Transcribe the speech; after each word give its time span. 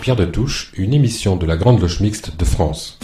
Pierre 0.00 0.16
de 0.16 0.24
Touche, 0.24 0.72
une 0.76 0.94
émission 0.94 1.36
de 1.36 1.44
la 1.44 1.58
Grande 1.58 1.78
Loge 1.78 2.00
Mixte 2.00 2.34
de 2.38 2.44
France. 2.46 2.98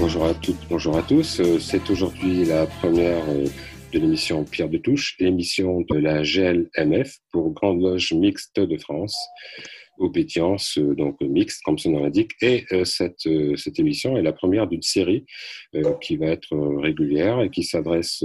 Bonjour 0.00 0.24
à 0.24 0.34
toutes, 0.34 0.56
bonjour 0.68 0.98
à 0.98 1.02
tous. 1.02 1.38
Euh, 1.38 1.60
c'est 1.60 1.88
aujourd'hui 1.90 2.44
la 2.44 2.66
première 2.66 3.22
euh, 3.28 3.46
de 3.92 3.98
l'émission 4.00 4.42
Pierre 4.42 4.68
de 4.68 4.78
Touche, 4.78 5.14
l'émission 5.20 5.82
de 5.82 5.96
la 5.96 6.22
GLMF 6.22 7.18
pour 7.30 7.52
Grande 7.52 7.80
Loge 7.80 8.12
Mixte 8.14 8.58
de 8.58 8.76
France 8.78 9.16
obédience 10.02 10.78
euh, 10.78 10.94
donc 10.94 11.20
mixte 11.20 11.62
comme 11.62 11.78
son 11.78 11.92
nom 11.92 12.02
l'indique 12.02 12.32
et 12.42 12.64
cette, 12.84 13.28
cette 13.56 13.78
émission 13.78 14.16
est 14.16 14.22
la 14.22 14.32
première 14.32 14.66
d'une 14.66 14.82
série 14.82 15.24
qui 16.00 16.16
va 16.16 16.26
être 16.26 16.56
régulière 16.80 17.40
et 17.40 17.50
qui 17.50 17.62
s'adresse 17.62 18.24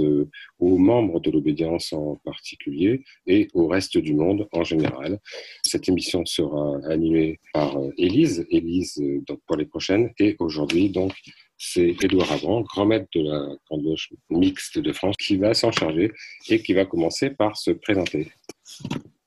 aux 0.58 0.78
membres 0.78 1.20
de 1.20 1.30
l'obédience 1.30 1.92
en 1.92 2.16
particulier 2.24 3.02
et 3.26 3.48
au 3.54 3.66
reste 3.68 3.98
du 3.98 4.14
monde 4.14 4.48
en 4.52 4.64
général. 4.64 5.18
Cette 5.62 5.88
émission 5.88 6.24
sera 6.24 6.78
animée 6.88 7.40
par 7.52 7.76
Élise, 7.96 8.46
Élise 8.50 9.02
donc 9.26 9.40
pour 9.46 9.56
les 9.56 9.66
prochaines 9.66 10.10
et 10.18 10.36
aujourd'hui 10.38 10.90
donc 10.90 11.12
c'est 11.58 11.96
Édouard 12.04 12.30
Avant, 12.30 12.60
grand 12.60 12.86
maître 12.86 13.08
de 13.14 13.20
la 13.20 13.56
Grande 13.66 13.84
Loge 13.84 14.10
mixte 14.30 14.78
de 14.78 14.92
France, 14.92 15.16
qui 15.16 15.36
va 15.36 15.54
s'en 15.54 15.72
charger 15.72 16.12
et 16.48 16.62
qui 16.62 16.72
va 16.72 16.84
commencer 16.84 17.30
par 17.30 17.56
se 17.56 17.72
présenter. 17.72 18.28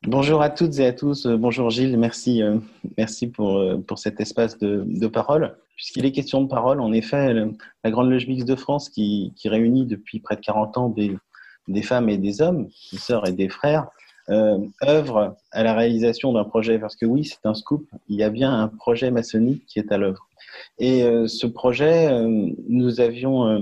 Bonjour 0.08 0.42
à 0.42 0.50
toutes 0.50 0.80
et 0.80 0.86
à 0.88 0.94
tous. 0.94 1.28
Bonjour 1.28 1.70
Gilles, 1.70 1.96
merci, 1.98 2.42
euh, 2.42 2.58
merci 2.98 3.28
pour, 3.28 3.60
euh, 3.60 3.78
pour 3.78 4.00
cet 4.00 4.20
espace 4.20 4.58
de, 4.58 4.84
de 4.88 5.08
parole. 5.08 5.56
Puisqu'il 5.76 6.06
est 6.06 6.12
question 6.12 6.42
de 6.42 6.48
parole, 6.48 6.82
en 6.82 6.92
effet, 6.92 7.34
la 7.84 7.92
Grande 7.92 8.10
Loge 8.10 8.28
mixte 8.28 8.48
de 8.48 8.56
France 8.56 8.90
qui, 8.90 9.32
qui 9.36 9.48
réunit 9.48 9.86
depuis 9.86 10.20
près 10.20 10.36
de 10.36 10.42
40 10.42 10.78
ans 10.78 10.90
des, 10.90 11.16
des 11.68 11.82
femmes 11.82 12.10
et 12.10 12.18
des 12.18 12.42
hommes, 12.42 12.68
des 12.92 12.98
sœurs 12.98 13.28
et 13.28 13.32
des 13.32 13.50
frères, 13.50 13.88
euh, 14.30 14.58
œuvre 14.84 15.36
à 15.52 15.64
la 15.64 15.74
réalisation 15.74 16.34
d'un 16.34 16.44
projet. 16.44 16.80
Parce 16.80 16.96
que 16.96 17.06
oui, 17.06 17.26
c'est 17.26 17.46
un 17.46 17.54
scoop, 17.54 17.88
il 18.10 18.16
y 18.16 18.24
a 18.24 18.30
bien 18.30 18.52
un 18.52 18.68
projet 18.68 19.12
maçonnique 19.12 19.66
qui 19.66 19.80
est 19.80 19.92
à 19.92 19.98
l'œuvre. 19.98 20.28
Et 20.80 21.04
euh, 21.04 21.28
ce 21.28 21.48
projet, 21.48 22.12
euh, 22.12 22.50
nous 22.68 23.00
avions, 23.02 23.48
euh, 23.48 23.60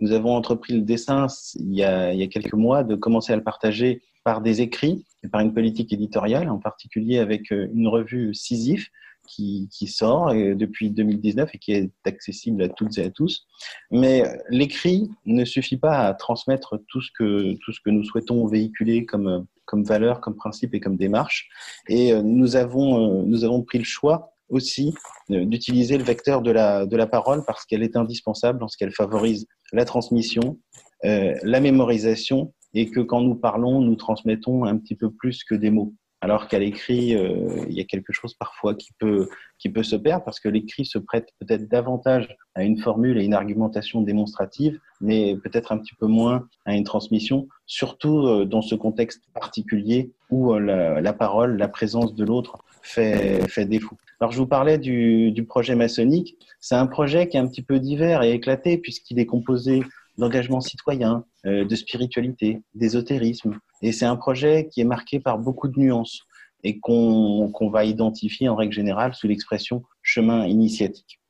nous 0.00 0.12
avons 0.12 0.34
entrepris 0.34 0.74
le 0.74 0.82
dessin 0.82 1.26
il 1.56 1.74
y, 1.74 1.84
a, 1.84 2.12
il 2.12 2.20
y 2.20 2.22
a 2.22 2.26
quelques 2.26 2.54
mois 2.54 2.84
de 2.84 2.94
commencer 2.94 3.32
à 3.32 3.36
le 3.36 3.42
partager 3.42 4.02
par 4.24 4.40
des 4.40 4.60
écrits 4.60 5.04
et 5.22 5.28
par 5.28 5.40
une 5.40 5.54
politique 5.54 5.92
éditoriale, 5.92 6.48
en 6.50 6.58
particulier 6.58 7.18
avec 7.18 7.50
une 7.50 7.88
revue 7.88 8.34
Sisyphe 8.34 8.88
qui, 9.26 9.68
sort 9.86 10.34
depuis 10.34 10.90
2019 10.90 11.50
et 11.54 11.58
qui 11.58 11.72
est 11.72 11.90
accessible 12.04 12.62
à 12.62 12.68
toutes 12.68 12.98
et 12.98 13.04
à 13.04 13.10
tous. 13.10 13.46
Mais 13.90 14.22
l'écrit 14.50 15.10
ne 15.24 15.44
suffit 15.44 15.78
pas 15.78 16.06
à 16.06 16.14
transmettre 16.14 16.78
tout 16.88 17.00
ce 17.00 17.10
que, 17.16 17.54
tout 17.64 17.72
ce 17.72 17.80
que 17.80 17.90
nous 17.90 18.04
souhaitons 18.04 18.46
véhiculer 18.46 19.06
comme, 19.06 19.46
comme 19.64 19.84
valeur, 19.84 20.20
comme 20.20 20.36
principe 20.36 20.74
et 20.74 20.80
comme 20.80 20.96
démarche. 20.96 21.48
Et 21.88 22.14
nous 22.22 22.56
avons, 22.56 23.22
nous 23.22 23.44
avons 23.44 23.62
pris 23.62 23.78
le 23.78 23.84
choix 23.84 24.34
aussi 24.48 24.94
euh, 25.30 25.44
d'utiliser 25.44 25.98
le 25.98 26.04
vecteur 26.04 26.42
de 26.42 26.50
la, 26.50 26.86
de 26.86 26.96
la 26.96 27.06
parole 27.06 27.44
parce 27.46 27.64
qu'elle 27.64 27.82
est 27.82 27.96
indispensable 27.96 28.62
en 28.62 28.66
qu'elle 28.66 28.92
favorise 28.92 29.46
la 29.72 29.84
transmission, 29.84 30.58
euh, 31.04 31.34
la 31.42 31.60
mémorisation 31.60 32.52
et 32.74 32.90
que 32.90 33.00
quand 33.00 33.20
nous 33.20 33.34
parlons, 33.36 33.80
nous 33.80 33.96
transmettons 33.96 34.64
un 34.64 34.76
petit 34.76 34.94
peu 34.94 35.10
plus 35.10 35.44
que 35.44 35.54
des 35.54 35.70
mots. 35.70 35.94
Alors 36.24 36.48
qu'à 36.48 36.58
l'écrit, 36.58 37.14
euh, 37.14 37.66
il 37.68 37.74
y 37.74 37.82
a 37.82 37.84
quelque 37.84 38.14
chose 38.14 38.32
parfois 38.32 38.74
qui 38.74 38.92
peut, 38.98 39.28
qui 39.58 39.68
peut 39.68 39.82
se 39.82 39.94
perdre 39.94 40.24
parce 40.24 40.40
que 40.40 40.48
l'écrit 40.48 40.86
se 40.86 40.96
prête 40.96 41.28
peut-être 41.38 41.68
davantage 41.68 42.34
à 42.54 42.64
une 42.64 42.78
formule 42.78 43.18
et 43.18 43.24
une 43.24 43.34
argumentation 43.34 44.00
démonstrative, 44.00 44.80
mais 45.02 45.36
peut-être 45.36 45.70
un 45.70 45.76
petit 45.76 45.94
peu 45.94 46.06
moins 46.06 46.48
à 46.64 46.74
une 46.74 46.84
transmission, 46.84 47.46
surtout 47.66 48.26
euh, 48.26 48.46
dans 48.46 48.62
ce 48.62 48.74
contexte 48.74 49.22
particulier 49.34 50.12
où 50.30 50.54
euh, 50.54 50.98
la, 50.98 51.12
parole, 51.12 51.58
la 51.58 51.68
présence 51.68 52.14
de 52.14 52.24
l'autre 52.24 52.56
fait, 52.80 53.66
défaut. 53.66 53.98
Alors 54.18 54.32
je 54.32 54.38
vous 54.38 54.46
parlais 54.46 54.78
du 54.78 55.44
projet 55.46 55.74
maçonnique. 55.74 56.38
C'est 56.58 56.74
un 56.74 56.86
projet 56.86 57.28
qui 57.28 57.36
est 57.36 57.40
un 57.40 57.46
petit 57.46 57.60
peu 57.60 57.78
divers 57.78 58.22
et 58.22 58.32
éclaté 58.32 58.78
puisqu'il 58.78 59.18
est 59.18 59.26
composé 59.26 59.82
d'engagement 60.18 60.60
citoyen, 60.60 61.24
euh, 61.46 61.64
de 61.64 61.76
spiritualité, 61.76 62.62
d'ésotérisme. 62.74 63.58
Et 63.82 63.92
c'est 63.92 64.04
un 64.04 64.16
projet 64.16 64.68
qui 64.70 64.80
est 64.80 64.84
marqué 64.84 65.20
par 65.20 65.38
beaucoup 65.38 65.68
de 65.68 65.78
nuances 65.78 66.20
et 66.62 66.78
qu'on 66.78 67.70
va 67.70 67.84
identifier 67.84 68.48
en 68.48 68.56
règle 68.56 68.72
générale 68.72 69.14
sous 69.14 69.28
l'expression 69.28 69.82
chemin 70.02 70.46
initiatique. 70.46 71.20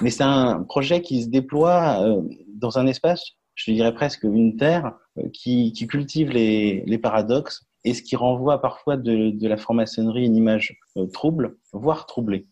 Mais 0.00 0.08
c'est 0.08 0.22
un 0.22 0.62
projet 0.62 1.02
qui 1.02 1.22
se 1.22 1.28
déploie 1.28 2.02
euh, 2.02 2.22
dans 2.54 2.78
un 2.78 2.86
espace, 2.86 3.32
je 3.54 3.70
dirais 3.72 3.92
presque 3.92 4.22
une 4.22 4.56
terre, 4.56 4.92
euh, 5.18 5.28
qui, 5.32 5.72
qui, 5.72 5.86
cultive 5.86 6.30
les, 6.30 6.82
les, 6.86 6.98
paradoxes 6.98 7.66
et 7.84 7.92
ce 7.92 8.00
qui 8.02 8.16
renvoie 8.16 8.62
parfois 8.62 8.96
de, 8.96 9.30
de 9.30 9.48
la 9.48 9.58
franc-maçonnerie 9.58 10.24
une 10.24 10.36
image 10.36 10.78
trouble, 11.12 11.58
voire 11.72 12.06
troublée. 12.06 12.46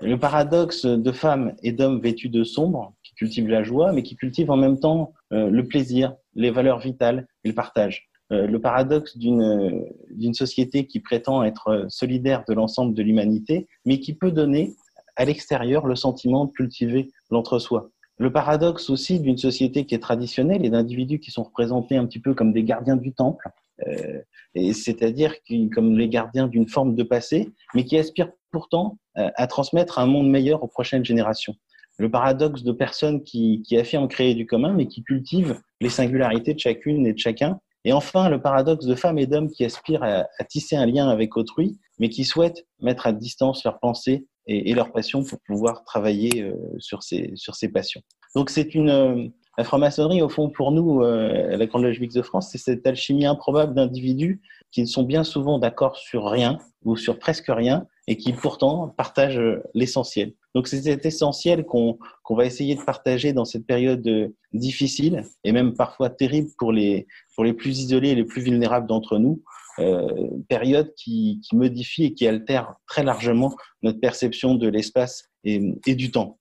Le 0.00 0.16
paradoxe 0.16 0.86
de 0.86 1.12
femmes 1.12 1.54
et 1.62 1.72
d'hommes 1.72 2.00
vêtus 2.00 2.28
de 2.28 2.44
sombre, 2.44 2.94
cultive 3.18 3.48
la 3.48 3.62
joie, 3.62 3.92
mais 3.92 4.02
qui 4.02 4.16
cultive 4.16 4.50
en 4.50 4.56
même 4.56 4.78
temps 4.78 5.12
euh, 5.32 5.50
le 5.50 5.66
plaisir, 5.66 6.14
les 6.34 6.50
valeurs 6.50 6.78
vitales 6.78 7.26
et 7.44 7.48
le 7.48 7.54
partage. 7.54 8.08
Euh, 8.30 8.46
le 8.46 8.60
paradoxe 8.60 9.18
d'une 9.18 10.34
société 10.34 10.86
qui 10.86 11.00
prétend 11.00 11.42
être 11.42 11.86
solidaire 11.88 12.44
de 12.48 12.54
l'ensemble 12.54 12.94
de 12.94 13.02
l'humanité, 13.02 13.66
mais 13.84 13.98
qui 13.98 14.14
peut 14.14 14.30
donner 14.30 14.74
à 15.16 15.24
l'extérieur 15.24 15.86
le 15.86 15.96
sentiment 15.96 16.44
de 16.44 16.52
cultiver 16.52 17.10
l'entre-soi. 17.30 17.90
Le 18.18 18.32
paradoxe 18.32 18.90
aussi 18.90 19.20
d'une 19.20 19.38
société 19.38 19.84
qui 19.84 19.94
est 19.94 20.00
traditionnelle 20.00 20.64
et 20.64 20.70
d'individus 20.70 21.18
qui 21.18 21.30
sont 21.30 21.44
représentés 21.44 21.96
un 21.96 22.06
petit 22.06 22.20
peu 22.20 22.34
comme 22.34 22.52
des 22.52 22.64
gardiens 22.64 22.96
du 22.96 23.12
temple, 23.12 23.48
euh, 23.86 24.20
c'est-à-dire 24.72 25.34
comme 25.72 25.98
les 25.98 26.08
gardiens 26.08 26.46
d'une 26.46 26.68
forme 26.68 26.94
de 26.94 27.02
passé, 27.02 27.50
mais 27.74 27.84
qui 27.84 27.96
aspirent 27.96 28.30
pourtant 28.50 28.98
à 29.34 29.46
transmettre 29.46 29.98
un 29.98 30.06
monde 30.06 30.30
meilleur 30.30 30.62
aux 30.62 30.68
prochaines 30.68 31.04
générations 31.04 31.54
le 31.98 32.10
paradoxe 32.10 32.62
de 32.62 32.72
personnes 32.72 33.22
qui, 33.24 33.62
qui 33.62 33.76
affirment 33.76 34.08
créer 34.08 34.34
du 34.34 34.46
commun, 34.46 34.72
mais 34.72 34.86
qui 34.86 35.02
cultivent 35.02 35.60
les 35.80 35.88
singularités 35.88 36.54
de 36.54 36.58
chacune 36.58 37.06
et 37.06 37.12
de 37.12 37.18
chacun. 37.18 37.58
Et 37.84 37.92
enfin, 37.92 38.28
le 38.28 38.40
paradoxe 38.40 38.86
de 38.86 38.94
femmes 38.94 39.18
et 39.18 39.26
d'hommes 39.26 39.50
qui 39.50 39.64
aspirent 39.64 40.02
à, 40.02 40.26
tisser 40.48 40.76
un 40.76 40.86
lien 40.86 41.08
avec 41.08 41.36
autrui, 41.36 41.78
mais 41.98 42.08
qui 42.08 42.24
souhaitent 42.24 42.66
mettre 42.80 43.06
à 43.06 43.12
distance 43.12 43.64
leurs 43.64 43.80
pensées 43.80 44.26
et, 44.46 44.74
leurs 44.74 44.92
passions 44.92 45.24
pour 45.24 45.38
pouvoir 45.40 45.84
travailler 45.84 46.42
euh, 46.42 46.54
sur, 46.78 47.02
ces, 47.02 47.32
sur 47.34 47.54
ces 47.54 47.68
passions. 47.68 48.00
Donc 48.34 48.50
c'est 48.50 48.74
une... 48.74 48.90
Euh, 48.90 49.28
la 49.58 49.64
franc-maçonnerie, 49.64 50.22
au 50.22 50.28
fond, 50.28 50.50
pour 50.50 50.70
nous, 50.70 51.02
euh, 51.02 51.56
la 51.56 51.66
Grande 51.66 51.82
Loge 51.82 51.98
de 51.98 52.22
France, 52.22 52.50
c'est 52.52 52.58
cette 52.58 52.86
alchimie 52.86 53.26
improbable 53.26 53.74
d'individus 53.74 54.40
qui 54.70 54.86
sont 54.86 55.02
bien 55.02 55.24
souvent 55.24 55.58
d'accord 55.58 55.96
sur 55.96 56.26
rien 56.26 56.58
ou 56.84 56.96
sur 56.96 57.18
presque 57.18 57.48
rien 57.48 57.86
et 58.06 58.16
qui 58.16 58.32
pourtant 58.32 58.88
partagent 58.88 59.60
l'essentiel. 59.74 60.32
Donc 60.54 60.68
c'est 60.68 60.82
cet 60.82 61.04
essentiel 61.04 61.64
qu'on 61.64 61.98
va 62.30 62.44
essayer 62.44 62.74
de 62.74 62.82
partager 62.82 63.32
dans 63.32 63.44
cette 63.44 63.66
période 63.66 64.06
euh, 64.06 64.28
difficile 64.52 65.24
et 65.44 65.52
même 65.52 65.74
parfois 65.74 66.10
terrible 66.10 66.48
pour 66.58 66.72
les, 66.72 67.06
pour 67.34 67.44
les 67.44 67.52
plus 67.52 67.80
isolés 67.80 68.10
et 68.10 68.14
les 68.14 68.24
plus 68.24 68.42
vulnérables 68.42 68.86
d'entre 68.86 69.18
nous, 69.18 69.42
euh, 69.78 70.28
période 70.48 70.92
qui, 70.96 71.40
qui, 71.46 71.54
modifie 71.54 72.04
et 72.04 72.14
qui 72.14 72.26
altère 72.26 72.74
très 72.86 73.04
largement 73.04 73.54
notre 73.82 74.00
perception 74.00 74.54
de 74.54 74.68
l'espace 74.68 75.24
et 75.44 75.94
du 75.94 76.10
temps. 76.10 76.38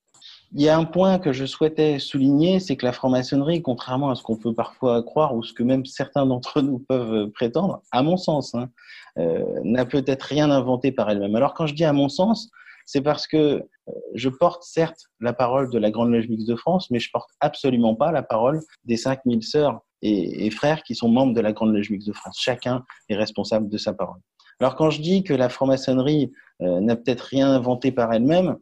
Il 0.54 0.62
y 0.62 0.70
a 0.70 0.78
un 0.78 0.86
point 0.86 1.20
que 1.20 1.34
je 1.34 1.46
souhaitais 1.46 2.00
souligner, 2.00 2.60
c'est 2.62 2.78
que 2.78 2.86
la 2.86 2.94
franc-maçonnerie, 2.94 3.62
contrairement 3.62 4.12
à 4.12 4.16
ce 4.16 4.24
qu'on 4.24 4.38
peut 4.38 4.54
parfois 4.54 5.04
croire 5.04 5.36
ou 5.36 5.44
ce 5.44 5.54
que 5.54 5.62
même 5.62 5.86
certains 5.86 6.26
d'entre 6.26 6.62
nous 6.64 6.80
peuvent 6.80 7.30
prétendre, 7.32 7.82
à 7.92 8.02
mon 8.02 8.16
sens, 8.16 8.56
hein, 8.56 8.70
euh, 9.18 9.44
n'a 9.64 9.86
peut-être 9.86 10.24
rien 10.24 10.50
inventé 10.50 10.92
par 10.92 11.10
elle-même. 11.10 11.36
Alors 11.36 11.54
quand 11.54 11.68
je 11.68 11.74
dis 11.74 11.84
à 11.84 11.92
mon 11.92 12.08
sens, 12.08 12.50
c'est 12.86 13.02
parce 13.02 13.28
que 13.28 13.38
euh, 13.38 13.92
je 14.16 14.30
porte 14.30 14.64
certes 14.64 15.08
la 15.20 15.34
parole 15.34 15.70
de 15.70 15.78
la 15.78 15.92
Grande 15.92 16.12
Loge 16.12 16.30
Mixte 16.30 16.48
de 16.48 16.56
France, 16.56 16.90
mais 16.92 17.00
je 17.00 17.12
porte 17.12 17.30
absolument 17.42 17.96
pas 17.96 18.14
la 18.14 18.24
parole 18.24 18.62
des 18.86 18.96
5000 18.96 19.44
sœurs 19.44 19.82
et, 20.02 20.50
frères 20.52 20.84
qui 20.84 20.96
sont 20.96 21.10
membres 21.10 21.34
de 21.34 21.42
la 21.42 21.52
Grande 21.52 21.74
Loge 21.74 21.90
Mixte 21.90 22.08
de 22.08 22.14
France. 22.14 22.38
Chacun 22.40 22.86
est 23.10 23.16
responsable 23.16 23.68
de 23.68 23.78
sa 23.78 23.94
parole. 23.94 24.20
Alors 24.62 24.76
quand 24.76 24.90
je 24.90 25.02
dis 25.02 25.24
que 25.24 25.34
la 25.34 25.50
franc-maçonnerie 25.50 26.32
euh, 26.62 26.80
n'a 26.80 26.96
peut-être 26.96 27.22
rien 27.22 27.50
inventé 27.52 27.92
par 27.92 28.14
elle-même, 28.14 28.58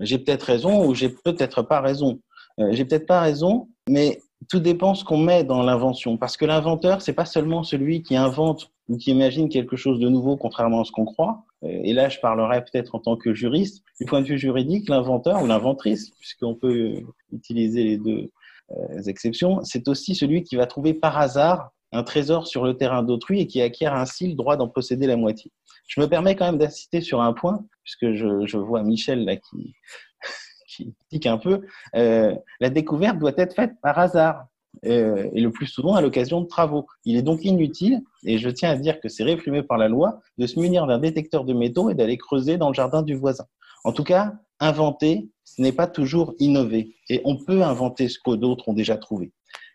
j'ai 0.00 0.18
peut-être 0.18 0.42
raison 0.42 0.86
ou 0.86 0.94
j'ai 0.94 1.08
peut-être 1.08 1.62
pas 1.62 1.80
raison. 1.80 2.20
Euh, 2.58 2.70
j'ai 2.72 2.84
peut-être 2.84 3.06
pas 3.06 3.20
raison, 3.20 3.68
mais 3.88 4.20
tout 4.48 4.60
dépend 4.60 4.94
ce 4.94 5.04
qu'on 5.04 5.18
met 5.18 5.44
dans 5.44 5.62
l'invention. 5.62 6.16
Parce 6.16 6.36
que 6.36 6.44
l'inventeur, 6.44 7.02
c'est 7.02 7.12
pas 7.12 7.24
seulement 7.24 7.62
celui 7.62 8.02
qui 8.02 8.16
invente 8.16 8.70
ou 8.88 8.96
qui 8.96 9.10
imagine 9.10 9.48
quelque 9.48 9.76
chose 9.76 10.00
de 10.00 10.08
nouveau, 10.08 10.36
contrairement 10.36 10.80
à 10.80 10.84
ce 10.84 10.92
qu'on 10.92 11.04
croit. 11.04 11.44
Euh, 11.64 11.68
et 11.68 11.92
là, 11.92 12.08
je 12.08 12.18
parlerai 12.18 12.64
peut-être 12.64 12.94
en 12.94 12.98
tant 12.98 13.16
que 13.16 13.34
juriste. 13.34 13.82
Du 14.00 14.06
point 14.06 14.20
de 14.20 14.26
vue 14.26 14.38
juridique, 14.38 14.88
l'inventeur 14.88 15.42
ou 15.42 15.46
l'inventrice, 15.46 16.10
puisqu'on 16.18 16.54
peut 16.54 16.94
utiliser 17.32 17.84
les 17.84 17.98
deux 17.98 18.30
euh, 18.72 19.02
exceptions, 19.06 19.60
c'est 19.62 19.88
aussi 19.88 20.14
celui 20.14 20.42
qui 20.42 20.56
va 20.56 20.66
trouver 20.66 20.94
par 20.94 21.18
hasard 21.18 21.70
un 21.92 22.02
trésor 22.02 22.46
sur 22.46 22.64
le 22.64 22.76
terrain 22.76 23.02
d'autrui 23.02 23.40
et 23.40 23.46
qui 23.46 23.60
acquiert 23.60 23.94
ainsi 23.94 24.28
le 24.28 24.34
droit 24.34 24.56
d'en 24.56 24.68
posséder 24.68 25.06
la 25.06 25.16
moitié. 25.16 25.50
Je 25.90 26.00
me 26.00 26.06
permets 26.06 26.36
quand 26.36 26.46
même 26.46 26.58
d'insister 26.58 27.00
sur 27.00 27.20
un 27.20 27.32
point, 27.32 27.64
puisque 27.82 28.14
je, 28.14 28.56
vois 28.56 28.84
Michel 28.84 29.24
là 29.24 29.36
qui, 29.36 29.74
qui 30.68 30.94
tique 31.10 31.26
un 31.26 31.36
peu. 31.36 31.62
Euh, 31.96 32.34
la 32.60 32.70
découverte 32.70 33.18
doit 33.18 33.32
être 33.36 33.54
faite 33.54 33.72
par 33.82 33.98
hasard. 33.98 34.46
Euh, 34.86 35.28
et 35.34 35.40
le 35.40 35.50
plus 35.50 35.66
souvent 35.66 35.96
à 35.96 36.00
l'occasion 36.00 36.40
de 36.40 36.46
travaux. 36.46 36.86
Il 37.04 37.16
est 37.16 37.22
donc 37.22 37.44
inutile, 37.44 38.02
et 38.24 38.38
je 38.38 38.48
tiens 38.48 38.70
à 38.70 38.76
dire 38.76 39.00
que 39.00 39.08
c'est 39.08 39.24
réprimé 39.24 39.64
par 39.64 39.78
la 39.78 39.88
loi, 39.88 40.20
de 40.38 40.46
se 40.46 40.60
munir 40.60 40.86
d'un 40.86 40.98
détecteur 40.98 41.44
de 41.44 41.52
métaux 41.52 41.90
et 41.90 41.94
d'aller 41.94 42.16
creuser 42.16 42.56
dans 42.56 42.68
le 42.68 42.74
jardin 42.74 43.02
du 43.02 43.16
voisin. 43.16 43.46
En 43.82 43.92
tout 43.92 44.04
cas, 44.04 44.34
inventer, 44.60 45.28
ce 45.44 45.60
n'est 45.60 45.72
pas 45.72 45.88
toujours 45.88 46.34
innover, 46.38 46.94
et 47.08 47.20
on 47.24 47.36
peut 47.36 47.62
inventer 47.62 48.08
ce 48.08 48.20
que 48.24 48.36
d'autres 48.36 48.68
ont 48.68 48.74
déjà 48.74 48.96
trouvé. 48.96 49.32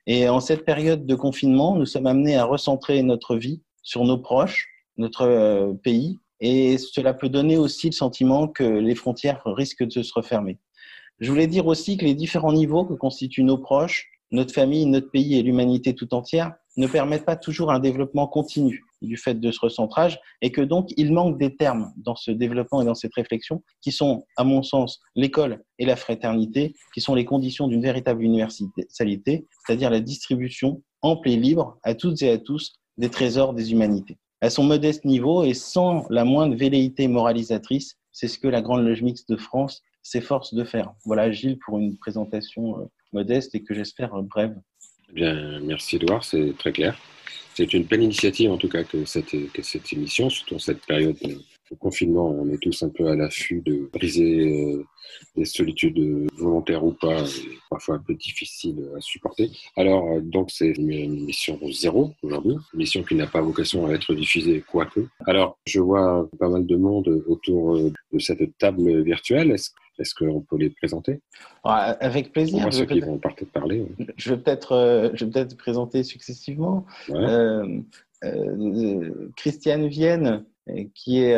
Et 0.07 0.29
en 0.29 0.39
cette 0.39 0.63
période 0.63 1.05
de 1.05 1.15
confinement, 1.15 1.75
nous 1.75 1.85
sommes 1.85 2.07
amenés 2.07 2.37
à 2.37 2.45
recentrer 2.45 3.03
notre 3.03 3.35
vie 3.35 3.61
sur 3.83 4.05
nos 4.05 4.17
proches, 4.17 4.69
notre 4.97 5.23
euh, 5.23 5.73
pays, 5.73 6.19
et 6.39 6.77
cela 6.77 7.13
peut 7.13 7.29
donner 7.29 7.57
aussi 7.57 7.87
le 7.87 7.93
sentiment 7.93 8.47
que 8.47 8.63
les 8.63 8.95
frontières 8.95 9.41
risquent 9.45 9.85
de 9.85 10.01
se 10.01 10.13
refermer. 10.13 10.57
Je 11.19 11.31
voulais 11.31 11.47
dire 11.47 11.65
aussi 11.65 11.97
que 11.97 12.05
les 12.05 12.15
différents 12.15 12.53
niveaux 12.53 12.85
que 12.85 12.93
constituent 12.93 13.43
nos 13.43 13.57
proches, 13.57 14.09
notre 14.31 14.53
famille, 14.53 14.85
notre 14.85 15.09
pays 15.09 15.37
et 15.37 15.43
l'humanité 15.43 15.95
tout 15.95 16.13
entière 16.13 16.53
ne 16.77 16.87
permettent 16.87 17.25
pas 17.25 17.37
toujours 17.37 17.71
un 17.71 17.79
développement 17.79 18.27
continu 18.27 18.83
du 19.01 19.17
fait 19.17 19.39
de 19.39 19.51
ce 19.51 19.59
recentrage 19.61 20.19
et 20.41 20.51
que 20.51 20.61
donc 20.61 20.89
il 20.97 21.13
manque 21.13 21.37
des 21.37 21.55
termes 21.55 21.93
dans 21.97 22.15
ce 22.15 22.31
développement 22.31 22.81
et 22.81 22.85
dans 22.85 22.95
cette 22.95 23.13
réflexion 23.13 23.63
qui 23.81 23.91
sont, 23.91 24.25
à 24.35 24.43
mon 24.43 24.61
sens, 24.61 24.99
l'école 25.15 25.63
et 25.79 25.85
la 25.85 25.95
fraternité, 25.95 26.75
qui 26.93 27.01
sont 27.01 27.15
les 27.15 27.23
conditions 27.23 27.67
d'une 27.67 27.81
véritable 27.81 28.23
universalité, 28.23 29.47
c'est-à-dire 29.63 29.89
la 29.89 30.01
distribution 30.01 30.81
ample 31.01 31.29
et 31.29 31.37
libre 31.37 31.77
à 31.83 31.93
toutes 31.93 32.21
et 32.23 32.29
à 32.31 32.37
tous 32.37 32.73
des 32.97 33.09
trésors 33.09 33.53
des 33.53 33.71
humanités. 33.71 34.17
À 34.45 34.51
son 34.51 34.63
modeste 34.63 35.05
niveau 35.05 35.43
et 35.43 35.55
sans 35.55 36.05
la 36.11 36.23
moindre 36.23 36.55
velléité 36.55 37.07
moralisatrice, 37.07 37.97
c'est 38.11 38.27
ce 38.27 38.37
que 38.37 38.47
la 38.47 38.61
Grande 38.61 38.85
Loge 38.85 39.01
Mixte 39.01 39.27
de 39.27 39.37
France 39.37 39.81
s'efforce 40.03 40.53
de 40.53 40.63
faire. 40.63 40.93
Voilà, 41.03 41.31
Gilles, 41.31 41.57
pour 41.57 41.79
une 41.79 41.97
présentation 41.97 42.79
euh, 42.79 42.83
modeste 43.11 43.55
et 43.55 43.63
que 43.63 43.73
j'espère 43.73 44.11
brève. 44.21 44.55
Bien, 45.11 45.59
merci 45.61 45.95
Edouard, 45.95 46.23
c'est 46.23 46.53
très 46.59 46.71
clair. 46.71 46.95
C'est 47.55 47.73
une 47.73 47.83
belle 47.83 48.03
initiative 48.03 48.51
en 48.51 48.57
tout 48.57 48.67
cas 48.67 48.83
que 48.83 49.05
cette, 49.05 49.33
émission, 49.93 50.29
surtout 50.29 50.55
en 50.55 50.59
cette 50.59 50.85
période 50.85 51.15
de 51.21 51.75
confinement, 51.79 52.29
on 52.29 52.49
est 52.49 52.61
tous 52.61 52.83
un 52.83 52.89
peu 52.89 53.07
à 53.07 53.15
l'affût 53.15 53.61
de 53.65 53.89
briser 53.93 54.73
euh, 54.73 54.83
des 55.37 55.45
solitudes 55.45 56.27
volontaires 56.37 56.83
ou 56.83 56.91
pas, 56.91 57.23
parfois 57.69 57.95
un 57.95 57.99
peu 57.99 58.13
difficiles 58.13 58.85
à 58.97 58.99
supporter. 58.99 59.49
Alors, 59.77 60.05
euh, 60.11 60.19
donc, 60.19 60.51
c'est 60.51 60.71
une 60.71 60.91
émission 60.91 61.57
zéro 61.71 62.13
aujourd'hui, 62.21 62.55
une 62.73 62.81
émission 62.81 63.03
qui 63.03 63.15
n'a 63.15 63.25
pas 63.25 63.41
vocation 63.41 63.87
à 63.87 63.93
être 63.93 64.13
diffusée, 64.13 64.61
quoique. 64.69 65.07
Alors, 65.25 65.57
je 65.65 65.79
vois 65.79 66.29
pas 66.37 66.49
mal 66.49 66.65
de 66.65 66.75
monde 66.75 67.23
autour 67.25 67.79
de 67.79 68.19
cette 68.19 68.57
table 68.57 69.01
virtuelle. 69.01 69.55
Est-ce 69.99 70.13
qu'on 70.13 70.41
peut 70.41 70.57
les 70.57 70.69
présenter? 70.69 71.21
Avec 71.63 72.31
plaisir. 72.31 72.71
ceux 72.73 72.85
qui 72.85 72.99
vont 72.99 73.17
peut-être 73.17 73.51
parler. 73.51 73.85
Je 74.17 74.31
vais 74.31 74.37
peut-être 74.37 74.73
euh, 74.73 75.09
peut 75.09 75.55
présenter 75.57 76.03
successivement. 76.03 76.85
Euh, 77.09 77.79
euh, 78.23 79.29
Christiane 79.35 79.87
Vienne, 79.87 80.43
qui 80.95 81.19
est, 81.19 81.37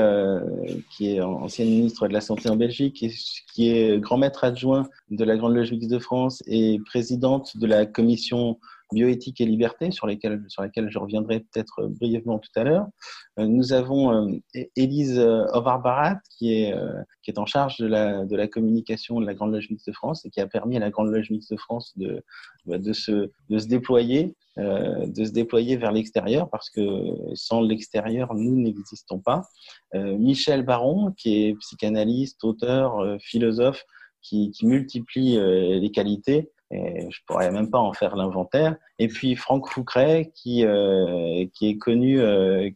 qui 0.92 1.16
est 1.16 1.22
ancienne 1.22 1.68
ministre 1.68 2.08
de 2.08 2.14
la 2.14 2.22
Santé 2.22 2.50
en 2.50 2.56
Belgique, 2.56 3.04
et 3.04 3.12
qui 3.54 3.70
est 3.70 4.00
grand 4.00 4.18
maître 4.18 4.44
adjoint 4.44 4.88
de 5.12 5.24
la 5.24 5.36
Grande 5.36 5.56
Loge 5.56 5.72
de 5.72 6.00
France 6.00 6.42
et 6.48 6.80
présidente 6.86 7.58
de 7.58 7.68
la 7.68 7.86
commission 7.86 8.58
bioéthique 8.92 9.42
et 9.42 9.46
liberté, 9.46 9.92
sur 9.92 10.08
lesquelles, 10.08 10.44
sur 10.48 10.64
lesquelles 10.64 10.90
je 10.90 11.00
reviendrai 11.00 11.42
peut-être 11.42 11.88
brièvement 11.88 12.40
tout 12.40 12.52
à 12.56 12.64
l'heure. 12.64 12.88
Euh, 13.40 13.46
nous 13.46 13.74
avons 13.74 14.12
euh, 14.14 14.32
Élise 14.76 15.20
Ovar-Barat, 15.20 16.20
qui 16.38 16.54
est, 16.54 16.74
euh, 16.74 17.02
qui 17.24 17.32
est 17.32 17.40
en 17.40 17.46
charge 17.46 17.78
de 17.78 17.88
la, 17.88 18.26
de 18.26 18.36
la 18.36 18.48
communication 18.48 19.20
de 19.20 19.26
la 19.26 19.34
Grande 19.34 19.54
Loge 19.54 19.70
Mixte 19.70 19.88
de 19.88 19.94
France 19.94 20.26
et 20.26 20.30
qui 20.30 20.40
a 20.40 20.48
permis 20.48 20.78
à 20.78 20.80
la 20.80 20.90
Grande 20.90 21.12
Loge 21.12 21.30
Mixte 21.30 21.52
de 21.52 21.58
France 21.58 21.94
de, 21.98 22.24
bah, 22.66 22.78
de, 22.78 22.94
se, 22.94 23.30
de 23.50 23.58
se 23.58 23.68
déployer 23.68 24.36
de 24.60 25.24
se 25.24 25.30
déployer 25.30 25.78
vers 25.78 25.92
l'extérieur 25.92 26.50
parce 26.50 26.72
que 26.72 26.82
sans 27.36 27.62
l'extérieur, 27.62 28.34
nous 28.34 28.56
n'existons 28.56 29.20
pas. 29.20 29.44
Michel 29.94 30.64
Baron, 30.64 31.12
qui 31.16 31.44
est 31.44 31.54
psychanalyste, 31.60 32.44
auteur, 32.44 33.20
philosophe, 33.22 33.84
qui, 34.24 34.50
qui 34.50 34.66
multiplie 34.66 35.38
les 35.38 35.92
qualités, 35.92 36.50
et 36.72 37.10
je 37.10 37.20
pourrais 37.26 37.52
même 37.52 37.70
pas 37.70 37.80
en 37.80 37.94
faire 37.94 38.16
l'inventaire. 38.16 38.76
Et 39.00 39.08
puis 39.08 39.36
Franck 39.36 39.70
Foucret, 39.70 40.32
qui, 40.36 40.66
euh, 40.66 41.46
est 41.62 41.78
connu, 41.78 42.20
euh, 42.20 42.70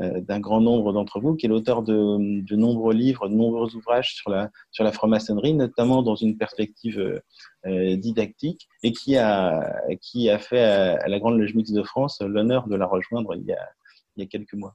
euh, 0.00 0.20
d'un 0.20 0.40
grand 0.40 0.60
nombre 0.60 0.92
d'entre 0.92 1.20
vous, 1.20 1.34
qui 1.34 1.46
est 1.46 1.48
l'auteur 1.48 1.82
de, 1.82 2.54
nombreux 2.54 2.94
livres, 2.94 3.28
de 3.28 3.34
nombreux 3.34 3.74
ouvrages 3.74 4.14
sur 4.14 4.30
la, 4.30 4.50
sur 4.70 4.84
la 4.84 4.92
franc-maçonnerie, 4.92 5.54
notamment 5.54 6.02
dans 6.02 6.14
une 6.14 6.38
perspective 6.38 7.20
didactique, 7.66 8.68
et 8.82 8.92
qui 8.92 9.16
a, 9.18 9.82
qui 10.00 10.30
a 10.30 10.38
fait 10.38 10.62
à, 10.62 11.06
la 11.06 11.18
Grande 11.18 11.38
Loge 11.38 11.54
Mixte 11.54 11.74
de 11.74 11.82
France 11.82 12.22
l'honneur 12.22 12.66
de 12.66 12.76
la 12.76 12.86
rejoindre 12.86 13.34
il 13.34 13.44
y 13.44 13.52
a, 13.52 13.68
il 14.16 14.22
y 14.22 14.26
a 14.26 14.26
quelques 14.26 14.54
mois. 14.54 14.74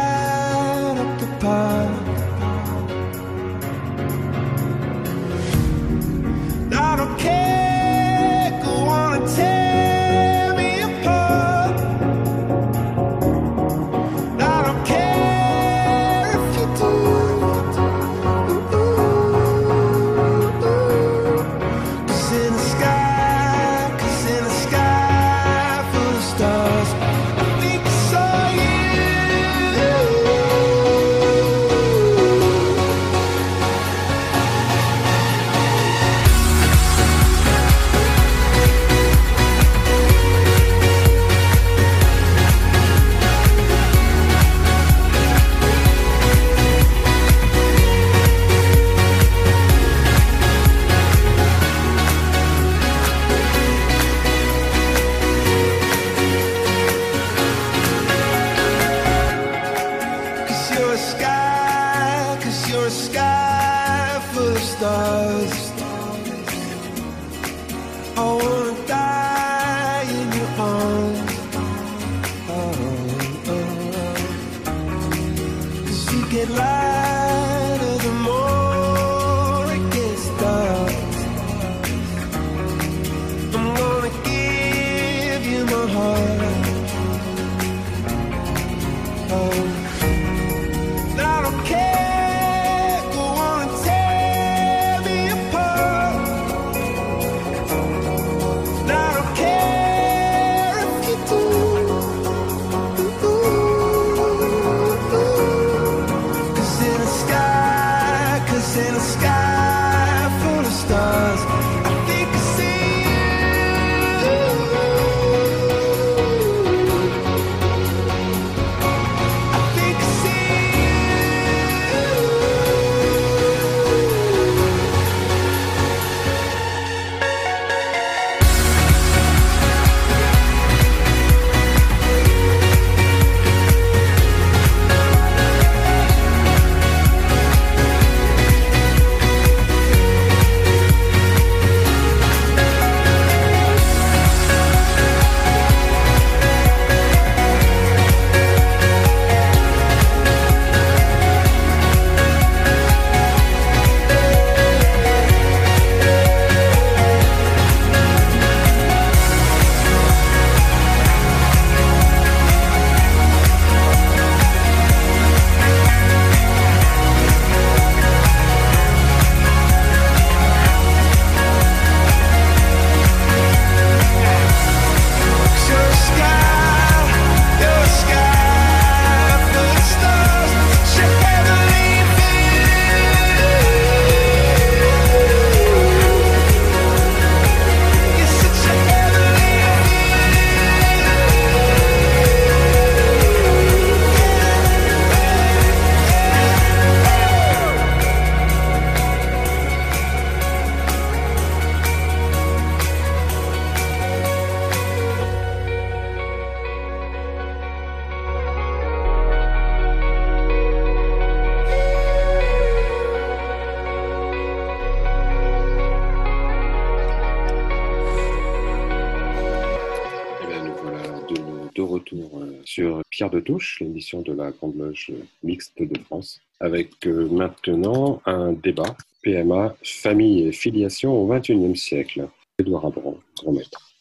De 224.01 224.33
la 224.33 224.49
Grande 224.51 224.77
Loge 224.77 225.11
mixte 225.43 225.73
de 225.79 225.99
France, 225.99 226.41
avec 226.59 227.05
maintenant 227.05 228.19
un 228.25 228.51
débat 228.51 228.97
PMA, 229.21 229.75
famille 229.83 230.47
et 230.47 230.51
filiation 230.51 231.13
au 231.13 231.27
XXIe 231.27 231.77
siècle. 231.77 232.27
Édouard 232.57 232.87
Abron, 232.87 233.17
grand 233.37 233.51
maître. 233.51 233.91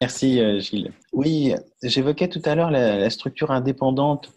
Merci 0.00 0.40
Gilles. 0.60 0.92
Oui, 1.12 1.54
j'évoquais 1.82 2.28
tout 2.28 2.40
à 2.44 2.54
l'heure 2.54 2.70
la, 2.70 3.10
structure 3.10 3.50
indépendante 3.50 4.32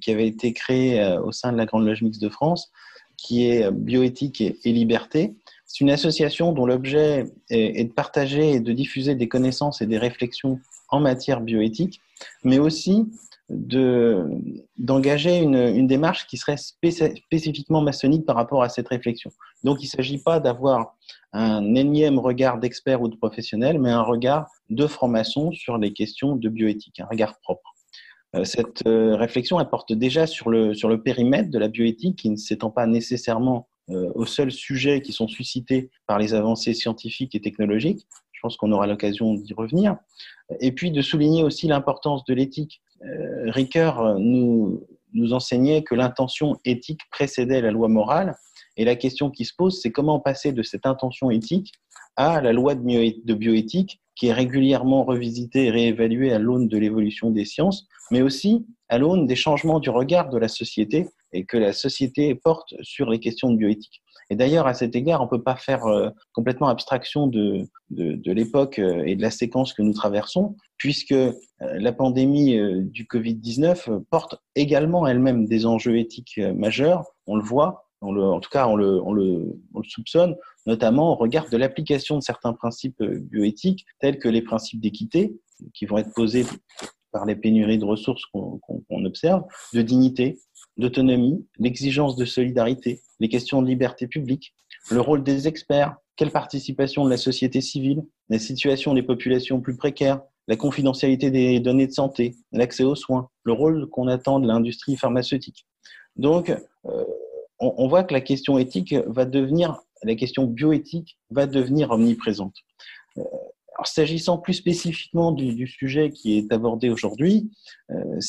qui 0.00 0.10
avait 0.10 0.26
été 0.26 0.52
créée 0.52 1.16
au 1.24 1.32
sein 1.32 1.52
de 1.52 1.56
la 1.56 1.64
Grande 1.64 1.86
Loge 1.86 2.02
mixte 2.02 2.20
de 2.20 2.28
France, 2.28 2.70
qui 3.16 3.48
est 3.48 3.70
bioéthique 3.70 4.42
et 4.42 4.72
liberté. 4.72 5.34
C'est 5.66 5.80
une 5.80 5.90
association 5.90 6.52
dont 6.52 6.64
l'objet 6.64 7.24
est, 7.50 7.84
de 7.84 7.92
partager 7.92 8.52
et 8.52 8.60
de 8.60 8.72
diffuser 8.72 9.14
des 9.14 9.28
connaissances 9.28 9.82
et 9.82 9.86
des 9.86 9.98
réflexions 9.98 10.60
en 10.88 11.00
matière 11.00 11.40
bioéthique, 11.40 12.00
mais 12.44 12.58
aussi 12.58 13.06
d'engager 13.48 15.38
une, 15.38 15.54
une, 15.54 15.86
démarche 15.86 16.26
qui 16.26 16.36
serait 16.36 16.56
spécifiquement 16.56 17.80
maçonnique 17.80 18.26
par 18.26 18.34
rapport 18.34 18.62
à 18.62 18.68
cette 18.68 18.88
réflexion. 18.88 19.30
Donc 19.62 19.82
il 19.82 19.86
ne 19.86 19.90
s'agit 19.90 20.18
pas 20.18 20.40
d'avoir 20.40 20.96
un 21.32 21.74
énième 21.74 22.18
regard 22.18 22.58
d'expert 22.58 23.02
ou 23.02 23.08
de 23.08 23.16
professionnel, 23.16 23.78
mais 23.78 23.90
un 23.90 24.02
regard 24.02 24.48
de 24.70 24.86
franc-maçon 24.86 25.52
sur 25.52 25.78
les 25.78 25.92
questions 25.92 26.34
de 26.34 26.48
bioéthique, 26.48 26.98
un 27.00 27.06
regard 27.06 27.38
propre. 27.40 27.74
Euh, 28.34 28.44
cette 28.44 28.86
euh, 28.86 29.16
réflexion 29.16 29.58
apporte 29.58 29.92
déjà 29.92 30.26
sur 30.26 30.50
le, 30.50 30.74
sur 30.74 30.88
le 30.88 31.02
périmètre 31.02 31.50
de 31.50 31.58
la 31.58 31.68
bioéthique, 31.68 32.16
qui 32.16 32.30
ne 32.30 32.36
s'étend 32.36 32.70
pas 32.70 32.86
nécessairement 32.86 33.68
euh, 33.90 34.10
aux 34.14 34.26
seuls 34.26 34.50
sujets 34.50 35.00
qui 35.00 35.12
sont 35.12 35.28
suscités 35.28 35.90
par 36.06 36.18
les 36.18 36.34
avancées 36.34 36.74
scientifiques 36.74 37.34
et 37.34 37.40
technologiques. 37.40 38.06
Je 38.32 38.40
pense 38.42 38.56
qu'on 38.56 38.72
aura 38.72 38.86
l'occasion 38.86 39.34
d'y 39.34 39.54
revenir. 39.54 39.96
Et 40.60 40.72
puis 40.72 40.90
de 40.90 41.02
souligner 41.02 41.42
aussi 41.42 41.66
l'importance 41.66 42.24
de 42.24 42.34
l'éthique. 42.34 42.82
Euh, 43.04 43.50
Ricoeur 43.50 44.18
nous, 44.18 44.86
nous 45.12 45.32
enseignait 45.32 45.82
que 45.82 45.94
l'intention 45.94 46.56
éthique 46.64 47.00
précédait 47.10 47.60
la 47.60 47.70
loi 47.70 47.88
morale. 47.88 48.36
Et 48.76 48.84
la 48.84 48.96
question 48.96 49.30
qui 49.30 49.44
se 49.44 49.54
pose, 49.56 49.80
c'est 49.80 49.90
comment 49.90 50.20
passer 50.20 50.52
de 50.52 50.62
cette 50.62 50.86
intention 50.86 51.30
éthique 51.30 51.72
à 52.16 52.40
la 52.40 52.52
loi 52.52 52.74
de 52.74 53.34
bioéthique 53.34 54.00
qui 54.14 54.28
est 54.28 54.32
régulièrement 54.32 55.04
revisitée 55.04 55.66
et 55.66 55.70
réévaluée 55.70 56.32
à 56.32 56.38
l'aune 56.38 56.68
de 56.68 56.78
l'évolution 56.78 57.30
des 57.30 57.44
sciences, 57.44 57.86
mais 58.10 58.22
aussi 58.22 58.66
à 58.88 58.98
l'aune 58.98 59.26
des 59.26 59.36
changements 59.36 59.80
du 59.80 59.90
regard 59.90 60.30
de 60.30 60.38
la 60.38 60.48
société 60.48 61.08
et 61.32 61.44
que 61.44 61.58
la 61.58 61.72
société 61.72 62.34
porte 62.34 62.74
sur 62.82 63.10
les 63.10 63.20
questions 63.20 63.50
de 63.50 63.58
bioéthique. 63.58 64.02
Et 64.30 64.36
d'ailleurs, 64.36 64.66
à 64.66 64.74
cet 64.74 64.96
égard, 64.96 65.20
on 65.20 65.24
ne 65.24 65.30
peut 65.30 65.42
pas 65.42 65.56
faire 65.56 65.86
euh, 65.86 66.10
complètement 66.32 66.68
abstraction 66.68 67.26
de, 67.26 67.66
de, 67.90 68.14
de 68.14 68.32
l'époque 68.32 68.78
euh, 68.78 69.04
et 69.06 69.14
de 69.14 69.22
la 69.22 69.30
séquence 69.30 69.72
que 69.72 69.82
nous 69.82 69.92
traversons, 69.92 70.56
puisque 70.76 71.12
euh, 71.12 71.32
la 71.60 71.92
pandémie 71.92 72.58
du 72.84 73.04
Covid-19 73.04 74.04
porte 74.10 74.36
également 74.54 75.06
elle-même 75.06 75.46
des 75.46 75.66
enjeux 75.66 75.98
éthiques 75.98 76.40
majeurs. 76.56 77.04
On 77.26 77.36
le 77.36 77.44
voit, 77.44 77.88
on 78.00 78.12
le, 78.12 78.22
en 78.24 78.40
tout 78.40 78.50
cas, 78.50 78.66
on 78.66 78.76
le, 78.76 79.00
on, 79.02 79.12
le, 79.12 79.60
on 79.74 79.78
le, 79.78 79.88
soupçonne, 79.88 80.36
notamment 80.66 81.12
au 81.12 81.14
regard 81.14 81.48
de 81.48 81.56
l'application 81.56 82.16
de 82.16 82.22
certains 82.22 82.52
principes 82.52 83.02
bioéthiques, 83.02 83.86
tels 84.00 84.18
que 84.18 84.28
les 84.28 84.42
principes 84.42 84.80
d'équité, 84.80 85.38
qui 85.72 85.86
vont 85.86 85.98
être 85.98 86.12
posés 86.14 86.44
par 87.12 87.24
les 87.24 87.36
pénuries 87.36 87.78
de 87.78 87.84
ressources 87.84 88.24
qu'on 88.26 89.04
observe, 89.06 89.44
de 89.72 89.80
dignité, 89.80 90.38
d'autonomie, 90.76 91.46
l'exigence 91.58 92.16
de 92.16 92.24
solidarité, 92.24 93.00
les 93.20 93.28
questions 93.28 93.62
de 93.62 93.66
liberté 93.66 94.06
publique, 94.06 94.54
le 94.90 95.00
rôle 95.00 95.22
des 95.22 95.48
experts, 95.48 95.96
quelle 96.16 96.30
participation 96.30 97.04
de 97.04 97.10
la 97.10 97.16
société 97.16 97.60
civile, 97.60 98.04
la 98.28 98.38
situation 98.38 98.94
des 98.94 99.02
populations 99.02 99.60
plus 99.60 99.76
précaires, 99.76 100.20
la 100.48 100.56
confidentialité 100.56 101.30
des 101.30 101.60
données 101.60 101.86
de 101.86 101.92
santé, 101.92 102.36
l'accès 102.52 102.84
aux 102.84 102.94
soins, 102.94 103.28
le 103.44 103.52
rôle 103.52 103.88
qu'on 103.90 104.08
attend 104.08 104.38
de 104.38 104.46
l'industrie 104.46 104.96
pharmaceutique. 104.96 105.66
Donc, 106.14 106.50
euh, 106.50 107.04
on, 107.58 107.88
voit 107.88 108.04
que 108.04 108.14
la 108.14 108.20
question 108.20 108.58
éthique 108.58 108.94
va 109.06 109.24
devenir, 109.24 109.80
la 110.02 110.14
question 110.14 110.44
bioéthique 110.44 111.18
va 111.30 111.46
devenir 111.46 111.90
omniprésente. 111.90 112.54
Euh, 113.18 113.22
s'agissant 113.88 114.38
plus 114.38 114.54
spécifiquement 114.54 115.32
du, 115.32 115.66
sujet 115.66 116.10
qui 116.10 116.38
est 116.38 116.52
abordé 116.52 116.90
aujourd'hui, 116.90 117.50
euh, 117.90 118.20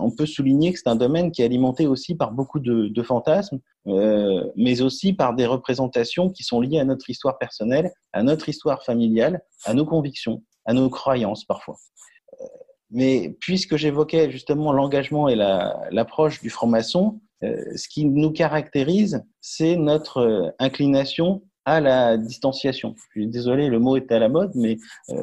on 0.00 0.10
peut 0.10 0.26
souligner 0.26 0.72
que 0.72 0.78
c'est 0.78 0.88
un 0.88 0.96
domaine 0.96 1.30
qui 1.30 1.42
est 1.42 1.44
alimenté 1.44 1.86
aussi 1.86 2.14
par 2.14 2.32
beaucoup 2.32 2.60
de, 2.60 3.02
fantasmes, 3.02 3.60
euh, 3.86 4.44
mais 4.56 4.82
aussi 4.82 5.12
par 5.12 5.34
des 5.34 5.46
représentations 5.46 6.30
qui 6.30 6.42
sont 6.42 6.60
liées 6.60 6.80
à 6.80 6.84
notre 6.84 7.08
histoire 7.10 7.38
personnelle, 7.38 7.92
à 8.12 8.22
notre 8.22 8.48
histoire 8.48 8.84
familiale, 8.84 9.40
à 9.64 9.74
nos 9.74 9.84
convictions, 9.84 10.42
à 10.64 10.72
nos 10.72 10.90
croyances 10.90 11.44
parfois. 11.44 11.76
Euh, 12.40 12.46
mais 12.90 13.36
puisque 13.40 13.76
j'évoquais 13.76 14.30
justement 14.30 14.72
l'engagement 14.72 15.28
et 15.28 15.34
l'approche 15.34 16.40
du 16.40 16.50
franc-maçon, 16.50 17.20
ce 17.42 17.86
qui 17.88 18.06
nous 18.06 18.32
caractérise, 18.32 19.22
c'est 19.40 19.76
notre 19.76 20.54
inclination 20.58 21.42
à 21.68 21.80
la 21.80 22.16
distanciation. 22.16 22.94
Je 22.96 23.20
suis 23.20 23.26
désolé, 23.26 23.68
le 23.68 23.78
mot 23.78 23.96
est 23.96 24.10
à 24.10 24.18
la 24.18 24.30
mode, 24.30 24.52
mais 24.54 24.78
euh, 25.10 25.14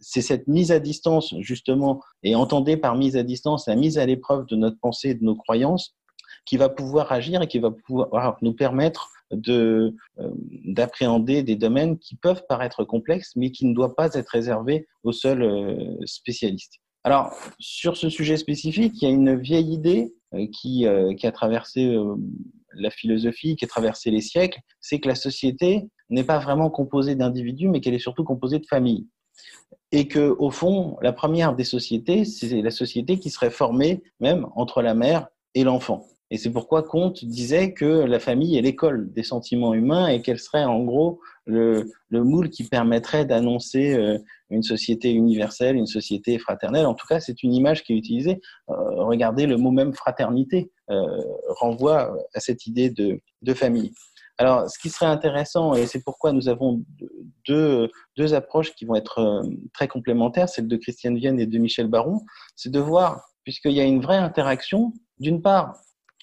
c'est 0.00 0.20
cette 0.20 0.48
mise 0.48 0.72
à 0.72 0.80
distance, 0.80 1.34
justement, 1.38 2.00
et 2.24 2.34
entendez 2.34 2.76
par 2.76 2.96
mise 2.96 3.16
à 3.16 3.22
distance 3.22 3.68
la 3.68 3.76
mise 3.76 3.96
à 3.96 4.04
l'épreuve 4.04 4.44
de 4.46 4.56
notre 4.56 4.78
pensée 4.80 5.10
et 5.10 5.14
de 5.14 5.22
nos 5.22 5.36
croyances, 5.36 5.94
qui 6.46 6.56
va 6.56 6.68
pouvoir 6.68 7.12
agir 7.12 7.42
et 7.42 7.46
qui 7.46 7.60
va 7.60 7.70
pouvoir 7.70 8.38
nous 8.42 8.54
permettre 8.54 9.10
de 9.30 9.94
euh, 10.18 10.30
d'appréhender 10.64 11.44
des 11.44 11.54
domaines 11.54 11.96
qui 11.96 12.16
peuvent 12.16 12.42
paraître 12.48 12.82
complexes, 12.82 13.36
mais 13.36 13.52
qui 13.52 13.64
ne 13.64 13.72
doivent 13.72 13.94
pas 13.94 14.12
être 14.14 14.30
réservés 14.30 14.88
aux 15.04 15.12
seuls 15.12 15.42
euh, 15.42 15.96
spécialistes. 16.06 16.80
Alors, 17.04 17.32
sur 17.60 17.96
ce 17.96 18.08
sujet 18.08 18.36
spécifique, 18.36 19.00
il 19.00 19.04
y 19.04 19.08
a 19.08 19.14
une 19.14 19.36
vieille 19.36 19.72
idée 19.72 20.12
qui, 20.52 20.86
qui 21.18 21.26
a 21.26 21.32
traversé 21.32 21.94
la 22.74 22.90
philosophie 22.90 23.56
qui 23.56 23.64
a 23.64 23.68
traversé 23.68 24.10
les 24.10 24.20
siècles, 24.20 24.60
c'est 24.80 25.00
que 25.00 25.08
la 25.08 25.14
société 25.14 25.88
n'est 26.10 26.24
pas 26.24 26.38
vraiment 26.38 26.70
composée 26.70 27.14
d'individus, 27.14 27.68
mais 27.68 27.80
qu'elle 27.80 27.94
est 27.94 27.98
surtout 27.98 28.24
composée 28.24 28.58
de 28.58 28.66
familles. 28.66 29.06
Et 29.90 30.08
que, 30.08 30.34
au 30.38 30.50
fond, 30.50 30.96
la 31.02 31.12
première 31.12 31.54
des 31.54 31.64
sociétés, 31.64 32.24
c'est 32.24 32.62
la 32.62 32.70
société 32.70 33.18
qui 33.18 33.30
serait 33.30 33.50
formée 33.50 34.02
même 34.20 34.46
entre 34.54 34.82
la 34.82 34.94
mère 34.94 35.28
et 35.54 35.64
l'enfant. 35.64 36.06
Et 36.32 36.38
c'est 36.38 36.50
pourquoi 36.50 36.82
Comte 36.82 37.26
disait 37.26 37.74
que 37.74 37.84
la 37.84 38.18
famille 38.18 38.56
est 38.56 38.62
l'école 38.62 39.12
des 39.12 39.22
sentiments 39.22 39.74
humains 39.74 40.08
et 40.08 40.22
qu'elle 40.22 40.38
serait 40.38 40.64
en 40.64 40.82
gros 40.82 41.20
le, 41.44 41.90
moule 42.10 42.48
qui 42.48 42.64
permettrait 42.64 43.26
d'annoncer 43.26 43.92
euh, 43.92 44.16
une 44.48 44.62
société 44.62 45.12
universelle, 45.12 45.76
une 45.76 45.86
société 45.86 46.38
fraternelle. 46.38 46.86
En 46.86 46.94
tout 46.94 47.06
cas, 47.06 47.20
c'est 47.20 47.42
une 47.42 47.52
image 47.52 47.84
qui 47.84 47.92
est 47.92 47.96
utilisée. 47.96 48.40
Euh, 48.70 48.74
regardez, 49.04 49.44
le 49.44 49.58
mot 49.58 49.72
même 49.72 49.92
fraternité 49.92 50.70
euh, 50.88 51.04
renvoie 51.48 52.16
à 52.32 52.40
cette 52.40 52.66
idée 52.66 52.88
de, 52.88 53.20
famille. 53.52 53.92
Alors, 54.38 54.70
ce 54.70 54.78
qui 54.78 54.88
serait 54.88 55.04
intéressant, 55.04 55.74
et 55.74 55.84
c'est 55.84 56.02
pourquoi 56.02 56.32
nous 56.32 56.48
avons 56.48 56.82
deux, 57.46 57.90
deux 58.16 58.32
approches 58.32 58.74
qui 58.74 58.86
vont 58.86 58.94
être 58.94 59.42
très 59.74 59.86
complémentaires, 59.86 60.48
celle 60.48 60.66
de 60.66 60.78
Christiane 60.78 61.18
Vienne 61.18 61.38
et 61.38 61.44
de 61.44 61.58
Michel 61.58 61.88
Baron, 61.88 62.22
c'est 62.56 62.72
de 62.72 62.80
voir, 62.80 63.28
puisqu'il 63.44 63.72
y 63.72 63.80
a 63.80 63.84
une 63.84 64.00
vraie 64.00 64.16
interaction, 64.16 64.94
d'une 65.18 65.42
part, 65.42 65.74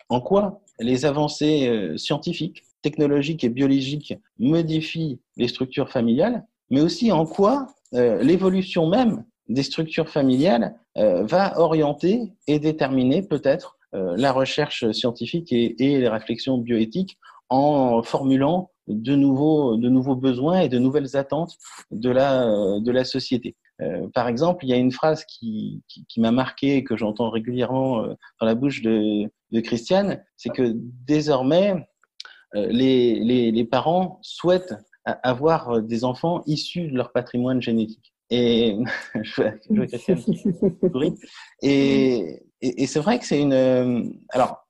en 0.09 0.21
quoi 0.21 0.61
les 0.79 1.05
avancées 1.05 1.67
euh, 1.67 1.97
scientifiques, 1.97 2.63
technologiques 2.81 3.43
et 3.43 3.49
biologiques 3.49 4.13
modifient 4.39 5.19
les 5.37 5.47
structures 5.47 5.89
familiales, 5.89 6.45
mais 6.69 6.81
aussi 6.81 7.11
en 7.11 7.25
quoi 7.25 7.67
euh, 7.93 8.21
l'évolution 8.23 8.87
même 8.87 9.23
des 9.47 9.63
structures 9.63 10.09
familiales 10.09 10.75
euh, 10.97 11.23
va 11.25 11.59
orienter 11.59 12.33
et 12.47 12.59
déterminer 12.59 13.21
peut-être 13.21 13.77
la 13.91 14.31
recherche 14.31 14.91
scientifique 14.91 15.51
et, 15.51 15.73
les 15.79 16.07
réflexions 16.07 16.59
bioéthiques 16.59 17.17
en 17.49 18.03
formulant 18.03 18.69
de 18.87 19.15
nouveaux, 19.15 19.77
de 19.77 19.89
nouveaux 19.89 20.15
besoins 20.15 20.59
et 20.59 20.69
de 20.69 20.77
nouvelles 20.77 21.17
attentes 21.17 21.57
de 21.89 22.11
la, 22.11 22.45
de 22.79 22.91
la 22.91 23.03
société. 23.03 23.55
Par 24.13 24.27
exemple, 24.27 24.65
il 24.65 24.69
y 24.69 24.73
a 24.73 24.77
une 24.77 24.91
phrase 24.91 25.23
qui, 25.25 25.83
qui, 25.87 26.05
qui 26.05 26.19
m'a 26.19 26.31
marqué 26.31 26.77
et 26.77 26.83
que 26.83 26.97
j'entends 26.97 27.29
régulièrement 27.29 28.03
dans 28.03 28.45
la 28.45 28.55
bouche 28.55 28.81
de, 28.81 29.29
de 29.51 29.59
Christiane, 29.59 30.23
c'est 30.37 30.49
que 30.49 30.73
désormais, 30.75 31.87
euh, 32.55 32.67
les, 32.69 33.19
les, 33.19 33.51
les, 33.51 33.65
parents 33.65 34.19
souhaitent 34.21 34.73
avoir 35.05 35.69
euh, 35.69 35.81
des 35.81 36.03
enfants 36.03 36.41
issus 36.45 36.87
de 36.87 36.95
leur 36.95 37.11
patrimoine 37.11 37.61
génétique. 37.61 38.13
Et 38.29 38.77
je 39.23 39.41
vois, 39.41 39.87
Christiane 39.87 40.19
et, 41.61 42.43
et, 42.61 42.83
et 42.83 42.87
c'est 42.87 42.99
vrai 42.99 43.19
que 43.19 43.25
c'est 43.25 43.41
une. 43.41 43.53
Euh, 43.53 44.03
alors, 44.29 44.67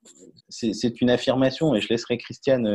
c'est 0.50 1.01
une 1.01 1.10
affirmation 1.10 1.75
et 1.75 1.82
je 1.82 1.88
laisserai 1.89 2.18
Christiane 2.18 2.68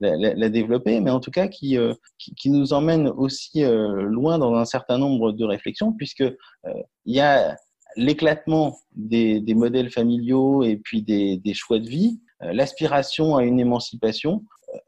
la, 0.00 0.16
la, 0.16 0.48
développer, 0.48 1.00
mais 1.00 1.10
en 1.10 1.20
tout 1.20 1.30
cas 1.30 1.48
qui, 1.48 1.76
qui, 2.18 2.34
qui 2.34 2.50
nous 2.50 2.72
emmène 2.72 3.08
aussi 3.08 3.62
loin 3.62 4.38
dans 4.38 4.54
un 4.54 4.64
certain 4.64 4.98
nombre 4.98 5.32
de 5.32 5.44
réflexions, 5.44 5.92
puisque 5.92 6.24
il 6.64 7.14
y 7.14 7.20
a 7.20 7.56
l'éclatement 7.96 8.78
des, 8.94 9.40
des, 9.40 9.54
modèles 9.54 9.90
familiaux 9.90 10.62
et 10.62 10.76
puis 10.76 11.02
des, 11.02 11.36
des 11.36 11.54
choix 11.54 11.78
de 11.78 11.88
vie, 11.88 12.20
euh, 12.42 12.52
l'aspiration 12.52 13.36
à 13.36 13.44
une 13.44 13.60
émancipation, 13.60 14.44
euh, 14.74 14.78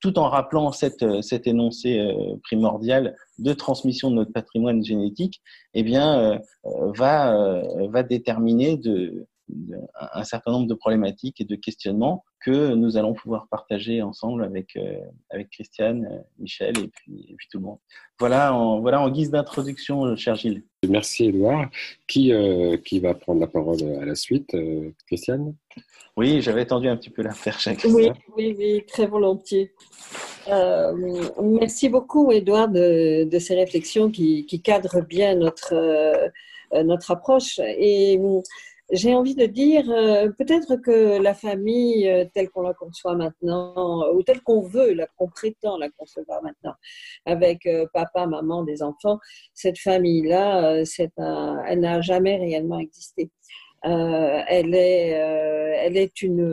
tout 0.00 0.18
en 0.18 0.28
rappelant 0.28 0.72
cette, 0.72 1.22
cet 1.22 1.46
énoncé 1.46 1.98
primordial 2.42 3.16
de 3.38 3.52
transmission 3.54 4.10
de 4.10 4.16
notre 4.16 4.32
patrimoine 4.32 4.84
génétique, 4.84 5.40
eh 5.72 5.82
bien, 5.82 6.38
va, 6.94 7.62
va 7.88 8.02
déterminer 8.02 8.76
de, 8.76 9.26
un 10.00 10.24
certain 10.24 10.52
nombre 10.52 10.66
de 10.66 10.74
problématiques 10.74 11.40
et 11.40 11.44
de 11.44 11.54
questionnements 11.54 12.24
que 12.44 12.74
nous 12.74 12.96
allons 12.96 13.14
pouvoir 13.14 13.48
partager 13.48 14.02
ensemble 14.02 14.44
avec, 14.44 14.76
euh, 14.76 14.98
avec 15.30 15.50
Christiane, 15.50 16.06
euh, 16.10 16.18
Michel 16.38 16.78
et 16.78 16.88
puis, 16.88 17.26
et 17.30 17.34
puis 17.34 17.48
tout 17.50 17.58
le 17.58 17.64
monde. 17.64 17.78
Voilà 18.18 18.54
en, 18.54 18.80
voilà 18.80 19.00
en 19.00 19.10
guise 19.10 19.30
d'introduction, 19.30 20.04
euh, 20.04 20.16
cher 20.16 20.34
Gilles. 20.34 20.62
Merci 20.88 21.26
Edouard. 21.26 21.70
Qui, 22.06 22.32
qui 22.84 23.00
va 23.00 23.14
prendre 23.14 23.40
la 23.40 23.46
parole 23.46 23.82
à 24.00 24.04
la 24.04 24.14
suite 24.14 24.54
Christiane? 25.06 25.54
Oui, 26.16 26.42
j'avais 26.42 26.66
tendu 26.66 26.88
un 26.88 26.96
petit 26.98 27.08
peu 27.08 27.22
la 27.22 27.32
perche 27.32 27.68
Oui, 27.86 28.10
oui, 28.36 28.54
oui, 28.58 28.84
très 28.86 29.06
volontiers. 29.06 29.72
merci 31.42 31.88
beaucoup 31.88 32.30
Edouard 32.30 32.68
de, 32.68 33.24
de, 33.24 33.38
ces 33.38 33.54
réflexions 33.54 34.10
qui, 34.10 34.44
qui 34.44 34.60
cadrent 34.60 35.00
bien 35.00 35.36
notre, 35.36 36.30
notre 36.84 37.10
approche. 37.10 37.58
Et 37.78 38.18
j'ai 38.90 39.14
envie 39.14 39.34
de 39.34 39.46
dire, 39.46 39.90
euh, 39.90 40.30
peut-être 40.38 40.76
que 40.76 41.18
la 41.18 41.34
famille 41.34 42.08
euh, 42.08 42.26
telle 42.34 42.50
qu'on 42.50 42.62
la 42.62 42.74
conçoit 42.74 43.16
maintenant, 43.16 44.12
ou 44.12 44.22
telle 44.22 44.42
qu'on 44.42 44.60
veut, 44.60 44.96
qu'on 45.16 45.28
prétend 45.28 45.78
la 45.78 45.88
concevoir 45.90 46.42
maintenant, 46.42 46.74
avec 47.24 47.66
euh, 47.66 47.86
papa, 47.94 48.26
maman, 48.26 48.62
des 48.62 48.82
enfants, 48.82 49.18
cette 49.54 49.78
famille-là, 49.78 50.82
elle 51.66 51.80
n'a 51.80 52.00
jamais 52.02 52.36
réellement 52.36 52.78
existé. 52.78 53.30
elle 53.82 54.74
est, 54.74 55.08
elle 55.08 55.96
est 55.96 56.22
une, 56.22 56.46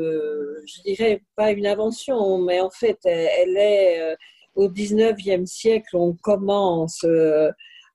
je 0.66 0.82
dirais 0.84 1.24
pas 1.36 1.52
une 1.52 1.68
invention, 1.68 2.38
mais 2.40 2.62
en 2.62 2.70
fait, 2.70 3.00
elle, 3.06 3.58
est 3.58 4.16
au 4.56 4.70
19e 4.70 5.46
siècle, 5.46 5.98
on 5.98 6.14
commence 6.14 7.06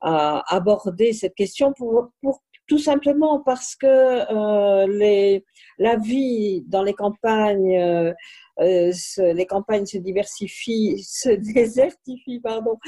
à 0.00 0.54
aborder 0.54 1.12
cette 1.12 1.34
question 1.34 1.72
pour, 1.72 2.10
pour 2.22 2.42
tout 2.66 2.78
simplement 2.78 3.40
parce 3.40 3.76
que 3.76 3.86
euh, 3.86 5.40
la 5.78 5.96
vie 5.96 6.62
dans 6.66 6.82
les 6.82 6.94
campagnes, 6.94 7.76
euh, 7.78 8.12
euh 8.60 8.92
les 9.16 9.46
campagnes 9.46 9.86
se 9.86 9.98
diversifient, 9.98 10.98
se 11.04 11.30
désertifient, 11.30 12.40
pardon, 12.40 12.78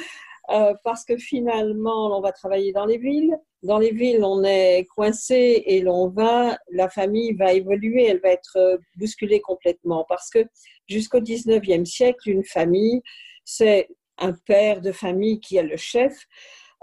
parce 0.83 1.05
que 1.05 1.17
finalement, 1.19 2.17
on 2.17 2.21
va 2.21 2.33
travailler 2.33 2.73
dans 2.73 2.87
les 2.87 2.99
villes. 2.99 3.37
Dans 3.63 3.79
les 3.79 3.93
villes, 3.93 4.25
on 4.25 4.45
est 4.45 4.87
coincé 4.95 5.63
et 5.67 5.81
l'on 5.81 6.09
va, 6.09 6.57
la 6.71 6.89
famille 6.89 7.35
va 7.35 7.53
évoluer, 7.53 8.07
elle 8.07 8.21
va 8.21 8.31
être 8.31 8.79
bousculée 8.97 9.41
complètement. 9.41 10.07
Parce 10.09 10.31
que 10.31 10.39
jusqu'au 10.89 11.21
19e 11.21 11.85
siècle, 11.85 12.31
une 12.31 12.45
famille, 12.45 13.03
c'est 13.45 13.89
un 14.19 14.33
père 14.33 14.81
de 14.81 14.93
famille 14.93 15.41
qui 15.41 15.57
est 15.57 15.63
le 15.63 15.77
chef, 15.77 16.27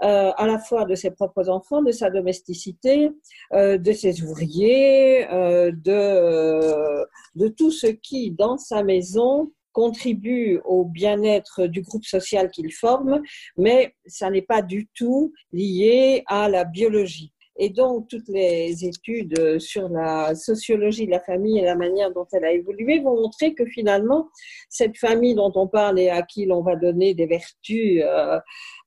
euh, 0.02 0.30
à 0.36 0.46
la 0.46 0.58
fois 0.58 0.84
de 0.84 0.94
ses 0.94 1.10
propres 1.10 1.48
enfants, 1.48 1.82
de 1.82 1.92
sa 1.92 2.10
domesticité, 2.10 3.10
euh, 3.52 3.78
de 3.78 3.92
ses 3.92 4.22
ouvriers, 4.22 5.26
euh, 5.32 5.72
de, 5.72 7.06
de 7.34 7.48
tout 7.48 7.70
ce 7.70 7.86
qui, 7.86 8.30
dans 8.30 8.58
sa 8.58 8.82
maison, 8.82 9.50
contribue 9.72 10.60
au 10.64 10.84
bien-être 10.84 11.66
du 11.66 11.82
groupe 11.82 12.04
social 12.04 12.50
qu'il 12.50 12.72
forme, 12.72 13.20
mais 13.58 13.94
ça 14.06 14.30
n'est 14.30 14.42
pas 14.42 14.62
du 14.62 14.88
tout 14.94 15.32
lié 15.52 16.24
à 16.26 16.48
la 16.48 16.64
biologie. 16.64 17.32
Et 17.58 17.70
donc, 17.70 18.08
toutes 18.08 18.28
les 18.28 18.84
études 18.84 19.58
sur 19.58 19.88
la 19.88 20.34
sociologie 20.34 21.06
de 21.06 21.10
la 21.10 21.20
famille 21.20 21.58
et 21.58 21.64
la 21.64 21.74
manière 21.74 22.12
dont 22.12 22.26
elle 22.32 22.44
a 22.44 22.52
évolué 22.52 23.00
vont 23.00 23.20
montrer 23.20 23.54
que 23.54 23.64
finalement, 23.64 24.28
cette 24.68 24.98
famille 24.98 25.34
dont 25.34 25.52
on 25.54 25.66
parle 25.66 25.98
et 25.98 26.10
à 26.10 26.22
qui 26.22 26.44
l'on 26.44 26.62
va 26.62 26.76
donner 26.76 27.14
des 27.14 27.26
vertus 27.26 28.02
euh, 28.04 28.38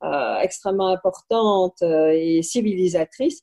euh, 0.04 0.40
extrêmement 0.40 0.90
importantes 0.90 1.82
euh, 1.82 2.12
et 2.14 2.42
civilisatrices, 2.44 3.42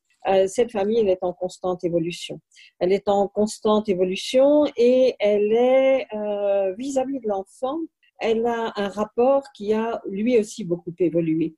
cette 0.49 0.73
famille, 0.73 0.99
elle 0.99 1.09
est 1.09 1.23
en 1.23 1.33
constante 1.33 1.85
évolution. 1.85 2.41
Elle 2.81 2.93
est 2.93 3.09
en 3.09 3.29
constante 3.29 3.89
évolution 3.89 4.65
et 4.77 5.15
elle 5.21 5.53
est 5.53 6.09
vis-à-vis 6.77 7.19
-vis 7.19 7.23
de 7.23 7.29
l'enfant, 7.29 7.79
elle 8.19 8.47
a 8.47 8.73
un 8.77 8.89
rapport 8.89 9.43
qui 9.55 9.73
a 9.73 10.01
lui 10.07 10.39
aussi 10.39 10.65
beaucoup 10.65 10.93
évolué. 10.99 11.55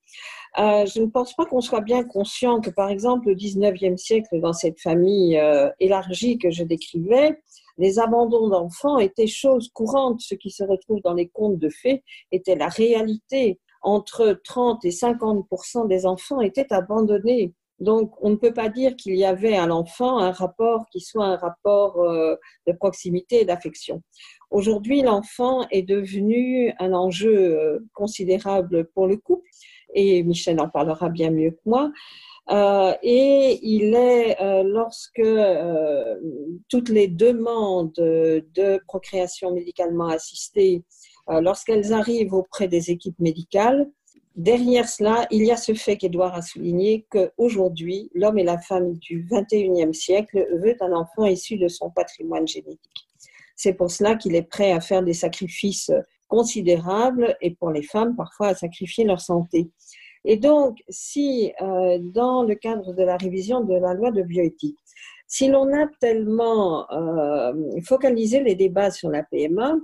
Euh, 0.59 0.87
je 0.87 1.01
ne 1.01 1.07
pense 1.07 1.35
pas 1.35 1.45
qu'on 1.47 1.61
soit 1.61 1.81
bien 1.81 2.05
conscient 2.05 2.61
que, 2.61 2.71
par 2.71 2.89
exemple, 2.89 3.31
au 3.31 3.35
XIXe 3.35 4.01
siècle, 4.01 4.41
dans 4.41 4.53
cette 4.53 4.81
famille 4.81 5.39
euh, 5.39 5.71
élargie 5.79 6.39
que 6.39 6.51
je 6.51 6.65
décrivais, 6.65 7.41
les 7.79 7.99
abandons 7.99 8.49
d'enfants 8.49 8.99
étaient 8.99 9.29
chose 9.29 9.71
courante. 9.73 10.21
Ce 10.21 10.35
qui 10.35 10.51
se 10.51 10.65
retrouve 10.65 11.01
dans 11.03 11.15
les 11.15 11.29
contes 11.29 11.59
de 11.59 11.69
fées 11.69 12.03
était 12.33 12.57
la 12.57 12.69
réalité. 12.69 13.61
Entre 13.83 14.41
30 14.45 14.85
et 14.85 14.91
50 14.91 15.47
des 15.89 16.05
enfants 16.05 16.41
étaient 16.41 16.73
abandonnés. 16.73 17.55
Donc, 17.79 18.13
on 18.21 18.31
ne 18.31 18.37
peut 18.37 18.53
pas 18.53 18.69
dire 18.69 18.97
qu'il 18.97 19.15
y 19.15 19.25
avait 19.25 19.57
à 19.57 19.67
l'enfant 19.67 20.19
un 20.19 20.33
rapport 20.33 20.87
qui 20.91 21.01
soit 21.01 21.27
un 21.27 21.37
rapport 21.37 22.01
euh, 22.01 22.35
de 22.67 22.73
proximité 22.73 23.43
et 23.43 23.45
d'affection. 23.45 24.03
Aujourd'hui, 24.51 25.03
l'enfant 25.03 25.67
est 25.71 25.83
devenu 25.83 26.73
un 26.79 26.93
enjeu 26.93 27.37
euh, 27.37 27.79
considérable 27.93 28.87
pour 28.95 29.07
le 29.07 29.17
couple, 29.17 29.49
et 29.95 30.23
Michel 30.23 30.61
en 30.61 30.69
parlera 30.69 31.09
bien 31.09 31.31
mieux 31.31 31.51
que 31.51 31.61
moi. 31.67 31.91
Euh, 32.51 32.95
et 33.03 33.59
il 33.63 33.95
est, 33.95 34.41
euh, 34.41 34.63
lorsque 34.63 35.19
euh, 35.19 36.17
toutes 36.69 36.89
les 36.89 37.07
demandes 37.07 37.93
de 37.93 38.81
procréation 38.87 39.53
médicalement 39.53 40.09
assistée, 40.09 40.83
euh, 41.29 41.43
lorsqu'elles 41.43 41.93
arrivent 41.93 42.33
auprès 42.33 42.69
des 42.69 42.91
équipes 42.91 43.19
médicales, 43.19 43.91
derrière 44.35 44.89
cela, 44.89 45.27
il 45.31 45.45
y 45.45 45.51
a 45.51 45.59
ce 45.59 45.75
fait 45.75 45.99
qu'Edouard 45.99 46.35
a 46.35 46.43
souligné 46.43 47.07
qu'aujourd'hui, 47.11 48.11
l'homme 48.15 48.39
et 48.39 48.45
la 48.45 48.59
femme 48.59 48.95
du 48.95 49.27
21e 49.27 49.93
siècle 49.93 50.47
veut 50.63 50.77
un 50.81 50.93
enfant 50.93 51.27
issu 51.27 51.59
de 51.59 51.69
son 51.69 51.91
patrimoine 51.91 52.49
génétique. 52.49 53.08
C'est 53.59 53.75
pour 53.75 53.91
cela 53.91 54.15
qu'il 54.15 54.37
est 54.37 54.49
prêt 54.49 54.71
à 54.71 54.81
faire 54.81 55.03
des 55.03 55.15
sacrifices 55.15 55.91
considérables 56.29 57.37
et 57.41 57.57
pour 57.57 57.71
les 57.73 57.83
femmes 57.83 58.15
parfois 58.15 58.49
à 58.49 58.55
sacrifier 58.55 59.05
leur 59.05 59.21
santé. 59.21 59.71
Et 60.25 60.37
donc, 60.37 60.79
si 60.89 61.53
euh, 61.61 61.99
dans 62.01 62.45
le 62.45 62.55
cadre 62.55 62.93
de 62.93 63.03
la 63.03 63.17
révision 63.17 63.63
de 63.63 63.75
la 63.75 63.95
loi 63.95 64.13
de 64.13 64.23
bioéthique, 64.23 64.79
si 65.27 65.49
l'on 65.49 65.73
a 65.77 65.89
tellement 66.01 66.89
euh, 66.93 67.53
focalisé 67.85 68.43
les 68.43 68.55
débats 68.55 68.93
sur 68.93 69.11
la 69.11 69.25
PMA, 69.25 69.75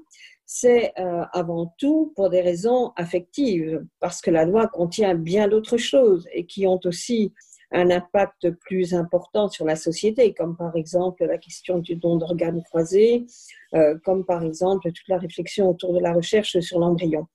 c'est 0.47 0.93
euh, 0.99 1.25
avant 1.33 1.75
tout 1.77 2.13
pour 2.15 2.31
des 2.31 2.43
raisons 2.43 2.93
affectives, 2.97 3.85
parce 3.99 4.21
que 4.21 4.31
la 4.31 4.45
loi 4.45 4.69
contient 4.69 5.17
bien 5.17 5.49
d'autres 5.49 5.79
choses 5.79 6.29
et 6.33 6.47
qui 6.47 6.67
ont 6.67 6.81
aussi 6.85 7.33
un 7.71 7.91
impact 7.91 8.51
plus 8.51 8.95
important 8.95 9.49
sur 9.49 9.65
la 9.65 9.77
société, 9.77 10.33
comme 10.33 10.57
par 10.57 10.77
exemple 10.77 11.25
la 11.25 11.39
question 11.39 11.79
du 11.79 11.97
don 11.97 12.17
d'organes 12.17 12.63
croisés, 12.63 13.27
euh, 13.75 13.99
comme 14.05 14.25
par 14.25 14.43
exemple 14.43 14.93
toute 14.93 15.09
la 15.09 15.19
réflexion 15.19 15.71
autour 15.71 15.93
de 15.93 16.01
la 16.01 16.13
recherche 16.13 16.59
sur 16.61 16.79
l'embryon. 16.79 17.27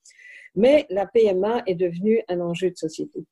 Mais 0.55 0.85
la 0.89 1.05
PMA 1.05 1.63
est 1.67 1.75
devenue 1.75 2.23
un 2.27 2.39
enjeu 2.39 2.71
de 2.71 2.77
société. 2.77 3.25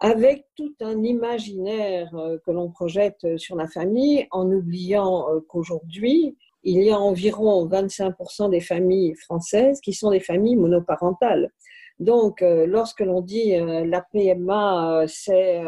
Avec 0.00 0.46
tout 0.56 0.74
un 0.80 1.02
imaginaire 1.02 2.14
euh, 2.14 2.38
que 2.44 2.50
l'on 2.50 2.70
projette 2.70 3.36
sur 3.36 3.56
la 3.56 3.68
famille, 3.68 4.26
en 4.30 4.50
oubliant 4.50 5.28
euh, 5.30 5.40
qu'aujourd'hui, 5.46 6.36
il 6.62 6.82
y 6.82 6.90
a 6.90 6.98
environ 6.98 7.66
25% 7.66 8.50
des 8.50 8.60
familles 8.60 9.14
françaises 9.14 9.80
qui 9.80 9.92
sont 9.92 10.10
des 10.10 10.20
familles 10.20 10.56
monoparentales. 10.56 11.50
Donc, 11.98 12.40
lorsque 12.42 13.00
l'on 13.00 13.20
dit 13.20 13.52
la 13.56 14.00
PMA, 14.00 15.04
c'est 15.06 15.62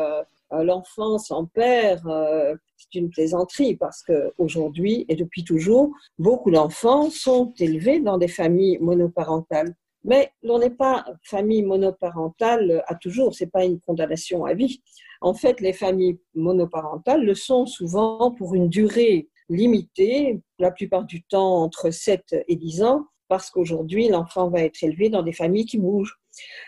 l'enfant 0.53 1.19
sans 1.19 1.47
père, 1.47 2.07
euh, 2.07 2.55
c'est 2.77 2.99
une 2.99 3.11
plaisanterie 3.11 3.77
parce 3.77 4.03
qu'aujourd'hui 4.03 5.05
et 5.09 5.17
depuis 5.17 5.45
toujours, 5.45 5.93
beaucoup 6.19 6.51
d'enfants 6.51 7.11
sont 7.11 7.53
élevés 7.59 8.01
dans 8.01 8.19
des 8.19 8.29
familles 8.29 8.79
monoparentales. 8.81 9.75
Mais 10.05 10.33
l'on 10.43 10.59
n'est 10.59 10.71
pas 10.71 11.05
famille 11.23 11.63
monoparentale 11.63 12.83
à 12.87 12.95
toujours, 12.97 13.35
c'est 13.35 13.51
pas 13.51 13.65
une 13.65 13.81
condamnation 13.81 14.45
à 14.45 14.55
vie. 14.55 14.83
En 15.21 15.35
fait, 15.35 15.61
les 15.61 15.73
familles 15.73 16.19
monoparentales 16.35 17.25
le 17.25 17.35
sont 17.35 17.67
souvent 17.67 18.33
pour 18.33 18.55
une 18.55 18.69
durée 18.69 19.29
limitée, 19.49 20.41
la 20.59 20.71
plupart 20.73 21.05
du 21.05 21.23
temps 21.23 21.63
entre 21.63 21.91
7 21.91 22.45
et 22.49 22.57
10 22.57 22.83
ans, 22.83 23.07
parce 23.33 23.49
qu'aujourd'hui, 23.49 24.09
l'enfant 24.09 24.51
va 24.51 24.61
être 24.61 24.83
élevé 24.83 25.09
dans 25.09 25.23
des 25.23 25.33
familles 25.33 25.65
qui 25.65 25.79
bougent 25.79 26.19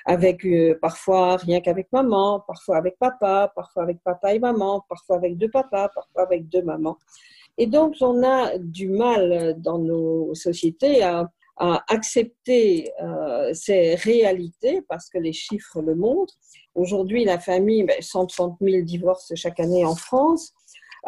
avec 0.06 0.46
euh, 0.46 0.78
parfois 0.80 1.36
rien 1.36 1.60
qu'avec 1.60 1.92
maman, 1.92 2.40
parfois 2.40 2.78
avec 2.78 2.98
papa, 2.98 3.52
parfois 3.54 3.82
avec 3.82 4.02
papa 4.02 4.32
et 4.32 4.38
maman, 4.38 4.82
parfois 4.88 5.16
avec 5.16 5.36
deux 5.36 5.50
papas, 5.50 5.90
parfois 5.94 6.22
avec 6.22 6.48
deux 6.48 6.62
mamans. 6.62 6.96
Et 7.58 7.66
donc, 7.66 7.96
on 8.00 8.24
a 8.24 8.56
du 8.56 8.88
mal 8.88 9.56
dans 9.58 9.76
nos 9.78 10.34
sociétés 10.34 11.02
à, 11.02 11.30
accepter 11.58 12.90
euh, 13.02 13.52
ces 13.52 13.94
réalités 13.94 14.80
parce 14.88 15.10
que 15.10 15.18
les 15.18 15.34
chiffres 15.34 15.82
le 15.82 15.94
montrent. 15.94 16.34
Aujourd'hui, 16.74 17.26
la 17.26 17.38
famille, 17.38 17.86
130 18.00 18.56
ben, 18.58 18.70
000 18.72 18.84
divorces 18.84 19.34
chaque 19.34 19.60
année 19.60 19.84
en 19.84 19.94
France. 19.94 20.54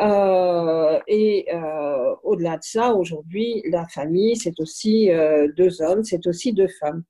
Euh, 0.00 0.98
et 1.06 1.46
euh, 1.52 2.14
au-delà 2.22 2.58
de 2.58 2.62
ça, 2.62 2.94
aujourd'hui, 2.94 3.62
la 3.70 3.86
famille, 3.86 4.36
c'est 4.36 4.58
aussi 4.60 5.10
euh, 5.10 5.48
deux 5.56 5.80
hommes, 5.80 6.04
c'est 6.04 6.26
aussi 6.26 6.52
deux 6.52 6.68
femmes. 6.68 7.02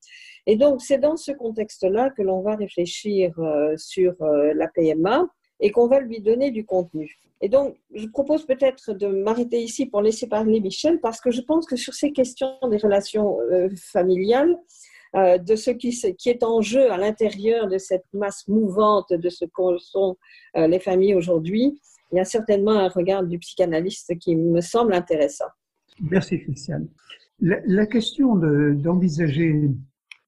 Et 0.47 0.57
donc, 0.57 0.81
c'est 0.81 0.99
dans 0.99 1.17
ce 1.17 1.33
contexte-là 1.33 2.11
que 2.11 2.23
l'on 2.23 2.41
va 2.41 2.55
réfléchir 2.55 3.33
sur 3.77 4.15
la 4.21 4.69
PMA 4.69 5.27
et 5.59 5.73
qu'on 5.73 5.89
va 5.89 5.99
lui 5.99 6.21
donner 6.21 6.53
du 6.53 6.65
contenu. 6.65 7.19
Et 7.41 7.49
donc, 7.49 7.75
je 7.93 8.07
propose 8.07 8.47
peut-être 8.47 8.93
de 8.93 9.09
m'arrêter 9.09 9.61
ici 9.61 9.87
pour 9.87 10.03
laisser 10.03 10.29
parler 10.29 10.61
Michel, 10.61 11.01
parce 11.01 11.21
que 11.21 11.33
je 11.33 11.41
pense 11.41 11.67
que 11.67 11.75
sur 11.75 11.95
ces 11.95 12.13
questions 12.13 12.55
des 12.71 12.77
relations 12.77 13.39
familiales, 13.77 14.57
de 15.15 15.57
ce 15.57 15.73
qui, 15.73 15.91
qui, 16.17 16.29
est 16.29 16.45
en 16.45 16.61
jeu 16.61 16.93
à 16.93 16.97
l'intérieur 16.97 17.67
de 17.67 17.79
cette 17.79 18.07
masse 18.13 18.47
mouvante 18.47 19.13
de 19.13 19.29
ce 19.29 19.47
que 19.47 19.79
sont 19.79 20.17
les 20.55 20.79
familles 20.79 21.17
aujourd'hui, 21.17 21.81
il 22.13 22.17
y 22.17 22.21
a 22.21 22.25
certainement 22.25 22.73
un 22.73 22.89
regard 22.89 23.25
du 23.25 23.39
psychanalyste 23.39 24.19
qui 24.19 24.37
me 24.37 24.61
semble 24.61 24.95
intéressant. 24.95 25.47
Merci 26.01 26.41
Christiane. 26.41 26.89
La, 27.41 27.87
question 27.87 28.35
d'envisager 28.37 29.71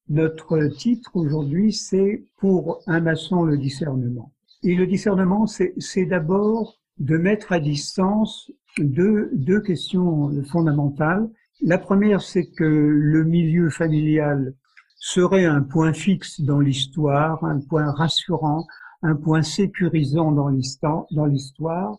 notre 0.09 0.67
titre 0.67 1.11
aujourd'hui, 1.14 1.73
c'est 1.73 2.23
pour 2.38 2.83
un 2.87 3.01
maçon 3.01 3.45
le 3.45 3.57
discernement. 3.57 4.33
Et 4.62 4.75
le 4.75 4.87
discernement, 4.87 5.47
c'est 5.47 6.05
d'abord 6.05 6.79
de 6.99 7.17
mettre 7.17 7.53
à 7.53 7.61
distance 7.61 8.51
deux, 8.79 9.61
questions 9.64 10.31
fondamentales. 10.45 11.29
La 11.62 11.79
première, 11.79 12.21
c'est 12.21 12.47
que 12.47 12.64
le 12.64 13.25
milieu 13.25 13.71
familial 13.71 14.55
serait 14.97 15.45
un 15.45 15.62
point 15.62 15.93
fixe 15.93 16.41
dans 16.41 16.61
l'histoire, 16.61 17.43
un 17.45 17.61
point 17.61 17.91
rassurant, 17.93 18.67
un 19.03 19.15
point 19.15 19.43
sécurisant 19.43 20.33
dans 20.33 20.49
l'histoire, 20.49 21.97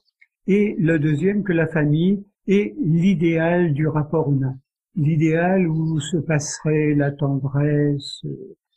et 0.48 0.76
le 0.80 0.98
deuxième 1.00 1.44
que 1.44 1.54
la 1.54 1.68
famille 1.68 2.24
est 2.48 2.76
l'idéal 2.80 3.74
du 3.74 3.88
rapport 3.88 4.32
humain, 4.32 4.58
l'idéal 4.96 5.68
où 5.68 6.00
se 6.00 6.18
passerait 6.18 6.96
la 6.96 7.12
tendresse, 7.12 8.24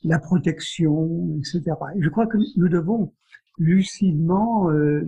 la 0.04 0.18
protection, 0.18 1.38
etc. 1.38 1.62
je 1.98 2.08
crois 2.08 2.26
que 2.26 2.38
nous 2.56 2.68
devons 2.68 3.12
lucidement 3.58 4.70
euh, 4.70 5.04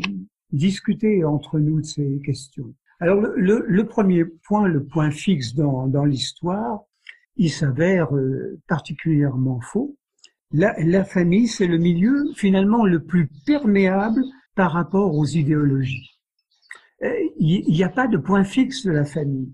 discuter 0.52 1.24
entre 1.24 1.58
nous 1.58 1.80
de 1.80 1.86
ces 1.86 2.20
questions. 2.24 2.74
Alors 3.00 3.20
le, 3.20 3.82
premier 3.82 4.24
point, 4.24 4.68
le 4.68 4.84
point 4.84 5.10
fixe 5.10 5.54
dans, 5.54 6.04
l'histoire, 6.04 6.84
il 7.36 7.50
s'avère 7.50 8.14
euh, 8.16 8.60
particulièrement 8.68 9.60
faux 9.60 9.96
la, 10.54 11.04
famille, 11.04 11.48
c'est 11.48 11.66
le 11.66 11.78
milieu 11.78 12.32
finalement 12.36 12.84
le 12.84 13.02
plus 13.02 13.28
perméable 13.44 14.22
par 14.54 14.72
rapport 14.72 15.12
aux 15.12 15.26
idéologies. 15.26 16.10
Euh, 17.02 17.12
il 17.40 17.64
n'y 17.68 17.82
a 17.82 17.88
pas 17.88 18.06
de 18.06 18.16
point 18.16 18.44
fixe 18.44 18.84
de 18.84 18.92
la 18.92 19.04
famille. 19.04 19.52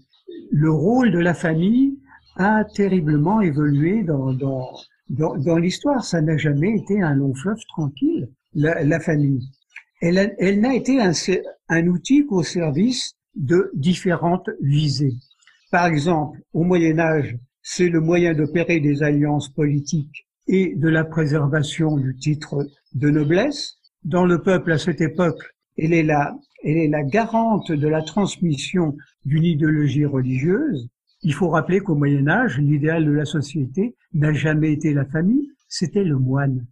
Le 0.51 0.71
rôle 0.71 1.11
de 1.11 1.19
la 1.19 1.33
famille 1.33 1.99
a 2.37 2.65
terriblement 2.65 3.41
évolué 3.41 4.03
dans, 4.03 5.57
l'histoire. 5.57 6.05
Ça 6.05 6.21
n'a 6.21 6.37
jamais 6.37 6.77
été 6.77 7.01
un 7.01 7.15
long 7.15 7.35
fleuve 7.35 7.65
tranquille, 7.69 8.29
la, 8.55 9.01
famille. 9.01 9.49
Elle, 10.03 10.35
elle 10.39 10.61
n'a 10.61 10.75
été 10.75 11.01
un, 11.01 11.13
un 11.71 11.87
outil 11.87 12.27
qu'au 12.27 12.43
service 12.43 13.15
de 13.35 13.71
différentes 13.75 14.51
visées. 14.61 15.15
Par 15.71 15.87
exemple, 15.87 16.41
au 16.53 16.63
Moyen 16.63 16.99
Âge, 16.99 17.39
c'est 17.63 17.89
le 17.89 18.01
moyen 18.01 18.35
d'opérer 18.35 18.81
des 18.81 19.03
alliances 19.03 19.49
politiques 19.49 20.27
et 20.53 20.75
de 20.75 20.89
la 20.89 21.05
préservation 21.05 21.97
du 21.97 22.17
titre 22.17 22.67
de 22.95 23.09
noblesse. 23.09 23.79
Dans 24.03 24.27
le 24.27 24.43
peuple 24.43 24.73
à 24.73 24.79
cette 24.79 25.01
époque, 25.01 25.41
elle 25.79 25.93
est 25.93 26.03
la, 26.03 26.37
elle 26.65 26.77
est 26.77 26.89
la 26.89 27.05
garante 27.05 27.71
de 27.71 27.87
la 27.87 28.03
transmission 28.03 28.97
d'une 29.25 29.45
idéologie 29.45 30.05
religieuse. 30.05 30.89
Il 31.23 31.35
faut 31.35 31.51
rappeler 31.51 31.79
qu'au 31.79 31.95
Moyen 31.95 32.27
Âge, 32.27 32.59
l'idéal 32.59 33.05
de 33.05 33.13
la 33.13 33.27
société 33.27 33.95
n'a 34.13 34.33
jamais 34.33 34.73
été 34.73 34.93
la 34.93 35.05
famille, 35.05 35.53
c'était 35.69 36.03
le 36.03 36.19
moine. 36.19 36.67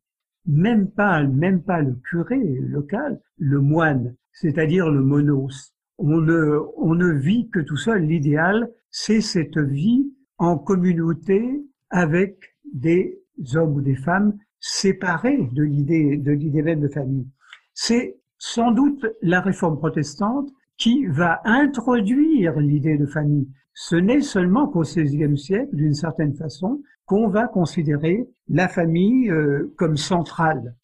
Même 0.46 0.90
pas, 0.90 1.22
même 1.22 1.62
pas 1.62 1.80
le 1.80 1.94
curé 2.10 2.40
local, 2.62 3.20
le 3.38 3.60
moine, 3.60 4.16
c'est-à-dire 4.32 4.90
le 4.90 5.02
monos. 5.02 5.72
On 5.98 6.20
ne, 6.20 6.58
on 6.78 6.96
ne 6.96 7.12
vit 7.12 7.48
que 7.50 7.60
tout 7.60 7.76
seul. 7.76 8.02
L'idéal, 8.06 8.68
c'est 8.90 9.20
cette 9.20 9.58
vie 9.58 10.12
en 10.38 10.58
communauté 10.58 11.62
avec 11.90 12.56
des 12.72 13.20
hommes 13.54 13.74
ou 13.74 13.80
des 13.80 13.96
femmes 13.96 14.36
séparés 14.60 15.48
de 15.52 15.62
l'idée 15.62 16.16
de 16.16 16.32
l'idée 16.32 16.62
même 16.62 16.80
de 16.80 16.88
famille. 16.88 17.26
C'est 17.74 18.16
sans 18.38 18.70
doute 18.70 19.06
la 19.22 19.40
réforme 19.40 19.78
protestante 19.78 20.48
qui 20.76 21.06
va 21.06 21.40
introduire 21.44 22.58
l'idée 22.60 22.96
de 22.96 23.06
famille. 23.06 23.48
Ce 23.74 23.96
n'est 23.96 24.20
seulement 24.20 24.66
qu'au 24.66 24.82
XVIe 24.82 25.36
siècle, 25.36 25.74
d'une 25.74 25.94
certaine 25.94 26.34
façon, 26.34 26.82
qu'on 27.04 27.28
va 27.28 27.46
considérer 27.46 28.28
la 28.48 28.68
famille 28.68 29.30
euh, 29.30 29.72
comme 29.76 29.96
centrale, 29.96 30.74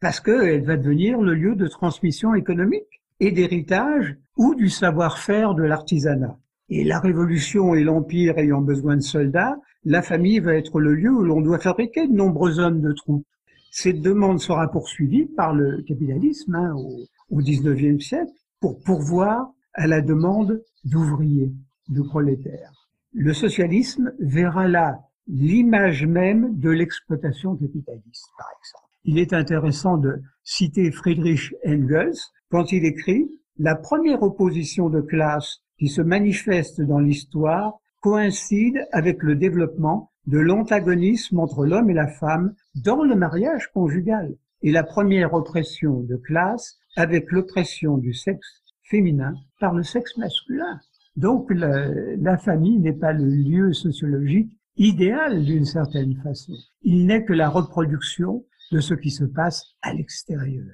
parce 0.00 0.20
qu'elle 0.20 0.64
va 0.64 0.76
devenir 0.76 1.20
le 1.20 1.34
lieu 1.34 1.56
de 1.56 1.66
transmission 1.66 2.34
économique 2.34 3.02
et 3.20 3.32
d'héritage 3.32 4.16
ou 4.36 4.54
du 4.54 4.68
savoir-faire 4.68 5.54
de 5.54 5.64
l'artisanat. 5.64 6.38
Et 6.70 6.84
la 6.84 7.00
Révolution 7.00 7.74
et 7.74 7.82
l'Empire 7.82 8.38
ayant 8.38 8.60
besoin 8.60 8.96
de 8.96 9.02
soldats, 9.02 9.56
la 9.84 10.02
famille 10.02 10.38
va 10.38 10.54
être 10.54 10.80
le 10.80 10.94
lieu 10.94 11.10
où 11.10 11.22
l'on 11.22 11.40
doit 11.40 11.58
fabriquer 11.58 12.06
de 12.06 12.12
nombreux 12.12 12.58
hommes 12.58 12.80
de 12.80 12.92
troupes. 12.92 13.26
Cette 13.70 14.02
demande 14.02 14.40
sera 14.40 14.70
poursuivie 14.70 15.26
par 15.26 15.54
le 15.54 15.82
capitalisme 15.82 16.54
hein, 16.54 16.74
au, 16.74 17.36
XIXe 17.36 18.04
siècle 18.04 18.32
pour 18.60 18.82
pourvoir 18.82 19.52
à 19.74 19.86
la 19.86 20.00
demande 20.00 20.62
d'ouvriers, 20.84 21.52
de 21.88 22.02
prolétaires. 22.02 22.72
Le 23.12 23.32
socialisme 23.32 24.12
verra 24.18 24.68
là 24.68 24.98
l'image 25.26 26.06
même 26.06 26.58
de 26.58 26.70
l'exploitation 26.70 27.54
capitaliste, 27.56 28.28
par 28.36 28.48
exemple. 28.58 28.88
Il 29.04 29.18
est 29.18 29.32
intéressant 29.32 29.96
de 29.96 30.20
citer 30.42 30.90
Friedrich 30.90 31.54
Engels 31.66 32.18
quand 32.50 32.72
il 32.72 32.84
écrit 32.84 33.30
La 33.58 33.74
première 33.74 34.22
opposition 34.22 34.88
de 34.88 35.00
classe 35.00 35.62
qui 35.78 35.88
se 35.88 36.02
manifeste 36.02 36.80
dans 36.80 36.98
l'histoire 36.98 37.78
coïncide 38.00 38.86
avec 38.92 39.22
le 39.22 39.34
développement 39.34 40.10
de 40.26 40.38
l'antagonisme 40.38 41.38
entre 41.38 41.64
l'homme 41.64 41.90
et 41.90 41.94
la 41.94 42.08
femme 42.08 42.54
dans 42.74 43.02
le 43.02 43.16
mariage 43.16 43.70
conjugal 43.72 44.34
et 44.62 44.72
la 44.72 44.82
première 44.82 45.34
oppression 45.34 46.00
de 46.00 46.16
classe 46.16 46.78
avec 46.96 47.30
l'oppression 47.30 47.96
du 47.96 48.12
sexe 48.12 48.62
féminin 48.82 49.34
par 49.60 49.74
le 49.74 49.82
sexe 49.82 50.16
masculin. 50.16 50.80
Donc 51.16 51.50
la, 51.52 51.88
la 52.16 52.36
famille 52.38 52.78
n'est 52.78 52.92
pas 52.92 53.12
le 53.12 53.24
lieu 53.24 53.72
sociologique 53.72 54.50
idéal 54.76 55.44
d'une 55.44 55.64
certaine 55.64 56.14
façon. 56.22 56.52
Il 56.82 57.06
n'est 57.06 57.24
que 57.24 57.32
la 57.32 57.48
reproduction 57.48 58.44
de 58.70 58.80
ce 58.80 58.94
qui 58.94 59.10
se 59.10 59.24
passe 59.24 59.74
à 59.82 59.94
l'extérieur. 59.94 60.66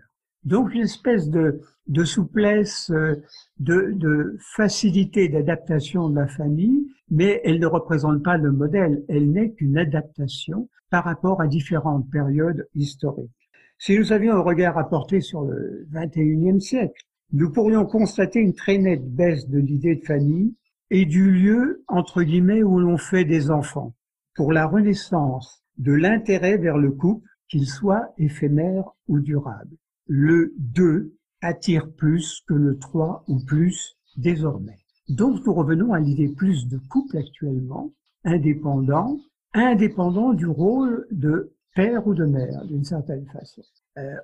Donc 0.45 0.75
une 0.75 0.83
espèce 0.83 1.31
de, 1.31 1.63
souplesse, 2.05 2.91
euh, 2.91 3.15
de, 3.61 3.93
de 3.95 4.37
facilité 4.39 5.29
d'adaptation 5.29 6.11
de 6.11 6.17
la 6.17 6.27
famille, 6.27 6.87
mais 7.11 7.41
elle 7.45 7.59
ne 7.59 7.67
représente 7.67 8.23
pas 8.23 8.37
le 8.37 8.53
modèle, 8.53 9.05
elle 9.09 9.31
n'est 9.31 9.53
qu'une 9.53 9.79
adaptation 9.79 10.69
par 10.91 11.05
rapport 11.05 11.41
à 11.41 11.47
différentes 11.47 12.11
périodes 12.11 12.69
historiques. 12.75 13.31
Si 13.79 13.99
nous 13.99 14.13
avions 14.13 14.35
un 14.35 14.41
regard 14.41 14.77
à 14.77 14.89
porter 14.89 15.21
sur 15.21 15.43
le 15.43 15.87
21e 15.93 16.61
siècle, 16.61 17.03
nous 17.33 17.51
pourrions 17.51 17.87
constater 17.87 18.41
une 18.41 18.55
très 18.55 18.79
nette 18.79 19.11
baisse 19.11 19.49
de 19.49 19.59
l'idée 19.59 19.97
de 19.97 20.05
famille 20.05 20.55
et 20.91 21.07
du 21.07 21.31
lieu, 21.31 21.83
entre 21.89 22.23
guillemets, 22.23 22.63
où 22.63 22.79
l'on 22.79 22.99
fait 22.99 23.25
des 23.25 23.51
enfants, 23.51 23.95
pour 24.35 24.53
la 24.53 24.67
renaissance 24.67 25.65
de 25.79 25.93
l'intérêt 25.93 26.59
vers 26.59 26.77
le 26.77 26.91
couple, 26.91 27.29
qu'il 27.49 27.67
soit 27.67 28.13
éphémère 28.19 28.85
ou 29.09 29.21
durable 29.21 29.77
le 30.07 30.55
2 30.59 31.15
attire 31.41 31.91
plus 31.93 32.43
que 32.47 32.55
le 32.55 32.79
3 32.79 33.25
ou 33.29 33.39
plus 33.45 33.97
désormais. 34.17 34.79
Donc 35.09 35.45
nous 35.45 35.53
revenons 35.53 35.93
à 35.93 36.01
l'idée 36.01 36.29
plus 36.29 36.67
de 36.69 36.79
couple 36.89 37.19
actuellement, 37.19 37.93
indépendant, 38.25 39.19
indépendant 39.53 40.33
du 40.33 40.47
rôle 40.47 41.07
de 41.11 41.53
père 41.75 42.07
ou 42.07 42.15
de 42.15 42.25
mère 42.25 42.65
d'une 42.65 42.85
certaine 42.85 43.27
façon. 43.27 43.63
Euh, 43.99 44.17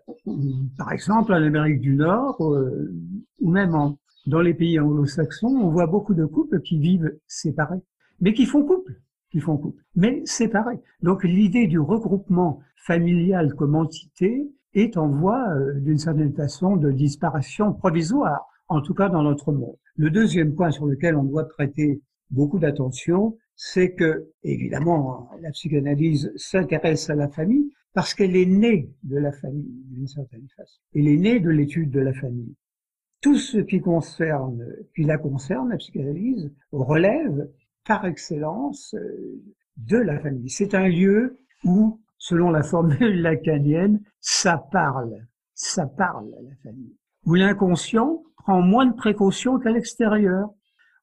par 0.78 0.92
exemple, 0.92 1.32
en 1.32 1.42
Amérique 1.42 1.80
du 1.80 1.94
Nord, 1.94 2.42
euh, 2.42 2.92
ou 3.40 3.50
même 3.50 3.74
dans 4.26 4.40
les 4.40 4.54
pays 4.54 4.80
anglo-saxons, 4.80 5.48
on 5.48 5.70
voit 5.70 5.86
beaucoup 5.86 6.14
de 6.14 6.24
couples 6.24 6.60
qui 6.60 6.78
vivent 6.78 7.16
séparés, 7.26 7.82
mais 8.20 8.32
qui 8.32 8.46
font 8.46 8.64
couple, 8.64 9.00
qui 9.30 9.40
font 9.40 9.56
couple, 9.56 9.82
mais 9.94 10.22
séparés. 10.24 10.80
Donc 11.02 11.24
l'idée 11.24 11.66
du 11.66 11.78
regroupement 11.78 12.60
familial 12.76 13.54
comme 13.54 13.74
entité 13.74 14.50
est 14.74 14.96
en 14.96 15.08
voie, 15.08 15.48
euh, 15.50 15.74
d'une 15.80 15.98
certaine 15.98 16.32
façon, 16.32 16.76
de 16.76 16.90
disparition 16.90 17.72
provisoire, 17.72 18.46
en 18.68 18.80
tout 18.80 18.94
cas 18.94 19.08
dans 19.08 19.22
notre 19.22 19.52
monde. 19.52 19.76
Le 19.96 20.10
deuxième 20.10 20.54
point 20.54 20.70
sur 20.70 20.86
lequel 20.86 21.16
on 21.16 21.24
doit 21.24 21.48
prêter 21.48 22.00
beaucoup 22.30 22.58
d'attention, 22.58 23.36
c'est 23.56 23.92
que, 23.94 24.30
évidemment, 24.42 25.28
la 25.42 25.50
psychanalyse 25.50 26.32
s'intéresse 26.36 27.10
à 27.10 27.14
la 27.14 27.28
famille 27.28 27.72
parce 27.92 28.14
qu'elle 28.14 28.36
est 28.36 28.46
née 28.46 28.90
de 29.02 29.18
la 29.18 29.32
famille, 29.32 29.84
d'une 29.90 30.06
certaine 30.06 30.46
façon. 30.56 30.80
Elle 30.94 31.08
est 31.08 31.16
née 31.16 31.40
de 31.40 31.50
l'étude 31.50 31.90
de 31.90 32.00
la 32.00 32.12
famille. 32.14 32.54
tout 33.20 33.36
ce 33.36 33.58
qui 33.58 33.80
concerne, 33.80 34.64
qui 34.96 35.02
la 35.02 35.18
concerne, 35.18 35.68
la 35.68 35.76
psychanalyse, 35.76 36.50
relève 36.72 37.48
par 37.86 38.06
excellence 38.06 38.94
euh, 38.94 39.42
de 39.76 39.98
la 39.98 40.18
famille. 40.20 40.48
C'est 40.48 40.74
un 40.74 40.88
lieu 40.88 41.38
où, 41.64 42.00
selon 42.20 42.50
la 42.50 42.62
formule 42.62 43.20
lacanienne, 43.22 44.00
ça 44.20 44.64
parle, 44.70 45.26
ça 45.54 45.86
parle 45.86 46.28
à 46.38 46.42
la 46.42 46.54
famille. 46.62 46.96
Où 47.26 47.34
l'inconscient 47.34 48.22
prend 48.36 48.62
moins 48.62 48.86
de 48.86 48.94
précautions 48.94 49.58
qu'à 49.58 49.70
l'extérieur. 49.70 50.48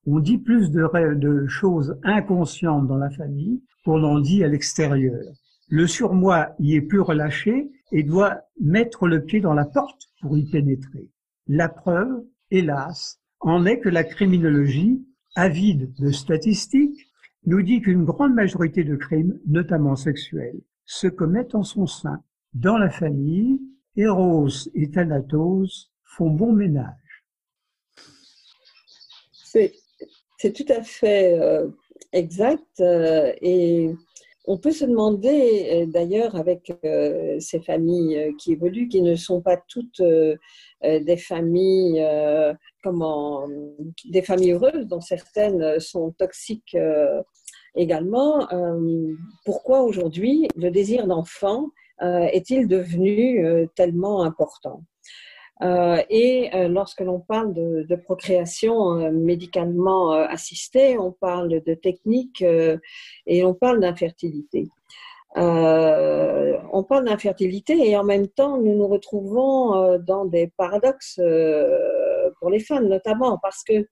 On 0.05 0.19
dit 0.19 0.37
plus 0.37 0.71
de, 0.71 1.13
de 1.15 1.47
choses 1.47 1.99
inconscientes 2.03 2.87
dans 2.87 2.97
la 2.97 3.09
famille 3.09 3.61
qu'on 3.83 4.03
en 4.03 4.19
dit 4.19 4.43
à 4.43 4.47
l'extérieur. 4.47 5.21
Le 5.67 5.85
surmoi 5.85 6.55
y 6.59 6.75
est 6.75 6.81
plus 6.81 7.01
relâché 7.01 7.69
et 7.91 8.03
doit 8.03 8.41
mettre 8.61 9.07
le 9.07 9.23
pied 9.23 9.41
dans 9.41 9.53
la 9.53 9.65
porte 9.65 10.03
pour 10.21 10.37
y 10.37 10.49
pénétrer. 10.49 11.09
La 11.47 11.67
preuve, 11.67 12.23
hélas, 12.51 13.19
en 13.41 13.65
est 13.65 13.79
que 13.79 13.89
la 13.89 14.05
criminologie, 14.05 15.03
avide 15.35 15.93
de 15.99 16.09
statistiques, 16.09 17.07
nous 17.45 17.61
dit 17.61 17.81
qu'une 17.81 18.05
grande 18.05 18.33
majorité 18.33 18.83
de 18.83 18.95
crimes, 18.95 19.39
notamment 19.45 19.95
sexuels, 19.95 20.61
se 20.87 21.07
commettent 21.07 21.53
en 21.53 21.63
son 21.63 21.85
sein. 21.85 22.23
Dans 22.53 22.77
la 22.77 22.89
famille, 22.89 23.59
Eros 23.95 24.47
et 24.73 24.89
Thanatos 24.89 25.91
font 26.03 26.31
bon 26.31 26.53
ménage. 26.53 27.23
C'est 29.43 30.53
tout 30.53 30.65
à 30.69 30.81
fait 30.83 31.37
euh, 31.39 31.67
exact 32.13 32.79
euh, 32.79 33.33
et 33.41 33.89
on 34.45 34.57
peut 34.57 34.71
se 34.71 34.85
demander, 34.85 35.69
euh, 35.73 35.85
d'ailleurs, 35.87 36.35
avec 36.35 36.71
ces 37.39 37.59
familles 37.59 38.33
qui 38.39 38.53
évoluent, 38.53 38.87
qui 38.87 39.01
ne 39.01 39.15
sont 39.15 39.41
pas 39.41 39.57
toutes 39.67 40.01
des 40.81 41.17
familles, 41.17 42.07
comment, 42.81 43.45
des 44.05 44.21
familles 44.21 44.51
heureuses, 44.53 44.87
dont 44.87 45.01
certaines 45.01 45.79
sont 45.81 46.11
toxiques 46.11 46.77
également, 47.77 48.47
pourquoi 49.45 49.81
aujourd'hui 49.81 50.47
le 50.55 50.69
désir 50.71 51.07
d'enfant 51.07 51.69
est-il 52.01 52.67
devenu 52.67 53.67
tellement 53.75 54.23
important? 54.23 54.81
Euh, 55.63 56.03
et 56.09 56.51
euh, 56.53 56.67
lorsque 56.67 57.01
l'on 57.01 57.19
parle 57.19 57.53
de, 57.53 57.95
procréation 57.95 58.99
euh, 58.99 59.11
médicalement 59.11 60.11
assistée, 60.11 60.97
on 60.97 61.11
parle 61.11 61.61
de 61.63 61.73
technique 61.73 62.43
et 63.25 63.43
on 63.43 63.53
parle 63.53 63.79
d'infertilité. 63.79 64.67
on 65.35 66.83
parle 66.87 67.05
d'infertilité 67.05 67.89
et 67.89 67.97
en 67.97 68.03
même 68.03 68.27
temps, 68.27 68.57
nous 68.57 68.75
nous 68.75 68.87
retrouvons 68.87 69.97
dans 69.99 70.25
des 70.25 70.51
paradoxes 70.57 71.19
pour 72.39 72.49
les 72.49 72.59
femmes, 72.59 72.87
notamment 72.87 73.39
parce 73.41 73.63
que 73.63 73.87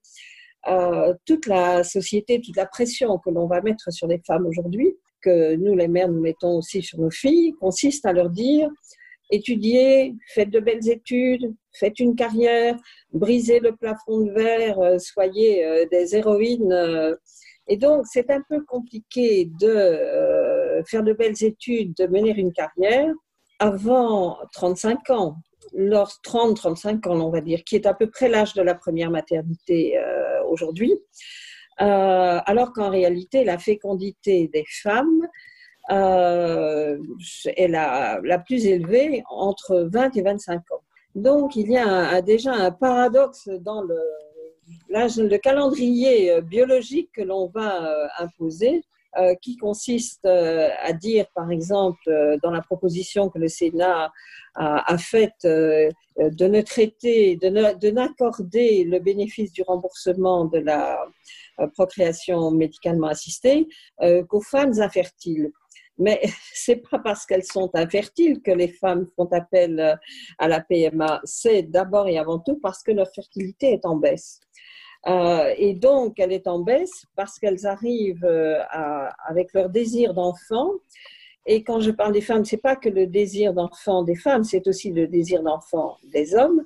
toute 1.24 1.46
la 1.46 1.84
société, 1.84 2.40
toute 2.40 2.56
la 2.56 2.66
pression 2.66 3.18
que 3.18 3.30
l'on 3.30 3.46
va 3.46 3.60
mettre 3.60 3.92
sur 3.92 4.06
les 4.06 4.20
femmes 4.26 4.46
aujourd'hui, 4.46 4.96
que 5.22 5.54
nous, 5.56 5.74
les 5.74 5.88
mères, 5.88 6.08
nous 6.08 6.20
mettons 6.20 6.58
aussi 6.58 6.82
sur 6.82 6.98
nos 7.00 7.10
filles, 7.10 7.54
consiste 7.60 8.04
à 8.06 8.12
leur 8.12 8.30
dire 8.30 8.70
étudiez, 9.30 10.14
faites 10.28 10.50
de 10.50 10.60
belles 10.60 10.88
études, 10.88 11.54
faites 11.72 11.98
une 11.98 12.14
carrière, 12.14 12.76
brisez 13.12 13.60
le 13.60 13.74
plafond 13.74 14.20
de 14.20 14.30
verre, 14.32 14.78
euh, 14.80 14.98
soyez 14.98 15.64
euh, 15.64 15.84
des 15.90 16.16
héroïnes. 16.16 16.72
Euh. 16.72 17.14
Et 17.68 17.76
donc, 17.76 18.06
c'est 18.06 18.30
un 18.30 18.42
peu 18.48 18.64
compliqué 18.64 19.50
de 19.60 20.82
faire 20.86 21.02
de 21.02 21.12
belles 21.12 21.42
études, 21.42 21.94
de 21.98 22.06
mener 22.06 22.30
une 22.30 22.52
carrière 22.52 23.12
avant 23.58 24.38
35 24.52 25.10
ans. 25.10 25.36
Lors 25.78 26.10
30-35 26.24 27.08
ans, 27.08 27.20
on 27.20 27.30
va 27.30 27.40
dire, 27.40 27.62
qui 27.64 27.76
est 27.76 27.86
à 27.86 27.94
peu 27.94 28.08
près 28.08 28.28
l'âge 28.28 28.54
de 28.54 28.62
la 28.62 28.74
première 28.74 29.10
maternité 29.10 29.98
aujourd'hui. 30.48 30.94
alors 31.78 32.72
qu'en 32.72 32.88
réalité, 32.88 33.44
la 33.44 33.58
fécondité 33.58 34.48
des 34.52 34.64
femmes 34.82 35.28
euh, 35.90 36.98
est 37.56 37.68
la, 37.68 38.20
la, 38.24 38.38
plus 38.38 38.66
élevée 38.66 39.22
entre 39.28 39.88
20 39.92 40.16
et 40.16 40.22
25 40.22 40.58
ans. 40.72 40.82
Donc, 41.14 41.56
il 41.56 41.70
y 41.70 41.78
a 41.78 42.20
déjà 42.22 42.52
un 42.52 42.70
paradoxe 42.72 43.48
dans 43.60 43.82
le, 43.82 43.98
le 44.88 45.36
calendrier 45.38 46.32
euh, 46.32 46.40
biologique 46.40 47.10
que 47.12 47.22
l'on 47.22 47.48
va 47.48 47.86
euh, 47.86 48.06
imposer, 48.18 48.76
euh, 48.76 48.95
qui 49.40 49.56
consiste 49.56 50.26
à 50.26 50.92
dire, 50.92 51.26
par 51.34 51.50
exemple, 51.50 52.38
dans 52.42 52.50
la 52.50 52.60
proposition 52.62 53.28
que 53.28 53.38
le 53.38 53.48
Sénat 53.48 54.12
a, 54.54 54.98
faite 54.98 55.44
de 55.44 56.46
ne 56.46 56.60
traiter, 56.62 57.36
de 57.36 57.90
n'accorder 57.90 58.84
le 58.84 58.98
bénéfice 58.98 59.52
du 59.52 59.62
remboursement 59.62 60.44
de 60.44 60.58
la 60.58 60.98
procréation 61.74 62.50
médicalement 62.50 63.08
assistée 63.08 63.66
qu'aux 64.28 64.42
femmes 64.42 64.78
infertiles. 64.80 65.52
Mais 65.98 66.20
c'est 66.52 66.76
pas 66.76 66.98
parce 66.98 67.26
qu'elles 67.26 67.44
sont 67.44 67.70
infertiles 67.74 68.42
que 68.42 68.50
les 68.50 68.68
femmes 68.68 69.06
font 69.16 69.28
appel 69.32 69.80
euh, 69.80 69.96
à 70.38 70.48
la 70.48 70.60
PMA. 70.60 71.20
C'est 71.24 71.62
d'abord 71.62 72.08
et 72.08 72.18
avant 72.18 72.38
tout 72.38 72.58
parce 72.62 72.82
que 72.82 72.92
leur 72.92 73.08
fertilité 73.14 73.72
est 73.72 73.86
en 73.86 73.96
baisse. 73.96 74.40
Euh, 75.08 75.54
et 75.56 75.74
donc, 75.74 76.18
elle 76.18 76.32
est 76.32 76.48
en 76.48 76.60
baisse 76.60 77.04
parce 77.14 77.38
qu'elles 77.38 77.66
arrivent 77.66 78.24
euh, 78.24 78.58
avec 79.26 79.52
leur 79.52 79.68
désir 79.68 80.14
d'enfant. 80.14 80.72
Et 81.46 81.62
quand 81.62 81.80
je 81.80 81.92
parle 81.92 82.12
des 82.12 82.20
femmes, 82.20 82.44
c'est 82.44 82.56
pas 82.56 82.74
que 82.74 82.88
le 82.88 83.06
désir 83.06 83.54
d'enfant 83.54 84.02
des 84.02 84.16
femmes, 84.16 84.42
c'est 84.42 84.66
aussi 84.66 84.90
le 84.90 85.06
désir 85.06 85.42
d'enfant 85.42 85.96
des 86.04 86.34
hommes 86.34 86.64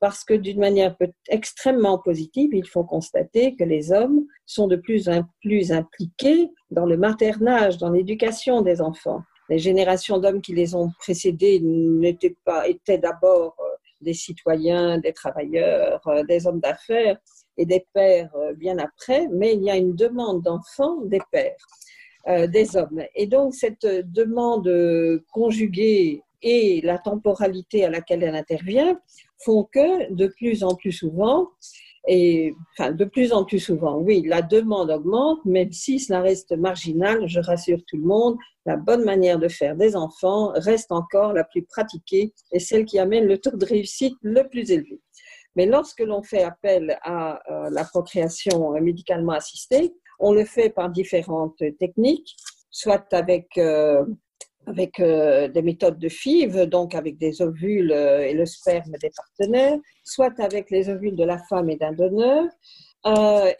parce 0.00 0.24
que 0.24 0.34
d'une 0.34 0.58
manière 0.58 0.96
extrêmement 1.28 1.98
positive, 1.98 2.50
il 2.52 2.66
faut 2.66 2.84
constater 2.84 3.54
que 3.54 3.64
les 3.64 3.92
hommes 3.92 4.26
sont 4.44 4.66
de 4.66 4.76
plus 4.76 5.08
en 5.08 5.22
plus 5.40 5.72
impliqués 5.72 6.50
dans 6.70 6.84
le 6.84 6.96
maternage, 6.96 7.78
dans 7.78 7.90
l'éducation 7.90 8.60
des 8.62 8.80
enfants. 8.80 9.22
Les 9.48 9.58
générations 9.58 10.18
d'hommes 10.18 10.42
qui 10.42 10.54
les 10.54 10.74
ont 10.74 10.90
précédés 10.98 11.60
n'étaient 11.62 12.36
pas, 12.44 12.66
étaient 12.68 12.98
d'abord 12.98 13.56
euh, 13.60 13.64
des 14.00 14.14
citoyens, 14.14 14.98
des 14.98 15.12
travailleurs, 15.12 16.00
des 16.28 16.46
hommes 16.46 16.60
d'affaires 16.60 17.18
et 17.56 17.66
des 17.66 17.86
pères 17.92 18.34
euh, 18.36 18.54
bien 18.54 18.78
après, 18.78 19.28
mais 19.32 19.54
il 19.54 19.62
y 19.62 19.70
a 19.70 19.76
une 19.76 19.94
demande 19.94 20.42
d'enfants 20.42 21.00
des 21.02 21.20
pères, 21.30 21.56
des 22.48 22.74
hommes. 22.76 23.02
Et 23.14 23.26
donc 23.26 23.54
cette 23.54 23.84
demande 23.84 24.70
conjuguée 25.30 26.22
et 26.44 26.80
la 26.82 26.98
temporalité 26.98 27.84
à 27.84 27.90
laquelle 27.90 28.22
elle 28.22 28.34
intervient 28.34 28.98
font 29.44 29.64
que 29.64 30.10
de 30.10 30.28
plus 30.28 30.64
en 30.64 30.74
plus 30.74 30.92
souvent, 30.92 31.48
et 32.06 32.54
enfin 32.72 32.92
de 32.92 33.04
plus 33.04 33.32
en 33.32 33.44
plus 33.44 33.58
souvent, 33.58 33.96
oui, 33.96 34.22
la 34.26 34.42
demande 34.42 34.90
augmente, 34.90 35.44
même 35.44 35.72
si 35.72 35.98
cela 35.98 36.20
reste 36.20 36.52
marginal, 36.52 37.26
je 37.26 37.40
rassure 37.40 37.80
tout 37.86 37.96
le 37.96 38.04
monde, 38.04 38.36
la 38.66 38.76
bonne 38.76 39.04
manière 39.04 39.38
de 39.38 39.48
faire 39.48 39.74
des 39.74 39.96
enfants 39.96 40.52
reste 40.54 40.92
encore 40.92 41.32
la 41.32 41.44
plus 41.44 41.62
pratiquée 41.62 42.32
et 42.52 42.58
celle 42.58 42.84
qui 42.84 42.98
amène 42.98 43.26
le 43.26 43.38
taux 43.38 43.56
de 43.56 43.64
réussite 43.64 44.16
le 44.22 44.46
plus 44.48 44.70
élevé. 44.70 45.00
Mais 45.56 45.66
lorsque 45.66 46.00
l'on 46.00 46.22
fait 46.22 46.42
appel 46.42 46.98
à 47.02 47.40
euh, 47.50 47.70
la 47.70 47.84
procréation 47.84 48.72
médicalement 48.80 49.32
assistée, 49.32 49.94
on 50.18 50.32
le 50.32 50.44
fait 50.44 50.70
par 50.70 50.90
différentes 50.90 51.62
techniques, 51.78 52.36
soit 52.70 53.12
avec 53.12 53.56
euh, 53.58 54.04
avec 54.66 54.98
euh, 54.98 55.48
des 55.48 55.60
méthodes 55.60 55.98
de 55.98 56.08
FIV, 56.08 56.66
donc 56.66 56.94
avec 56.94 57.18
des 57.18 57.42
ovules 57.42 57.92
et 57.92 58.32
le 58.32 58.46
sperme 58.46 58.92
des 59.00 59.10
partenaires, 59.14 59.78
soit 60.04 60.40
avec 60.40 60.70
les 60.70 60.88
ovules 60.88 61.16
de 61.16 61.24
la 61.24 61.38
femme 61.38 61.68
et 61.68 61.76
d'un 61.76 61.92
donneur, 61.92 62.46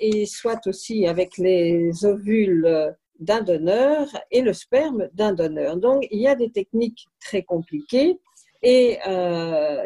et 0.01 0.25
soit 0.25 0.67
aussi 0.67 1.07
avec 1.07 1.37
les 1.37 2.07
ovules 2.07 2.97
d'un 3.19 3.43
donneur 3.43 4.09
et 4.31 4.41
le 4.41 4.55
sperme 4.55 5.09
d'un 5.13 5.35
donneur. 5.35 5.77
Donc, 5.77 6.07
il 6.11 6.21
y 6.21 6.27
a 6.27 6.35
des 6.35 6.51
techniques 6.51 7.07
très 7.21 7.43
compliquées 7.43 8.19
et 8.64 8.98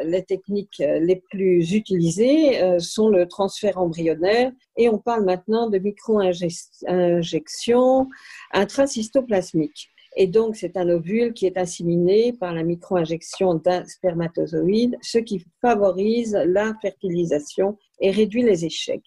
les 0.04 0.22
techniques 0.22 0.78
les 0.78 1.20
plus 1.30 1.74
utilisées 1.74 2.78
sont 2.78 3.08
le 3.08 3.26
transfert 3.26 3.78
embryonnaire 3.78 4.52
et 4.76 4.88
on 4.88 4.98
parle 4.98 5.24
maintenant 5.24 5.68
de 5.68 5.78
micro-injection 5.78 8.06
intracystoplasmique. 8.52 9.90
Et 10.16 10.26
donc, 10.26 10.56
c'est 10.56 10.76
un 10.76 10.88
ovule 10.88 11.32
qui 11.32 11.46
est 11.46 11.58
assimilé 11.58 12.32
par 12.32 12.52
la 12.54 12.64
micro-injection 12.64 13.54
d'un 13.54 13.84
spermatozoïde, 13.84 14.96
ce 15.02 15.18
qui 15.18 15.44
favorise 15.60 16.36
la 16.46 16.74
fertilisation 16.80 17.76
et 18.00 18.10
réduit 18.10 18.42
les 18.42 18.64
échecs. 18.64 19.04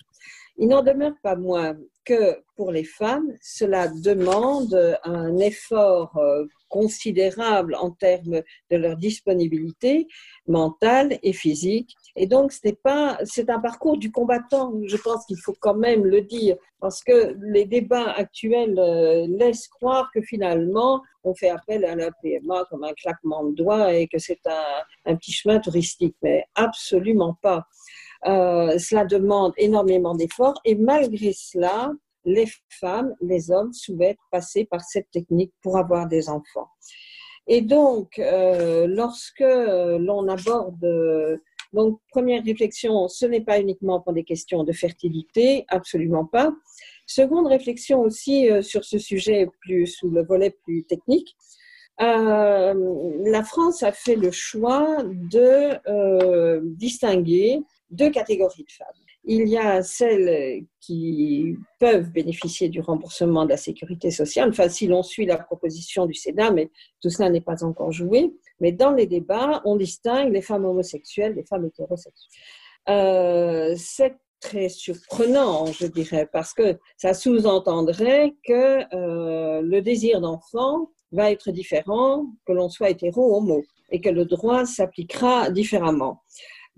Il 0.57 0.67
n'en 0.67 0.83
demeure 0.83 1.15
pas 1.23 1.35
moins 1.35 1.75
que 2.05 2.41
pour 2.55 2.71
les 2.71 2.83
femmes, 2.83 3.31
cela 3.41 3.87
demande 3.87 4.97
un 5.03 5.37
effort 5.37 6.17
euh, 6.17 6.45
considérable 6.69 7.75
en 7.75 7.91
termes 7.91 8.41
de 8.69 8.77
leur 8.77 8.97
disponibilité 8.97 10.07
mentale 10.47 11.19
et 11.21 11.33
physique. 11.33 11.95
Et 12.15 12.27
donc, 12.27 12.51
c'est 12.51 12.79
un 12.85 13.59
parcours 13.59 13.97
du 13.97 14.11
combattant. 14.11 14.73
Je 14.85 14.97
pense 14.97 15.25
qu'il 15.25 15.39
faut 15.39 15.55
quand 15.59 15.75
même 15.75 16.05
le 16.05 16.21
dire 16.21 16.57
parce 16.79 17.03
que 17.03 17.35
les 17.41 17.65
débats 17.65 18.11
actuels 18.11 18.79
euh, 18.79 19.27
laissent 19.27 19.67
croire 19.67 20.09
que 20.13 20.21
finalement, 20.21 21.01
on 21.23 21.35
fait 21.35 21.49
appel 21.49 21.85
à 21.85 21.95
la 21.95 22.09
PMA 22.11 22.65
comme 22.69 22.83
un 22.83 22.93
claquement 22.93 23.43
de 23.43 23.53
doigts 23.55 23.93
et 23.93 24.07
que 24.07 24.17
c'est 24.17 24.41
un 25.05 25.15
petit 25.15 25.31
chemin 25.31 25.59
touristique, 25.59 26.15
mais 26.23 26.45
absolument 26.55 27.37
pas. 27.41 27.67
Cela 28.23 29.05
demande 29.05 29.53
énormément 29.57 30.15
d'efforts 30.15 30.59
et 30.65 30.75
malgré 30.75 31.33
cela, 31.33 31.91
les 32.25 32.47
femmes, 32.69 33.15
les 33.21 33.51
hommes 33.51 33.73
souhaitent 33.73 34.17
passer 34.31 34.65
par 34.65 34.81
cette 34.81 35.09
technique 35.11 35.53
pour 35.61 35.77
avoir 35.77 36.07
des 36.07 36.29
enfants. 36.29 36.69
Et 37.47 37.61
donc, 37.61 38.19
euh, 38.19 38.87
lorsque 38.87 39.39
l'on 39.41 40.27
aborde, 40.27 41.39
donc 41.73 41.99
première 42.09 42.43
réflexion, 42.43 43.07
ce 43.07 43.25
n'est 43.25 43.41
pas 43.41 43.59
uniquement 43.59 43.99
pour 43.99 44.13
des 44.13 44.23
questions 44.23 44.63
de 44.63 44.71
fertilité, 44.71 45.65
absolument 45.67 46.25
pas. 46.25 46.53
Seconde 47.07 47.47
réflexion 47.47 48.01
aussi 48.01 48.49
euh, 48.49 48.61
sur 48.61 48.85
ce 48.85 48.99
sujet 48.99 49.49
plus 49.61 49.87
sous 49.87 50.09
le 50.09 50.23
volet 50.23 50.55
plus 50.63 50.83
technique. 50.83 51.35
Euh, 51.99 52.73
la 53.25 53.43
France 53.43 53.83
a 53.83 53.91
fait 53.91 54.15
le 54.15 54.31
choix 54.31 55.03
de 55.03 56.61
distinguer 56.75 57.59
deux 57.91 58.09
catégories 58.09 58.63
de 58.63 58.71
femmes. 58.71 58.87
Il 59.23 59.47
y 59.47 59.57
a 59.57 59.83
celles 59.83 60.65
qui 60.79 61.55
peuvent 61.79 62.09
bénéficier 62.09 62.69
du 62.69 62.81
remboursement 62.81 63.45
de 63.45 63.49
la 63.49 63.57
sécurité 63.57 64.09
sociale, 64.09 64.49
enfin 64.49 64.67
si 64.67 64.87
l'on 64.87 65.03
suit 65.03 65.25
la 65.25 65.37
proposition 65.37 66.07
du 66.07 66.15
Sénat, 66.15 66.51
mais 66.51 66.71
tout 67.01 67.09
cela 67.09 67.29
n'est 67.29 67.41
pas 67.41 67.63
encore 67.63 67.91
joué. 67.91 68.33
Mais 68.59 68.71
dans 68.71 68.91
les 68.91 69.05
débats, 69.05 69.61
on 69.65 69.75
distingue 69.75 70.33
les 70.33 70.41
femmes 70.41 70.65
homosexuelles 70.65 71.35
des 71.35 71.43
femmes 71.43 71.65
hétérosexuelles. 71.65 72.31
Euh, 72.89 73.75
c'est 73.77 74.15
très 74.39 74.69
surprenant, 74.69 75.67
je 75.67 75.85
dirais, 75.85 76.27
parce 76.31 76.53
que 76.53 76.79
ça 76.97 77.13
sous-entendrait 77.13 78.33
que 78.43 78.95
euh, 78.95 79.61
le 79.61 79.81
désir 79.81 80.19
d'enfant 80.19 80.89
va 81.11 81.31
être 81.31 81.51
différent 81.51 82.25
que 82.47 82.53
l'on 82.53 82.69
soit 82.69 82.89
hétéro 82.89 83.33
ou 83.33 83.35
homo 83.35 83.63
et 83.91 84.01
que 84.01 84.09
le 84.09 84.25
droit 84.25 84.65
s'appliquera 84.65 85.51
différemment. 85.51 86.23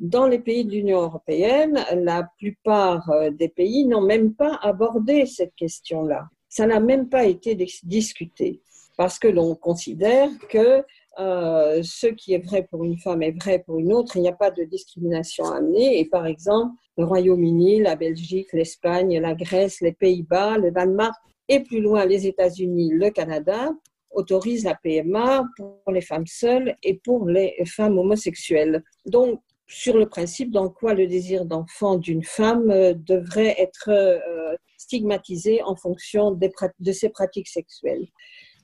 Dans 0.04 0.28
les 0.28 0.39
pays 0.39 0.66
de 0.66 0.72
l'Union 0.72 1.02
européenne, 1.02 1.80
la 1.96 2.28
plupart 2.38 3.10
euh, 3.10 3.30
des 3.30 3.48
pays 3.48 3.86
n'ont 3.86 4.02
même 4.02 4.34
pas 4.34 4.60
abordé 4.62 5.26
cette 5.26 5.56
question-là. 5.56 6.28
Ça 6.50 6.68
n'a 6.68 6.82
même 6.82 7.08
pas 7.08 7.24
été 7.24 7.56
discuté 7.84 8.62
parce 8.98 9.18
que 9.18 9.30
l'on 9.30 9.56
considère 9.56 10.30
que 10.50 10.84
euh, 11.20 11.82
ce 11.84 12.08
qui 12.08 12.34
est 12.34 12.46
vrai 12.46 12.68
pour 12.70 12.84
une 12.84 12.98
femme 12.98 13.24
est 13.24 13.32
vrai 13.32 13.63
pour 13.66 13.80
une 13.80 13.94
autre. 13.94 14.18
Il 14.18 14.24
n'y 14.24 14.28
a 14.28 14.34
pas 14.34 14.52
de 14.52 14.66
discrimination 14.66 15.46
à 15.46 15.60
amener. 15.60 16.02
Et 16.02 16.04
par 16.04 16.26
exemple, 16.26 16.76
le 16.98 17.06
Royaume-Uni, 17.06 17.80
la 17.80 17.96
Belgique, 17.96 18.52
l'Espagne, 18.52 19.22
la 19.22 19.36
Grèce, 19.36 19.80
les 19.80 19.94
Pays-Bas, 19.94 20.58
le 20.58 20.72
Danemark 20.72 21.16
et 21.48 21.62
plus 21.62 21.80
loin 21.80 22.06
les 22.06 22.28
États-Unis, 22.28 22.89
le 22.92 23.10
Canada 23.10 23.72
autorisent 24.12 24.66
la 24.66 24.76
PMA 24.76 25.46
pour 25.56 25.94
les 25.94 26.02
femmes 26.02 26.28
seules 26.28 26.76
et 26.84 26.96
pour 26.96 27.26
les 27.30 27.56
femmes 27.66 27.98
homosexuelles. 27.98 28.84
Donc, 29.06 29.39
sur 29.67 29.97
le 29.97 30.08
principe 30.08 30.52
dans 30.52 30.69
quoi 30.69 30.93
le 30.93 31.08
désir 31.08 31.45
d'enfant 31.45 31.95
d'une 31.97 32.23
femme 32.23 32.69
euh, 32.69 32.93
devrait 32.95 33.56
être 33.58 33.89
euh, 33.89 34.56
stigmatisé 34.78 35.63
en 35.63 35.76
fonction 35.76 36.32
de 36.32 36.91
ses 36.91 37.10
pratiques 37.10 37.47
sexuelles. 37.47 38.06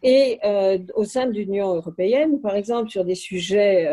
Et 0.01 0.39
euh, 0.45 0.77
au 0.95 1.03
sein 1.03 1.25
de 1.27 1.31
l'Union 1.31 1.75
européenne, 1.75 2.39
par 2.41 2.55
exemple, 2.55 2.89
sur 2.89 3.03
des 3.03 3.15
sujets 3.15 3.85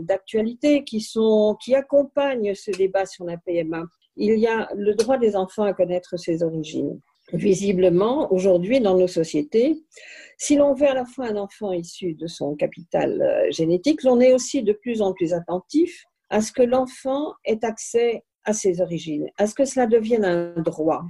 d'actualité 0.00 0.84
qui, 0.84 1.06
qui 1.62 1.74
accompagnent 1.74 2.54
ce 2.54 2.70
débat 2.70 3.06
sur 3.06 3.24
la 3.24 3.38
PMA, 3.38 3.84
il 4.16 4.38
y 4.38 4.46
a 4.46 4.68
le 4.74 4.94
droit 4.94 5.16
des 5.16 5.36
enfants 5.36 5.62
à 5.62 5.72
connaître 5.72 6.18
ses 6.18 6.42
origines. 6.42 7.00
Visiblement, 7.32 8.30
aujourd'hui, 8.32 8.80
dans 8.80 8.96
nos 8.96 9.08
sociétés, 9.08 9.82
si 10.36 10.56
l'on 10.56 10.74
veut 10.74 10.88
à 10.88 10.94
la 10.94 11.06
fois 11.06 11.28
un 11.28 11.36
enfant 11.36 11.72
issu 11.72 12.14
de 12.14 12.26
son 12.26 12.54
capital 12.54 13.46
génétique, 13.50 14.02
l'on 14.02 14.20
est 14.20 14.34
aussi 14.34 14.62
de 14.62 14.72
plus 14.72 15.00
en 15.00 15.14
plus 15.14 15.32
attentif 15.32 16.04
à 16.34 16.40
ce 16.40 16.50
que 16.50 16.62
l'enfant 16.62 17.34
ait 17.44 17.64
accès 17.64 18.24
à 18.42 18.52
ses 18.52 18.80
origines, 18.80 19.28
à 19.38 19.46
ce 19.46 19.54
que 19.54 19.64
cela 19.64 19.86
devienne 19.86 20.24
un 20.24 20.60
droit. 20.62 21.04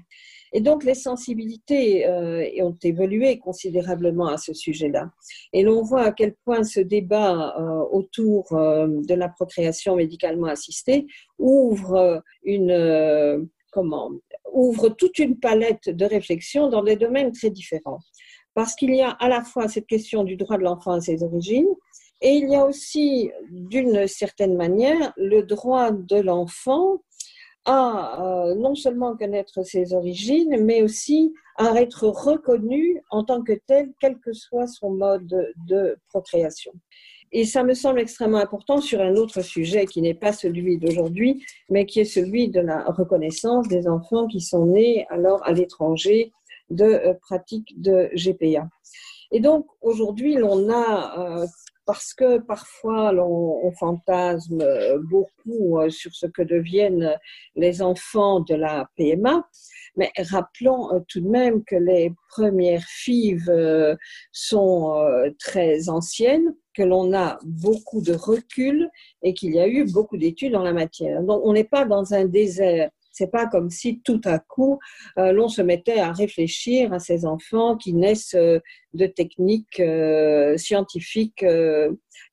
Et 0.53 0.61
donc 0.61 0.85
les 0.85 0.95
sensibilités 0.95 2.07
euh, 2.07 2.47
ont 2.61 2.77
évolué 2.83 3.39
considérablement 3.39 4.29
à 4.29 4.37
ce 4.37 4.53
sujet-là. 4.53 5.11
Et 5.55 5.63
l'on 5.63 5.81
voit 5.81 6.03
à 6.03 6.13
quel 6.13 6.35
point 6.45 6.63
ce 6.63 6.79
débat 6.79 7.57
euh, 7.59 7.85
autour 7.91 8.53
euh, 8.53 8.87
de 8.87 9.15
la 9.15 9.31
procréation 9.31 9.97
médicalement 9.97 10.49
assistée 10.49 11.07
ouvre 11.39 12.23
ouvre 14.53 14.89
toute 14.91 15.19
une 15.19 15.41
palette 15.41 15.89
de 15.89 16.05
réflexions 16.05 16.69
dans 16.69 16.85
des 16.85 16.97
domaines 16.97 17.33
très 17.33 17.51
différents. 17.51 18.01
Parce 18.53 18.75
qu'il 18.77 18.95
y 18.95 19.01
a 19.01 19.11
à 19.11 19.29
la 19.29 19.43
fois 19.43 19.69
cette 19.69 19.87
question 19.87 20.23
du 20.23 20.37
droit 20.37 20.59
de 20.59 20.63
l'enfant 20.63 20.93
à 20.93 21.01
ses 21.01 21.25
origines, 21.25 21.75
et 22.25 22.37
il 22.37 22.49
y 22.49 22.57
a 22.57 22.65
aussi, 22.65 23.31
d'une 23.51 24.07
certaine 24.07 24.57
manière, 24.57 25.13
le 25.19 25.43
droit 25.43 25.91
de 25.91 26.17
l'enfant 26.17 27.03
à 27.67 28.47
euh, 28.49 28.55
non 28.55 28.75
seulement 28.75 29.15
connaître 29.15 29.63
ses 29.63 29.93
origines, 29.93 30.57
mais 30.65 30.83
aussi 30.83 31.35
à 31.59 31.75
être 31.83 32.09
reconnu 32.09 33.03
en 33.11 33.25
tant 33.25 33.43
que 33.43 33.53
tel, 33.67 33.93
quel 34.01 34.19
que 34.21 34.33
soit 34.33 34.67
son 34.67 34.93
mode 34.93 35.53
de 35.69 35.99
procréation. 36.09 36.73
Et 37.31 37.45
ça 37.45 37.63
me 37.63 37.75
semble 37.75 38.01
extrêmement 38.01 38.39
important 38.39 38.81
sur 38.81 39.03
un 39.03 39.17
autre 39.17 39.43
sujet 39.43 39.85
qui 39.85 40.01
n'est 40.01 40.15
pas 40.15 40.33
celui 40.33 40.79
d'aujourd'hui, 40.79 41.45
mais 41.69 41.85
qui 41.85 42.01
est 42.01 42.07
celui 42.07 42.49
de 42.49 42.61
la 42.61 42.85
reconnaissance 42.85 43.69
des 43.69 43.87
enfants 43.87 44.29
qui 44.29 44.41
sont 44.41 44.65
nés 44.65 45.05
alors 45.11 45.47
à 45.47 45.53
l'étranger 45.53 46.33
de 46.71 46.85
euh, 46.85 47.13
pratiques 47.21 47.79
de 47.83 48.09
GPA. 48.15 48.67
Et 49.31 49.41
donc 49.41 49.67
aujourd'hui, 49.83 50.37
l'on 50.37 50.71
a 50.71 51.43
euh, 51.43 51.47
parce 51.87 52.15
que 52.15 52.39
parfois 52.39 53.13
on, 53.15 53.73
fantasme 53.73 54.65
beaucoup 55.11 55.79
euh, 55.79 55.91
sur 55.91 56.15
ce 56.15 56.27
que 56.27 56.43
deviennent 56.43 57.17
les 57.57 57.83
enfants 57.83 58.41
de 58.41 58.55
la 58.55 58.89
PMA. 58.97 59.47
Mais 59.97 60.11
rappelons 60.31 60.93
euh, 60.93 61.01
tout 61.09 61.21
de 61.21 61.29
même 61.29 61.65
que 61.65 61.77
les 61.77 62.13
premières 62.29 62.85
FIV 62.85 63.49
euh, 63.49 63.97
sont 64.33 64.95
très 65.39 65.89
anciennes, 65.89 66.55
que 66.75 66.83
l'on 66.83 67.13
a 67.15 67.39
beaucoup 67.45 68.03
de 68.03 68.13
recul 68.15 68.89
et 69.23 69.35
qu'il 69.35 69.55
y 69.55 69.61
a 69.61 69.69
eu 69.69 69.91
beaucoup 69.93 70.17
d'études 70.17 70.57
en 70.57 70.63
la 70.63 70.73
matière. 70.73 71.23
Donc 71.23 71.43
on 71.45 71.53
n'est 71.53 71.65
pas 71.65 71.85
dans 71.85 72.15
un 72.15 72.25
désert. 72.25 72.91
C'est 73.15 73.31
pas 73.31 73.47
comme 73.47 73.71
si 73.71 74.01
tout 74.01 74.21
à 74.25 74.41
coup 74.41 74.81
euh, 75.19 75.31
l'on 75.31 75.49
se 75.49 75.63
mettait 75.63 76.01
à 76.01 76.13
réfléchir 76.13 76.93
à 76.93 76.99
ces 76.99 77.25
enfants 77.25 77.77
qui 77.77 77.95
naissent 77.95 78.35
euh, 78.35 78.59
de 78.93 79.07
techniques 79.07 79.79
euh, 79.79 80.57
scientifiques 80.57 81.45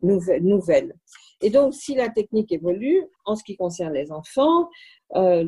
nouvelles. 0.02 0.96
Et 1.44 1.52
donc, 1.52 1.76
si 1.76 1.96
la 1.96 2.10
technique 2.10 2.52
évolue, 2.52 3.04
en 3.26 3.36
ce 3.36 3.44
qui 3.44 3.56
concerne 3.58 3.94
les 3.94 4.12
enfants, 4.12 4.70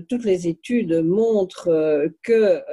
toutes 0.09 0.25
les 0.25 0.47
études 0.47 1.03
montrent 1.03 2.09
que 2.23 2.63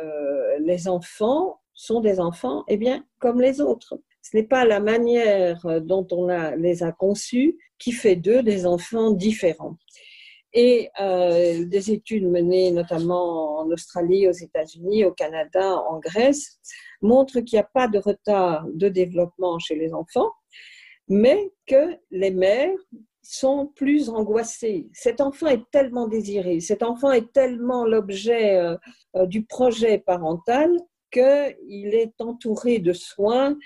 les 0.59 0.89
enfants 0.89 1.61
sont 1.75 2.01
des 2.01 2.19
enfants, 2.19 2.65
eh 2.69 2.79
bien, 2.79 3.05
comme 3.19 3.41
les 3.41 3.61
autres. 3.61 4.01
Ce 4.23 4.35
n'est 4.37 4.47
pas 4.47 4.65
la 4.65 4.81
manière 4.81 5.83
dont 5.83 6.07
on 6.13 6.29
les 6.57 6.83
a 6.83 6.93
conçus 6.93 7.59
qui 7.79 7.93
fait 7.93 8.17
d'eux 8.17 8.43
des 8.43 8.65
enfants 8.65 9.11
différents. 9.11 9.77
Et 10.53 10.91
euh, 11.01 11.65
des 11.65 11.93
études 11.93 12.29
menées 12.29 12.73
notamment 12.73 13.61
en 13.61 13.71
Australie, 13.71 14.29
aux 14.29 14.33
États-Unis, 14.33 15.05
au 15.05 15.13
Canada, 15.13 15.77
en 15.89 15.99
Grèce, 15.99 16.59
montrent 17.03 17.41
qu'il 17.41 17.57
n'y 17.57 17.61
a 17.63 17.71
pas 17.73 17.87
de 17.87 17.99
retard 17.99 18.67
de 18.73 18.89
développement 18.89 19.59
chez 19.59 19.77
les 19.77 19.95
enfants, 19.95 20.33
mais 21.09 21.53
que 21.67 21.97
les 22.11 22.33
mères 22.33 22.77
sont 23.23 23.69
plus 23.77 24.09
angoissées. 24.09 24.89
Cet 24.93 25.21
enfant 25.21 25.47
est 25.47 25.71
tellement 25.71 26.09
désiré, 26.09 26.59
cet 26.59 26.83
enfant 26.83 27.13
est 27.13 27.33
tellement 27.33 27.85
l'objet 27.85 28.57
euh, 28.57 28.77
euh, 29.17 29.27
du 29.27 29.45
projet 29.45 29.99
parental 29.99 30.71
qu'il 31.13 31.95
est 31.95 32.21
entouré 32.21 32.79
de 32.79 32.93
soins 32.93 33.59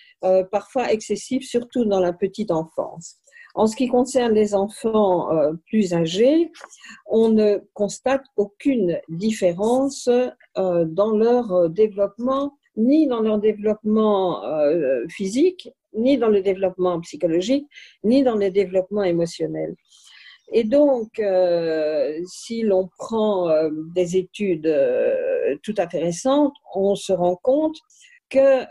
parfois 0.50 0.90
excessifs, 0.90 1.46
surtout 1.46 1.84
dans 1.84 2.00
la 2.00 2.14
petite 2.14 2.50
enfance. 2.50 3.18
En 3.54 3.68
ce 3.68 3.76
qui 3.76 3.86
concerne 3.86 4.32
les 4.32 4.54
enfants 4.54 5.32
euh, 5.32 5.52
plus 5.66 5.94
âgés, 5.94 6.50
on 7.06 7.28
ne 7.28 7.58
constate 7.72 8.24
aucune 8.36 9.00
différence 9.08 10.08
euh, 10.08 10.84
dans 10.84 11.16
leur 11.16 11.52
euh, 11.52 11.68
développement, 11.68 12.58
ni 12.76 13.06
dans 13.06 13.20
leur 13.20 13.38
développement 13.38 14.42
physique, 15.08 15.70
ni 15.96 16.18
dans 16.18 16.28
le 16.28 16.42
développement 16.42 17.00
psychologique, 17.02 17.68
ni 18.02 18.24
dans 18.24 18.34
le 18.34 18.50
développement 18.50 19.04
émotionnel. 19.04 19.76
Et 20.50 20.64
donc, 20.64 21.22
si 22.26 22.62
l'on 22.62 22.88
prend 22.98 23.48
des 23.94 24.16
études 24.16 24.68
tout 25.62 25.74
à 25.76 25.88
fait 25.88 26.00
récentes, 26.00 26.54
on 26.74 26.96
se 26.96 27.12
rend 27.12 27.36
compte 27.36 27.76
que 28.28 28.64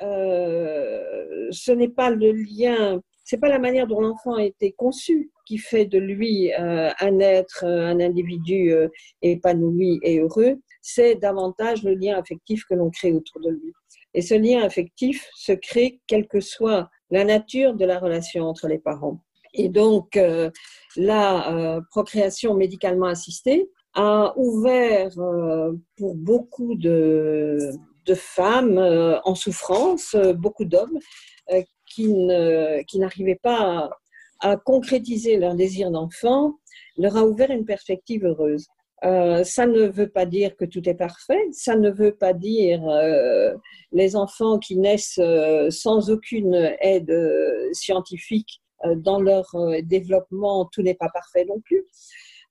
ce 1.52 1.72
n'est 1.72 1.88
pas 1.88 2.10
le 2.10 2.34
lien 2.34 3.02
c'est 3.24 3.38
pas 3.40 3.50
la 3.50 3.60
manière 3.60 3.88
dont 3.88 4.02
l'enfant 4.02 4.36
a 4.36 4.44
été 4.44 4.74
conçu 4.74 5.32
qui 5.46 5.58
fait 5.58 5.86
de 5.86 5.98
lui 5.98 6.54
euh, 6.54 6.92
un 7.00 7.20
être, 7.20 7.66
euh, 7.66 7.88
un 7.88 8.00
individu 8.00 8.72
euh, 8.72 8.90
épanoui 9.22 10.00
et 10.04 10.20
heureux, 10.20 10.60
c'est 10.82 11.16
davantage 11.16 11.84
le 11.84 11.96
lien 11.96 12.18
affectif 12.18 12.66
que 12.66 12.74
l'on 12.74 12.90
crée 12.90 13.14
autour 13.14 13.42
de 13.42 13.52
lui. 13.52 13.74
Et 14.14 14.22
ce 14.22 14.36
lien 14.36 14.62
affectif 14.62 15.30
se 15.36 15.54
crée 15.54 16.02
quelle 16.08 16.28
que 16.28 16.40
soit 16.40 16.90
la 17.10 17.24
nature 17.24 17.74
de 17.74 17.86
la 17.86 18.00
relation 18.00 18.46
entre 18.46 18.68
les 18.68 18.80
parents. 18.80 19.24
Et 19.54 19.70
donc, 19.70 20.20
la 20.96 21.80
procréation 21.92 22.56
médicalement 22.56 23.06
assistée 23.06 23.70
a 23.94 24.34
ouvert 24.36 25.12
pour 25.98 26.16
beaucoup 26.16 26.76
de, 26.76 27.60
de 28.06 28.14
femmes 28.16 28.80
en 29.24 29.36
souffrance, 29.36 30.16
beaucoup 30.36 30.66
d'hommes 30.66 31.00
qui 31.96 33.00
n'arrivaient 33.00 33.40
pas 33.42 33.90
à, 34.40 34.58
concrétiser 34.58 35.38
leur 35.38 35.56
désir 35.56 35.90
d'enfant, 35.92 36.56
leur 36.98 37.16
a 37.18 37.24
ouvert 37.24 37.52
une 37.52 37.66
perspective 37.66 38.26
heureuse. 38.26 38.68
Euh, 39.06 39.44
ça 39.44 39.66
ne 39.66 39.88
veut 39.88 40.08
pas 40.10 40.26
dire 40.26 40.56
que 40.56 40.64
tout 40.64 40.88
est 40.88 40.94
parfait, 40.94 41.42
ça 41.52 41.76
ne 41.76 41.92
veut 41.92 42.16
pas 42.16 42.34
dire 42.34 42.88
euh, 42.88 43.54
les 43.92 44.16
enfants 44.16 44.60
qui 44.60 44.78
naissent 44.78 45.20
euh, 45.20 45.70
sans 45.70 46.10
aucune 46.10 46.74
aide 46.80 47.14
scientifique 47.74 48.62
dans 48.98 49.22
leur 49.22 49.46
développement, 49.84 50.66
tout 50.66 50.82
n'est 50.82 50.94
pas 50.94 51.10
parfait 51.10 51.46
non 51.46 51.62
plus. 51.62 51.86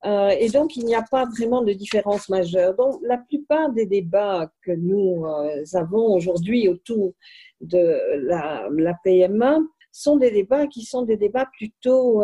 Et 0.04 0.48
donc, 0.48 0.76
il 0.76 0.84
n'y 0.84 0.94
a 0.94 1.02
pas 1.02 1.26
vraiment 1.26 1.62
de 1.62 1.72
différence 1.72 2.28
majeure. 2.28 2.74
Donc, 2.74 3.00
la 3.02 3.18
plupart 3.18 3.70
des 3.70 3.86
débats 3.86 4.50
que 4.62 4.72
nous 4.72 5.24
avons 5.74 6.14
aujourd'hui 6.14 6.68
autour 6.68 7.12
de 7.60 8.00
la, 8.26 8.68
la, 8.70 8.94
PMA 9.04 9.58
sont 9.92 10.16
des 10.16 10.32
débats 10.32 10.66
qui 10.66 10.82
sont 10.82 11.02
des 11.02 11.16
débats 11.16 11.48
plutôt, 11.56 12.22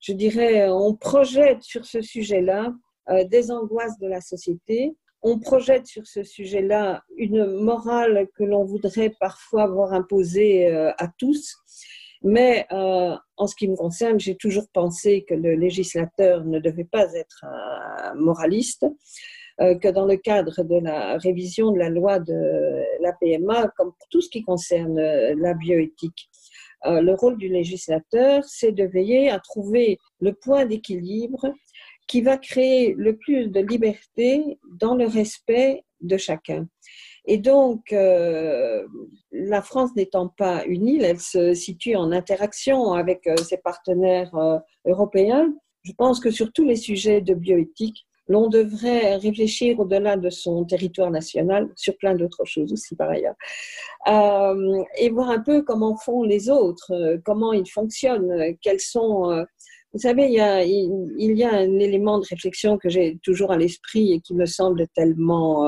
je 0.00 0.12
dirais, 0.12 0.68
on 0.68 0.94
projette 0.94 1.62
sur 1.62 1.86
ce 1.86 2.02
sujet-là 2.02 2.74
euh, 3.10 3.24
des 3.24 3.50
angoisses 3.50 3.98
de 3.98 4.06
la 4.06 4.20
société. 4.20 4.94
On 5.22 5.38
projette 5.38 5.86
sur 5.86 6.06
ce 6.06 6.22
sujet-là 6.22 7.02
une 7.16 7.46
morale 7.46 8.28
que 8.36 8.44
l'on 8.44 8.64
voudrait 8.64 9.14
parfois 9.18 9.66
voir 9.66 9.94
imposer 9.94 10.66
euh, 10.66 10.92
à 10.98 11.08
tous. 11.08 11.56
Mais 12.22 12.66
euh, 12.72 13.16
en 13.36 13.46
ce 13.46 13.54
qui 13.54 13.68
me 13.68 13.76
concerne, 13.76 14.18
j'ai 14.18 14.36
toujours 14.36 14.66
pensé 14.72 15.24
que 15.28 15.34
le 15.34 15.54
législateur 15.54 16.44
ne 16.44 16.58
devait 16.58 16.88
pas 16.90 17.12
être 17.14 17.44
un 17.44 18.14
moraliste, 18.14 18.86
que 19.60 19.88
dans 19.88 20.06
le 20.06 20.16
cadre 20.16 20.62
de 20.62 20.78
la 20.78 21.18
révision 21.18 21.72
de 21.72 21.80
la 21.80 21.88
loi 21.88 22.20
de 22.20 22.84
la 23.00 23.12
PMA, 23.12 23.66
comme 23.76 23.90
pour 23.98 24.08
tout 24.08 24.20
ce 24.20 24.30
qui 24.30 24.42
concerne 24.42 25.00
la 25.00 25.54
bioéthique, 25.54 26.28
le 26.84 27.12
rôle 27.14 27.36
du 27.38 27.48
législateur, 27.48 28.44
c'est 28.44 28.70
de 28.70 28.84
veiller 28.84 29.30
à 29.30 29.40
trouver 29.40 29.98
le 30.20 30.32
point 30.32 30.64
d'équilibre 30.64 31.52
qui 32.08 32.22
va 32.22 32.38
créer 32.38 32.94
le 32.96 33.16
plus 33.16 33.48
de 33.48 33.60
liberté 33.60 34.58
dans 34.80 34.94
le 34.94 35.06
respect 35.06 35.84
de 36.00 36.16
chacun. 36.16 36.66
Et 37.30 37.36
donc, 37.36 37.92
euh, 37.92 38.86
la 39.32 39.60
France 39.60 39.90
n'étant 39.94 40.28
pas 40.28 40.64
une 40.64 40.86
île, 40.88 41.04
elle 41.04 41.20
se 41.20 41.52
situe 41.52 41.94
en 41.94 42.10
interaction 42.10 42.94
avec 42.94 43.26
euh, 43.26 43.36
ses 43.36 43.58
partenaires 43.58 44.34
euh, 44.34 44.58
européens. 44.86 45.52
Je 45.82 45.92
pense 45.92 46.20
que 46.20 46.30
sur 46.30 46.50
tous 46.54 46.64
les 46.64 46.76
sujets 46.76 47.20
de 47.20 47.34
bioéthique, 47.34 48.06
l'on 48.28 48.48
devrait 48.48 49.16
réfléchir 49.16 49.78
au-delà 49.78 50.16
de 50.16 50.30
son 50.30 50.64
territoire 50.64 51.10
national, 51.10 51.70
sur 51.76 51.98
plein 51.98 52.14
d'autres 52.14 52.46
choses 52.46 52.72
aussi 52.72 52.96
par 52.96 53.10
ailleurs, 53.10 53.36
et 54.98 55.08
voir 55.08 55.30
un 55.30 55.40
peu 55.40 55.62
comment 55.62 55.96
font 55.96 56.22
les 56.24 56.50
autres, 56.50 57.18
comment 57.24 57.54
ils 57.54 57.70
fonctionnent, 57.70 58.54
quels 58.60 58.80
sont 58.80 59.46
vous 59.94 60.00
savez, 60.00 60.26
il 60.26 60.34
y, 60.34 61.44
a, 61.44 61.54
un 61.54 61.78
élément 61.78 62.18
de 62.18 62.26
réflexion 62.28 62.76
que 62.76 62.90
j'ai 62.90 63.18
toujours 63.22 63.50
à 63.50 63.56
l'esprit 63.56 64.12
et 64.12 64.20
qui 64.20 64.34
me 64.34 64.44
semble 64.44 64.86
tellement, 64.88 65.64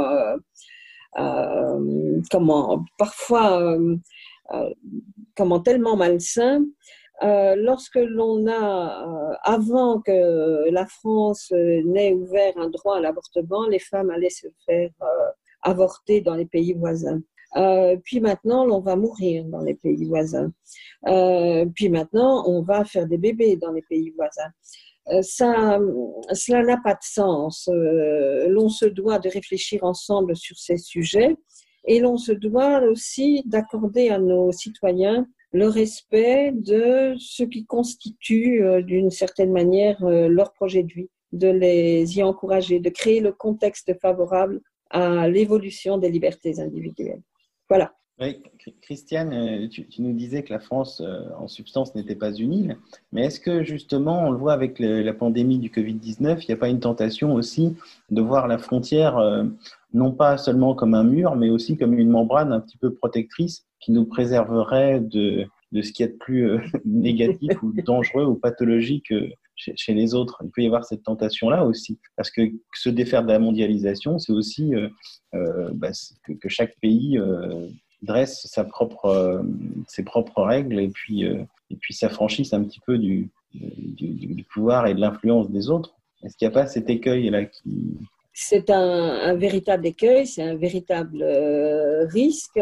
comment, 1.17 2.85
parfois, 2.99 3.63
euh, 3.63 4.75
comment 5.37 5.61
tellement 5.61 5.97
malsain. 5.97 6.65
lorsque 7.23 7.97
l'on 7.97 8.47
a, 8.47 9.39
avant 9.43 10.01
que 10.01 10.71
la 10.71 10.87
France 10.87 11.53
n'ait 11.53 12.15
ouvert 12.15 12.53
un 12.57 12.69
droit 12.69 12.97
à 12.97 13.01
l'avortement, 13.01 13.67
les 13.67 13.79
femmes 13.79 14.11
allaient 14.11 14.31
se 14.31 14.49
faire 14.67 14.91
avorter 15.63 16.21
dans 16.21 16.35
les 16.35 16.47
pays 16.47 16.73
voisins. 16.73 17.21
Euh, 17.57 17.97
puis 18.05 18.21
maintenant, 18.21 18.67
on 18.69 18.81
va 18.81 18.97
mourir 18.97 19.45
dans 19.45 19.61
les 19.61 19.75
pays 19.75 20.05
voisins. 20.05 20.53
Euh, 21.09 21.67
puis 21.75 21.89
maintenant, 21.89 22.45
on 22.47 22.63
va 22.63 22.85
faire 22.85 23.07
des 23.07 23.19
bébés 23.19 23.57
dans 23.57 23.73
les 23.73 23.83
pays 23.83 24.11
voisins. 24.11 24.51
Euh, 25.09 25.23
ça, 25.23 25.79
cela 26.33 26.63
n'a 26.63 26.77
pas 26.83 26.95
de 26.95 27.03
sens. 27.03 27.69
l'on 27.73 28.69
se 28.69 28.87
doit 28.87 29.19
de 29.19 29.29
réfléchir 29.29 29.85
ensemble 29.85 30.37
sur 30.37 30.59
ces 30.59 30.77
sujets 30.77 31.37
et 31.87 32.01
l'on 32.01 32.17
se 32.17 32.33
doit 32.33 32.83
aussi 32.83 33.43
d'accorder 33.47 34.11
à 34.11 34.19
nos 34.19 34.53
citoyens 34.53 35.27
le 35.53 35.69
respect 35.69 36.53
de 36.55 37.15
ce 37.19 37.43
qui 37.43 37.65
constitue 37.65 38.63
d'une 38.85 39.11
certaine 39.11 39.51
manière 39.51 39.99
leur 40.05 40.53
projet 40.53 40.85
de 40.85 40.93
vie, 40.93 41.11
de 41.33 41.49
les 41.49 42.19
y 42.19 42.23
encourager, 42.23 42.79
de 42.79 42.91
créer 42.91 43.21
le 43.21 43.33
contexte 43.33 43.99
favorable 44.01 44.61
à 44.91 45.29
l'évolution 45.29 45.99
des 45.99 46.11
libertés 46.11 46.61
individuelles. 46.61 47.23
Voilà. 47.69 47.95
Christiane, 48.83 49.33
euh, 49.33 49.69
tu, 49.69 49.87
nous 49.99 50.13
disais 50.13 50.43
que 50.43 50.53
la 50.53 50.61
France, 50.61 51.01
euh, 51.01 51.23
en 51.39 51.49
substance, 51.49 51.95
n'était 51.95 52.15
pas 52.15 52.33
une 52.33 52.53
île, 52.53 52.77
mais 53.13 53.25
est-ce 53.25 53.41
que 53.41 53.63
justement, 53.63 54.27
on 54.27 54.31
le 54.31 54.37
voit 54.37 54.53
avec 54.53 54.79
la 54.79 55.15
pandémie 55.15 55.59
du 55.59 55.71
Covid-19, 55.71 56.43
il 56.43 56.47
n'y 56.49 56.55
a 56.55 56.57
pas 56.59 56.69
une 56.69 56.81
tentation 56.81 57.35
aussi 57.35 57.77
de 58.11 58.21
voir 58.21 58.47
la 58.47 58.59
frontière 58.59 59.17
euh, 59.17 59.45
non 59.95 60.13
pas 60.13 60.37
seulement 60.37 60.75
comme 60.75 60.95
un 60.95 61.05
mur, 61.05 61.35
mais 61.35 61.49
aussi 61.49 61.77
comme 61.77 61.95
une 61.95 62.11
membrane 62.11 62.53
un 62.53 62.61
petit 62.61 62.77
peu 62.77 62.93
protectrice 62.93 63.65
qui 63.81 63.93
nous 63.93 64.05
préserverait 64.05 65.01
de, 65.01 65.47
de 65.73 65.83
ce 65.83 65.93
qui 65.93 66.03
est 66.03 66.09
de 66.09 66.19
plus 66.19 66.59
négatif 66.85 67.63
ou 67.63 67.73
dangereux 67.83 68.27
ou 68.27 68.35
pathologique 68.35 69.13
chez, 69.57 69.95
les 69.95 70.15
autres? 70.15 70.43
Il 70.45 70.51
peut 70.51 70.63
y 70.63 70.67
avoir 70.67 70.85
cette 70.85 71.03
tentation-là 71.03 71.65
aussi, 71.65 71.99
parce 72.17 72.31
que 72.31 72.43
se 72.75 72.91
défaire 72.91 73.23
de 73.23 73.29
la 73.29 73.39
mondialisation, 73.39 74.19
c'est 74.19 74.33
aussi 74.33 74.73
bah, 75.33 75.91
que, 76.41 76.49
chaque 76.49 76.79
pays 76.81 77.19
dresse 78.03 78.47
propre, 78.71 79.43
ses 79.87 80.05
propres 80.05 80.43
règles 80.43 80.81
et 80.81 80.89
puis, 80.89 81.25
et 81.25 81.77
puis 81.81 81.95
s'affranchisse 81.95 82.53
un 82.53 82.65
petit 82.65 82.81
peu 82.87 82.99
du, 82.99 83.31
pouvoir 84.53 84.87
et 84.87 84.95
de 84.95 85.01
l'influence 85.01 85.51
des 85.51 85.71
autres. 85.71 85.95
Est-ce 86.23 86.37
qu'il 86.37 86.49
n'y 86.49 86.55
a 86.55 86.55
pas 86.55 86.67
cet 86.67 86.91
écueil-là 86.91 87.45
qui, 87.47 87.97
c'est 88.33 88.71
un, 88.71 89.35
véritable 89.35 89.87
écueil, 89.87 90.27
c'est 90.27 90.43
un 90.43 90.57
véritable 90.57 91.23
risque 92.13 92.61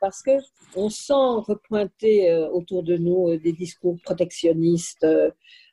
parce 0.00 0.22
que 0.22 0.30
on 0.76 0.88
sent 0.88 1.12
repointer 1.46 2.34
autour 2.52 2.82
de 2.82 2.96
nous 2.96 3.36
des 3.36 3.52
discours 3.52 3.96
protectionnistes, 4.04 5.04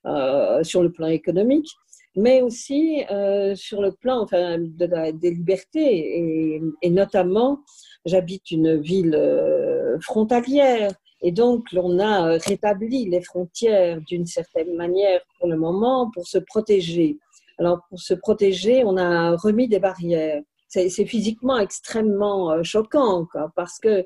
euh, 0.05 0.61
sur 0.61 0.83
le 0.83 0.91
plan 0.91 1.07
économique, 1.07 1.67
mais 2.15 2.43
aussi 2.43 3.03
euh, 3.09 3.55
sur 3.55 3.81
le 3.81 3.91
plan 3.91 4.27
des 4.27 5.31
libertés. 5.31 6.61
Et 6.83 6.89
notamment, 6.91 7.61
j'habite 8.05 8.51
une 8.51 8.79
ville 8.79 9.15
euh, 9.15 9.99
frontalière. 10.01 10.91
Et 11.21 11.31
donc, 11.31 11.65
on 11.75 11.99
a 11.99 12.37
rétabli 12.37 13.09
les 13.09 13.21
frontières 13.21 13.99
d'une 14.01 14.25
certaine 14.25 14.75
manière 14.75 15.21
pour 15.39 15.47
le 15.47 15.57
moment 15.57 16.11
pour 16.13 16.27
se 16.27 16.37
protéger. 16.37 17.17
Alors, 17.57 17.79
pour 17.89 17.99
se 17.99 18.13
protéger, 18.13 18.83
on 18.85 18.97
a 18.97 19.35
remis 19.35 19.67
des 19.67 19.79
barrières. 19.79 20.41
C'est 20.67 21.05
physiquement 21.05 21.57
extrêmement 21.57 22.61
choquant, 22.61 23.25
quoi, 23.31 23.49
parce 23.55 23.79
que 23.79 24.05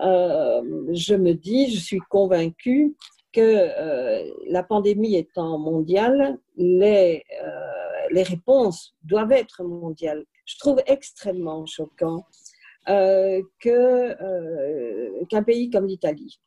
euh, 0.00 0.62
je 0.92 1.14
me 1.14 1.32
dis, 1.34 1.72
je 1.74 1.80
suis 1.80 1.98
convaincue 2.08 2.94
que 3.34 3.40
euh, 3.40 4.30
la 4.48 4.62
pandémie 4.62 5.16
étant 5.16 5.58
mondiale, 5.58 6.38
les, 6.56 7.24
euh, 7.42 8.06
les 8.10 8.22
réponses 8.22 8.94
doivent 9.02 9.32
être 9.32 9.64
mondiales. 9.64 10.24
Je 10.46 10.56
trouve 10.58 10.80
extrêmement 10.86 11.66
choquant 11.66 12.18
euh, 12.18 12.43
que 12.86 14.14
qu'un 15.24 15.42
pays 15.42 15.70
comme 15.70 15.86
l'Italie, 15.86 16.38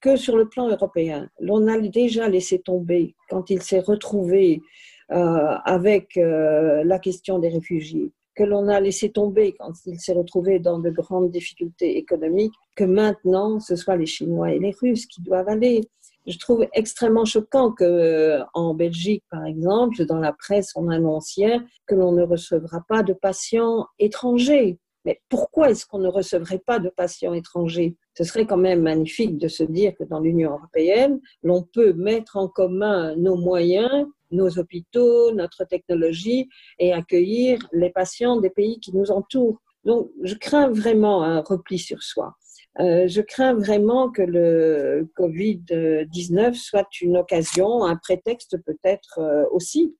que 0.00 0.16
sur 0.16 0.36
le 0.36 0.48
plan 0.48 0.68
européen, 0.68 1.28
l'on 1.40 1.66
a 1.68 1.78
déjà 1.78 2.28
laissé 2.28 2.60
tomber 2.60 3.14
quand 3.28 3.50
il 3.50 3.62
s'est 3.62 3.80
retrouvé 3.80 4.60
avec 5.08 6.16
la 6.16 6.98
question 6.98 7.38
des 7.38 7.48
réfugiés, 7.48 8.12
que 8.34 8.44
l'on 8.44 8.68
a 8.68 8.80
laissé 8.80 9.10
tomber 9.10 9.54
quand 9.58 9.72
il 9.86 9.98
s'est 10.00 10.12
retrouvé 10.12 10.58
dans 10.58 10.78
de 10.78 10.90
grandes 10.90 11.30
difficultés 11.30 11.96
économiques, 11.96 12.54
que 12.76 12.84
maintenant 12.84 13.60
ce 13.60 13.76
soit 13.76 13.96
les 13.96 14.06
Chinois 14.06 14.52
et 14.52 14.58
les 14.58 14.74
Russes 14.80 15.06
qui 15.06 15.22
doivent 15.22 15.48
aller 15.48 15.82
je 16.26 16.38
trouve 16.38 16.66
extrêmement 16.72 17.24
choquant 17.24 17.72
que 17.72 17.84
euh, 17.84 18.44
en 18.54 18.74
Belgique, 18.74 19.24
par 19.30 19.44
exemple, 19.44 20.04
dans 20.06 20.18
la 20.18 20.32
presse, 20.32 20.72
on 20.74 20.88
annonce 20.88 21.36
hier 21.36 21.62
que 21.86 21.94
l'on 21.94 22.12
ne 22.12 22.22
recevra 22.22 22.82
pas 22.88 23.02
de 23.02 23.12
patients 23.12 23.86
étrangers. 23.98 24.78
Mais 25.04 25.20
pourquoi 25.28 25.70
est-ce 25.70 25.86
qu'on 25.86 25.98
ne 25.98 26.08
recevrait 26.08 26.62
pas 26.64 26.78
de 26.78 26.88
patients 26.88 27.34
étrangers? 27.34 27.96
Ce 28.16 28.24
serait 28.24 28.46
quand 28.46 28.56
même 28.56 28.82
magnifique 28.82 29.38
de 29.38 29.48
se 29.48 29.62
dire 29.62 29.94
que 29.98 30.04
dans 30.04 30.20
l'Union 30.20 30.52
européenne, 30.52 31.20
l'on 31.42 31.62
peut 31.62 31.92
mettre 31.92 32.36
en 32.36 32.48
commun 32.48 33.14
nos 33.16 33.36
moyens, 33.36 34.06
nos 34.30 34.58
hôpitaux, 34.58 35.32
notre 35.32 35.64
technologie 35.64 36.48
et 36.78 36.92
accueillir 36.92 37.58
les 37.72 37.90
patients 37.90 38.40
des 38.40 38.50
pays 38.50 38.80
qui 38.80 38.94
nous 38.94 39.10
entourent. 39.10 39.60
Donc, 39.84 40.10
je 40.22 40.34
crains 40.34 40.70
vraiment 40.70 41.22
un 41.22 41.40
repli 41.40 41.78
sur 41.78 42.02
soi. 42.02 42.34
Euh, 42.80 43.06
je 43.06 43.20
crains 43.20 43.54
vraiment 43.54 44.10
que 44.10 44.22
le 44.22 45.08
Covid-19 45.16 46.54
soit 46.54 46.88
une 47.00 47.18
occasion, 47.18 47.84
un 47.84 47.96
prétexte 47.96 48.56
peut-être 48.64 49.18
euh, 49.18 49.44
aussi 49.52 49.94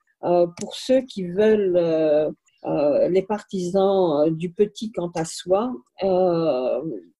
pour 0.58 0.74
ceux 0.74 1.02
qui 1.02 1.26
veulent 1.26 1.76
les 2.64 3.22
partisans 3.22 4.34
du 4.34 4.50
petit 4.50 4.90
quant 4.90 5.10
à 5.14 5.24
soi, 5.24 5.74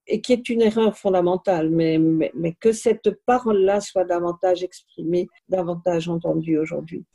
et 0.07 0.21
qui 0.21 0.33
est 0.33 0.49
une 0.49 0.61
erreur 0.61 0.97
fondamentale, 0.97 1.69
mais, 1.69 2.55
que 2.59 2.71
cette 2.71 3.11
parole-là 3.25 3.81
soit 3.81 4.05
davantage 4.05 4.63
exprimée, 4.63 5.27
davantage 5.49 6.09
entendue 6.09 6.57
aujourd'hui. 6.57 7.05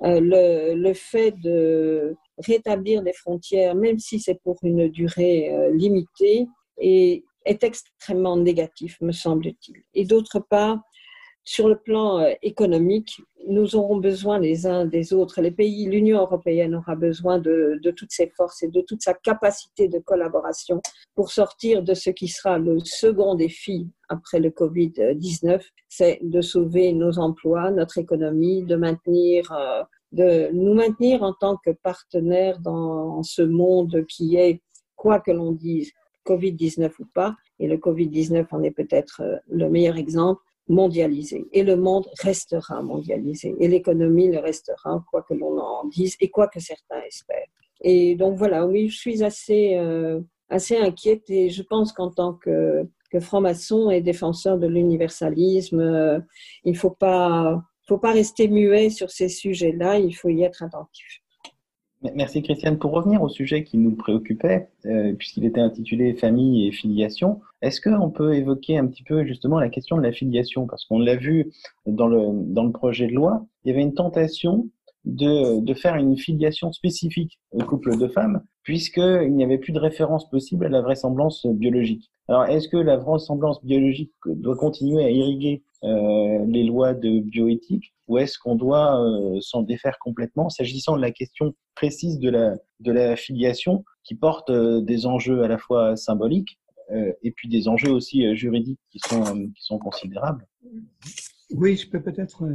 le, 0.00 0.92
fait 0.94 1.32
de 1.32 2.16
rétablir 2.38 3.02
des 3.02 3.12
frontières, 3.12 3.74
même 3.74 3.98
si 3.98 4.20
c'est 4.20 4.40
pour 4.42 4.58
une 4.62 4.88
durée 4.88 5.50
limitée, 5.72 6.46
est 6.78 7.62
extrêmement 7.62 8.36
négatif, 8.36 9.00
me 9.00 9.12
semble-t-il. 9.12 9.82
Et 9.94 10.04
d'autre 10.04 10.40
part, 10.40 10.80
sur 11.44 11.68
le 11.68 11.76
plan 11.76 12.20
euh, 12.20 12.32
économique, 12.42 13.20
nous 13.46 13.76
aurons 13.76 13.98
besoin 13.98 14.38
les 14.38 14.66
uns 14.66 14.86
des 14.86 15.12
autres. 15.12 15.42
Les 15.42 15.50
pays, 15.50 15.86
l'Union 15.86 16.20
européenne 16.20 16.74
aura 16.74 16.96
besoin 16.96 17.38
de, 17.38 17.78
toutes 17.96 18.12
ses 18.12 18.28
forces 18.28 18.62
et 18.62 18.68
de 18.68 18.80
toute 18.80 19.02
sa 19.02 19.12
capacité 19.12 19.88
de 19.88 19.98
collaboration 19.98 20.80
pour 21.14 21.30
sortir 21.30 21.82
de 21.82 21.92
ce 21.92 22.10
qui 22.10 22.28
sera 22.28 22.58
le 22.58 22.78
second 22.80 23.34
défi 23.34 23.86
après 24.08 24.40
le 24.40 24.48
Covid-19, 24.48 25.60
c'est 25.88 26.18
de 26.22 26.40
sauver 26.40 26.92
nos 26.94 27.18
emplois, 27.18 27.70
notre 27.70 27.98
économie, 27.98 28.62
de 28.62 28.76
maintenir, 28.76 29.52
euh, 29.52 29.82
de 30.12 30.50
nous 30.52 30.74
maintenir 30.74 31.22
en 31.22 31.34
tant 31.34 31.58
que 31.58 31.70
partenaires 31.70 32.58
dans 32.60 33.22
ce 33.22 33.42
monde 33.42 34.06
qui 34.08 34.36
est, 34.36 34.62
quoi 34.96 35.20
que 35.20 35.30
l'on 35.30 35.52
dise, 35.52 35.92
Covid-19 36.26 36.90
ou 37.00 37.06
pas, 37.14 37.36
et 37.58 37.68
le 37.68 37.76
Covid-19 37.76 38.46
en 38.50 38.62
est 38.62 38.70
peut-être 38.70 39.20
euh, 39.20 39.36
le 39.48 39.68
meilleur 39.68 39.96
exemple, 39.96 40.40
mondialisé. 40.68 41.46
Et 41.52 41.62
le 41.62 41.76
monde 41.76 42.08
restera 42.20 42.82
mondialisé. 42.82 43.54
Et 43.58 43.68
l'économie 43.68 44.28
le 44.28 44.38
restera, 44.38 45.04
quoi 45.10 45.22
que 45.22 45.34
l'on 45.34 45.58
en 45.58 45.86
dise, 45.88 46.16
et 46.20 46.30
quoi 46.30 46.48
que 46.48 46.60
certains 46.60 47.02
espèrent. 47.06 47.46
Et 47.82 48.14
donc 48.14 48.36
voilà, 48.38 48.66
oui, 48.66 48.88
je 48.88 48.96
suis 48.96 49.22
assez, 49.22 49.76
euh, 49.76 50.20
assez 50.48 50.76
inquiète 50.76 51.28
et 51.28 51.50
je 51.50 51.62
pense 51.62 51.92
qu'en 51.92 52.10
tant 52.10 52.32
que, 52.34 52.88
que 53.10 53.20
franc-maçon 53.20 53.90
et 53.90 54.00
défenseur 54.00 54.58
de 54.58 54.66
l'universalisme, 54.66 55.80
euh, 55.80 56.18
il 56.64 56.72
ne 56.72 56.78
faut 56.78 56.90
pas, 56.90 57.62
faut 57.86 57.98
pas 57.98 58.12
rester 58.12 58.48
muet 58.48 58.90
sur 58.90 59.10
ces 59.10 59.28
sujets-là, 59.28 59.98
il 59.98 60.14
faut 60.14 60.30
y 60.30 60.42
être 60.42 60.62
attentif. 60.62 61.20
Merci 62.14 62.42
Christiane. 62.42 62.78
Pour 62.78 62.92
revenir 62.92 63.22
au 63.22 63.28
sujet 63.28 63.64
qui 63.64 63.78
nous 63.78 63.94
préoccupait, 63.94 64.68
euh, 64.84 65.14
puisqu'il 65.14 65.46
était 65.46 65.60
intitulé 65.60 66.14
Famille 66.14 66.68
et 66.68 66.72
filiation, 66.72 67.40
est-ce 67.64 67.80
qu'on 67.80 68.10
peut 68.10 68.34
évoquer 68.34 68.76
un 68.76 68.86
petit 68.86 69.02
peu 69.02 69.24
justement 69.24 69.58
la 69.58 69.70
question 69.70 69.96
de 69.96 70.02
la 70.02 70.12
filiation 70.12 70.66
Parce 70.66 70.84
qu'on 70.84 70.98
l'a 70.98 71.16
vu 71.16 71.50
dans 71.86 72.06
le, 72.06 72.70
projet 72.72 73.06
de 73.06 73.12
loi, 73.12 73.46
il 73.64 73.70
y 73.70 73.72
avait 73.72 73.82
une 73.82 73.94
tentation 73.94 74.68
de, 75.04 75.74
faire 75.74 75.96
une 75.96 76.16
filiation 76.16 76.72
spécifique 76.72 77.40
au 77.52 77.64
couple 77.64 77.96
de 77.96 78.06
femmes, 78.06 78.42
puisqu'il 78.62 79.34
n'y 79.34 79.44
avait 79.44 79.58
plus 79.58 79.72
de 79.72 79.78
référence 79.78 80.28
possible 80.28 80.66
à 80.66 80.68
la 80.68 80.82
vraisemblance 80.82 81.46
biologique. 81.46 82.10
Alors, 82.28 82.44
est-ce 82.46 82.68
que 82.68 82.76
la 82.76 82.96
vraisemblance 82.96 83.64
biologique 83.64 84.12
doit 84.26 84.56
continuer 84.56 85.04
à 85.04 85.10
irriguer 85.10 85.62
euh, 85.84 86.44
les 86.46 86.64
lois 86.64 86.94
de 86.94 87.20
bioéthique 87.20 87.94
ou 88.08 88.18
est-ce 88.18 88.38
qu'on 88.38 88.54
doit 88.54 89.00
euh, 89.00 89.38
s'en 89.40 89.62
défaire 89.62 89.98
complètement? 89.98 90.48
S'agissant 90.48 90.96
de 90.96 91.02
la 91.02 91.10
question 91.10 91.54
précise 91.74 92.18
de 92.18 92.30
la, 92.30 92.56
de 92.80 92.92
la 92.92 93.16
filiation, 93.16 93.84
qui 94.04 94.14
porte 94.14 94.50
euh, 94.50 94.80
des 94.80 95.06
enjeux 95.06 95.42
à 95.42 95.48
la 95.48 95.58
fois 95.58 95.96
symboliques 95.96 96.58
et 96.90 97.30
puis 97.32 97.48
des 97.48 97.68
enjeux 97.68 97.90
aussi 97.90 98.34
juridiques 98.36 98.80
qui 98.90 98.98
sont, 98.98 99.22
qui 99.22 99.62
sont 99.62 99.78
considérables. 99.78 100.46
Oui, 101.50 101.76
je 101.76 101.88
peux 101.88 102.00
peut-être 102.00 102.48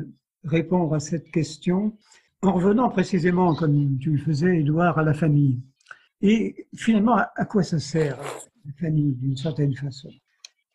répondre 0.43 0.93
à 0.93 0.99
cette 0.99 1.31
question 1.31 1.93
en 2.41 2.53
revenant 2.53 2.89
précisément, 2.89 3.53
comme 3.55 3.97
tu 3.99 4.11
le 4.11 4.17
faisais, 4.17 4.59
Edouard, 4.59 4.97
à 4.97 5.03
la 5.03 5.13
famille. 5.13 5.59
Et 6.21 6.67
finalement, 6.75 7.17
à 7.35 7.45
quoi 7.45 7.63
ça 7.63 7.79
sert 7.79 8.17
la 8.65 8.73
famille 8.79 9.13
d'une 9.15 9.37
certaine 9.37 9.75
façon? 9.75 10.09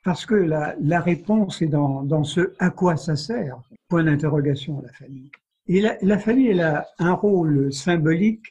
Parce 0.05 0.27
que 0.27 0.35
la, 0.35 1.01
réponse 1.01 1.63
est 1.63 1.67
dans, 1.67 2.25
ce 2.25 2.55
à 2.59 2.71
quoi 2.71 2.97
ça 2.97 3.17
sert, 3.17 3.59
point 3.89 4.05
d'interrogation 4.05 4.81
la 4.83 4.93
famille. 4.93 5.31
Et 5.67 5.81
la, 5.81 5.97
la, 6.03 6.19
famille, 6.19 6.49
elle 6.49 6.61
a 6.61 6.87
un 6.99 7.13
rôle 7.13 7.73
symbolique 7.73 8.45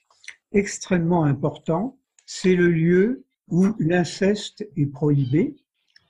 extrêmement 0.51 1.25
important. 1.25 1.99
C'est 2.25 2.55
le 2.55 2.69
lieu 2.69 3.25
où 3.49 3.67
l'inceste 3.79 4.67
est 4.75 4.85
prohibé. 4.85 5.55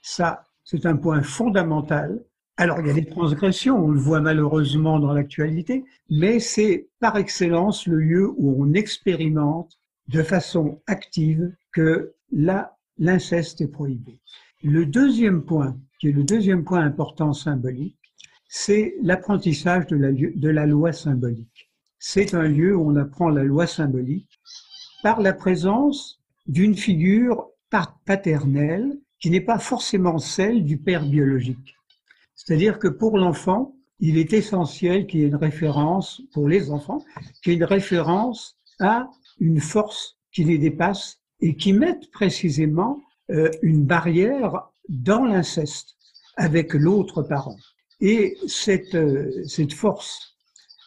Ça, 0.02 0.44
c'est 0.64 0.86
un 0.86 0.96
point 0.96 1.22
fondamental. 1.22 2.24
Alors, 2.58 2.80
il 2.80 2.88
y 2.88 2.90
a 2.92 2.94
des 2.94 3.06
transgressions, 3.06 3.84
on 3.84 3.90
le 3.90 4.00
voit 4.00 4.22
malheureusement 4.22 5.00
dans 5.00 5.12
l'actualité, 5.12 5.86
mais 6.10 6.40
c'est 6.40 6.88
par 7.00 7.18
excellence 7.18 7.88
le 7.88 7.98
lieu 7.98 8.32
où 8.38 8.64
on 8.64 8.74
expérimente 8.74 9.80
de 10.08 10.22
façon 10.22 10.82
active 10.88 11.52
que 11.72 12.14
là, 12.32 12.78
l'inceste 12.98 13.62
est 13.62 13.68
prohibé. 13.68 14.20
Le 14.64 14.86
deuxième 14.86 15.44
point, 15.44 15.78
qui 16.00 16.10
est 16.10 16.12
le 16.12 16.24
deuxième 16.24 16.64
point 16.64 16.82
important 16.82 17.34
symbolique, 17.34 17.98
c'est 18.48 18.96
l'apprentissage 19.02 19.88
de 19.88 19.96
la, 19.96 20.12
de 20.12 20.50
la 20.50 20.66
loi 20.68 20.94
symbolique. 20.94 21.72
C'est 21.98 22.36
un 22.36 22.48
lieu 22.48 22.76
où 22.76 22.92
on 22.92 22.96
apprend 22.98 23.30
la 23.30 23.44
loi 23.44 23.66
symbolique 23.66 24.40
par 25.02 25.22
la 25.22 25.34
présence 25.34 26.23
d'une 26.46 26.76
figure 26.76 27.50
paternelle 28.06 28.98
qui 29.20 29.30
n'est 29.30 29.42
pas 29.42 29.60
forcément 29.60 30.18
celle 30.18 30.64
du 30.64 30.78
père 30.78 31.06
biologique. 31.06 31.76
C'est-à-dire 32.36 32.78
que 32.80 32.88
pour 32.88 33.18
l'enfant, 33.18 33.76
il 34.00 34.18
est 34.18 34.34
essentiel 34.34 35.08
qu'il 35.08 35.22
y 35.22 35.24
ait 35.24 35.28
une 35.28 35.36
référence, 35.36 36.22
pour 36.34 36.48
les 36.48 36.72
enfants, 36.72 37.04
qu'il 37.42 37.54
y 37.54 37.56
ait 37.56 37.60
une 37.60 37.64
référence 37.64 38.58
à 38.80 39.10
une 39.40 39.62
force 39.62 40.18
qui 40.32 40.44
les 40.44 40.58
dépasse 40.58 41.20
et 41.40 41.56
qui 41.56 41.74
mette 41.74 42.12
précisément 42.12 43.02
euh, 43.32 43.50
une 43.62 43.86
barrière 43.86 44.68
dans 44.90 45.24
l'inceste 45.24 45.96
avec 46.36 46.74
l'autre 46.74 47.24
parent. 47.24 47.58
Et 48.02 48.36
cette, 48.48 48.96
euh, 48.96 49.46
cette 49.48 49.74
force 49.74 50.36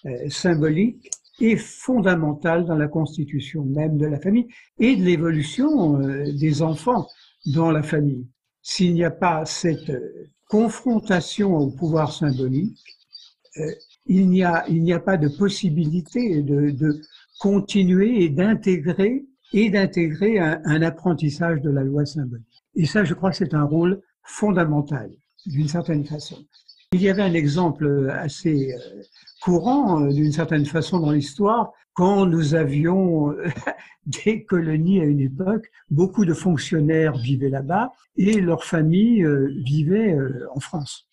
euh, 0.05 0.29
symbolique 0.29 1.11
est 1.41 1.57
fondamentale 1.57 2.65
dans 2.65 2.77
la 2.77 2.89
constitution 2.89 3.65
même 3.65 3.99
de 3.99 4.07
la 4.07 4.19
famille 4.19 4.49
et 4.79 4.97
de 4.97 5.03
l'évolution 5.03 5.99
des 5.99 6.63
enfants 6.63 7.07
dans 7.47 7.71
la 7.71 7.83
famille. 7.83 8.27
S'il 8.63 8.95
n'y 8.95 9.05
a 9.05 9.11
pas 9.11 9.45
cette 9.45 9.93
confrontation 10.49 11.57
au 11.57 11.71
pouvoir 11.71 12.13
symbolique, 12.13 12.79
il 14.07 14.29
n'y 14.29 14.45
a, 14.45 14.65
il 14.69 14.83
n'y 14.83 14.93
a 14.93 15.01
pas 15.01 15.17
de 15.17 15.29
possibilité 15.29 16.43
de, 16.43 16.71
de 16.71 17.01
continuer 17.39 18.25
et 18.25 18.29
d'intégrer 18.29 19.25
et 19.53 19.71
d'intégrer 19.71 20.39
un, 20.39 20.61
un, 20.65 20.83
apprentissage 20.83 21.61
de 21.61 21.71
la 21.71 21.85
loi 21.85 22.05
symbolique. 22.05 22.65
Et 22.75 22.87
ça, 22.87 23.05
je 23.05 23.15
crois 23.15 23.31
que 23.31 23.37
c'est 23.37 23.55
un 23.55 23.65
rôle 23.65 24.03
fondamental, 24.23 25.11
d'une 25.47 25.69
certaine 25.69 26.05
façon. 26.05 26.37
Il 26.93 27.03
y 27.03 27.09
avait 27.09 27.23
un 27.23 27.35
exemple 27.35 28.13
assez 28.13 28.73
euh, 28.73 29.03
courant, 29.43 30.03
euh, 30.03 30.13
d'une 30.13 30.31
certaine 30.31 30.65
façon, 30.65 31.01
dans 31.01 31.11
l'histoire, 31.11 31.73
quand 31.95 32.27
nous 32.27 32.55
avions 32.55 33.33
euh, 33.33 33.49
des 34.25 34.45
colonies 34.45 35.01
à 35.01 35.05
une 35.05 35.21
époque, 35.21 35.69
beaucoup 35.91 36.25
de 36.25 36.33
fonctionnaires 36.33 37.17
vivaient 37.17 37.49
là-bas 37.49 37.93
et 38.17 38.41
leurs 38.41 38.63
familles 38.63 39.27
vivaient 39.65 40.17
en 40.55 40.61
France. 40.61 41.09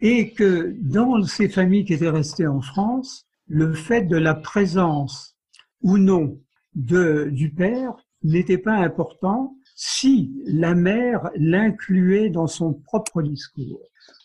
Et 0.00 0.32
que 0.32 0.74
dans 0.80 1.22
ces 1.22 1.48
familles 1.48 1.84
qui 1.84 1.94
étaient 1.94 2.10
restées 2.10 2.48
en 2.48 2.60
France, 2.60 3.24
le 3.46 3.72
fait 3.72 4.02
de 4.02 4.16
la 4.16 4.34
présence 4.34 5.36
ou 5.80 5.96
non 5.96 6.40
du 6.74 7.52
père 7.56 7.94
n'était 8.24 8.58
pas 8.58 8.74
important 8.74 9.56
si 9.76 10.32
la 10.44 10.74
mère 10.74 11.30
l'incluait 11.36 12.30
dans 12.30 12.48
son 12.48 12.74
propre 12.74 13.22
discours 13.22 13.80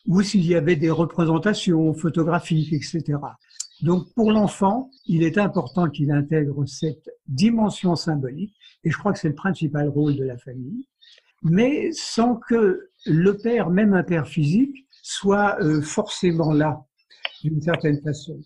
ou 0.08 0.22
s'il 0.22 0.46
y 0.46 0.56
avait 0.56 0.76
des 0.76 0.90
représentations 0.90 1.94
photographiques, 1.94 2.74
etc. 2.74 3.18
Donc 3.82 4.14
pour 4.14 4.32
l'enfant, 4.32 4.90
il 5.06 5.24
est 5.24 5.38
important 5.38 5.90
qu'il 5.90 6.12
intègre 6.12 6.66
cette 6.66 7.10
dimension 7.28 7.96
symbolique, 7.96 8.56
et 8.84 8.92
je 8.92 8.98
crois 8.98 9.14
que 9.14 9.20
c'est 9.20 9.30
le 9.30 9.36
principal 9.36 9.90
rôle 9.90 10.16
de 10.16 10.24
la 10.24 10.38
famille, 10.38 10.88
mais 11.44 11.92
sans 11.92 12.36
que 12.36 12.90
le 13.06 13.38
père, 13.38 13.70
même 13.70 13.94
un 13.94 14.04
père 14.04 14.28
physique, 14.28 14.88
soit 15.02 15.62
euh, 15.62 15.82
forcément 15.82 16.54
là, 16.54 16.86
d'une 17.44 17.62
certaine 17.62 18.02
façon. 18.02 18.40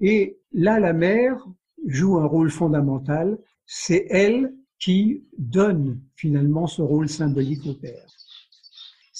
Et 0.00 0.38
là, 0.52 0.80
la 0.80 0.92
mère 0.92 1.44
joue 1.86 2.18
un 2.18 2.26
rôle 2.26 2.50
fondamental. 2.50 3.38
C'est 3.66 4.06
elle 4.10 4.54
qui 4.78 5.24
donne 5.36 6.00
finalement 6.14 6.66
ce 6.66 6.82
rôle 6.82 7.08
symbolique 7.08 7.66
au 7.66 7.74
père. 7.74 8.06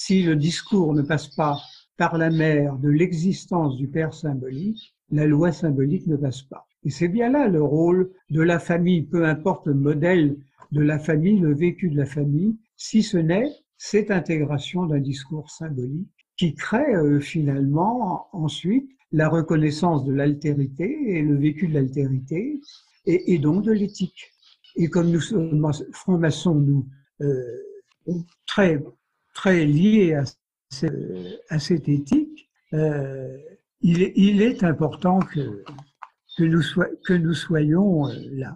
Si 0.01 0.23
le 0.23 0.37
discours 0.37 0.93
ne 0.93 1.01
passe 1.01 1.27
pas 1.27 1.59
par 1.97 2.17
la 2.17 2.29
mère 2.29 2.77
de 2.77 2.87
l'existence 2.87 3.75
du 3.75 3.89
père 3.89 4.13
symbolique, 4.13 4.95
la 5.11 5.27
loi 5.27 5.51
symbolique 5.51 6.07
ne 6.07 6.15
passe 6.15 6.41
pas. 6.41 6.65
Et 6.85 6.89
c'est 6.89 7.09
bien 7.09 7.29
là 7.29 7.49
le 7.49 7.61
rôle 7.61 8.09
de 8.29 8.41
la 8.41 8.59
famille, 8.59 9.01
peu 9.01 9.25
importe 9.25 9.67
le 9.67 9.73
modèle 9.73 10.37
de 10.71 10.79
la 10.79 10.99
famille, 10.99 11.37
le 11.39 11.53
vécu 11.53 11.89
de 11.89 11.97
la 11.97 12.05
famille, 12.05 12.55
si 12.77 13.03
ce 13.03 13.17
n'est 13.17 13.51
cette 13.77 14.09
intégration 14.09 14.85
d'un 14.85 15.01
discours 15.01 15.51
symbolique 15.51 16.07
qui 16.37 16.55
crée 16.55 16.95
euh, 16.95 17.19
finalement 17.19 18.29
ensuite 18.31 18.89
la 19.11 19.27
reconnaissance 19.27 20.05
de 20.05 20.13
l'altérité 20.13 21.17
et 21.17 21.21
le 21.21 21.35
vécu 21.35 21.67
de 21.67 21.73
l'altérité, 21.73 22.61
et, 23.05 23.37
donc 23.37 23.65
de 23.65 23.73
l'éthique. 23.73 24.31
Et 24.77 24.87
comme 24.87 25.11
nous 25.11 25.19
sommes 25.19 25.69
francs-maçons, 25.91 26.55
nous, 26.55 26.87
euh, 27.19 27.43
très, 28.45 28.81
très 29.33 29.65
liés 29.65 30.15
à, 30.15 30.23
cette 31.59 31.89
éthique, 31.89 32.49
euh, 32.73 33.37
il, 33.81 34.41
est, 34.41 34.63
important 34.63 35.19
que, 35.19 35.63
que, 36.37 37.13
nous, 37.13 37.33
soyons 37.33 38.07
euh, 38.07 38.13
là. 38.33 38.55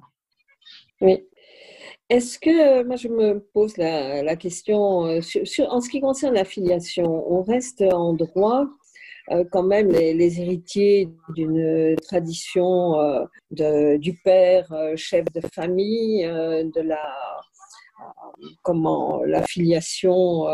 Oui. 1.01 1.26
Est-ce 2.09 2.38
que, 2.38 2.84
moi 2.84 2.97
je 2.97 3.07
me 3.07 3.39
pose 3.53 3.78
la, 3.78 4.36
question, 4.36 5.05
euh, 5.07 5.21
en 5.69 5.82
ce 5.82 5.89
qui 5.89 6.01
concerne 6.01 6.36
la 6.36 6.45
filiation, 6.45 7.05
on 7.05 7.41
reste 7.41 7.82
en 7.82 8.13
droit 8.13 8.67
quand 9.51 9.63
même 9.63 9.89
les, 9.89 10.41
héritiers 10.41 11.09
d'une 11.34 11.95
tradition 12.03 13.26
du 13.51 14.13
père 14.21 14.67
chef 14.97 15.24
de 15.34 15.39
famille, 15.53 16.24
de 16.24 16.82
la 16.82 16.99
comment 18.62 19.24
la 19.24 19.43
filiation 19.43 20.47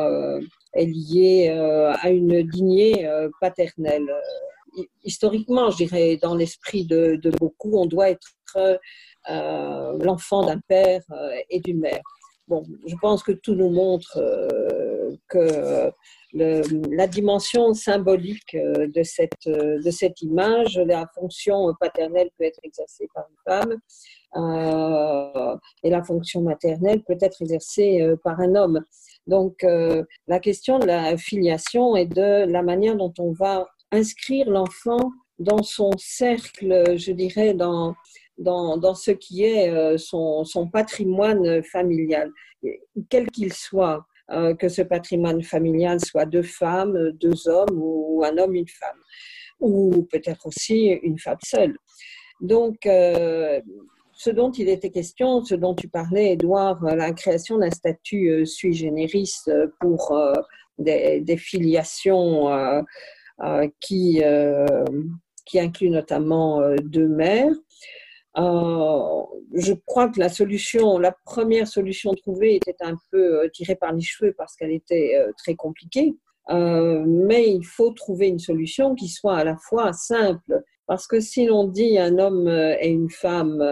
est 0.74 0.86
liée 0.86 1.50
à 1.50 2.10
une 2.10 2.38
lignée 2.38 3.10
paternelle. 3.42 4.08
Historiquement, 5.04 5.72
je 5.72 5.78
dirais, 5.78 6.18
dans 6.22 6.36
l'esprit 6.36 6.86
de, 6.86 7.20
beaucoup, 7.40 7.78
on 7.78 7.86
doit 7.86 8.10
être 8.10 8.28
euh, 9.30 9.98
l'enfant 10.02 10.46
d'un 10.46 10.60
père 10.60 11.02
euh, 11.12 11.32
et 11.50 11.60
d'une 11.60 11.80
mère. 11.80 12.02
Bon, 12.48 12.64
je 12.88 12.96
pense 12.96 13.22
que 13.22 13.32
tout 13.32 13.54
nous 13.54 13.70
montre 13.70 14.18
euh, 14.18 15.16
que 15.28 15.92
la 16.34 17.08
dimension 17.08 17.74
symbolique 17.74 18.56
de 18.56 19.04
cette, 19.04 19.48
de 19.48 19.92
cette 19.92 20.22
image, 20.22 20.78
la 20.78 21.08
fonction 21.16 21.74
paternelle 21.80 22.30
peut 22.38 22.46
être 22.46 22.60
exercée 22.64 23.08
par 23.14 23.26
une 23.30 23.38
femme 23.52 23.78
euh, 24.36 25.56
et 25.84 25.90
la 25.90 26.04
fonction 26.04 26.42
maternelle 26.42 27.02
peut 27.04 27.18
être 27.20 27.42
exercée 27.42 28.16
par 28.24 28.40
un 28.40 28.56
homme. 28.56 28.82
Donc 29.28 29.66
la 30.28 30.40
question 30.40 30.78
de 30.80 30.86
la 30.86 31.18
filiation 31.18 31.96
et 31.96 32.06
de 32.06 32.46
la 32.46 32.62
manière 32.62 32.96
dont 32.96 33.14
on 33.20 33.32
va 33.32 33.68
inscrire 33.92 34.50
l'enfant 34.50 35.12
dans 35.40 35.64
son 35.64 35.92
cercle, 35.98 36.98
je 36.98 37.12
dirais, 37.12 37.54
dans, 37.54 37.96
dans, 38.38 38.78
dans 38.78 38.94
ce 38.94 39.12
qui 39.12 39.44
est 39.44 39.70
euh, 39.70 39.98
son, 39.98 40.44
son 40.44 40.68
patrimoine 40.68 41.64
familial, 41.64 42.32
quel 43.10 43.28
qu'il 43.32 43.54
soit, 43.54 44.06
euh, 44.32 44.54
que 44.56 44.70
ce 44.70 44.82
patrimoine 44.82 45.42
familial 45.42 46.00
soit 46.00 46.26
deux 46.26 46.44
femmes, 46.44 47.12
deux 47.14 47.48
hommes 47.48 47.74
ou 47.74 48.24
un 48.24 48.38
homme, 48.38 48.56
une 48.56 48.68
femme, 48.68 49.00
ou 49.60 50.08
peut-être 50.12 50.46
aussi 50.48 50.88
une 50.88 51.18
femme 51.18 51.38
seule. 51.44 51.76
Donc, 52.42 52.86
euh, 52.86 53.60
ce 54.14 54.30
dont 54.30 54.52
il 54.52 54.70
était 54.70 54.92
question, 54.92 55.44
ce 55.44 55.56
dont 55.56 55.76
tu 55.76 55.88
parlais, 55.88 56.34
Edouard, 56.34 56.84
la 56.84 57.12
création 57.14 57.58
d'un 57.58 57.72
statut 57.72 58.46
sui 58.46 58.74
generis 58.74 59.34
pour 59.80 60.14
des, 60.78 61.38
filiations 61.38 62.84
qui 63.80 64.22
incluent 65.56 65.90
notamment 65.90 66.62
deux 66.84 67.08
mères. 67.08 67.56
Euh, 68.40 69.24
je 69.54 69.74
crois 69.86 70.10
que 70.10 70.20
la 70.20 70.30
solution, 70.30 70.98
la 70.98 71.12
première 71.26 71.68
solution 71.68 72.14
trouvée 72.14 72.56
était 72.56 72.76
un 72.82 72.96
peu 73.12 73.44
euh, 73.44 73.50
tirée 73.50 73.76
par 73.76 73.92
les 73.92 74.02
cheveux 74.02 74.34
parce 74.38 74.56
qu'elle 74.56 74.72
était 74.72 75.16
euh, 75.18 75.32
très 75.38 75.56
compliquée. 75.56 76.16
mais 76.50 77.52
il 77.52 77.66
faut 77.66 77.92
trouver 77.92 78.28
une 78.28 78.40
solution 78.40 78.96
qui 78.96 79.08
soit 79.10 79.38
à 79.38 79.44
la 79.44 79.58
fois 79.58 79.94
simple. 79.94 80.64
Parce 80.88 81.06
que 81.06 81.20
si 81.20 81.46
l'on 81.46 81.66
dit 81.68 82.00
un 82.00 82.18
homme 82.18 82.48
et 82.48 82.90
une 82.90 83.12
femme, 83.12 83.64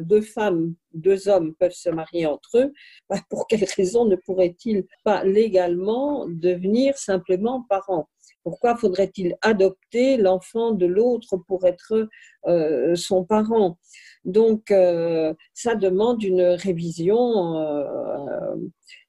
deux 0.00 0.20
femmes, 0.20 0.74
deux 0.94 1.28
hommes 1.28 1.54
peuvent 1.54 1.70
se 1.70 1.90
marier 1.90 2.26
entre 2.26 2.58
eux, 2.58 2.72
bah, 3.08 3.20
pour 3.30 3.46
quelle 3.46 3.64
raison 3.76 4.04
ne 4.04 4.16
pourraient-ils 4.16 4.84
pas 5.04 5.22
légalement 5.22 6.26
devenir 6.28 6.98
simplement 6.98 7.64
parents? 7.68 8.08
Pourquoi 8.46 8.76
faudrait-il 8.76 9.36
adopter 9.42 10.16
l'enfant 10.18 10.70
de 10.70 10.86
l'autre 10.86 11.36
pour 11.48 11.66
être 11.66 12.08
euh, 12.46 12.94
son 12.94 13.24
parent? 13.24 13.76
Donc, 14.24 14.70
euh, 14.70 15.34
ça 15.52 15.74
demande 15.74 16.22
une 16.22 16.42
révision, 16.42 17.58
euh, 17.58 18.54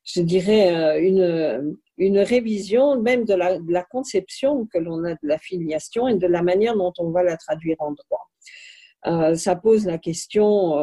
je 0.03 0.21
dirais, 0.21 0.99
une, 1.07 2.17
révision 2.17 2.99
même 2.99 3.25
de 3.25 3.35
la, 3.35 3.83
conception 3.83 4.65
que 4.73 4.79
l'on 4.79 5.03
a 5.03 5.11
de 5.11 5.19
la 5.21 5.38
filiation 5.38 6.07
et 6.07 6.15
de 6.15 6.25
la 6.25 6.41
manière 6.41 6.75
dont 6.75 6.93
on 6.97 7.11
va 7.11 7.21
la 7.21 7.38
traduire 7.38 7.77
en 7.77 7.91
droit. 7.91 9.35
Ça 9.35 9.55
pose 9.55 9.85
la 9.85 9.99
question 9.99 10.75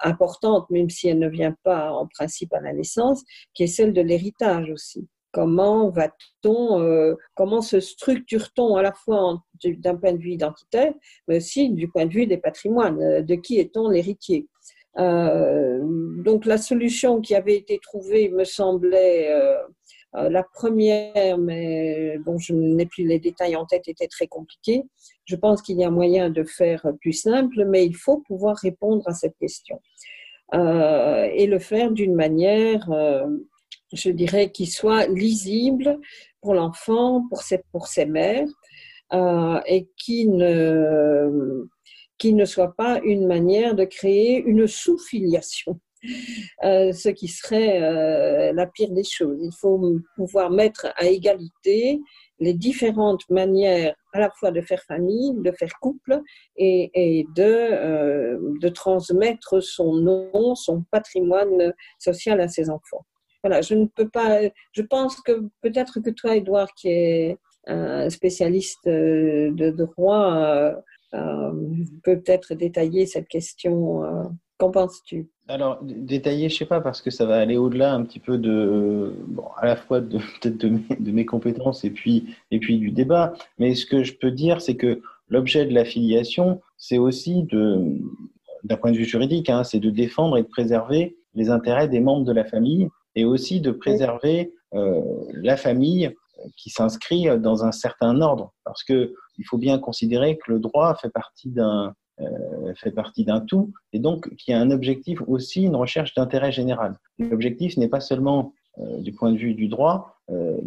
importante, 0.00 0.70
même 0.70 0.90
si 0.90 1.08
elle 1.08 1.18
ne 1.18 1.28
vient 1.28 1.56
pas 1.64 1.90
en 1.90 2.06
principe 2.06 2.54
à 2.54 2.60
la 2.60 2.72
naissance, 2.72 3.24
qui 3.52 3.64
est 3.64 3.66
celle 3.78 3.92
de 3.92 4.00
l'héritage 4.00 4.70
aussi. 4.70 5.08
Comment 5.32 5.88
va-t-on, 5.88 6.82
euh, 6.82 7.14
comment 7.34 7.62
se 7.62 7.80
structure-t-on 7.80 8.76
à 8.76 8.82
la 8.82 8.92
fois 8.92 9.42
d'un 9.64 9.96
point 9.96 10.12
de 10.12 10.18
vue 10.18 10.32
identitaire, 10.32 10.92
mais 11.26 11.38
aussi 11.38 11.70
du 11.70 11.88
point 11.88 12.04
de 12.04 12.12
vue 12.12 12.26
des 12.26 12.36
patrimoines, 12.36 13.00
euh, 13.00 13.22
de 13.22 13.34
qui 13.36 13.58
est-on 13.58 13.88
l'héritier 13.88 14.46
euh, 14.98 15.80
Donc 15.82 16.44
la 16.44 16.58
solution 16.58 17.22
qui 17.22 17.34
avait 17.34 17.56
été 17.56 17.78
trouvée 17.82 18.28
me 18.28 18.44
semblait 18.44 19.30
la 20.12 20.42
première, 20.42 21.38
mais 21.38 22.18
bon, 22.18 22.36
je 22.36 22.52
n'ai 22.52 22.84
plus 22.84 23.06
les 23.06 23.18
détails 23.18 23.56
en 23.56 23.64
tête, 23.64 23.88
était 23.88 24.08
très 24.08 24.26
compliquée. 24.26 24.84
Je 25.24 25.36
pense 25.36 25.62
qu'il 25.62 25.78
y 25.78 25.84
a 25.84 25.90
moyen 25.90 26.28
de 26.28 26.44
faire 26.44 26.86
plus 27.00 27.14
simple, 27.14 27.64
mais 27.66 27.86
il 27.86 27.96
faut 27.96 28.18
pouvoir 28.18 28.56
répondre 28.56 29.02
à 29.06 29.14
cette 29.14 29.38
question. 29.38 29.80
et 30.52 31.46
le 31.46 31.58
faire 31.58 31.90
d'une 31.92 32.14
manière 32.14 32.86
je 33.92 34.10
dirais, 34.10 34.50
qui 34.50 34.66
soit 34.66 35.06
lisible 35.06 35.98
pour 36.40 36.54
l'enfant, 36.54 37.26
pour 37.28 37.42
ses, 37.42 37.62
pour 37.72 37.86
ses 37.86 38.06
mères, 38.06 38.48
euh, 39.12 39.60
et 39.66 39.88
qui 39.96 40.28
ne, 40.28 41.64
qui 42.18 42.34
ne 42.34 42.44
soit 42.44 42.74
pas 42.74 43.00
une 43.04 43.26
manière 43.26 43.74
de 43.74 43.84
créer 43.84 44.42
une 44.44 44.66
sous-filiation. 44.66 45.80
Euh, 46.64 46.92
ce 46.92 47.08
qui 47.10 47.28
serait 47.28 47.80
euh, 47.80 48.52
la 48.52 48.66
pire 48.66 48.90
des 48.90 49.04
choses. 49.04 49.38
Il 49.40 49.52
faut 49.52 50.00
pouvoir 50.16 50.50
mettre 50.50 50.92
à 50.96 51.06
égalité 51.06 52.00
les 52.40 52.54
différentes 52.54 53.28
manières 53.30 53.94
à 54.12 54.18
la 54.18 54.30
fois 54.30 54.50
de 54.50 54.60
faire 54.60 54.82
famille, 54.82 55.32
de 55.36 55.52
faire 55.52 55.72
couple 55.80 56.20
et, 56.56 56.90
et 56.94 57.26
de, 57.36 57.42
euh, 57.42 58.38
de 58.60 58.68
transmettre 58.68 59.62
son 59.62 59.94
nom, 59.94 60.56
son 60.56 60.82
patrimoine 60.90 61.72
social 62.00 62.40
à 62.40 62.48
ses 62.48 62.68
enfants 62.68 63.06
voilà, 63.42 63.60
je 63.60 63.74
ne 63.74 63.86
peux 63.86 64.08
pas. 64.08 64.40
Je 64.72 64.82
pense 64.82 65.20
que 65.20 65.48
peut-être 65.60 66.00
que 66.00 66.10
toi, 66.10 66.36
Edouard, 66.36 66.72
qui 66.74 66.88
est 66.88 67.38
un 67.66 68.10
spécialiste 68.10 68.86
euh, 68.86 69.50
de 69.52 69.70
droit, 69.70 70.34
euh, 70.34 70.74
euh, 71.14 71.52
peut 72.02 72.20
peut-être 72.20 72.54
détailler 72.54 73.06
cette 73.06 73.28
question. 73.28 74.02
Qu'en 74.58 74.70
penses-tu? 74.70 75.28
Alors, 75.48 75.80
détailler, 75.82 76.48
je 76.48 76.56
sais 76.56 76.66
pas, 76.66 76.80
parce 76.80 77.02
que 77.02 77.10
ça 77.10 77.26
va 77.26 77.36
aller 77.36 77.56
au-delà 77.56 77.92
un 77.92 78.04
petit 78.04 78.20
peu 78.20 78.38
de, 78.38 79.12
à 79.56 79.66
la 79.66 79.76
fois 79.76 80.00
de 80.00 80.18
peut-être 80.40 80.56
de, 80.56 81.10
mes 81.10 81.26
compétences 81.26 81.84
et 81.84 81.90
puis 81.90 82.36
et 82.50 82.60
puis 82.60 82.78
du 82.78 82.90
débat. 82.90 83.34
Mais 83.58 83.74
ce 83.74 83.86
que 83.86 84.04
je 84.04 84.14
peux 84.14 84.30
dire, 84.30 84.60
c'est 84.60 84.76
que 84.76 85.02
l'objet 85.28 85.66
de 85.66 85.74
l'affiliation, 85.74 86.60
c'est 86.76 86.98
aussi 86.98 87.42
de, 87.44 87.98
d'un 88.62 88.76
point 88.76 88.92
de 88.92 88.96
vue 88.96 89.04
juridique, 89.04 89.50
hein, 89.50 89.64
c'est 89.64 89.80
de 89.80 89.90
défendre 89.90 90.36
et 90.36 90.42
de 90.42 90.48
préserver 90.48 91.16
les 91.34 91.50
intérêts 91.50 91.88
des 91.88 92.00
membres 92.00 92.24
de 92.24 92.32
la 92.32 92.44
famille 92.44 92.88
et 93.14 93.24
aussi 93.24 93.60
de 93.60 93.70
préserver 93.70 94.54
euh, 94.74 95.00
la 95.32 95.56
famille 95.56 96.14
qui 96.56 96.70
s'inscrit 96.70 97.28
dans 97.38 97.64
un 97.64 97.72
certain 97.72 98.20
ordre, 98.20 98.52
parce 98.64 98.82
que 98.82 99.14
il 99.38 99.44
faut 99.44 99.58
bien 99.58 99.78
considérer 99.78 100.36
que 100.38 100.50
le 100.52 100.60
droit 100.60 100.94
fait 100.96 101.10
partie 101.10 101.50
d'un 101.50 101.94
euh, 102.20 102.74
fait 102.74 102.90
partie 102.90 103.24
d'un 103.24 103.40
tout, 103.40 103.72
et 103.92 103.98
donc 103.98 104.34
qui 104.36 104.52
a 104.52 104.60
un 104.60 104.70
objectif 104.70 105.20
aussi, 105.26 105.62
une 105.62 105.76
recherche 105.76 106.14
d'intérêt 106.14 106.52
général. 106.52 106.98
L'objectif 107.18 107.76
n'est 107.78 107.88
pas 107.88 108.00
seulement 108.00 108.52
euh, 108.78 108.98
du 108.98 109.12
point 109.12 109.32
de 109.32 109.38
vue 109.38 109.54
du 109.54 109.68
droit, 109.68 110.18
euh, 110.30 110.58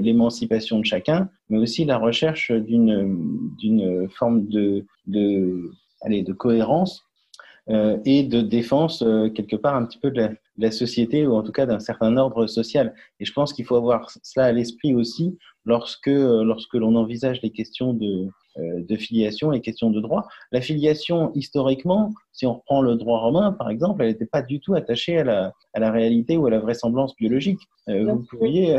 l'émancipation 0.00 0.78
de 0.78 0.84
chacun, 0.84 1.28
mais 1.48 1.58
aussi 1.58 1.84
la 1.84 1.98
recherche 1.98 2.52
d'une 2.52 3.54
d'une 3.58 4.08
forme 4.08 4.46
de 4.46 4.86
de 5.06 5.72
allez, 6.02 6.22
de 6.22 6.32
cohérence 6.32 7.02
euh, 7.70 7.98
et 8.04 8.22
de 8.22 8.40
défense 8.40 9.02
euh, 9.02 9.30
quelque 9.30 9.56
part 9.56 9.74
un 9.74 9.84
petit 9.86 9.98
peu 9.98 10.10
de 10.10 10.20
la, 10.20 10.28
de 10.28 10.36
la 10.58 10.70
société 10.70 11.26
ou 11.26 11.34
en 11.34 11.42
tout 11.42 11.52
cas 11.52 11.66
d'un 11.66 11.80
certain 11.80 12.16
ordre 12.16 12.46
social. 12.46 12.94
Et 13.20 13.24
je 13.24 13.32
pense 13.32 13.52
qu'il 13.52 13.64
faut 13.64 13.76
avoir 13.76 14.10
cela 14.22 14.46
à 14.46 14.52
l'esprit 14.52 14.94
aussi 14.94 15.38
lorsque, 15.64 16.06
lorsque 16.06 16.74
l'on 16.74 16.94
envisage 16.94 17.40
les 17.42 17.50
questions 17.50 17.94
de, 17.94 18.28
de 18.56 18.96
filiation 18.96 19.52
et 19.52 19.60
questions 19.60 19.90
de 19.90 20.00
droit. 20.00 20.26
La 20.52 20.60
filiation, 20.60 21.32
historiquement, 21.34 22.12
si 22.32 22.46
on 22.46 22.54
reprend 22.54 22.82
le 22.82 22.96
droit 22.96 23.20
romain, 23.20 23.52
par 23.52 23.70
exemple, 23.70 24.02
elle 24.02 24.08
n'était 24.08 24.26
pas 24.26 24.42
du 24.42 24.60
tout 24.60 24.74
attachée 24.74 25.18
à 25.18 25.24
la, 25.24 25.52
à 25.72 25.80
la 25.80 25.90
réalité 25.90 26.36
ou 26.36 26.46
à 26.46 26.50
la 26.50 26.60
vraisemblance 26.60 27.14
biologique. 27.16 27.60
vous 27.88 28.24
pourriez, 28.30 28.78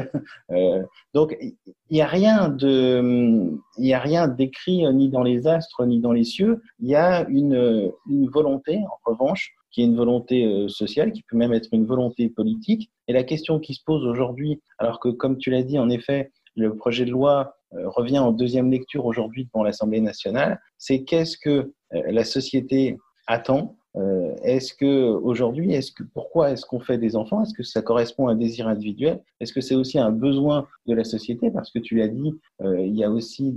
donc, 1.13 1.37
il 1.41 1.55
n'y 1.91 2.01
a 2.01 2.07
rien 2.07 2.49
de, 2.49 3.51
il 3.77 3.93
a 3.93 3.99
rien 3.99 4.27
d'écrit 4.27 4.85
ni 4.93 5.09
dans 5.09 5.23
les 5.23 5.47
astres 5.47 5.85
ni 5.85 5.99
dans 5.99 6.11
les 6.11 6.23
cieux. 6.23 6.61
Il 6.79 6.89
y 6.89 6.95
a 6.95 7.25
une, 7.29 7.91
une 8.09 8.29
volonté, 8.29 8.79
en 8.79 9.11
revanche, 9.11 9.53
qui 9.75 9.81
est 9.81 9.85
une 9.85 9.97
volonté 9.97 10.45
euh, 10.45 10.69
sociale, 10.69 11.11
qui 11.11 11.21
peut 11.29 11.35
même 11.35 11.51
être 11.51 11.67
une 11.73 11.85
volonté 11.85 12.29
politique. 12.29 12.89
Et 13.09 13.13
la 13.13 13.23
question 13.23 13.59
qui 13.59 13.73
se 13.73 13.83
pose 13.85 14.05
aujourd'hui, 14.05 14.61
alors 14.79 15.01
que 15.01 15.09
comme 15.09 15.37
tu 15.37 15.49
l'as 15.49 15.63
dit, 15.63 15.77
en 15.77 15.89
effet, 15.89 16.31
le 16.55 16.75
projet 16.77 17.03
de 17.03 17.11
loi 17.11 17.55
euh, 17.64 17.64
revient 17.85 18.19
en 18.19 18.31
deuxième 18.31 18.71
lecture 18.71 19.05
aujourd'hui 19.05 19.45
devant 19.45 19.63
l'Assemblée 19.63 20.01
nationale, 20.01 20.59
c'est 20.77 21.03
qu'est-ce 21.03 21.37
que 21.37 21.49
euh, 21.93 22.01
la 22.07 22.23
société 22.23 22.97
attend 23.27 23.75
euh, 23.97 24.35
est-ce 24.43 24.73
que 24.73 25.07
aujourd'hui, 25.07 25.73
est-ce 25.73 25.91
que 25.91 26.03
pourquoi 26.03 26.51
est-ce 26.51 26.65
qu'on 26.65 26.81
fait 26.81 26.97
des 26.97 27.15
enfants? 27.15 27.41
Est-ce 27.41 27.53
que 27.53 27.63
ça 27.63 27.81
correspond 27.81 28.27
à 28.27 28.33
un 28.33 28.35
désir 28.35 28.67
individuel? 28.67 29.23
Est-ce 29.39 29.53
que 29.53 29.61
c'est 29.61 29.75
aussi 29.75 29.97
un 29.97 30.11
besoin 30.11 30.67
de 30.85 30.93
la 30.93 31.05
société? 31.05 31.49
Parce 31.49 31.71
que 31.71 31.79
tu 31.79 31.95
l'as 31.95 32.09
dit, 32.09 32.33
euh, 32.61 32.81
il 32.81 32.95
y 32.95 33.05
a 33.05 33.09
aussi 33.09 33.55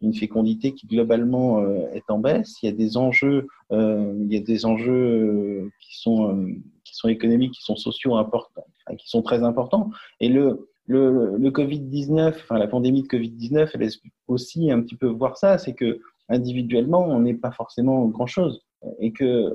une 0.00 0.14
fécondité 0.14 0.72
qui 0.72 0.88
globalement 0.88 1.60
euh, 1.60 1.86
est 1.94 2.10
en 2.10 2.18
baisse. 2.18 2.56
Il 2.62 2.66
y 2.66 2.68
a 2.68 2.74
des 2.74 2.96
enjeux, 2.96 3.46
il 3.70 4.26
y 4.28 4.36
a 4.36 4.40
des 4.40 4.66
enjeux 4.66 5.70
qui 5.80 6.00
sont 6.00 6.46
qui 6.84 6.94
sont 6.94 7.08
économiques, 7.08 7.52
qui 7.52 7.62
sont 7.62 7.76
sociaux 7.76 8.16
importants, 8.16 8.66
qui 8.98 9.08
sont 9.08 9.22
très 9.22 9.42
importants. 9.42 9.90
Et 10.20 10.28
le 10.28 10.68
le, 10.86 11.36
le 11.36 11.50
Covid-19, 11.50 12.28
enfin 12.28 12.58
la 12.58 12.68
pandémie 12.68 13.02
de 13.02 13.08
Covid-19, 13.08 13.70
elle 13.74 13.80
laisse 13.80 13.98
aussi 14.28 14.70
un 14.70 14.80
petit 14.82 14.96
peu 14.96 15.06
voir 15.06 15.36
ça, 15.36 15.58
c'est 15.58 15.74
que 15.74 16.00
individuellement, 16.28 17.04
on 17.04 17.20
n'est 17.20 17.34
pas 17.34 17.52
forcément 17.52 18.04
grand 18.06 18.26
chose 18.26 18.62
et 18.98 19.12
que 19.12 19.52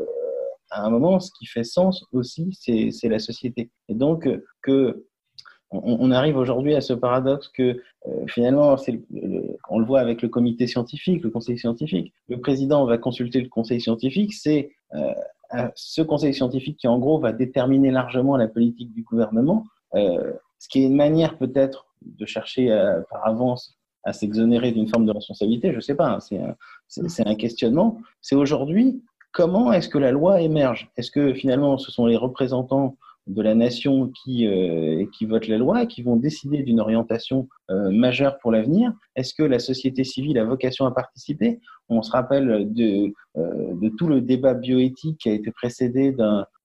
à 0.71 0.85
un 0.85 0.89
moment, 0.89 1.19
ce 1.19 1.31
qui 1.37 1.45
fait 1.45 1.65
sens 1.65 2.05
aussi, 2.13 2.57
c'est 2.59 3.09
la 3.09 3.19
société. 3.19 3.69
Et 3.89 3.93
donc, 3.93 4.27
que 4.61 5.05
on, 5.73 6.11
arrive 6.11 6.35
aujourd'hui 6.35 6.75
à 6.75 6.81
ce 6.81 6.91
paradoxe 6.91 7.47
que 7.47 7.81
euh, 8.05 8.27
finalement, 8.27 8.75
on 9.69 9.79
le 9.79 9.85
voit 9.85 10.01
avec 10.01 10.21
le 10.21 10.27
comité 10.27 10.67
scientifique, 10.67 11.23
le 11.23 11.29
conseil 11.29 11.57
scientifique. 11.57 12.13
Le 12.27 12.41
président 12.41 12.85
va 12.85 12.97
consulter 12.97 13.39
le 13.39 13.47
conseil 13.47 13.79
scientifique, 13.79 14.33
c'est 14.33 14.71
euh, 14.93 15.13
ce 15.75 16.01
conseil 16.01 16.33
scientifique 16.33 16.77
qui 16.77 16.87
en 16.87 16.99
gros 16.99 17.19
va 17.19 17.31
déterminer 17.31 17.89
largement 17.89 18.35
la 18.35 18.49
politique 18.49 18.91
du 18.93 19.03
gouvernement, 19.03 19.65
euh, 19.95 20.33
ce 20.61 20.69
qui 20.69 20.83
est 20.83 20.85
une 20.85 20.95
manière 20.95 21.39
peut-être 21.39 21.87
de 22.03 22.25
chercher 22.27 22.67
par 23.09 23.27
avance 23.27 23.79
à 24.03 24.13
s'exonérer 24.13 24.71
d'une 24.71 24.87
forme 24.87 25.05
de 25.05 25.11
responsabilité, 25.11 25.71
je 25.71 25.77
ne 25.77 25.81
sais 25.81 25.95
pas, 25.95 26.19
hein, 26.19 26.19
c'est 26.87 27.27
un 27.27 27.35
questionnement. 27.35 27.99
C'est 28.21 28.35
aujourd'hui 28.35 29.01
comment 29.31 29.73
est-ce 29.73 29.89
que 29.89 29.97
la 29.97 30.11
loi 30.11 30.41
émerge? 30.41 30.91
Est-ce 30.97 31.11
que 31.11 31.33
finalement 31.33 31.77
ce 31.77 31.91
sont 31.91 32.05
les 32.05 32.17
représentants 32.17 32.97
de 33.27 33.41
la 33.41 33.55
nation 33.55 34.11
qui, 34.23 34.47
euh, 34.47 35.05
qui 35.17 35.25
votent 35.25 35.47
la 35.47 35.57
loi, 35.57 35.85
qui 35.85 36.01
vont 36.01 36.15
décider 36.15 36.63
d'une 36.63 36.79
orientation 36.79 37.47
euh, 37.69 37.91
majeure 37.91 38.37
pour 38.39 38.51
l'avenir? 38.51 38.93
Est-ce 39.15 39.33
que 39.33 39.43
la 39.43 39.59
société 39.59 40.03
civile 40.03 40.37
a 40.37 40.43
vocation 40.43 40.85
à 40.85 40.91
participer? 40.91 41.59
On 41.89 42.01
se 42.01 42.11
rappelle 42.11 42.71
de, 42.73 43.13
euh, 43.37 43.73
de 43.75 43.89
tout 43.97 44.07
le 44.07 44.21
débat 44.21 44.53
bioéthique 44.53 45.19
qui 45.19 45.29
a 45.29 45.33
été 45.33 45.51
précédé 45.51 46.15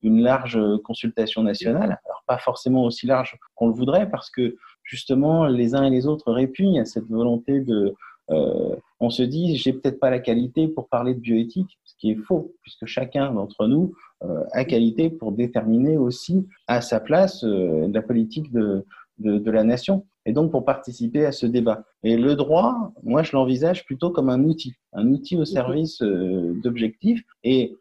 d'une 0.03 0.23
large 0.23 0.59
consultation 0.85 1.43
nationale, 1.43 2.01
pas 2.27 2.39
forcément 2.39 2.85
aussi 2.85 3.07
large 3.07 3.39
qu'on 3.55 3.68
le 3.68 3.74
voudrait, 3.74 4.09
parce 4.11 4.31
que 4.31 4.57
justement 4.83 5.47
les 5.47 5.74
uns 5.74 5.85
et 5.85 5.91
les 5.91 6.07
autres 6.07 6.33
répugnent 6.33 6.81
à 6.81 6.85
cette 6.85 7.09
volonté 7.09 7.61
de 7.61 7.95
euh, 8.31 8.77
on 8.99 9.11
se 9.11 9.22
dit, 9.22 9.57
j'ai 9.57 9.72
peut-être 9.72 10.01
pas 10.01 10.11
la 10.11 10.18
qualité 10.18 10.68
pour 10.68 10.89
parler 10.89 11.14
de 11.14 11.20
bioéthique, 11.20 11.79
ce 11.85 11.95
qui 11.97 12.11
est 12.11 12.16
faux, 12.16 12.53
puisque 12.62 12.87
chacun 12.87 13.33
d'entre 13.33 13.66
nous 13.66 13.95
euh, 14.24 14.43
a 14.53 14.64
qualité 14.64 15.11
pour 15.11 15.33
déterminer 15.33 15.97
aussi 15.97 16.47
à 16.66 16.81
sa 16.81 16.99
place 17.01 17.45
euh, 17.45 17.89
la 17.93 18.03
politique 18.03 18.51
de, 18.53 18.85
de, 19.18 19.51
la 19.51 19.62
nation 19.62 20.07
et 20.27 20.33
donc 20.33 20.51
pour 20.51 20.64
participer 20.64 21.24
à 21.24 21.33
ce 21.33 21.47
débat. 21.47 21.85
Et 22.03 22.16
le 22.16 22.35
droit, 22.35 22.93
moi, 23.03 23.22
je 23.22 23.33
l'envisage 23.33 23.87
plutôt 23.87 24.11
comme 24.11 24.29
un 24.29 24.43
outil, 24.43 24.74
un 24.93 25.07
outil 25.09 25.39
au 25.39 25.45
service 25.45 26.03
d'objectifs. 26.03 27.22
Et 27.45 27.77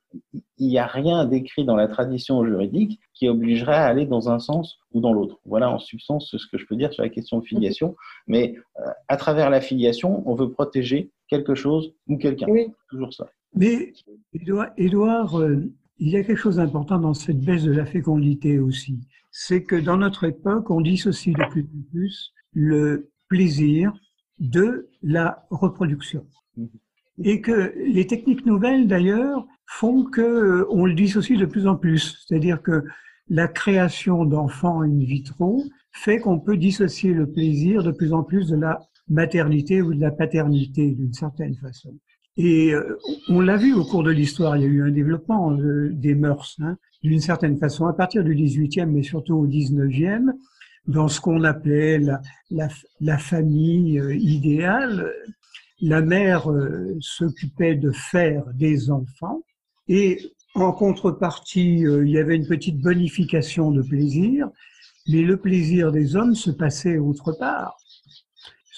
il 0.57 0.67
n'y 0.67 0.77
a 0.77 0.85
rien 0.85 1.25
d'écrit 1.25 1.65
dans 1.65 1.75
la 1.75 1.87
tradition 1.87 2.45
juridique 2.45 2.99
qui 3.13 3.27
obligerait 3.27 3.73
à 3.73 3.85
aller 3.85 4.05
dans 4.05 4.29
un 4.29 4.39
sens 4.39 4.77
ou 4.93 5.01
dans 5.01 5.11
l'autre. 5.11 5.39
Voilà 5.45 5.71
en 5.71 5.79
substance 5.79 6.35
ce 6.37 6.47
que 6.47 6.57
je 6.57 6.65
peux 6.65 6.75
dire 6.75 6.93
sur 6.93 7.03
la 7.03 7.09
question 7.09 7.39
de 7.39 7.45
filiation. 7.45 7.95
Mais 8.27 8.55
euh, 8.79 8.89
à 9.07 9.17
travers 9.17 9.49
la 9.49 9.59
filiation, 9.59 10.23
on 10.29 10.35
veut 10.35 10.51
protéger 10.51 11.11
quelque 11.27 11.55
chose 11.55 11.93
ou 12.07 12.17
quelqu'un. 12.17 12.47
Oui. 12.49 12.67
Toujours 12.89 13.13
ça. 13.13 13.27
Mais 13.55 13.93
Edouard, 14.77 15.39
euh, 15.39 15.63
il 15.97 16.09
y 16.09 16.17
a 16.17 16.23
quelque 16.23 16.37
chose 16.37 16.57
d'important 16.57 16.99
dans 16.99 17.13
cette 17.13 17.39
baisse 17.39 17.63
de 17.63 17.71
la 17.71 17.85
fécondité 17.85 18.59
aussi. 18.59 18.99
C'est 19.38 19.63
que 19.63 19.75
dans 19.75 19.97
notre 19.97 20.23
époque, 20.23 20.69
on 20.71 20.79
dissocie 20.79 21.36
de 21.36 21.43
plus 21.51 21.63
en 21.63 21.91
plus 21.91 22.33
le 22.53 23.11
plaisir 23.27 23.91
de 24.39 24.88
la 25.03 25.45
reproduction. 25.49 26.25
Mhm. 26.55 26.69
Et 27.25 27.41
que 27.41 27.73
les 27.86 28.07
techniques 28.07 28.45
nouvelles, 28.45 28.88
d'ailleurs, 28.88 29.45
font 29.65 30.05
que 30.05 30.21
euh, 30.21 30.65
on 30.69 30.86
le 30.86 30.93
dissocie 30.93 31.38
de 31.38 31.45
plus 31.45 31.67
en 31.67 31.75
plus. 31.75 32.23
C'est-à-dire 32.25 32.61
que 32.61 32.86
la 33.27 33.49
création 33.49 34.23
d'enfants 34.23 34.81
in 34.81 34.99
vitro 34.99 35.65
fait 35.91 36.19
qu'on 36.19 36.39
peut 36.39 36.55
dissocier 36.55 37.13
le 37.13 37.29
plaisir 37.29 37.83
de 37.83 37.91
plus 37.91 38.13
en 38.13 38.23
plus 38.23 38.47
de 38.47 38.55
la 38.55 38.79
maternité 39.09 39.81
ou 39.81 39.93
de 39.93 39.99
la 39.99 40.11
paternité 40.11 40.91
d'une 40.91 41.13
certaine 41.13 41.55
façon. 41.55 41.93
Et 42.38 42.73
euh, 42.73 42.97
on 43.29 43.39
l'a 43.39 43.57
vu 43.57 43.73
au 43.73 43.86
cours 43.86 44.03
de 44.03 44.11
l'histoire, 44.11 44.57
il 44.57 44.63
y 44.63 44.65
a 44.65 44.69
eu 44.69 44.83
un 44.83 44.91
développement 44.91 45.51
euh, 45.51 45.89
des 45.93 46.15
mœurs, 46.15 46.55
hein, 46.59 46.77
d'une 47.03 47.21
certaine 47.21 47.57
façon, 47.57 47.86
à 47.86 47.93
partir 47.93 48.23
du 48.23 48.36
18e, 48.36 48.88
mais 48.88 49.03
surtout 49.03 49.36
au 49.36 49.47
19e, 49.47 50.31
dans 50.88 51.07
ce 51.07 51.21
qu'on 51.21 51.43
appelait 51.43 51.97
la, 51.97 52.19
la, 52.99 53.17
famille 53.17 54.01
idéale. 54.19 55.11
La 55.81 56.01
mère 56.01 56.47
s'occupait 56.99 57.75
de 57.75 57.91
faire 57.91 58.43
des 58.53 58.91
enfants 58.91 59.41
et 59.88 60.19
en 60.55 60.71
contrepartie, 60.71 61.86
euh, 61.86 62.05
il 62.05 62.11
y 62.11 62.17
avait 62.17 62.36
une 62.36 62.47
petite 62.47 62.79
bonification 62.79 63.71
de 63.71 63.81
plaisir, 63.81 64.49
mais 65.07 65.21
le 65.21 65.38
plaisir 65.38 65.91
des 65.91 66.15
hommes 66.15 66.33
se 66.33 66.49
passait 66.49 66.97
autre 66.97 67.33
part, 67.38 67.77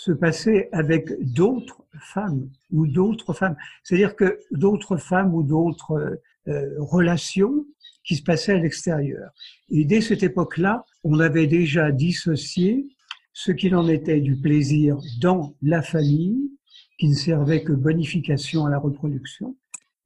se 0.07 0.11
passait 0.13 0.69
avec 0.71 1.11
d'autres 1.21 1.83
femmes 1.99 2.49
ou 2.71 2.87
d'autres 2.87 3.33
femmes. 3.33 3.57
C'est-à-dire 3.83 4.15
que 4.15 4.39
d'autres 4.51 4.97
femmes 4.97 5.33
ou 5.33 5.43
d'autres 5.43 6.19
euh, 6.47 6.75
relations 6.79 7.65
qui 8.05 8.15
se 8.15 8.23
passaient 8.23 8.53
à 8.53 8.57
l'extérieur. 8.57 9.31
Et 9.69 9.83
dès 9.83 9.99
cette 10.01 10.23
époque-là, 10.23 10.85
on 11.03 11.19
avait 11.19 11.47
déjà 11.47 11.91
dissocié 11.91 12.87
ce 13.33 13.51
qu'il 13.51 13.75
en 13.75 13.87
était 13.89 14.21
du 14.21 14.37
plaisir 14.37 14.97
dans 15.19 15.55
la 15.61 15.81
famille, 15.81 16.51
qui 16.97 17.09
ne 17.09 17.13
servait 17.13 17.63
que 17.63 17.73
bonification 17.73 18.65
à 18.65 18.69
la 18.69 18.79
reproduction, 18.79 19.57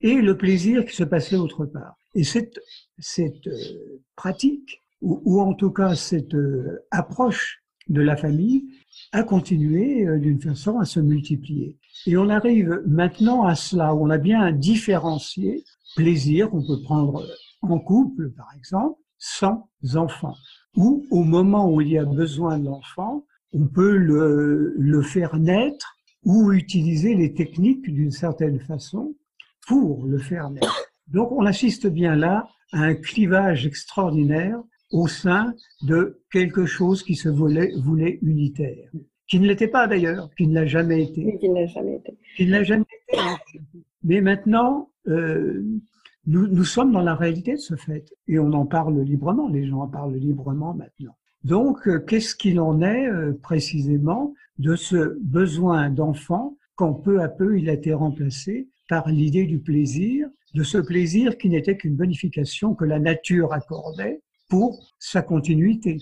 et 0.01 0.15
le 0.15 0.35
plaisir 0.35 0.83
qui 0.85 0.95
se 0.95 1.03
passait 1.03 1.35
autre 1.35 1.65
part. 1.65 1.95
Et 2.15 2.23
cette, 2.23 2.59
cette 2.97 3.47
euh, 3.47 4.01
pratique, 4.15 4.81
ou, 5.01 5.39
en 5.41 5.53
tout 5.53 5.71
cas 5.71 5.95
cette 5.95 6.33
euh, 6.33 6.85
approche 6.91 7.60
de 7.91 8.01
la 8.01 8.15
famille, 8.15 8.65
a 9.11 9.23
continué 9.23 10.05
euh, 10.07 10.19
d'une 10.19 10.41
façon 10.41 10.79
à 10.79 10.85
se 10.85 10.99
multiplier. 10.99 11.77
Et 12.07 12.17
on 12.17 12.29
arrive 12.29 12.81
maintenant 12.87 13.43
à 13.43 13.55
cela, 13.55 13.93
où 13.93 14.05
on 14.05 14.09
a 14.09 14.17
bien 14.17 14.51
différencié 14.51 15.63
plaisir 15.95 16.49
qu'on 16.49 16.65
peut 16.65 16.81
prendre 16.83 17.25
en 17.61 17.79
couple, 17.79 18.31
par 18.31 18.47
exemple, 18.57 18.99
sans 19.17 19.67
enfant. 19.95 20.35
Ou 20.75 21.05
au 21.11 21.23
moment 21.23 21.69
où 21.71 21.81
il 21.81 21.89
y 21.89 21.97
a 21.97 22.05
besoin 22.05 22.57
de 22.57 22.65
l'enfant, 22.65 23.25
on 23.53 23.67
peut 23.67 23.97
le, 23.97 24.73
le 24.77 25.01
faire 25.01 25.35
naître 25.37 25.97
ou 26.23 26.53
utiliser 26.53 27.15
les 27.15 27.33
techniques 27.33 27.91
d'une 27.91 28.11
certaine 28.11 28.59
façon 28.59 29.15
pour 29.67 30.05
le 30.05 30.17
faire 30.17 30.49
naître. 30.49 30.85
Donc 31.07 31.31
on 31.31 31.45
assiste 31.45 31.87
bien 31.87 32.15
là 32.15 32.47
à 32.71 32.83
un 32.83 32.95
clivage 32.95 33.65
extraordinaire 33.65 34.61
au 34.91 35.07
sein 35.07 35.53
de 35.83 36.21
quelque 36.31 36.65
chose 36.65 37.03
qui 37.03 37.15
se 37.15 37.29
voulait, 37.29 37.71
voulait 37.77 38.19
unitaire, 38.21 38.89
qui 39.27 39.39
ne 39.39 39.47
l'était 39.47 39.67
pas 39.67 39.87
d'ailleurs, 39.87 40.29
qui 40.37 40.47
ne 40.47 40.53
l'a 40.53 40.65
jamais 40.65 41.03
été. 41.03 41.37
Qui 41.39 41.49
ne 41.49 41.55
l'a 41.55 41.65
jamais 41.67 41.95
été. 41.95 42.17
Qui 42.35 42.45
ne 42.45 42.51
l'a 42.51 42.63
jamais 42.63 42.85
été. 43.09 43.61
Mais 44.03 44.21
maintenant, 44.21 44.89
euh, 45.07 45.63
nous, 46.27 46.47
nous 46.47 46.65
sommes 46.65 46.91
dans 46.91 47.01
la 47.01 47.15
réalité 47.15 47.53
de 47.53 47.59
ce 47.59 47.75
fait 47.75 48.05
et 48.27 48.39
on 48.39 48.51
en 48.53 48.65
parle 48.65 48.99
librement, 49.01 49.47
les 49.47 49.65
gens 49.65 49.81
en 49.81 49.87
parlent 49.87 50.15
librement 50.15 50.73
maintenant. 50.73 51.15
Donc, 51.43 51.87
euh, 51.87 51.99
qu'est-ce 51.99 52.35
qu'il 52.35 52.59
en 52.59 52.81
est 52.81 53.07
euh, 53.07 53.33
précisément 53.41 54.33
de 54.59 54.75
ce 54.75 55.17
besoin 55.21 55.89
d'enfant 55.89 56.57
quand 56.75 56.93
peu 56.93 57.21
à 57.21 57.29
peu 57.29 57.57
il 57.57 57.69
a 57.69 57.73
été 57.73 57.93
remplacé 57.93 58.69
par 58.87 59.09
l'idée 59.09 59.45
du 59.45 59.59
plaisir, 59.59 60.27
de 60.53 60.63
ce 60.63 60.77
plaisir 60.77 61.37
qui 61.37 61.49
n'était 61.49 61.77
qu'une 61.77 61.95
bonification 61.95 62.75
que 62.75 62.85
la 62.85 62.99
nature 62.99 63.53
accordait 63.53 64.21
pour 64.51 64.93
sa 64.99 65.21
continuité. 65.21 65.97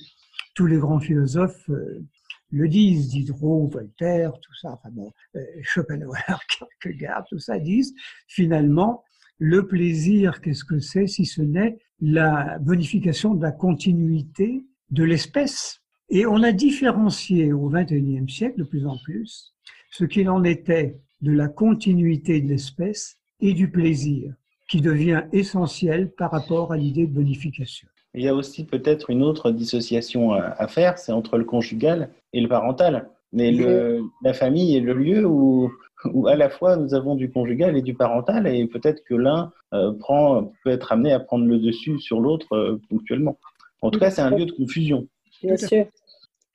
Tous 0.55 0.65
les 0.65 0.77
grands 0.77 0.99
philosophes 0.99 1.69
euh, 1.69 2.03
le 2.51 2.67
disent, 2.67 3.09
Diderot, 3.09 3.67
Voltaire, 3.67 4.33
tout 4.41 4.55
ça, 4.59 4.71
enfin 4.71 4.89
bon, 4.91 5.11
euh, 5.35 5.45
Schopenhauer, 5.61 6.17
Kierkegaard, 6.49 7.25
tout 7.29 7.37
ça 7.37 7.59
disent, 7.59 7.93
finalement, 8.27 9.03
le 9.37 9.67
plaisir, 9.67 10.41
qu'est-ce 10.41 10.65
que 10.65 10.79
c'est 10.79 11.05
si 11.05 11.25
ce 11.25 11.43
n'est 11.43 11.77
la 12.01 12.57
bonification 12.57 13.35
de 13.35 13.43
la 13.43 13.51
continuité 13.51 14.65
de 14.89 15.03
l'espèce 15.03 15.83
Et 16.09 16.25
on 16.25 16.41
a 16.41 16.51
différencié 16.51 17.53
au 17.53 17.69
XXIe 17.69 18.27
siècle 18.27 18.57
de 18.57 18.63
plus 18.63 18.87
en 18.87 18.97
plus 18.97 19.53
ce 19.91 20.05
qu'il 20.05 20.27
en 20.27 20.43
était 20.43 20.99
de 21.21 21.31
la 21.31 21.49
continuité 21.49 22.41
de 22.41 22.47
l'espèce 22.47 23.17
et 23.41 23.53
du 23.53 23.69
plaisir, 23.69 24.33
qui 24.67 24.81
devient 24.81 25.23
essentiel 25.33 26.11
par 26.11 26.31
rapport 26.31 26.71
à 26.71 26.77
l'idée 26.77 27.05
de 27.05 27.13
bonification. 27.13 27.87
Il 28.15 28.23
y 28.23 28.27
a 28.27 28.33
aussi 28.33 28.65
peut-être 28.65 29.09
une 29.09 29.23
autre 29.23 29.51
dissociation 29.51 30.33
à 30.33 30.67
faire, 30.67 30.97
c'est 30.97 31.11
entre 31.11 31.37
le 31.37 31.45
conjugal 31.45 32.09
et 32.33 32.41
le 32.41 32.47
parental. 32.47 33.09
Mais 33.33 33.51
le, 33.51 34.01
la 34.23 34.33
famille 34.33 34.75
est 34.75 34.79
le 34.79 34.93
lieu 34.93 35.25
où, 35.25 35.71
où, 36.05 36.27
à 36.27 36.35
la 36.35 36.49
fois 36.49 36.75
nous 36.75 36.95
avons 36.95 37.13
du 37.15 37.29
conjugal 37.29 37.77
et 37.77 37.83
du 37.83 37.93
parental, 37.93 38.47
et 38.47 38.65
peut-être 38.65 39.03
que 39.03 39.13
l'un 39.13 39.51
euh, 39.73 39.93
prend 39.93 40.51
peut 40.63 40.71
être 40.71 40.91
amené 40.91 41.13
à 41.13 41.19
prendre 41.19 41.45
le 41.45 41.59
dessus 41.59 41.99
sur 41.99 42.19
l'autre 42.19 42.53
euh, 42.53 42.81
ponctuellement. 42.89 43.37
En 43.81 43.91
tout 43.91 43.99
cas, 43.99 44.09
c'est 44.09 44.21
un 44.21 44.31
lieu 44.31 44.45
de 44.45 44.51
confusion. 44.51 45.07
Bien 45.43 45.57
sûr. 45.57 45.85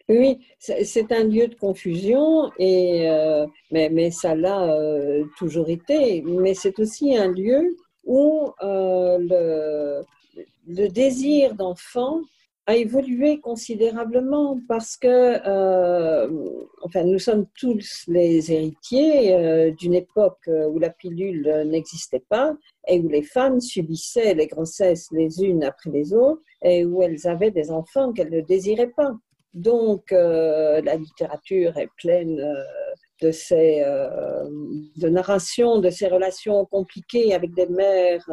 Oui, 0.08 0.38
c'est 0.58 1.12
un 1.12 1.24
lieu 1.24 1.48
de 1.48 1.54
confusion, 1.54 2.50
et, 2.58 3.08
euh, 3.08 3.46
mais, 3.70 3.88
mais, 3.88 4.10
ça 4.10 4.34
l'a 4.34 4.64
euh, 4.64 5.24
toujours 5.38 5.70
été. 5.70 6.20
Mais 6.22 6.52
c'est 6.52 6.78
aussi 6.78 7.16
un 7.16 7.28
lieu 7.28 7.74
où 8.04 8.52
euh, 8.62 9.16
le, 9.18 10.02
le, 10.66 10.88
désir 10.88 11.54
d'enfant 11.54 12.20
a 12.66 12.76
évolué 12.76 13.40
considérablement 13.40 14.58
parce 14.68 14.96
que, 14.96 15.06
euh, 15.06 16.30
enfin, 16.82 17.04
nous 17.04 17.18
sommes 17.18 17.46
tous 17.58 18.04
les 18.08 18.52
héritiers 18.52 19.34
euh, 19.34 19.70
d'une 19.72 19.94
époque 19.94 20.48
où 20.48 20.78
la 20.78 20.88
pilule 20.88 21.64
n'existait 21.66 22.24
pas 22.26 22.54
et 22.88 23.00
où 23.00 23.08
les 23.08 23.22
femmes 23.22 23.60
subissaient 23.60 24.34
les 24.34 24.46
grossesses 24.46 25.08
les 25.12 25.44
unes 25.44 25.62
après 25.62 25.90
les 25.90 26.14
autres 26.14 26.40
et 26.62 26.86
où 26.86 27.02
elles 27.02 27.26
avaient 27.26 27.50
des 27.50 27.70
enfants 27.70 28.12
qu'elles 28.12 28.32
ne 28.32 28.40
désiraient 28.40 28.92
pas. 28.96 29.12
Donc, 29.52 30.10
euh, 30.12 30.80
la 30.80 30.96
littérature 30.96 31.76
est 31.76 31.90
pleine 31.98 32.42
de 33.20 33.30
ces 33.30 33.80
de 34.96 35.08
narrations 35.08 35.78
de 35.78 35.90
ces 35.90 36.08
relations 36.08 36.64
compliquées 36.64 37.34
avec 37.34 37.54
des 37.54 37.66
mères 37.66 38.26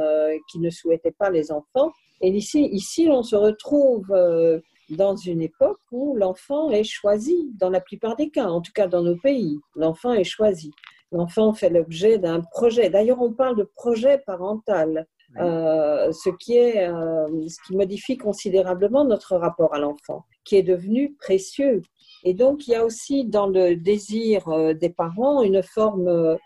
qui 0.50 0.60
ne 0.60 0.70
souhaitaient 0.70 1.16
pas 1.18 1.30
les 1.30 1.52
enfants. 1.52 1.92
Et 2.22 2.30
ici, 2.30 2.68
ici, 2.72 3.08
on 3.10 3.24
se 3.24 3.36
retrouve 3.36 4.12
euh, 4.12 4.60
dans 4.90 5.16
une 5.16 5.42
époque 5.42 5.80
où 5.92 6.16
l'enfant 6.16 6.70
est 6.70 6.84
choisi, 6.84 7.52
dans 7.60 7.70
la 7.70 7.82
plupart 7.82 8.16
des 8.16 8.30
cas, 8.30 8.48
en 8.48 8.62
tout 8.62 8.72
cas 8.74 8.88
dans 8.88 9.02
nos 9.02 9.18
pays, 9.18 9.60
l'enfant 9.76 10.14
est 10.14 10.24
choisi. 10.24 10.72
L'enfant 11.12 11.54
fait 11.54 11.70
l'objet 11.70 12.20
d'un 12.20 12.42
projet. 12.42 12.90
D'ailleurs, 12.90 13.22
on 13.22 13.34
parle 13.34 13.58
de 13.58 13.70
projet 13.76 14.20
parental. 14.26 15.08
Euh, 15.38 16.12
ce, 16.12 16.30
qui 16.30 16.58
est, 16.58 16.90
euh, 16.90 17.26
ce 17.48 17.56
qui 17.66 17.78
modifie 17.78 18.18
considérablement 18.18 19.06
notre 19.06 19.38
rapport 19.38 19.74
à 19.74 19.80
l'enfant, 19.80 20.26
qui 20.44 20.58
est 20.58 20.64
devenu 20.64 21.14
précieux. 21.14 21.82
Et 22.26 22.34
donc, 22.34 22.68
il 22.68 22.72
y 22.72 22.76
a 22.76 22.84
aussi 22.84 23.24
dans 23.24 23.48
le 23.48 23.78
désir 23.78 24.44
des 24.76 24.90
parents 24.90 25.42
une 25.42 25.64
forme 25.64 26.38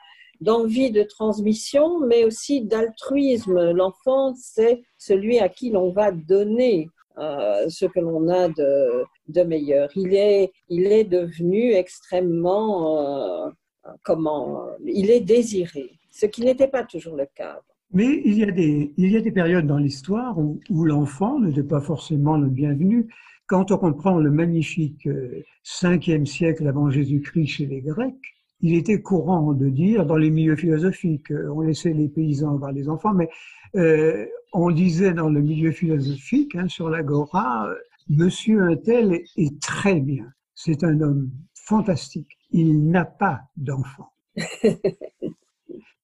d'envie 0.41 0.91
de 0.91 1.03
transmission, 1.03 1.99
mais 1.99 2.23
aussi 2.23 2.61
d'altruisme. 2.61 3.71
L'enfant, 3.71 4.33
c'est 4.35 4.81
celui 4.97 5.39
à 5.39 5.49
qui 5.49 5.69
l'on 5.71 5.91
va 5.91 6.11
donner 6.11 6.89
euh, 7.17 7.69
ce 7.69 7.85
que 7.85 7.99
l'on 7.99 8.27
a 8.27 8.49
de, 8.49 9.43
meilleur. 9.43 9.89
Il 9.95 10.13
est, 10.13 10.51
il 10.69 10.87
est 10.87 11.05
devenu 11.05 11.73
extrêmement, 11.73 13.51
comment, 14.03 14.65
il 14.85 15.11
est 15.11 15.21
désiré, 15.21 15.91
ce 16.11 16.25
qui 16.25 16.41
n'était 16.41 16.67
pas 16.67 16.83
toujours 16.83 17.15
le 17.15 17.27
cas. 17.33 17.59
Mais 17.91 18.21
il 18.25 18.37
y 18.37 18.43
a 18.43 18.51
des, 18.51 18.93
il 18.97 19.11
y 19.11 19.17
a 19.17 19.21
des 19.21 19.31
périodes 19.31 19.67
dans 19.67 19.77
l'histoire 19.77 20.37
où, 20.37 20.59
où 20.69 20.85
l'enfant 20.85 21.39
n'était 21.39 21.63
pas 21.63 21.81
forcément 21.81 22.35
le 22.37 22.49
bienvenu. 22.49 23.07
Quand 23.47 23.71
on 23.71 23.77
reprend 23.77 24.17
le 24.17 24.31
magnifique 24.31 25.07
5e 25.63 26.25
siècle 26.25 26.67
avant 26.67 26.89
Jésus-Christ 26.89 27.47
chez 27.47 27.65
les 27.67 27.81
Grecs, 27.81 28.15
il 28.61 28.75
était 28.75 29.01
courant 29.01 29.53
de 29.53 29.69
dire 29.69 30.05
dans 30.05 30.17
les 30.17 30.29
milieux 30.29 30.55
philosophiques, 30.55 31.31
on 31.31 31.61
laissait 31.61 31.93
les 31.93 32.07
paysans 32.07 32.55
voir 32.57 32.71
les 32.71 32.89
enfants, 32.89 33.13
mais 33.13 33.29
euh, 33.75 34.25
on 34.53 34.71
disait 34.71 35.13
dans 35.13 35.29
le 35.29 35.41
milieu 35.41 35.71
philosophique, 35.71 36.55
hein, 36.55 36.67
sur 36.67 36.89
l'agora, 36.89 37.69
Monsieur 38.09 38.61
Untel 38.61 39.13
est, 39.13 39.25
est 39.35 39.61
très 39.61 39.99
bien. 39.99 40.25
C'est 40.53 40.83
un 40.83 41.01
homme 41.01 41.31
fantastique. 41.53 42.37
Il 42.51 42.89
n'a 42.89 43.05
pas 43.05 43.41
d'enfant. 43.57 44.11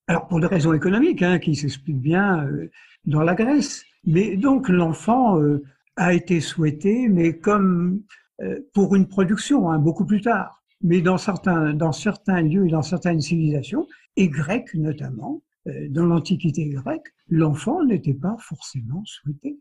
Alors 0.07 0.27
pour 0.27 0.41
des 0.41 0.47
raisons 0.47 0.73
économiques, 0.73 1.21
hein, 1.21 1.39
qui 1.39 1.55
s'expliquent 1.55 2.01
bien 2.01 2.45
euh, 2.45 2.69
dans 3.05 3.21
la 3.21 3.35
Grèce. 3.35 3.83
Mais 4.05 4.35
donc 4.35 4.67
l'enfant 4.67 5.39
euh, 5.39 5.63
a 5.95 6.13
été 6.13 6.41
souhaité, 6.41 7.07
mais 7.07 7.37
comme 7.37 8.01
euh, 8.41 8.59
pour 8.73 8.95
une 8.95 9.07
production, 9.07 9.69
hein, 9.69 9.79
beaucoup 9.79 10.05
plus 10.05 10.21
tard. 10.21 10.60
Mais 10.83 11.01
dans 11.01 11.17
certains, 11.17 11.73
dans 11.73 11.91
certains 11.91 12.41
lieux 12.41 12.67
et 12.67 12.71
dans 12.71 12.81
certaines 12.81 13.21
civilisations, 13.21 13.87
et 14.15 14.27
grecques 14.27 14.73
notamment, 14.73 15.41
euh, 15.67 15.87
dans 15.89 16.05
l'Antiquité 16.05 16.69
grecque, 16.69 17.13
l'enfant 17.29 17.83
n'était 17.85 18.13
pas 18.13 18.35
forcément 18.39 19.03
souhaité. 19.05 19.59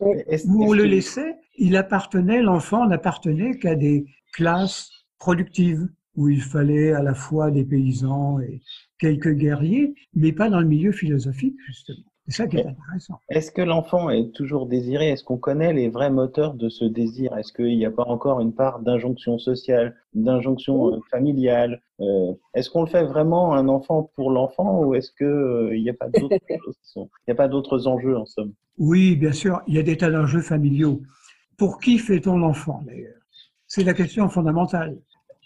Où 0.00 0.64
on 0.64 0.72
le 0.72 0.84
laissait, 0.84 1.36
il 1.56 1.76
appartenait, 1.76 2.42
l'enfant 2.42 2.86
n'appartenait 2.86 3.58
qu'à 3.58 3.76
des 3.76 4.06
classes 4.32 4.90
productives 5.18 5.88
où 6.16 6.28
il 6.28 6.42
fallait 6.42 6.92
à 6.92 7.02
la 7.02 7.14
fois 7.14 7.50
des 7.50 7.64
paysans 7.64 8.40
et 8.40 8.60
quelques 8.98 9.32
guerriers, 9.32 9.94
mais 10.14 10.32
pas 10.32 10.50
dans 10.50 10.60
le 10.60 10.66
milieu 10.66 10.92
philosophique, 10.92 11.56
justement. 11.66 12.11
C'est 12.28 12.42
ça 12.42 12.46
qui 12.46 12.58
est 12.58 12.66
intéressant. 12.66 13.18
Est-ce 13.30 13.50
que 13.50 13.62
l'enfant 13.62 14.08
est 14.08 14.32
toujours 14.32 14.66
désiré? 14.66 15.10
Est-ce 15.10 15.24
qu'on 15.24 15.38
connaît 15.38 15.72
les 15.72 15.88
vrais 15.88 16.10
moteurs 16.10 16.54
de 16.54 16.68
ce 16.68 16.84
désir? 16.84 17.36
Est-ce 17.36 17.52
qu'il 17.52 17.76
n'y 17.76 17.84
a 17.84 17.90
pas 17.90 18.04
encore 18.04 18.40
une 18.40 18.54
part 18.54 18.78
d'injonction 18.78 19.38
sociale, 19.38 19.96
d'injonction 20.14 20.94
euh, 20.94 21.00
familiale? 21.10 21.82
Euh, 22.00 22.32
Est-ce 22.54 22.70
qu'on 22.70 22.82
le 22.82 22.88
fait 22.88 23.04
vraiment 23.04 23.54
un 23.54 23.68
enfant 23.68 24.10
pour 24.14 24.30
l'enfant 24.30 24.82
ou 24.84 24.94
est-ce 24.94 25.10
qu'il 25.12 25.26
euh, 25.26 25.76
n'y 25.76 25.90
a 25.90 25.94
pas 25.94 26.08
d'autres 26.08 26.36
choses 26.64 26.76
qui 26.76 26.88
sont... 26.88 27.10
Il 27.26 27.30
n'y 27.30 27.32
a 27.32 27.36
pas 27.36 27.48
d'autres 27.48 27.88
enjeux 27.88 28.16
en 28.16 28.24
somme? 28.24 28.52
Oui, 28.78 29.16
bien 29.16 29.32
sûr, 29.32 29.60
il 29.66 29.74
y 29.74 29.78
a 29.78 29.82
des 29.82 29.96
tas 29.96 30.10
d'enjeux 30.10 30.42
familiaux. 30.42 31.02
Pour 31.58 31.80
qui 31.80 31.98
fait-on 31.98 32.38
l'enfant 32.38 32.82
d'ailleurs? 32.86 33.18
C'est 33.66 33.84
la 33.84 33.94
question 33.94 34.28
fondamentale. 34.28 34.96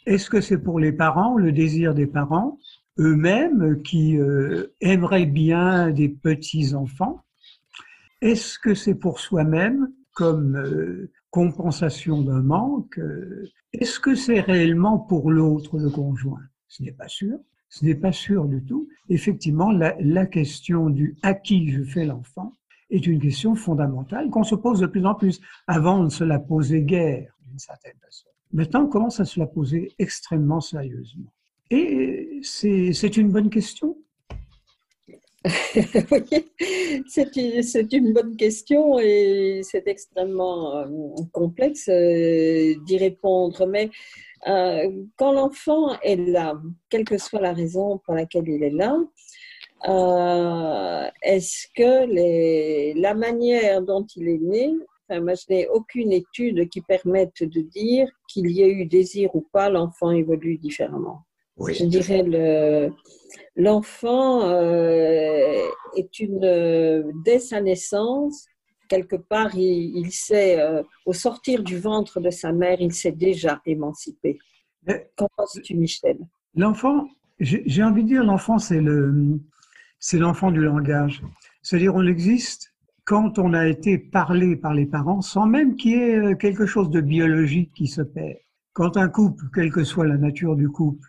Est-ce 0.05 0.29
que 0.29 0.41
c'est 0.41 0.59
pour 0.59 0.79
les 0.79 0.93
parents, 0.93 1.37
le 1.37 1.53
désir 1.53 1.95
des 1.95 2.07
parents? 2.07 2.59
Eux-mêmes 2.99 3.83
qui 3.83 4.19
euh, 4.19 4.75
aimeraient 4.81 5.27
bien 5.27 5.91
des 5.91 6.09
petits-enfants 6.09 7.25
Est-ce 8.23 8.59
que 8.59 8.75
c'est 8.75 8.95
pour 8.95 9.21
soi-même 9.21 9.93
comme 10.15 10.57
euh, 10.57 11.11
compensation 11.31 12.23
d'un 12.23 12.43
manque 12.43 13.01
Est-ce 13.73 14.01
que 14.01 14.15
c'est 14.15 14.41
réellement 14.41 14.99
pour 14.99 15.31
l'autre, 15.31 15.79
le 15.79 15.91
conjoint? 15.91 16.43
Ce 16.69 16.83
n'est 16.83 16.93
pas 16.93 17.09
sûr. 17.09 17.39
Ce 17.69 17.85
n'est 17.85 17.95
pas 17.95 18.13
sûr 18.13 18.47
du 18.47 18.65
tout. 18.65 18.89
Effectivement, 19.09 19.71
la, 19.71 19.95
la 20.01 20.27
question 20.27 20.89
du 20.89 21.17
à 21.23 21.35
qui 21.35 21.71
je 21.71 21.83
fais 21.83 22.07
l'enfant 22.07 22.53
est 22.91 23.07
une 23.07 23.21
question 23.21 23.55
fondamentale 23.55 24.31
qu'on 24.31 24.45
se 24.45 24.55
pose 24.55 24.81
de 24.81 24.87
plus 24.87 25.05
en 25.05 25.15
plus. 25.15 25.41
Avant, 25.67 26.01
on 26.01 26.05
ne 26.05 26.09
se 26.09 26.25
la 26.25 26.39
posait 26.39 26.83
guère, 26.83 27.37
d'une 27.47 27.59
certaine 27.59 27.97
façon. 28.03 28.29
Maintenant, 28.53 28.85
on 28.85 28.89
commence 28.89 29.21
à 29.21 29.25
se 29.25 29.41
la 29.41 29.47
poser 29.47 29.93
extrêmement 29.99 30.61
sérieusement. 30.61 31.33
Et 31.71 32.41
c'est 32.43 33.17
une 33.17 33.31
bonne 33.31 33.51
question. 33.51 33.97
oui, 36.11 37.05
c'est 37.07 37.37
une, 37.93 38.13
bonne 38.13 38.37
question 38.37 38.99
et 38.99 39.61
c'est 39.63 39.87
extrêmement 39.87 40.79
euh, 40.79 40.87
complexe 41.33 41.89
euh, 41.89 42.75
d'y 42.85 42.99
répondre. 42.99 43.67
Mais 43.67 43.91
euh, 44.49 44.91
quand 45.17 45.33
l'enfant 45.33 45.99
est 46.01 46.17
là, 46.17 46.61
quelle 46.91 47.05
que 47.05 47.19
soit 47.19 47.41
la 47.41 47.53
raison 47.53 47.99
pour 48.05 48.15
laquelle 48.15 48.49
il 48.49 48.63
est 48.63 48.71
là, 48.71 48.99
est-ce 51.23 51.67
que 51.77 53.01
la 53.01 53.15
manière 53.15 53.83
dont 53.83 54.07
il 54.17 54.29
est 54.29 54.39
né 54.39 54.73
Enfin, 55.09 55.25
je 55.35 55.55
n'ai 55.55 55.69
aucune 55.69 56.11
étude 56.11 56.69
qui 56.69 56.81
permette 56.81 57.45
de 57.45 57.61
dire 57.61 58.09
qu'il 58.29 58.51
y 58.51 58.63
ait 58.63 58.73
eu 58.73 58.87
désir 58.87 59.33
ou 59.37 59.47
pas, 59.53 59.71
l'enfant 59.71 60.11
évolue 60.11 60.59
différemment. 60.59 61.26
Oui. 61.57 61.75
Je 61.75 61.85
dirais 61.85 62.23
le 62.23 62.91
l'enfant 63.57 64.43
euh, 64.43 65.63
est 65.97 66.19
une 66.21 67.13
dès 67.25 67.39
sa 67.39 67.61
naissance 67.61 68.47
quelque 68.89 69.17
part 69.17 69.55
il, 69.55 69.97
il 69.97 70.13
sait 70.13 70.61
euh, 70.61 70.83
au 71.07 71.13
sortir 71.13 71.63
du 71.63 71.79
ventre 71.79 72.21
de 72.21 72.31
sa 72.31 72.53
mère 72.53 72.81
il 72.81 72.93
s'est 72.93 73.13
déjà 73.13 73.61
émancipé. 73.65 74.39
Qu'en 75.17 75.29
penses-tu 75.37 75.75
Michel? 75.75 76.19
L'enfant, 76.55 77.09
j'ai 77.41 77.83
envie 77.83 78.05
de 78.05 78.09
dire 78.09 78.25
l'enfant 78.25 78.59
c'est 78.59 78.81
le 78.81 79.41
c'est 79.99 80.19
l'enfant 80.19 80.51
du 80.51 80.61
langage. 80.61 81.23
C'est-à-dire 81.63 81.95
on 81.95 82.07
existe 82.07 82.75
quand 83.05 83.39
on 83.39 83.55
a 83.55 83.67
été 83.67 83.99
parlé 83.99 84.57
par 84.57 84.75
les 84.75 84.87
parents 84.87 85.23
sans 85.23 85.47
même 85.47 85.77
qu'il 85.77 85.93
y 85.93 85.95
ait 85.95 86.37
quelque 86.37 86.67
chose 86.67 86.91
de 86.91 87.01
biologique 87.01 87.73
qui 87.75 87.87
se 87.87 88.03
perd 88.03 88.37
quand 88.75 88.99
un 88.99 89.09
couple, 89.09 89.47
quelle 89.55 89.73
que 89.73 89.85
soit 89.85 90.07
la 90.07 90.19
nature 90.19 90.55
du 90.55 90.69
couple, 90.69 91.09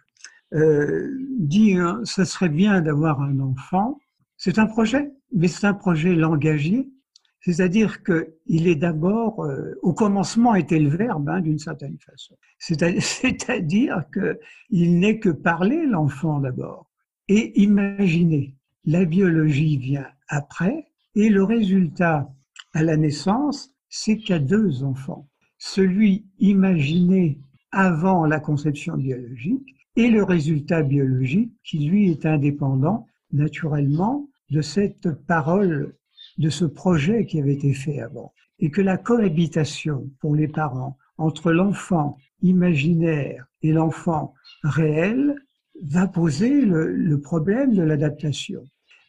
euh, 0.54 1.10
dit 1.40 1.74
hein, 1.74 2.02
ce 2.04 2.24
serait 2.24 2.50
bien 2.50 2.82
d'avoir 2.82 3.22
un 3.22 3.40
enfant, 3.40 4.00
c'est 4.38 4.60
un 4.60 4.66
projet, 4.66 5.12
mais 5.34 5.48
c'est 5.48 5.68
un 5.68 5.74
projet 5.74 6.16
langagier, 6.16 6.90
c'est-à-dire 7.42 8.04
qu'il 8.04 8.68
est 8.68 8.76
d'abord, 8.76 9.44
euh, 9.44 9.74
au 9.82 9.94
commencement 9.94 10.56
était 10.56 10.80
le 10.80 10.90
verbe 10.90 11.30
hein, 11.30 11.42
d'une 11.42 11.60
certaine 11.60 11.98
façon, 12.00 12.38
c'est-à-dire 12.60 14.04
qu'il 14.14 15.00
n'est 15.00 15.20
que 15.20 15.30
parler 15.30 15.86
l'enfant 15.86 16.40
d'abord 16.40 16.90
et 17.28 17.60
imaginer. 17.62 18.56
La 18.86 19.06
biologie 19.06 19.78
vient 19.78 20.08
après 20.30 20.88
et 21.16 21.30
le 21.30 21.44
résultat 21.44 22.30
à 22.74 22.84
la 22.84 22.96
naissance, 22.96 23.72
c'est 23.90 24.18
qu'il 24.18 24.30
y 24.30 24.34
a 24.34 24.40
deux 24.40 24.84
enfants. 24.84 25.28
Celui 25.58 26.26
imaginé 26.40 27.40
avant 27.72 28.26
la 28.26 28.40
conception 28.40 28.96
biologique 28.96 29.77
et 29.98 30.10
le 30.10 30.24
résultat 30.24 30.84
biologique 30.84 31.52
qui 31.64 31.80
lui 31.80 32.12
est 32.12 32.26
indépendant 32.26 33.08
naturellement 33.34 34.30
de 34.52 34.62
cette 34.62 35.10
parole, 35.26 35.96
de 36.38 36.50
ce 36.50 36.66
projet 36.66 37.26
qui 37.26 37.42
avait 37.42 37.56
été 37.56 37.74
fait 37.74 38.00
avant. 38.00 38.32
Et 38.60 38.70
que 38.70 38.82
la 38.82 38.98
cohabitation 38.98 40.10
pour 40.20 40.36
les 40.36 40.48
parents 40.48 40.98
entre 41.18 41.52
l'enfant 41.52 42.16
imaginaire 42.44 43.48
et 43.64 43.74
l'enfant 43.74 44.36
réel 44.64 45.36
va 45.82 46.08
poser 46.08 46.62
le, 46.62 47.20
problème 47.20 47.74
de 47.74 47.82
l'adaptation. 47.82 48.64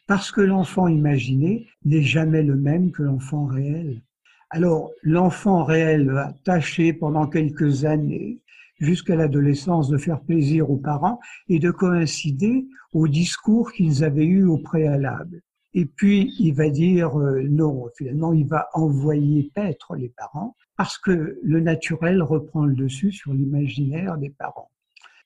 Parce 0.07 0.31
que 0.31 0.41
l'enfant 0.41 0.87
imaginé 0.87 1.67
n'est 1.85 2.01
jamais 2.01 2.41
le 2.41 2.55
même 2.55 2.91
que 2.91 3.03
l'enfant 3.03 3.45
réel. 3.45 4.01
Alors, 4.49 4.89
l'enfant 5.03 5.63
réel 5.63 6.09
va 6.09 6.33
tâcher 6.43 6.93
pendant 6.93 7.27
quelques 7.27 7.85
années 7.85 8.39
jusqu'à 8.79 9.15
l'adolescence 9.15 9.89
de 9.89 9.97
faire 9.97 10.21
plaisir 10.21 10.69
aux 10.69 10.77
parents 10.77 11.19
et 11.47 11.59
de 11.59 11.71
coïncider 11.71 12.67
au 12.93 13.07
discours 13.07 13.71
qu'ils 13.71 14.03
avaient 14.03 14.25
eu 14.25 14.45
au 14.45 14.57
préalable. 14.57 15.41
Et 15.73 15.85
puis, 15.85 16.33
il 16.39 16.53
va 16.53 16.69
dire 16.69 17.19
euh, 17.19 17.43
non, 17.47 17.89
finalement, 17.95 18.33
il 18.33 18.47
va 18.47 18.67
envoyer 18.73 19.51
paître 19.53 19.95
les 19.95 20.09
parents 20.09 20.55
parce 20.77 20.97
que 20.97 21.37
le 21.43 21.59
naturel 21.59 22.23
reprend 22.23 22.65
le 22.65 22.73
dessus 22.73 23.11
sur 23.11 23.33
l'imaginaire 23.33 24.17
des 24.17 24.29
parents. 24.29 24.71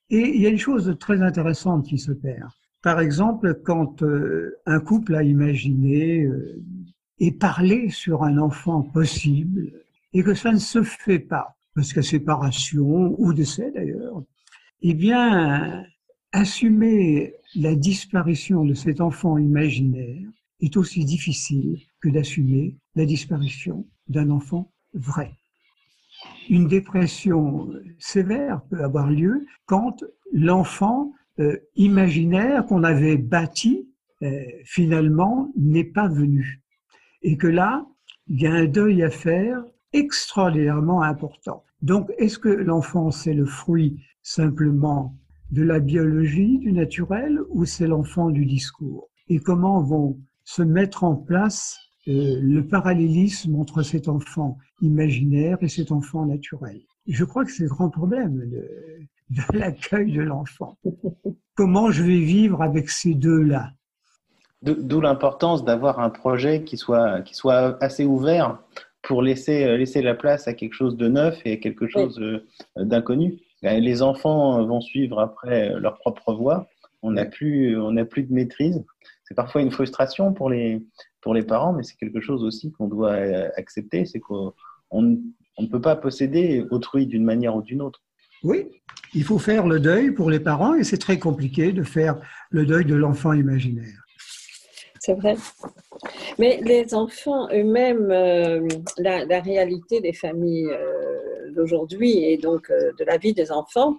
Et 0.09 0.35
il 0.35 0.41
y 0.41 0.47
a 0.47 0.49
une 0.49 0.57
chose 0.57 0.95
très 0.99 1.21
intéressante 1.21 1.85
qui 1.85 1.97
se 1.97 2.11
perd. 2.11 2.49
Par 2.81 2.99
exemple, 2.99 3.61
quand 3.63 4.03
euh, 4.03 4.59
un 4.65 4.81
couple 4.81 5.15
a 5.15 5.23
imaginé 5.23 6.23
euh, 6.23 6.61
et 7.19 7.31
parlé 7.31 7.89
sur 7.89 8.23
un 8.23 8.37
enfant 8.37 8.81
possible 8.81 9.71
et 10.11 10.23
que 10.23 10.33
ça 10.33 10.51
ne 10.51 10.59
se 10.59 10.83
fait 10.83 11.19
pas, 11.19 11.55
parce 11.75 11.93
que 11.93 12.01
séparation 12.01 13.15
ou 13.17 13.33
décès 13.33 13.71
d'ailleurs, 13.71 14.23
eh 14.81 14.93
bien, 14.93 15.83
assumer 16.31 17.33
la 17.55 17.75
disparition 17.75 18.65
de 18.65 18.73
cet 18.73 19.01
enfant 19.01 19.37
imaginaire 19.37 20.29
est 20.59 20.77
aussi 20.77 21.05
difficile 21.05 21.79
que 22.01 22.09
d'assumer 22.09 22.77
la 22.95 23.05
disparition 23.05 23.85
d'un 24.07 24.29
enfant 24.29 24.71
vrai. 24.93 25.31
Une 26.49 26.67
dépression 26.67 27.69
sévère 27.99 28.61
peut 28.69 28.83
avoir 28.83 29.09
lieu 29.09 29.45
quand 29.65 30.03
l'enfant 30.31 31.11
euh, 31.39 31.57
imaginaire 31.75 32.65
qu'on 32.65 32.83
avait 32.83 33.17
bâti 33.17 33.89
euh, 34.21 34.43
finalement 34.65 35.51
n'est 35.57 35.83
pas 35.83 36.07
venu. 36.07 36.61
Et 37.21 37.37
que 37.37 37.47
là, 37.47 37.85
il 38.27 38.41
y 38.41 38.47
a 38.47 38.53
un 38.53 38.65
deuil 38.65 39.03
à 39.03 39.09
faire 39.09 39.63
extraordinairement 39.93 41.01
important. 41.01 41.63
Donc, 41.81 42.11
est-ce 42.17 42.39
que 42.39 42.49
l'enfant, 42.49 43.11
c'est 43.11 43.33
le 43.33 43.45
fruit 43.45 44.03
simplement 44.21 45.15
de 45.51 45.63
la 45.63 45.79
biologie, 45.79 46.57
du 46.59 46.71
naturel, 46.71 47.39
ou 47.49 47.65
c'est 47.65 47.87
l'enfant 47.87 48.29
du 48.29 48.45
discours? 48.45 49.09
Et 49.29 49.39
comment 49.39 49.81
vont 49.81 50.17
se 50.43 50.61
mettre 50.61 51.03
en 51.03 51.15
place 51.15 51.77
euh, 52.07 52.39
le 52.41 52.67
parallélisme 52.67 53.55
entre 53.55 53.83
cet 53.83 54.07
enfant 54.07 54.57
imaginaire 54.81 55.57
et 55.61 55.69
cet 55.69 55.91
enfant 55.91 56.25
naturel? 56.25 56.81
Je 57.07 57.23
crois 57.23 57.45
que 57.45 57.51
c'est 57.51 57.63
le 57.63 57.69
grand 57.69 57.89
problème 57.89 58.39
de, 58.49 58.67
de 59.29 59.41
l'accueil 59.57 60.11
de 60.11 60.21
l'enfant. 60.21 60.77
Comment 61.55 61.91
je 61.91 62.03
vais 62.03 62.19
vivre 62.19 62.61
avec 62.61 62.89
ces 62.89 63.13
deux-là? 63.13 63.71
D'où 64.61 65.01
l'importance 65.01 65.65
d'avoir 65.65 65.99
un 65.99 66.09
projet 66.09 66.63
qui 66.63 66.77
soit, 66.77 67.21
qui 67.21 67.35
soit 67.35 67.77
assez 67.83 68.05
ouvert 68.05 68.59
pour 69.03 69.21
laisser, 69.21 69.65
euh, 69.65 69.77
laisser 69.77 70.01
la 70.01 70.15
place 70.15 70.47
à 70.47 70.53
quelque 70.53 70.73
chose 70.73 70.97
de 70.97 71.07
neuf 71.07 71.39
et 71.45 71.53
à 71.53 71.57
quelque 71.57 71.87
chose 71.87 72.19
euh, 72.19 72.39
d'inconnu. 72.75 73.37
Ben, 73.61 73.81
les 73.81 74.01
enfants 74.01 74.65
vont 74.65 74.81
suivre 74.81 75.19
après 75.19 75.79
leur 75.79 75.97
propre 75.99 76.33
voie. 76.33 76.67
On 77.01 77.11
n'a 77.11 77.25
plus, 77.25 77.77
on 77.79 77.91
n'a 77.91 78.05
plus 78.05 78.23
de 78.23 78.33
maîtrise. 78.33 78.83
C'est 79.25 79.35
parfois 79.35 79.61
une 79.61 79.71
frustration 79.71 80.33
pour 80.33 80.49
les, 80.49 80.81
pour 81.21 81.33
les 81.33 81.43
parents, 81.43 81.73
mais 81.73 81.83
c'est 81.83 81.95
quelque 81.97 82.21
chose 82.21 82.43
aussi 82.43 82.71
qu'on 82.71 82.87
doit 82.87 83.11
euh, 83.11 83.49
accepter. 83.57 84.05
C'est 84.05 84.19
qu'on 84.19 84.53
on 84.91 85.01
ne 85.01 85.67
peut 85.67 85.81
pas 85.81 85.95
posséder 85.95 86.65
autrui 86.71 87.05
d'une 87.05 87.23
manière 87.23 87.55
ou 87.55 87.61
d'une 87.61 87.81
autre. 87.81 88.01
Oui, 88.43 88.67
il 89.13 89.23
faut 89.23 89.39
faire 89.39 89.67
le 89.67 89.79
deuil 89.79 90.11
pour 90.11 90.29
les 90.29 90.39
parents 90.39 90.75
et 90.75 90.83
c'est 90.83 90.97
très 90.97 91.19
compliqué 91.19 91.71
de 91.71 91.83
faire 91.83 92.19
le 92.49 92.65
deuil 92.65 92.83
de 92.83 92.95
l'enfant 92.95 93.33
imaginaire 93.33 94.02
c'est 95.05 95.15
vrai. 95.15 95.35
Mais 96.39 96.61
les 96.63 96.93
enfants 96.95 97.49
eux-mêmes, 97.51 98.09
euh, 98.09 98.65
la, 98.97 99.41
réalité 99.41 99.99
des 99.99 100.13
familles 100.13 100.69
euh, 100.71 101.51
d'aujourd'hui 101.51 102.23
et 102.23 102.37
donc 102.37 102.69
euh, 102.69 102.93
de 102.97 103.03
la 103.03 103.17
vie 103.17 103.33
des 103.33 103.51
enfants, 103.51 103.97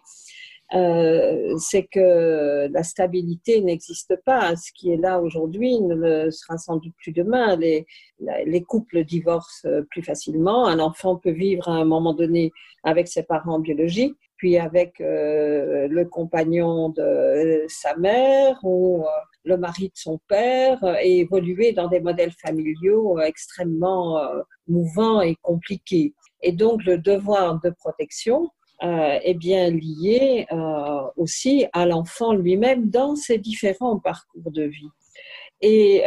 c'est 1.58 1.84
que 1.84 2.66
la 2.68 2.82
stabilité 2.82 3.60
n'existe 3.60 4.16
pas. 4.24 4.56
Ce 4.56 4.72
qui 4.72 4.90
est 4.90 4.96
là 4.96 5.20
aujourd'hui 5.20 5.80
ne 5.80 5.94
le 5.94 6.30
sera 6.32 6.58
sans 6.58 6.78
doute 6.78 6.94
plus 6.96 7.12
demain. 7.12 7.54
Les, 7.54 7.86
les 8.18 8.62
couples 8.62 9.04
divorcent 9.04 9.68
plus 9.90 10.02
facilement. 10.02 10.66
Un 10.66 10.80
enfant 10.80 11.14
peut 11.14 11.30
vivre 11.30 11.68
à 11.68 11.74
un 11.74 11.84
moment 11.84 12.12
donné 12.12 12.50
avec 12.82 13.06
ses 13.06 13.22
parents 13.22 13.60
biologiques, 13.60 14.18
puis 14.36 14.58
avec 14.58 14.94
le 14.98 16.04
compagnon 16.04 16.88
de 16.88 17.64
sa 17.68 17.94
mère 17.94 18.58
ou 18.64 19.04
le 19.44 19.56
mari 19.56 19.88
de 19.88 19.96
son 19.96 20.18
père 20.28 20.82
euh, 20.84 20.96
et 21.02 21.20
évoluer 21.20 21.72
dans 21.72 21.88
des 21.88 22.00
modèles 22.00 22.32
familiaux 22.32 23.18
euh, 23.18 23.22
extrêmement 23.22 24.18
euh, 24.18 24.40
mouvants 24.66 25.20
et 25.20 25.36
compliqués. 25.42 26.14
Et 26.42 26.52
donc 26.52 26.84
le 26.84 26.98
devoir 26.98 27.60
de 27.60 27.70
protection 27.70 28.50
est 28.82 29.38
bien 29.38 29.70
lié 29.70 30.46
aussi 31.16 31.64
à 31.72 31.86
l'enfant 31.86 32.34
lui-même 32.34 32.90
dans 32.90 33.16
ses 33.16 33.38
différents 33.38 33.98
parcours 33.98 34.50
de 34.50 34.64
vie. 34.64 34.90
Et 35.62 36.02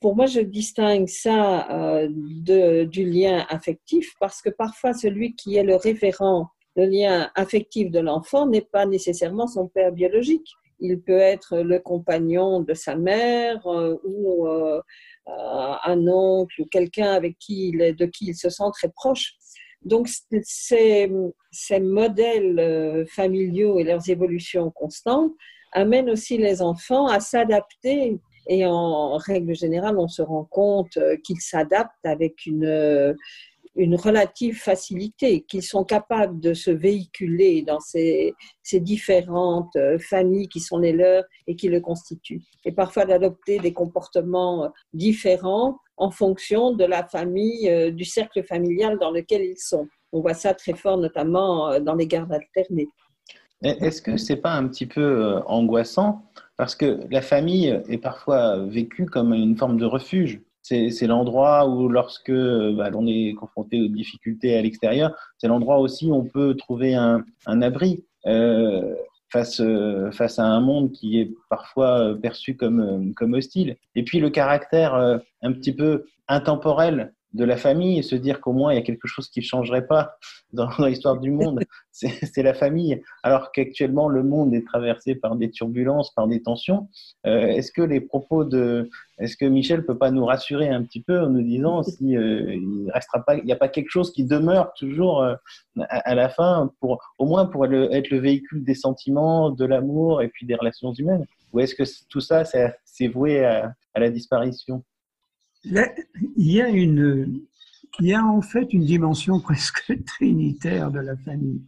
pour 0.00 0.16
moi, 0.16 0.26
je 0.26 0.40
distingue 0.40 1.06
ça 1.06 1.68
du 2.08 3.04
lien 3.04 3.46
affectif 3.48 4.14
parce 4.18 4.42
que 4.42 4.50
parfois 4.50 4.94
celui 4.94 5.36
qui 5.36 5.56
est 5.56 5.62
le 5.62 5.76
référent, 5.76 6.48
le 6.74 6.86
lien 6.86 7.30
affectif 7.36 7.88
de 7.92 8.00
l'enfant 8.00 8.48
n'est 8.48 8.62
pas 8.62 8.86
nécessairement 8.86 9.46
son 9.46 9.68
père 9.68 9.92
biologique 9.92 10.48
il 10.80 11.00
peut 11.00 11.18
être 11.18 11.58
le 11.58 11.78
compagnon 11.78 12.60
de 12.60 12.74
sa 12.74 12.96
mère 12.96 13.66
euh, 13.66 13.96
ou 14.04 14.46
euh, 14.46 14.80
euh, 15.28 15.74
un 15.84 16.08
oncle 16.08 16.62
ou 16.62 16.66
quelqu'un 16.66 17.12
avec 17.12 17.38
qui 17.38 17.70
il 17.70 17.96
de 17.96 18.06
qui 18.06 18.26
il 18.26 18.34
se 18.34 18.48
sent 18.48 18.70
très 18.72 18.88
proche. 18.88 19.34
Donc 19.82 20.08
ces, 20.42 21.10
ces 21.52 21.80
modèles 21.80 23.06
familiaux 23.10 23.78
et 23.78 23.84
leurs 23.84 24.08
évolutions 24.10 24.70
constantes 24.72 25.32
amènent 25.72 26.10
aussi 26.10 26.36
les 26.36 26.62
enfants 26.62 27.06
à 27.06 27.20
s'adapter 27.20 28.18
et 28.48 28.66
en 28.66 29.16
règle 29.18 29.54
générale, 29.54 29.98
on 29.98 30.08
se 30.08 30.22
rend 30.22 30.44
compte 30.44 30.98
qu'ils 31.22 31.40
s'adaptent 31.40 32.04
avec 32.04 32.46
une, 32.46 33.14
une 33.78 33.94
relative 33.94 34.58
facilité, 34.60 35.42
qu'ils 35.42 35.62
sont 35.62 35.84
capables 35.84 36.40
de 36.40 36.52
se 36.52 36.70
véhiculer 36.70 37.62
dans 37.62 37.78
ces, 37.78 38.34
différentes 38.72 39.74
euh, 39.76 39.98
familles 39.98 40.48
qui 40.48 40.60
sont 40.60 40.78
les 40.78 40.92
leurs 40.92 41.24
et 41.46 41.54
qui 41.54 41.68
le 41.68 41.80
constituent. 41.80 42.42
Et 42.64 42.72
parfois 42.72 43.06
d'adopter 43.06 43.60
des 43.60 43.72
comportements 43.72 44.64
euh, 44.64 44.68
différents 44.92 45.78
en 45.96 46.10
fonction 46.10 46.72
de 46.72 46.84
la 46.84 47.06
famille, 47.06 47.70
euh, 47.70 47.92
du 47.92 48.04
cercle 48.04 48.42
familial 48.42 48.98
dans 48.98 49.12
lequel 49.12 49.42
ils 49.42 49.58
sont. 49.58 49.86
On 50.12 50.20
voit 50.20 50.34
ça 50.34 50.54
très 50.54 50.74
fort, 50.74 50.98
notamment 50.98 51.78
dans 51.80 51.94
les 51.94 52.06
gardes 52.06 52.32
alternées. 52.32 52.88
Est-ce 53.62 54.00
que 54.02 54.16
c'est 54.16 54.36
pas 54.36 54.52
un 54.52 54.66
petit 54.66 54.86
peu 54.86 55.36
angoissant? 55.46 56.22
Parce 56.56 56.74
que 56.74 57.00
la 57.10 57.20
famille 57.20 57.78
est 57.88 57.98
parfois 57.98 58.64
vécue 58.64 59.04
comme 59.04 59.34
une 59.34 59.56
forme 59.56 59.76
de 59.76 59.84
refuge 59.84 60.40
c'est 60.62 61.06
l'endroit 61.06 61.68
où, 61.68 61.88
lorsque 61.88 62.30
bah, 62.30 62.90
l'on 62.90 63.06
est 63.06 63.34
confronté 63.34 63.80
aux 63.80 63.88
difficultés 63.88 64.56
à 64.56 64.62
l'extérieur, 64.62 65.14
c'est 65.38 65.48
l'endroit 65.48 65.78
aussi 65.78 66.10
où 66.10 66.14
on 66.14 66.24
peut 66.24 66.54
trouver 66.56 66.94
un, 66.94 67.24
abri 67.46 68.04
euh, 68.26 68.94
face, 69.30 69.62
face 70.12 70.38
à 70.38 70.44
un 70.44 70.60
monde 70.60 70.92
qui 70.92 71.20
est 71.20 71.30
parfois 71.48 72.16
perçu 72.20 72.56
comme, 72.56 73.14
comme 73.14 73.34
hostile. 73.34 73.76
Et 73.94 74.02
puis 74.02 74.20
le 74.20 74.30
caractère 74.30 74.94
euh, 74.94 75.18
un 75.42 75.52
petit 75.52 75.72
peu 75.72 76.04
intemporel 76.28 77.14
de 77.34 77.44
la 77.44 77.56
famille 77.56 77.98
et 77.98 78.02
se 78.02 78.14
dire 78.14 78.40
qu'au 78.40 78.52
moins 78.52 78.72
il 78.72 78.76
y 78.76 78.78
a 78.78 78.82
quelque 78.82 79.06
chose 79.06 79.28
qui 79.28 79.40
ne 79.40 79.44
changerait 79.44 79.86
pas 79.86 80.16
dans, 80.52 80.70
l'histoire 80.78 81.18
du 81.18 81.30
monde, 81.30 81.60
c'est 81.92 82.42
la 82.42 82.54
famille. 82.54 83.02
Alors 83.22 83.52
qu'actuellement 83.52 84.08
le 84.08 84.22
monde 84.22 84.54
est 84.54 84.66
traversé 84.66 85.14
par 85.14 85.36
des 85.36 85.50
turbulences, 85.50 86.12
par 86.14 86.26
des 86.26 86.42
tensions. 86.42 86.88
Euh, 87.26 87.48
est-ce 87.48 87.70
que 87.70 87.82
les 87.82 88.00
propos 88.00 88.44
de, 88.44 88.88
est-ce 89.18 89.36
que 89.36 89.44
Michel 89.44 89.84
peut 89.84 89.98
pas 89.98 90.10
nous 90.10 90.24
rassurer 90.24 90.68
un 90.68 90.82
petit 90.82 91.02
peu 91.02 91.20
en 91.20 91.28
nous 91.28 91.42
disant 91.42 91.82
si 91.82 92.16
euh, 92.16 92.54
il 92.54 92.90
restera 92.94 93.22
pas, 93.24 93.36
il 93.36 93.44
n'y 93.44 93.52
a 93.52 93.56
pas 93.56 93.68
quelque 93.68 93.90
chose 93.90 94.10
qui 94.12 94.24
demeure 94.24 94.72
toujours 94.74 95.22
euh, 95.22 95.34
à, 95.88 96.14
la 96.14 96.30
fin 96.30 96.72
pour, 96.80 97.02
au 97.18 97.26
moins 97.26 97.46
pour 97.46 97.66
être 97.66 98.10
le 98.10 98.18
véhicule 98.18 98.64
des 98.64 98.74
sentiments, 98.74 99.50
de 99.50 99.64
l'amour 99.66 100.22
et 100.22 100.28
puis 100.28 100.46
des 100.46 100.54
relations 100.54 100.92
humaines? 100.92 101.26
Ou 101.52 101.60
est-ce 101.60 101.74
que 101.74 101.82
tout 102.08 102.20
ça 102.20 102.44
c'est 102.44 103.08
voué 103.08 103.44
à 103.44 103.74
la 103.96 104.10
disparition? 104.10 104.82
Il 105.64 106.52
y 106.52 106.60
a 106.60 106.68
une, 106.68 107.42
il 108.00 108.06
y 108.06 108.14
a 108.14 108.24
en 108.24 108.42
fait 108.42 108.72
une 108.72 108.84
dimension 108.84 109.40
presque 109.48 109.92
trinitaire 110.04 110.90
de 110.90 111.00
la 111.00 111.16
famille. 111.16 111.62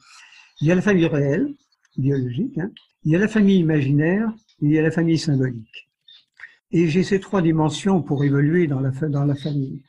Il 0.60 0.68
y 0.68 0.72
a 0.72 0.74
la 0.74 0.82
famille 0.82 1.06
réelle, 1.06 1.54
biologique, 1.96 2.58
hein. 2.58 2.70
il 3.04 3.12
y 3.12 3.16
a 3.16 3.18
la 3.18 3.28
famille 3.28 3.58
imaginaire, 3.58 4.32
et 4.62 4.66
il 4.66 4.72
y 4.72 4.78
a 4.78 4.82
la 4.82 4.90
famille 4.90 5.18
symbolique. 5.18 5.88
Et 6.72 6.88
j'ai 6.88 7.02
ces 7.02 7.18
trois 7.18 7.42
dimensions 7.42 8.02
pour 8.02 8.24
évoluer 8.24 8.66
dans 8.66 8.80
la, 8.80 8.90
dans 8.90 9.24
la 9.24 9.34
famille. 9.34 9.82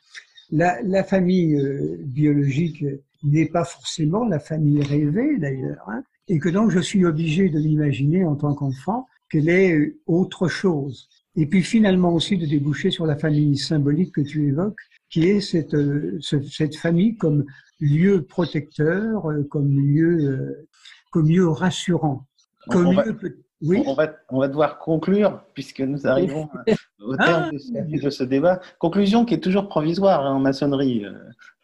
La, 0.52 1.04
famille 1.04 1.56
euh, 1.56 1.98
biologique 2.00 2.84
n'est 3.24 3.48
pas 3.48 3.64
forcément 3.64 4.26
la 4.26 4.40
famille 4.40 4.82
rêvée 4.82 5.38
d'ailleurs, 5.38 5.88
hein, 5.88 6.04
et 6.28 6.40
que 6.40 6.50
donc 6.50 6.72
je 6.72 6.80
suis 6.80 7.06
obligé 7.06 7.50
de 7.50 7.60
l'imaginer 7.60 8.26
en 8.26 8.36
tant 8.36 8.54
qu'enfant 8.56 9.08
qu'elle 9.30 9.50
est 9.50 9.96
autre 10.08 10.48
chose 10.48 11.10
et 11.36 11.46
puis 11.46 11.64
finalement 11.64 12.14
aussi 12.14 12.38
de 12.38 12.46
déboucher 12.46 12.92
sur 12.92 13.06
la 13.06 13.16
famille 13.16 13.58
symbolique 13.58 14.16
que 14.16 14.22
tu 14.22 14.48
évoques, 14.48 14.80
qui 15.10 15.28
est 15.28 15.42
cette, 15.42 15.74
euh, 15.74 16.20
cette 16.22 16.76
famille 16.76 17.16
comme 17.16 17.46
lieu 17.80 18.24
protecteur, 18.24 19.30
euh, 19.30 19.44
comme 19.44 19.80
lieu, 19.80 20.30
euh, 20.30 20.68
comme 21.12 21.30
lieu 21.30 21.48
rassurant. 21.48 22.26
Comme 22.70 22.88
on, 22.88 22.94
va, 22.94 23.04
oui 23.62 23.82
on, 23.86 23.94
va, 23.94 24.14
on 24.30 24.40
va 24.40 24.48
devoir 24.48 24.78
conclure, 24.78 25.44
puisque 25.54 25.82
nous 25.82 26.06
arrivons 26.06 26.50
au 27.00 27.16
terme 27.16 27.50
ah. 27.50 27.52
de, 27.52 28.10
ce, 28.10 28.24
débat. 28.24 28.60
Conclusion 28.78 29.26
qui 29.26 29.34
est 29.34 29.40
toujours 29.40 29.68
provisoire 29.68 30.26
hein, 30.26 30.36
en 30.36 30.40
maçonnerie 30.40 31.06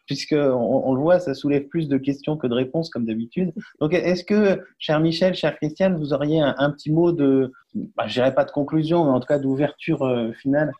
puisque 0.08 0.32
on, 0.32 0.94
le 0.94 1.00
voit, 1.00 1.20
ça 1.20 1.34
soulève 1.34 1.68
plus 1.68 1.86
de 1.86 1.98
questions 1.98 2.36
que 2.38 2.46
de 2.46 2.54
réponses 2.54 2.88
comme 2.88 3.04
d'habitude. 3.04 3.52
Donc, 3.78 3.92
est-ce 3.92 4.24
que, 4.24 4.64
cher 4.78 4.98
Michel, 5.00 5.34
cher 5.34 5.54
Christiane, 5.56 5.98
vous 5.98 6.14
auriez 6.14 6.40
un, 6.40 6.70
petit 6.70 6.90
mot 6.90 7.12
de, 7.12 7.52
bah, 7.74 8.08
je 8.08 8.14
dirais 8.14 8.34
pas 8.34 8.46
de 8.46 8.50
conclusion, 8.50 9.04
mais 9.04 9.10
en 9.10 9.20
tout 9.20 9.26
cas 9.26 9.38
d'ouverture 9.38 10.02
euh, 10.02 10.32
finale? 10.32 10.72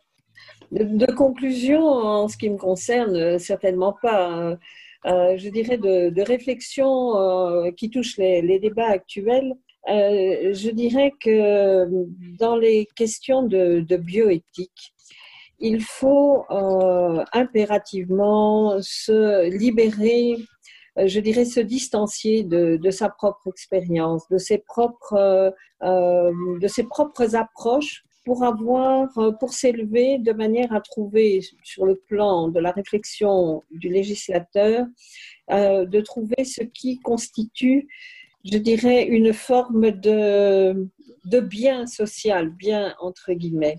De, 0.73 1.13
conclusion, 1.13 1.87
en 1.87 2.27
ce 2.27 2.39
qui 2.39 2.49
me 2.49 2.57
concerne, 2.57 3.15
euh, 3.15 3.39
certainement 3.39 3.95
pas. 4.01 4.57
Euh, 5.05 5.37
je 5.37 5.49
dirais 5.51 5.77
de, 5.77 6.23
réflexion 6.23 7.71
qui 7.77 7.91
touche 7.91 8.17
les, 8.17 8.59
débats 8.59 8.89
actuels. 8.89 9.55
je 9.87 10.71
dirais 10.71 11.13
que 11.23 11.87
dans 12.39 12.57
les 12.57 12.89
questions 12.97 13.43
de 13.43 13.97
bioéthique, 13.97 14.95
il 15.61 15.83
faut 15.83 16.45
euh, 16.51 17.25
impérativement 17.33 18.77
se 18.81 19.49
libérer, 19.51 20.37
euh, 20.99 21.07
je 21.07 21.21
dirais 21.21 21.45
se 21.45 21.61
distancier 21.61 22.45
de, 22.45 22.91
sa 22.91 23.09
propre 23.09 23.49
expérience, 23.49 24.29
de 24.29 24.39
ses 24.39 24.59
propres, 24.59 25.55
euh, 25.83 27.35
approches 27.35 28.05
pour 28.25 28.45
avoir, 28.45 29.09
pour 29.41 29.55
s'élever 29.55 30.19
de 30.19 30.33
manière 30.33 30.71
à 30.75 30.83
trouver 30.83 31.41
sur 31.63 31.87
le 31.87 31.97
plan 31.97 32.49
de 32.49 32.61
la 32.61 32.73
réflexion 32.73 33.65
du 33.71 33.89
législateur, 33.89 34.85
de 35.51 36.01
trouver 36.03 36.45
ce 36.45 36.63
qui 36.63 37.01
constitue 37.01 37.89
je 38.45 38.59
dirais, 38.59 39.05
une 39.05 39.33
forme 39.33 39.91
de 39.91 41.41
bien 41.41 41.87
social, 41.87 42.51
bien 42.51 42.95
entre 43.01 43.33
guillemets. 43.33 43.79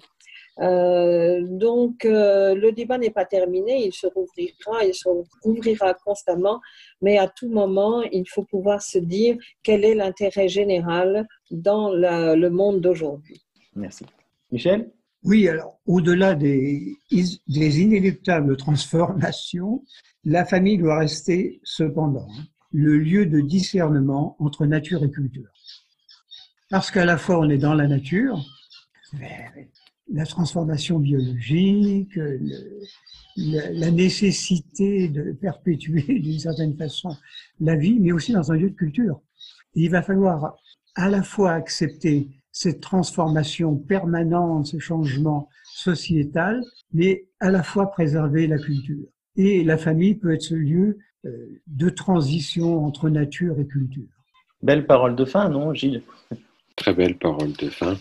Euh, 0.61 1.40
donc, 1.48 2.06
euh, 2.06 2.53
le 2.53 2.72
débat 2.72 2.98
n'est 2.98 3.11
pas 3.11 3.26
terminé, 3.26 3.86
il 3.86 3.94
se 3.94 4.07
rouvrira, 4.07 4.84
il 4.86 4.94
se 4.94 5.07
rouvrira 5.44 5.94
constamment, 5.94 6.60
mais 7.02 7.18
à 7.18 7.27
tout 7.27 7.49
moment, 7.49 8.02
il 8.02 8.27
faut 8.27 8.44
pouvoir 8.44 8.81
se 8.81 8.98
dire 8.98 9.38
quel 9.64 9.86
est 9.86 9.95
l'intérêt 9.95 10.49
général 10.49 11.27
dans 11.52 11.91
le 11.91 12.49
monde 12.49 12.81
d'aujourd'hui. 12.81 13.41
Merci. 13.76 14.06
Michel? 14.52 14.91
Oui, 15.23 15.48
alors, 15.48 15.80
au-delà 15.86 16.34
des, 16.34 16.98
des 17.11 17.81
inéluctables 17.81 18.56
transformations, 18.56 19.84
la 20.23 20.45
famille 20.45 20.77
doit 20.77 20.99
rester 20.99 21.60
cependant 21.64 22.27
le 22.72 22.98
lieu 22.98 23.26
de 23.26 23.41
discernement 23.41 24.36
entre 24.40 24.65
nature 24.65 25.03
et 25.03 25.11
culture. 25.11 25.49
Parce 26.69 26.91
qu'à 26.91 27.03
la 27.03 27.18
fois, 27.18 27.40
on 27.40 27.49
est 27.49 27.57
dans 27.57 27.73
la 27.73 27.88
nature, 27.88 28.40
la 30.11 30.26
transformation 30.26 30.99
biologique, 30.99 32.19
la 33.38 33.91
nécessité 33.91 35.07
de 35.07 35.31
perpétuer 35.34 36.02
d'une 36.19 36.40
certaine 36.40 36.76
façon 36.76 37.15
la 37.60 37.76
vie, 37.76 37.99
mais 37.99 38.11
aussi 38.11 38.34
dans 38.34 38.52
un 38.52 38.56
lieu 38.56 38.69
de 38.69 38.76
culture. 38.76 39.22
il 39.76 39.90
va 39.90 40.02
falloir 40.02 40.56
à 40.95 41.10
la 41.10 41.23
fois 41.23 41.52
accepter 41.52 42.27
cette 42.52 42.81
transformation 42.81 43.76
permanente, 43.76 44.68
ce 44.68 44.80
changement 44.80 45.48
sociétal, 45.64 46.61
mais 46.91 47.27
à 47.40 47.52
la 47.52 47.64
fois 47.64 47.91
préserver 47.91 48.48
la 48.48 48.57
culture. 48.57 49.06
Et 49.38 49.64
la 49.64 49.77
famille 49.77 50.15
peut 50.15 50.34
être 50.34 50.41
ce 50.41 50.56
lieu 50.56 50.98
euh, 51.26 51.61
de 51.68 51.90
transition 51.90 52.84
entre 52.84 53.10
nature 53.10 53.60
et 53.60 53.68
culture. 53.68 54.10
Belle 54.61 54.86
parole 54.86 55.15
de 55.15 55.23
fin, 55.23 55.48
non, 55.49 55.73
Gilles? 55.73 56.02
Très 56.76 56.94
belle 56.94 57.18
parole 57.18 57.53
de 57.53 57.69
fin. 57.69 57.95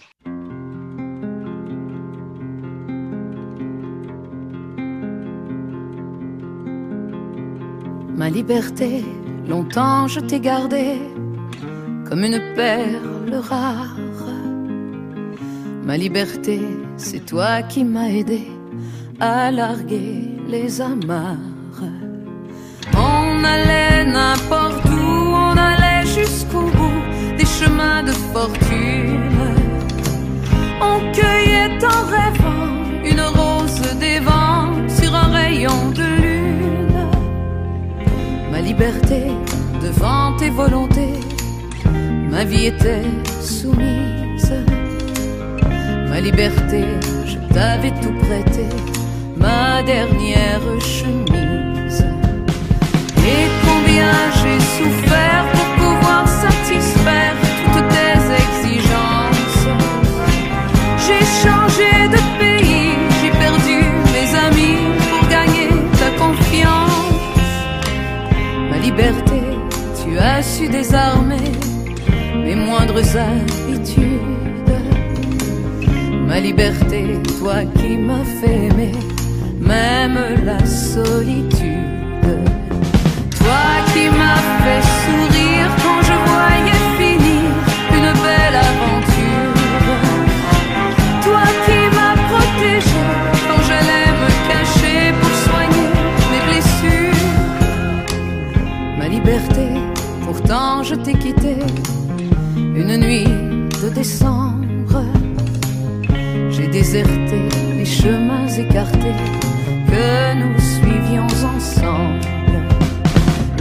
Ma 8.29 8.35
liberté, 8.35 9.03
longtemps 9.49 10.07
je 10.07 10.21
t'ai 10.21 10.39
gardée 10.39 10.99
comme 12.07 12.25
une 12.25 12.39
perle 12.55 13.35
rare. 13.37 13.97
Ma 15.83 15.97
liberté, 15.97 16.61
c'est 16.99 17.25
toi 17.25 17.63
qui 17.63 17.85
m'as 17.85 18.11
aidé 18.11 18.43
à 19.19 19.51
larguer 19.51 20.37
les 20.47 20.83
amarres. 20.83 21.58
Devant 39.83 40.37
tes 40.37 40.51
volontés. 40.51 41.21
Ma 42.31 42.45
vie 42.45 42.67
était 42.67 43.03
soumise. 43.41 44.53
Ma 46.09 46.21
liberté, 46.21 46.85
je 47.27 47.39
t'avais 47.53 47.91
tout 48.01 48.15
prêté. 48.27 48.67
Ma 49.37 49.83
dernière 49.83 50.61
chemise. 50.81 52.05
Et 53.27 53.47
combien 53.67 54.13
j'ai 54.39 54.61
souffert 54.61 55.45
pour 55.53 55.69
pouvoir 55.85 56.29
satisfaire 56.29 57.48
tu 70.19 70.25
as 70.25 70.43
su 70.43 70.69
désarmer 70.69 71.53
mes 72.45 72.57
moindres 72.57 73.17
habitudes. 73.17 74.73
Ma 76.27 76.41
liberté, 76.41 77.05
toi 77.39 77.65
qui 77.77 77.97
m'as 77.97 78.25
fait 78.41 78.67
aimer, 78.67 78.93
même 79.61 80.19
la 80.45 80.59
solitude. 80.67 82.31
Toi 83.39 83.67
qui 83.93 84.09
m'as 84.19 84.43
fait 84.63 84.85
sourire 85.05 85.78
l'Antiquité, 101.09 101.57
une 102.57 102.97
nuit 102.99 103.25
de 103.83 103.89
décembre, 103.89 105.03
j'ai 106.51 106.67
déserté 106.67 107.49
les 107.77 107.85
chemins 107.85 108.47
écartés 108.47 109.17
que 109.91 110.35
nous 110.35 110.59
suivions 110.59 111.27
ensemble. 111.57 112.21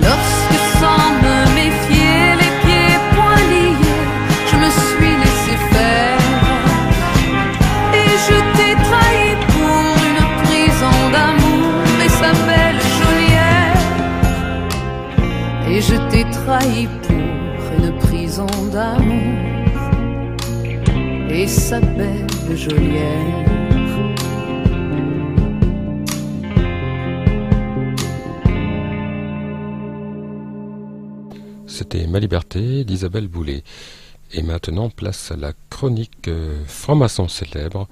Lorsque 0.01 0.59
sans 0.79 1.09
me 1.23 1.37
méfier, 1.55 2.35
les 2.41 2.53
pieds 2.63 2.99
poings 3.15 3.45
liés, 3.51 3.77
je 4.51 4.55
me 4.57 4.69
suis 4.69 5.15
laissé 5.23 5.55
faire. 5.71 6.19
Et 7.93 8.11
je 8.27 8.37
t'ai 8.57 8.73
trahi 8.87 9.29
pour 9.53 9.85
une 10.09 10.23
prison 10.43 10.97
d'amour, 11.13 11.71
mais 11.97 12.09
sa 12.09 12.31
belle 12.45 12.81
geôlière 12.97 13.47
et 15.69 15.81
je 15.81 15.95
t'ai 16.09 16.23
trahi 16.29 16.87
pour 16.87 17.06
prison 18.77 18.97
d'amour 18.99 20.37
et 21.29 21.47
sa 21.47 21.79
belle 21.79 22.27
geôlière. 22.55 23.45
C'était 31.65 32.07
Ma 32.07 32.19
Liberté 32.19 32.83
d'Isabelle 32.83 33.27
Boulet. 33.27 33.63
Et 34.33 34.41
maintenant, 34.43 34.89
place 34.89 35.31
à 35.31 35.37
la 35.37 35.53
chronique 35.69 36.27
euh, 36.27 36.63
franc-maçon 36.65 37.29
célèbre, 37.29 37.87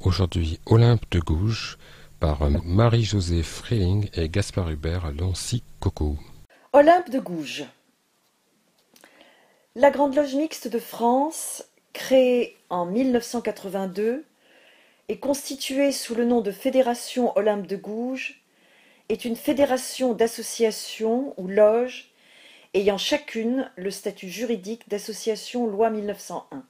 aujourd'hui 0.00 0.60
Olympe 0.66 1.04
de 1.10 1.18
Gouges, 1.18 1.78
par 2.20 2.50
Marie-Josée 2.64 3.42
Freeling 3.42 4.08
et 4.14 4.28
Gaspard 4.28 4.70
Hubert 4.70 5.06
à 5.06 5.12
Loncy-Coco. 5.12 6.18
Olympe 6.74 7.10
de 7.10 7.18
Gouges. 7.20 7.64
La 9.74 9.90
Grande 9.90 10.14
Loge 10.14 10.34
Mixte 10.34 10.68
de 10.68 10.78
France, 10.78 11.64
créée 11.94 12.58
en 12.68 12.84
1982 12.84 14.22
et 15.08 15.18
constituée 15.18 15.92
sous 15.92 16.14
le 16.14 16.26
nom 16.26 16.42
de 16.42 16.50
Fédération 16.50 17.34
Olympe 17.38 17.66
de 17.66 17.76
Gouges, 17.76 18.42
est 19.08 19.24
une 19.24 19.34
fédération 19.34 20.12
d'associations 20.12 21.32
ou 21.38 21.48
loges 21.48 22.12
ayant 22.74 22.98
chacune 22.98 23.70
le 23.76 23.90
statut 23.90 24.28
juridique 24.28 24.90
d'association 24.90 25.66
loi 25.66 25.88
1901. 25.88 26.66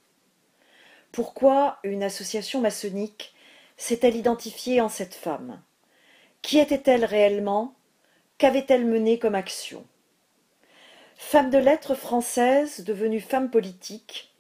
Pourquoi 1.11 1.81
une 1.83 2.05
association 2.05 2.61
maçonnique 2.61 3.35
s'est-elle 3.77 4.15
identifiée 4.15 4.81
en 4.81 4.89
cette 4.89 5.17
femme? 5.17 5.61
Qui 6.41 6.61
était-elle 6.61 7.05
réellement? 7.05 7.75
Qu'avait-elle 8.39 8.87
mené 8.87 9.19
comme 9.19 9.35
action? 9.35 9.85
Femme 11.25 11.49
de 11.49 11.57
lettres 11.57 11.95
française 11.95 12.85
devenue 12.85 13.21
femme 13.21 13.49
politique, 13.49 14.35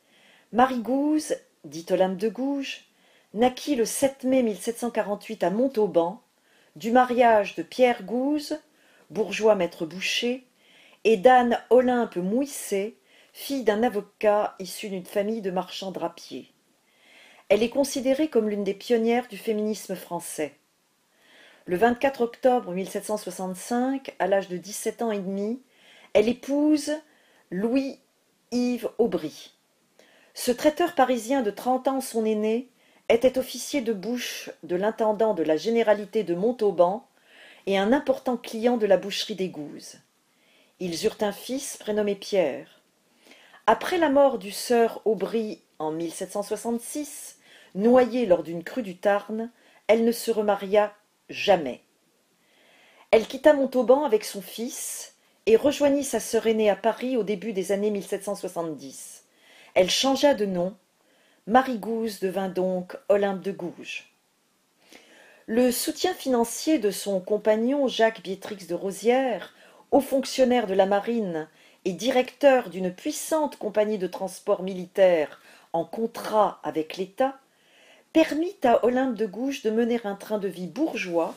Marie 0.52 0.82
Gouze, 0.82 1.36
dite 1.64 1.90
Olympe 1.92 2.18
de 2.18 2.28
Gouges, 2.28 2.84
naquit 3.32 3.76
le 3.76 3.86
7 3.86 4.24
mai 4.24 4.42
1748 4.42 5.42
à 5.42 5.48
Montauban, 5.48 6.20
du 6.76 6.90
mariage 6.90 7.54
de 7.54 7.62
Pierre 7.62 8.02
Gouze, 8.02 8.60
bourgeois 9.08 9.54
maître 9.54 9.86
boucher, 9.86 10.44
et 11.04 11.16
d'Anne 11.16 11.58
Olympe 11.70 12.16
Mouisset, 12.16 12.96
fille 13.32 13.64
d'un 13.64 13.82
avocat 13.82 14.54
issu 14.58 14.90
d'une 14.90 15.06
famille 15.06 15.40
de 15.40 15.50
marchands 15.50 15.92
drapiers. 15.92 16.52
Elle 17.48 17.62
est 17.62 17.70
considérée 17.70 18.28
comme 18.28 18.50
l'une 18.50 18.64
des 18.64 18.74
pionnières 18.74 19.28
du 19.28 19.38
féminisme 19.38 19.94
français. 19.94 20.58
Le 21.64 21.76
24 21.76 22.20
octobre 22.20 22.72
1765, 22.72 24.14
à 24.18 24.26
l'âge 24.26 24.48
de 24.48 24.58
17 24.58 25.00
ans 25.00 25.12
et 25.12 25.20
demi, 25.20 25.62
elle 26.14 26.28
épouse 26.28 26.92
Louis-Yves 27.50 28.90
Aubry. 28.98 29.52
Ce 30.34 30.50
traiteur 30.50 30.94
parisien 30.94 31.42
de 31.42 31.50
trente 31.50 31.88
ans, 31.88 32.00
son 32.00 32.24
aîné, 32.24 32.68
était 33.08 33.38
officier 33.38 33.80
de 33.80 33.92
bouche 33.92 34.50
de 34.62 34.76
l'intendant 34.76 35.34
de 35.34 35.42
la 35.42 35.56
généralité 35.56 36.24
de 36.24 36.34
Montauban 36.34 37.06
et 37.66 37.78
un 37.78 37.92
important 37.92 38.36
client 38.36 38.76
de 38.76 38.86
la 38.86 38.96
boucherie 38.96 39.34
des. 39.34 39.52
Ils 40.80 41.04
eurent 41.04 41.18
un 41.20 41.32
fils 41.32 41.76
prénommé 41.76 42.14
Pierre. 42.14 42.80
Après 43.66 43.98
la 43.98 44.10
mort 44.10 44.38
du 44.38 44.50
sœur 44.50 45.00
Aubry 45.04 45.62
en 45.78 45.92
1766, 45.92 47.38
noyée 47.74 48.26
lors 48.26 48.42
d'une 48.42 48.64
crue 48.64 48.82
du 48.82 48.96
Tarn, 48.96 49.50
elle 49.86 50.04
ne 50.04 50.12
se 50.12 50.30
remaria 50.30 50.94
jamais. 51.28 51.82
Elle 53.10 53.26
quitta 53.26 53.52
Montauban 53.52 54.04
avec 54.04 54.24
son 54.24 54.42
fils 54.42 55.11
et 55.46 55.56
rejoignit 55.56 56.04
sa 56.04 56.20
sœur 56.20 56.46
aînée 56.46 56.70
à 56.70 56.76
Paris 56.76 57.16
au 57.16 57.22
début 57.22 57.52
des 57.52 57.72
années 57.72 57.90
1770. 57.90 59.24
Elle 59.74 59.90
changea 59.90 60.34
de 60.34 60.46
nom. 60.46 60.74
Marie 61.46 61.78
Gouze 61.78 62.20
devint 62.20 62.48
donc 62.48 62.96
Olympe 63.08 63.42
de 63.42 63.52
Gouges. 63.52 64.12
Le 65.46 65.72
soutien 65.72 66.14
financier 66.14 66.78
de 66.78 66.90
son 66.90 67.20
compagnon 67.20 67.88
Jacques 67.88 68.22
Biétrix 68.22 68.66
de 68.66 68.74
Rosière 68.74 69.54
haut 69.90 70.00
fonctionnaire 70.00 70.66
de 70.66 70.74
la 70.74 70.86
marine 70.86 71.48
et 71.84 71.92
directeur 71.92 72.70
d'une 72.70 72.94
puissante 72.94 73.56
compagnie 73.56 73.98
de 73.98 74.06
transport 74.06 74.62
militaire 74.62 75.40
en 75.72 75.84
contrat 75.84 76.60
avec 76.62 76.96
l'État, 76.96 77.38
permit 78.12 78.56
à 78.62 78.84
Olympe 78.84 79.16
de 79.16 79.26
Gouges 79.26 79.62
de 79.62 79.70
mener 79.70 80.00
un 80.04 80.14
train 80.14 80.38
de 80.38 80.48
vie 80.48 80.66
bourgeois 80.66 81.34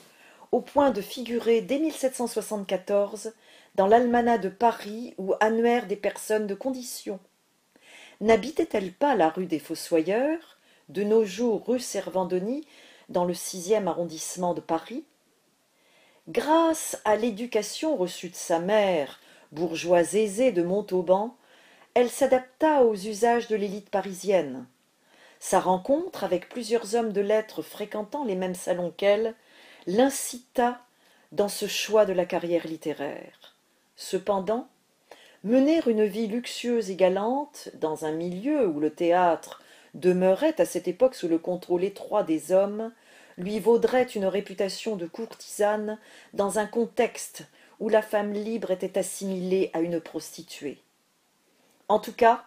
au 0.56 0.61
point 0.61 0.91
de 0.91 1.02
figurer 1.02 1.60
dès 1.60 1.80
1774 1.80 3.34
dans 3.76 3.88
l'almanach 3.88 4.40
de 4.40 4.48
Paris 4.48 5.14
ou 5.18 5.34
annuaire 5.41 5.86
des 5.86 5.98
personnes 5.98 6.48
de 6.48 6.56
condition. 6.56 7.19
N'habitait-elle 8.22 8.94
pas 8.94 9.15
la 9.15 9.27
rue 9.27 9.48
des 9.48 9.60
Fossoyeurs, 9.60 10.57
de 10.88 11.03
nos 11.03 11.26
jours 11.26 11.68
rue 11.68 11.82
Servandoni, 11.82 12.65
dans 13.10 13.26
le 13.26 13.34
sixième 13.34 13.90
arrondissement 13.90 14.53
de 14.53 14.61
Paris? 14.61 15.03
Grâce 16.30 17.02
à 17.03 17.18
l'éducation 17.18 17.98
reçue 17.98 18.30
de 18.30 18.36
sa 18.36 18.60
mère, 18.60 19.19
bourgeoise 19.52 20.15
aisée 20.15 20.53
de 20.53 20.64
Montauban, 20.64 21.36
elle 21.95 22.10
s'adapta 22.10 22.86
aux 22.86 22.95
usages 22.95 23.49
de 23.49 23.57
l'élite 23.57 23.90
parisienne. 23.90 24.65
Sa 25.41 25.60
rencontre 25.60 26.23
avec 26.23 26.48
plusieurs 26.48 26.95
hommes 26.95 27.11
de 27.11 27.19
lettres 27.19 27.61
fréquentant 27.61 28.23
les 28.23 28.36
mêmes 28.36 28.56
salons 28.56 28.94
qu'elle 28.95 29.36
l'incita 29.88 30.82
dans 31.32 31.49
ce 31.49 31.68
choix 31.68 32.06
de 32.06 32.14
la 32.14 32.26
carrière 32.26 32.66
littéraire. 32.66 33.56
Cependant, 33.95 34.68
mener 35.44 35.82
une 35.88 36.06
vie 36.06 36.28
luxueuse 36.28 36.90
et 36.90 36.95
galante 36.95 37.70
dans 37.76 38.06
un 38.06 38.12
milieu 38.12 38.68
où 38.68 38.80
le 38.80 38.90
théâtre 38.90 39.62
demeurait 39.94 40.60
à 40.60 40.66
cette 40.66 40.88
époque 40.88 41.16
sous 41.16 41.28
le 41.28 41.38
contrôle 41.38 41.84
étroit 41.84 42.24
des 42.24 42.52
hommes 42.52 42.91
lui 43.38 43.60
vaudrait 43.60 44.03
une 44.03 44.26
réputation 44.26 44.95
de 44.95 45.06
courtisane 45.06 45.99
dans 46.34 46.60
un 46.60 46.66
contexte 46.66 47.44
où 47.80 47.90
la 47.90 48.02
femme 48.02 48.34
libre 48.34 48.72
était 48.72 48.98
assimilée 48.98 49.70
à 49.74 49.82
une 49.82 49.99
prostituée. 49.99 50.82
En 51.90 51.99
tout 51.99 52.14
cas, 52.14 52.45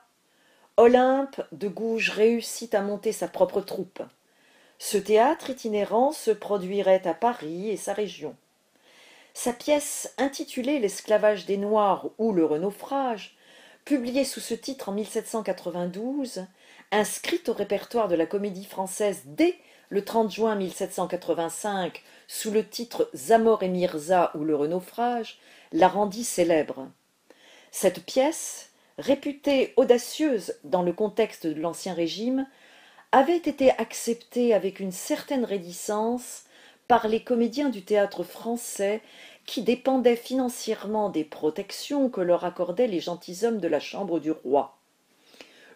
Olympe 0.77 1.43
de 1.53 1.69
Gouges 1.69 2.11
réussit 2.11 2.75
à 2.75 2.81
monter 2.81 3.13
sa 3.13 3.29
propre 3.29 3.61
troupe. 3.61 4.03
Ce 4.79 4.97
théâtre 4.97 5.51
itinérant 5.51 6.13
se 6.13 6.31
produirait 6.31 7.07
à 7.07 7.15
Paris 7.15 7.71
et 7.71 7.77
sa 7.77 7.93
région. 7.93 8.37
Sa 9.35 9.53
pièce 9.53 10.15
intitulée 10.19 10.79
L'esclavage 10.79 11.47
des 11.47 11.57
Noirs 11.57 12.11
ou 12.19 12.33
le 12.33 12.45
renaufrage, 12.45 13.37
publiée 13.85 14.25
sous 14.25 14.41
ce 14.41 14.55
titre 14.55 14.89
en 14.89 14.93
1792, 14.93 16.47
inscrite 16.93 17.49
au 17.49 17.53
répertoire 17.53 18.09
de 18.09 18.15
la 18.15 18.27
comédie 18.27 18.65
française 18.65 19.23
dès 19.27 19.57
le 19.91 20.05
30 20.05 20.31
juin 20.31 20.55
1785 20.55 22.03
sous 22.27 22.51
le 22.51 22.67
titre 22.67 23.09
Zamor 23.15 23.63
et 23.63 23.69
Mirza 23.69 24.31
ou 24.35 24.45
le 24.45 24.55
renaufrage, 24.55 25.39
la 25.73 25.89
rendit 25.89 26.25
célèbre. 26.25 26.89
Cette 27.71 28.05
pièce, 28.05 28.71
réputée 28.99 29.73
audacieuse 29.77 30.55
dans 30.65 30.83
le 30.83 30.93
contexte 30.93 31.47
de 31.47 31.61
l'Ancien 31.61 31.95
Régime, 31.95 32.47
avait 33.13 33.37
été 33.37 33.71
acceptée 33.71 34.53
avec 34.53 34.81
une 34.81 34.93
certaine 34.93 35.45
réticence 35.45 36.45
par 36.89 37.09
les 37.09 37.23
comédiens 37.23 37.69
du 37.69 37.83
théâtre 37.83 38.23
français 38.23 39.01
qui 39.47 39.63
dépendaient 39.63 40.17
financièrement 40.17 41.09
des 41.09 41.25
protections 41.25 42.11
que 42.11 42.21
leur 42.21 42.45
accordaient 42.45 42.87
les 42.87 43.01
gentilshommes 43.01 43.61
de 43.61 43.69
la 43.69 43.81
chambre 43.81 44.21
du 44.21 44.31
roi. 44.31 44.77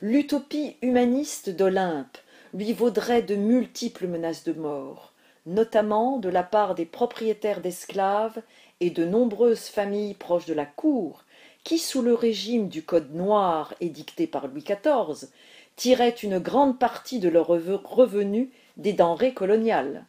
L'utopie 0.03 0.77
humaniste 0.83 1.49
d'Olympe 1.49 2.19
lui 2.55 2.73
vaudrait 2.73 3.23
de 3.23 3.35
multiples 3.35 4.09
menaces 4.09 4.45
de 4.45 4.53
mort, 4.53 5.13
notamment 5.47 6.19
de 6.19 6.29
la 6.29 6.43
part 6.43 6.75
des 6.75 6.85
propriétaires 6.85 7.61
d'esclaves 7.61 8.43
et 8.81 8.91
de 8.91 9.05
nombreuses 9.05 9.69
familles 9.69 10.15
proches 10.15 10.47
de 10.47 10.55
la 10.55 10.67
cour, 10.67 11.25
qui, 11.65 11.79
sous 11.79 12.03
le 12.03 12.15
régime 12.15 12.69
du 12.69 12.83
Code 12.83 13.15
noir 13.15 13.75
édicté 13.81 14.27
par 14.27 14.49
Louis 14.49 14.65
XIV, 14.65 15.31
tiraient 15.77 16.11
une 16.11 16.39
grande 16.39 16.79
partie 16.79 17.19
de 17.19 17.29
leurs 17.29 17.49
revenus 17.49 18.49
des 18.77 18.93
denrées 18.93 19.35
coloniales. 19.35 20.07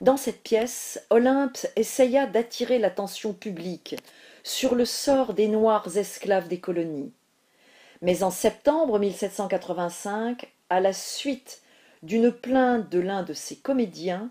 Dans 0.00 0.16
cette 0.16 0.42
pièce, 0.42 1.04
Olympe 1.10 1.66
essaya 1.76 2.26
d'attirer 2.26 2.78
l'attention 2.78 3.32
publique 3.32 3.96
sur 4.42 4.74
le 4.74 4.84
sort 4.84 5.32
des 5.32 5.48
Noirs 5.48 5.96
esclaves 5.96 6.48
des 6.48 6.60
colonies. 6.60 7.12
Mais 8.02 8.22
en 8.22 8.30
septembre 8.30 8.98
1785, 8.98 10.52
à 10.68 10.80
la 10.80 10.92
suite 10.92 11.62
d'une 12.02 12.30
plainte 12.30 12.90
de 12.90 12.98
l'un 12.98 13.22
de 13.22 13.32
ses 13.32 13.56
comédiens, 13.56 14.30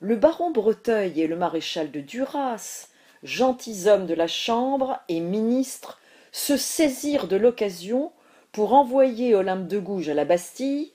le 0.00 0.16
baron 0.16 0.50
Breteuil 0.50 1.20
et 1.20 1.26
le 1.26 1.36
maréchal 1.36 1.90
de 1.90 2.00
Duras, 2.00 2.88
gentilshommes 3.22 4.06
de 4.06 4.14
la 4.14 4.26
Chambre 4.26 4.98
et 5.08 5.20
ministres, 5.20 5.98
se 6.32 6.56
saisirent 6.56 7.28
de 7.28 7.36
l'occasion 7.36 8.12
pour 8.52 8.72
envoyer 8.72 9.34
Olympe 9.34 9.68
de 9.68 9.78
Gouges 9.78 10.08
à 10.08 10.14
la 10.14 10.24
Bastille 10.24 10.92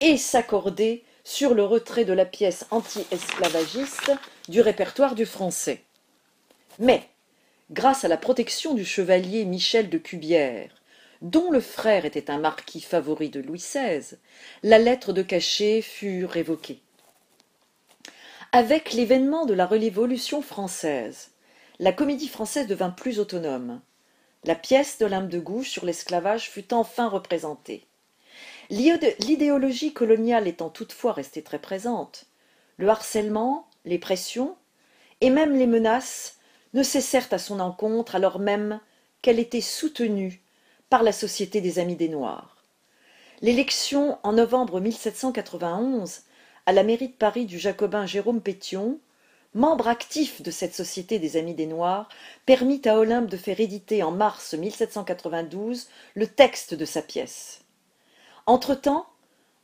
et 0.00 0.16
s'accorder 0.16 1.04
sur 1.24 1.54
le 1.54 1.64
retrait 1.64 2.04
de 2.04 2.12
la 2.12 2.26
pièce 2.26 2.66
anti-esclavagiste 2.70 4.12
du 4.48 4.60
répertoire 4.60 5.14
du 5.14 5.26
français. 5.26 5.82
Mais 6.78 7.08
grâce 7.70 8.04
à 8.04 8.08
la 8.08 8.16
protection 8.16 8.74
du 8.74 8.84
chevalier 8.84 9.44
Michel 9.44 9.88
de 9.88 9.98
Cubières, 9.98 10.74
dont 11.22 11.50
le 11.50 11.60
frère 11.60 12.04
était 12.04 12.30
un 12.30 12.38
marquis 12.38 12.82
favori 12.82 13.30
de 13.30 13.40
Louis 13.40 13.58
XVI, 13.58 14.16
la 14.62 14.78
lettre 14.78 15.12
de 15.12 15.22
cachet 15.22 15.80
fut 15.80 16.26
révoquée. 16.26 16.82
Avec 18.52 18.92
l'événement 18.92 19.46
de 19.46 19.54
la 19.54 19.66
Révolution 19.66 20.42
française, 20.42 21.30
la 21.80 21.92
comédie 21.92 22.28
française 22.28 22.66
devint 22.66 22.90
plus 22.90 23.18
autonome. 23.18 23.80
La 24.44 24.54
pièce 24.54 24.98
d'Olympe 24.98 25.30
de 25.30 25.38
Gouges 25.38 25.70
sur 25.70 25.86
l'esclavage 25.86 26.50
fut 26.50 26.74
enfin 26.74 27.08
représentée. 27.08 27.86
L'idéologie 28.70 29.92
coloniale 29.92 30.46
étant 30.46 30.68
toutefois 30.68 31.12
restée 31.12 31.42
très 31.42 31.58
présente, 31.58 32.26
le 32.76 32.88
harcèlement, 32.88 33.66
les 33.84 33.98
pressions 33.98 34.56
et 35.20 35.30
même 35.30 35.56
les 35.56 35.66
menaces 35.66 36.38
ne 36.74 36.82
cessèrent 36.82 37.28
à 37.30 37.38
son 37.38 37.60
encontre 37.60 38.16
alors 38.16 38.38
même 38.38 38.80
qu'elle 39.22 39.38
était 39.38 39.60
soutenue 39.60 40.42
par 40.90 41.02
la 41.02 41.12
Société 41.12 41.60
des 41.60 41.78
Amis 41.78 41.96
des 41.96 42.08
Noirs. 42.08 42.62
L'élection 43.40 44.18
en 44.22 44.32
novembre 44.32 44.80
1791 44.80 46.20
à 46.66 46.72
la 46.72 46.82
mairie 46.82 47.08
de 47.08 47.14
Paris 47.14 47.46
du 47.46 47.58
jacobin 47.58 48.06
Jérôme 48.06 48.40
Pétion, 48.40 48.98
membre 49.54 49.88
actif 49.88 50.42
de 50.42 50.50
cette 50.50 50.74
Société 50.74 51.18
des 51.18 51.36
Amis 51.36 51.54
des 51.54 51.66
Noirs, 51.66 52.08
permit 52.44 52.82
à 52.84 52.98
Olympe 52.98 53.30
de 53.30 53.36
faire 53.36 53.60
éditer 53.60 54.02
en 54.02 54.10
mars 54.10 54.54
1792 54.54 55.88
le 56.14 56.26
texte 56.26 56.74
de 56.74 56.84
sa 56.84 57.02
pièce. 57.02 57.60
Entre-temps, 58.46 59.06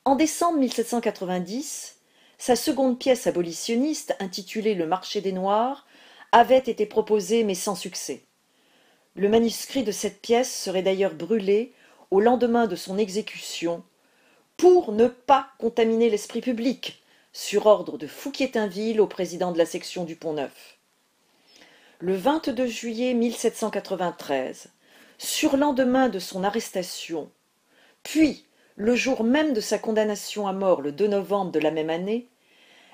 en 0.04 0.14
décembre 0.14 0.58
1790, 0.58 1.96
sa 2.38 2.56
seconde 2.56 2.98
pièce 2.98 3.26
abolitionniste, 3.26 4.16
intitulée 4.20 4.74
Le 4.74 4.86
marché 4.86 5.20
des 5.20 5.32
Noirs, 5.32 5.86
avait 6.32 6.56
été 6.58 6.86
proposée 6.86 7.44
mais 7.44 7.54
sans 7.54 7.74
succès. 7.74 8.22
Le 9.16 9.28
manuscrit 9.28 9.82
de 9.82 9.92
cette 9.92 10.22
pièce 10.22 10.54
serait 10.54 10.82
d'ailleurs 10.82 11.14
brûlé 11.14 11.72
au 12.10 12.20
lendemain 12.20 12.66
de 12.66 12.76
son 12.76 12.96
exécution 12.96 13.82
pour 14.56 14.92
ne 14.92 15.08
pas 15.08 15.48
contaminer 15.58 16.10
l'esprit 16.10 16.40
public, 16.40 16.99
sur 17.32 17.66
ordre 17.66 17.98
de 17.98 18.06
Fouquier-Tinville 18.06 19.00
au 19.00 19.06
président 19.06 19.52
de 19.52 19.58
la 19.58 19.66
section 19.66 20.04
du 20.04 20.16
Pont-Neuf. 20.16 20.78
Le 21.98 22.16
22 22.16 22.66
juillet 22.66 23.14
1793, 23.14 24.70
surlendemain 25.18 26.08
de 26.08 26.18
son 26.18 26.44
arrestation, 26.44 27.30
puis 28.02 28.46
le 28.76 28.94
jour 28.94 29.22
même 29.22 29.52
de 29.52 29.60
sa 29.60 29.78
condamnation 29.78 30.48
à 30.48 30.52
mort 30.52 30.80
le 30.80 30.92
2 30.92 31.08
novembre 31.08 31.52
de 31.52 31.60
la 31.60 31.70
même 31.70 31.90
année, 31.90 32.28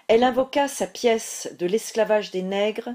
elle 0.09 0.25
invoqua 0.25 0.69
sa 0.69 0.87
pièce 0.87 1.49
de 1.59 1.67
l'esclavage 1.67 2.31
des 2.31 2.43
nègres 2.43 2.91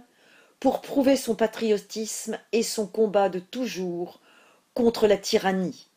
pour 0.60 0.82
prouver 0.82 1.16
son 1.16 1.36
patriotisme 1.36 2.38
et 2.52 2.64
son 2.64 2.88
combat 2.88 3.30
de 3.30 3.40
toujours 3.40 4.22
contre 4.74 5.08
la 5.08 5.18
tyrannie. 5.18 5.88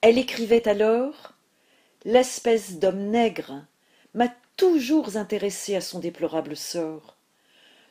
Elle 0.00 0.18
écrivait 0.18 0.68
alors 0.68 1.32
L'espèce 2.04 2.80
d'homme 2.80 3.10
nègre 3.10 3.64
m'a 4.14 4.28
toujours 4.62 5.16
intéressé 5.16 5.74
à 5.74 5.80
son 5.80 5.98
déplorable 5.98 6.56
sort. 6.56 7.16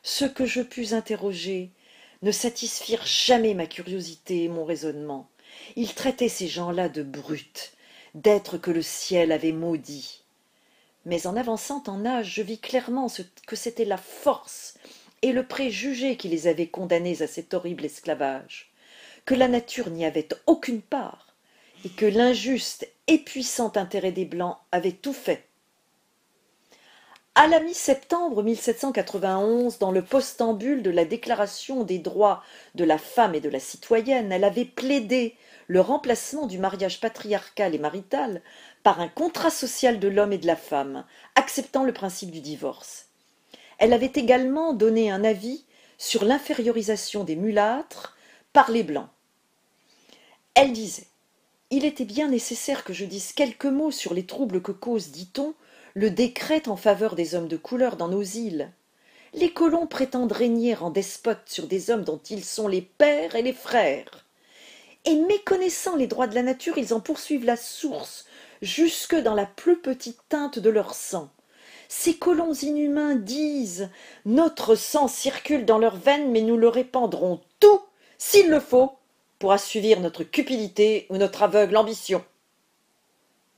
Ce 0.02 0.24
que 0.24 0.46
je 0.46 0.62
pus 0.62 0.94
interroger 0.94 1.68
ne 2.22 2.32
satisfirent 2.32 3.04
jamais 3.04 3.52
ma 3.52 3.66
curiosité 3.66 4.44
et 4.44 4.48
mon 4.48 4.64
raisonnement. 4.64 5.28
Il 5.76 5.92
traitait 5.92 6.30
ces 6.30 6.48
gens-là 6.48 6.88
de 6.88 7.02
brutes, 7.02 7.74
d'êtres 8.14 8.56
que 8.56 8.70
le 8.70 8.80
ciel 8.80 9.32
avait 9.32 9.52
maudits. 9.52 10.22
Mais 11.04 11.26
en 11.26 11.36
avançant 11.36 11.82
en 11.88 12.06
âge, 12.06 12.32
je 12.36 12.40
vis 12.40 12.58
clairement 12.58 13.08
que 13.46 13.54
c'était 13.54 13.84
la 13.84 13.98
force 13.98 14.78
et 15.20 15.32
le 15.32 15.46
préjugé 15.46 16.16
qui 16.16 16.28
les 16.28 16.46
avait 16.46 16.68
condamnés 16.68 17.20
à 17.20 17.26
cet 17.26 17.52
horrible 17.52 17.84
esclavage, 17.84 18.72
que 19.26 19.34
la 19.34 19.48
nature 19.48 19.90
n'y 19.90 20.06
avait 20.06 20.28
aucune 20.46 20.80
part, 20.80 21.34
et 21.84 21.90
que 21.90 22.06
l'injuste 22.06 22.88
et 23.08 23.18
puissant 23.18 23.76
intérêt 23.76 24.12
des 24.12 24.24
Blancs 24.24 24.56
avait 24.72 24.92
tout 24.92 25.12
fait. 25.12 25.51
À 27.34 27.46
la 27.46 27.60
mi-septembre 27.60 28.42
1791, 28.42 29.78
dans 29.78 29.90
le 29.90 30.04
postambule 30.04 30.82
de 30.82 30.90
la 30.90 31.06
Déclaration 31.06 31.82
des 31.82 31.98
droits 31.98 32.42
de 32.74 32.84
la 32.84 32.98
femme 32.98 33.34
et 33.34 33.40
de 33.40 33.48
la 33.48 33.58
citoyenne, 33.58 34.30
elle 34.30 34.44
avait 34.44 34.66
plaidé 34.66 35.34
le 35.66 35.80
remplacement 35.80 36.46
du 36.46 36.58
mariage 36.58 37.00
patriarcal 37.00 37.74
et 37.74 37.78
marital 37.78 38.42
par 38.82 39.00
un 39.00 39.08
contrat 39.08 39.48
social 39.48 39.98
de 39.98 40.08
l'homme 40.08 40.34
et 40.34 40.38
de 40.38 40.46
la 40.46 40.56
femme, 40.56 41.06
acceptant 41.34 41.84
le 41.84 41.94
principe 41.94 42.30
du 42.30 42.42
divorce. 42.42 43.06
Elle 43.78 43.94
avait 43.94 44.12
également 44.14 44.74
donné 44.74 45.10
un 45.10 45.24
avis 45.24 45.64
sur 45.96 46.26
l'infériorisation 46.26 47.24
des 47.24 47.36
mulâtres 47.36 48.14
par 48.52 48.70
les 48.70 48.82
blancs. 48.82 49.08
Elle 50.52 50.74
disait 50.74 51.06
Il 51.70 51.86
était 51.86 52.04
bien 52.04 52.28
nécessaire 52.28 52.84
que 52.84 52.92
je 52.92 53.06
dise 53.06 53.32
quelques 53.32 53.64
mots 53.64 53.90
sur 53.90 54.12
les 54.12 54.26
troubles 54.26 54.60
que 54.60 54.72
cause, 54.72 55.12
dit-on, 55.12 55.54
le 55.94 56.10
décret 56.10 56.68
en 56.68 56.76
faveur 56.76 57.14
des 57.14 57.34
hommes 57.34 57.48
de 57.48 57.56
couleur 57.56 57.96
dans 57.96 58.08
nos 58.08 58.22
îles. 58.22 58.70
Les 59.34 59.52
colons 59.52 59.86
prétendent 59.86 60.32
régner 60.32 60.76
en 60.76 60.90
despotes 60.90 61.46
sur 61.46 61.66
des 61.66 61.90
hommes 61.90 62.04
dont 62.04 62.20
ils 62.30 62.44
sont 62.44 62.68
les 62.68 62.82
pères 62.82 63.34
et 63.34 63.42
les 63.42 63.52
frères. 63.52 64.26
Et 65.04 65.16
méconnaissant 65.16 65.96
les 65.96 66.06
droits 66.06 66.26
de 66.26 66.34
la 66.34 66.42
nature, 66.42 66.78
ils 66.78 66.94
en 66.94 67.00
poursuivent 67.00 67.44
la 67.44 67.56
source, 67.56 68.26
jusque 68.60 69.16
dans 69.16 69.34
la 69.34 69.46
plus 69.46 69.78
petite 69.78 70.20
teinte 70.28 70.58
de 70.58 70.70
leur 70.70 70.94
sang. 70.94 71.30
Ces 71.88 72.14
colons 72.14 72.54
inhumains 72.54 73.16
disent 73.16 73.90
Notre 74.24 74.76
sang 74.76 75.08
circule 75.08 75.66
dans 75.66 75.78
leurs 75.78 75.96
veines, 75.96 76.30
mais 76.30 76.42
nous 76.42 76.56
le 76.56 76.68
répandrons 76.68 77.40
tout, 77.60 77.80
s'il 78.16 78.48
le 78.48 78.60
faut, 78.60 78.92
pour 79.38 79.52
assouvir 79.52 80.00
notre 80.00 80.24
cupidité 80.24 81.06
ou 81.10 81.16
notre 81.16 81.42
aveugle 81.42 81.76
ambition. 81.76 82.24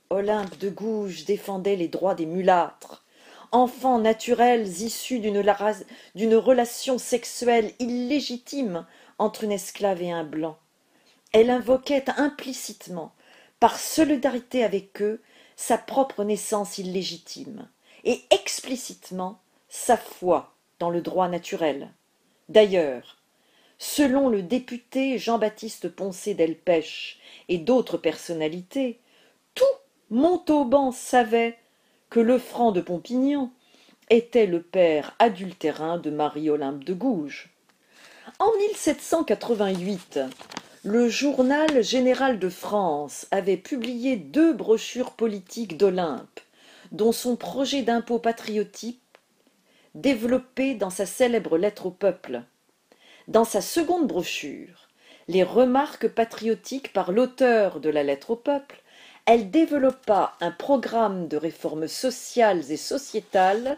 Olympe 0.09 0.57
de 0.57 0.69
Gouges 0.69 1.25
défendait 1.25 1.75
les 1.75 1.87
droits 1.87 2.15
des 2.15 2.25
mulâtres, 2.25 3.03
enfants 3.51 3.99
naturels 3.99 4.67
issus 4.81 5.19
d'une 5.19 6.35
relation 6.35 6.97
sexuelle 6.97 7.71
illégitime 7.79 8.85
entre 9.17 9.43
une 9.43 9.51
esclave 9.51 10.01
et 10.01 10.11
un 10.11 10.23
blanc. 10.23 10.57
Elle 11.31 11.49
invoquait 11.49 12.05
implicitement, 12.17 13.13
par 13.59 13.79
solidarité 13.79 14.63
avec 14.63 15.01
eux, 15.01 15.21
sa 15.55 15.77
propre 15.77 16.23
naissance 16.23 16.77
illégitime 16.77 17.67
et 18.03 18.21
explicitement 18.29 19.39
sa 19.69 19.97
foi 19.97 20.53
dans 20.79 20.89
le 20.89 21.01
droit 21.01 21.27
naturel. 21.27 21.89
D'ailleurs, 22.49 23.17
selon 23.77 24.29
le 24.29 24.41
député 24.41 25.17
Jean-Baptiste 25.17 25.89
Poncé 25.89 26.33
Delpech 26.33 27.19
et 27.49 27.57
d'autres 27.57 27.97
personnalités, 27.97 28.99
tout 29.53 29.63
Montauban 30.11 30.91
savait 30.91 31.57
que 32.11 32.19
le 32.19 32.37
franc 32.37 32.71
de 32.71 32.79
Pompignan 32.79 33.51
était 34.11 34.45
le 34.45 34.61
père 34.61 35.15
adultérin 35.17 35.97
de 35.97 36.11
Marie-Olympe 36.11 36.83
de 36.83 36.93
Gouges. 36.93 37.49
En 38.37 38.51
1788, 38.55 40.19
le 40.83 41.09
journal 41.09 41.83
général 41.83 42.37
de 42.37 42.49
France 42.49 43.25
avait 43.31 43.57
publié 43.57 44.15
deux 44.15 44.53
brochures 44.53 45.13
politiques 45.13 45.75
d'Olympe, 45.75 46.39
dont 46.91 47.11
son 47.11 47.35
projet 47.35 47.81
d'impôt 47.81 48.19
patriotique 48.19 49.01
développé 49.95 50.75
dans 50.75 50.91
sa 50.91 51.07
célèbre 51.07 51.57
lettre 51.57 51.87
au 51.87 51.91
peuple. 51.91 52.43
Dans 53.27 53.45
sa 53.45 53.61
seconde 53.61 54.07
brochure, 54.07 54.87
Les 55.27 55.41
remarques 55.41 56.07
patriotiques 56.07 56.93
par 56.93 57.11
l'auteur 57.11 57.79
de 57.79 57.89
la 57.89 58.03
lettre 58.03 58.29
au 58.29 58.35
peuple, 58.35 58.83
elle 59.25 59.49
développa 59.49 60.35
un 60.39 60.51
programme 60.51 61.27
de 61.27 61.37
réformes 61.37 61.87
sociales 61.87 62.71
et 62.71 62.77
sociétales, 62.77 63.77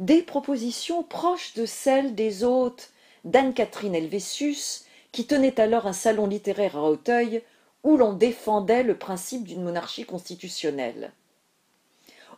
des 0.00 0.22
propositions 0.22 1.02
proches 1.02 1.54
de 1.54 1.64
celles 1.64 2.14
des 2.14 2.44
hôtes 2.44 2.90
d'Anne-Catherine 3.24 3.94
Helvétius, 3.94 4.84
qui 5.12 5.26
tenait 5.26 5.58
alors 5.60 5.86
un 5.86 5.92
salon 5.92 6.26
littéraire 6.26 6.76
à 6.76 6.90
Auteuil 6.90 7.42
où 7.82 7.96
l'on 7.96 8.12
défendait 8.12 8.82
le 8.82 8.98
principe 8.98 9.44
d'une 9.44 9.62
monarchie 9.62 10.04
constitutionnelle. 10.04 11.12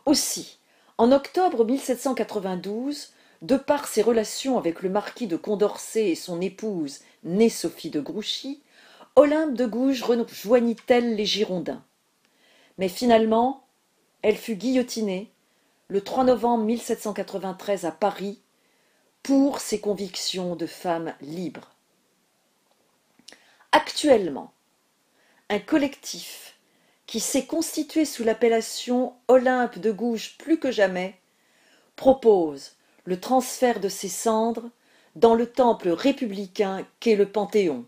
Aussi, 0.05 0.59
en 0.97 1.11
octobre 1.11 1.65
1792, 1.65 3.13
de 3.41 3.57
par 3.57 3.87
ses 3.87 4.01
relations 4.01 4.57
avec 4.57 4.81
le 4.81 4.89
marquis 4.89 5.27
de 5.27 5.37
Condorcet 5.37 6.09
et 6.09 6.15
son 6.15 6.39
épouse, 6.39 6.99
née 7.23 7.49
Sophie 7.49 7.89
de 7.89 7.99
Grouchy, 7.99 8.61
Olympe 9.15 9.53
de 9.53 9.65
Gouges 9.65 10.03
rejoignit-elle 10.03 11.15
les 11.15 11.25
Girondins. 11.25 11.83
Mais 12.77 12.89
finalement, 12.89 13.65
elle 14.21 14.37
fut 14.37 14.55
guillotinée 14.55 15.31
le 15.87 16.01
3 16.01 16.25
novembre 16.25 16.65
1793 16.65 17.85
à 17.85 17.91
Paris 17.91 18.41
pour 19.23 19.59
ses 19.59 19.79
convictions 19.79 20.55
de 20.55 20.65
femme 20.65 21.13
libre. 21.21 21.75
Actuellement, 23.71 24.53
un 25.49 25.59
collectif 25.59 26.57
qui 27.05 27.19
s'est 27.21 27.45
constitué 27.45 28.05
sous 28.05 28.23
l'appellation 28.23 29.13
Olympe 29.27 29.79
de 29.79 29.91
Gouges 29.91 30.37
plus 30.37 30.59
que 30.59 30.71
jamais, 30.71 31.19
propose 31.95 32.73
le 33.05 33.19
transfert 33.19 33.79
de 33.79 33.89
ses 33.89 34.09
cendres 34.09 34.69
dans 35.15 35.33
le 35.33 35.49
temple 35.49 35.89
républicain 35.89 36.85
qu'est 36.99 37.15
le 37.15 37.29
Panthéon. 37.29 37.85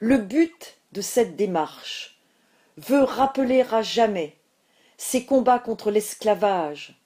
Le 0.00 0.18
but 0.18 0.76
de 0.92 1.00
cette 1.00 1.34
démarche 1.34 2.13
veut 2.76 3.02
rappeler 3.02 3.62
à 3.70 3.82
jamais 3.82 4.36
ces 4.96 5.24
combats 5.24 5.58
contre 5.58 5.90
l'esclavage, 5.90 7.00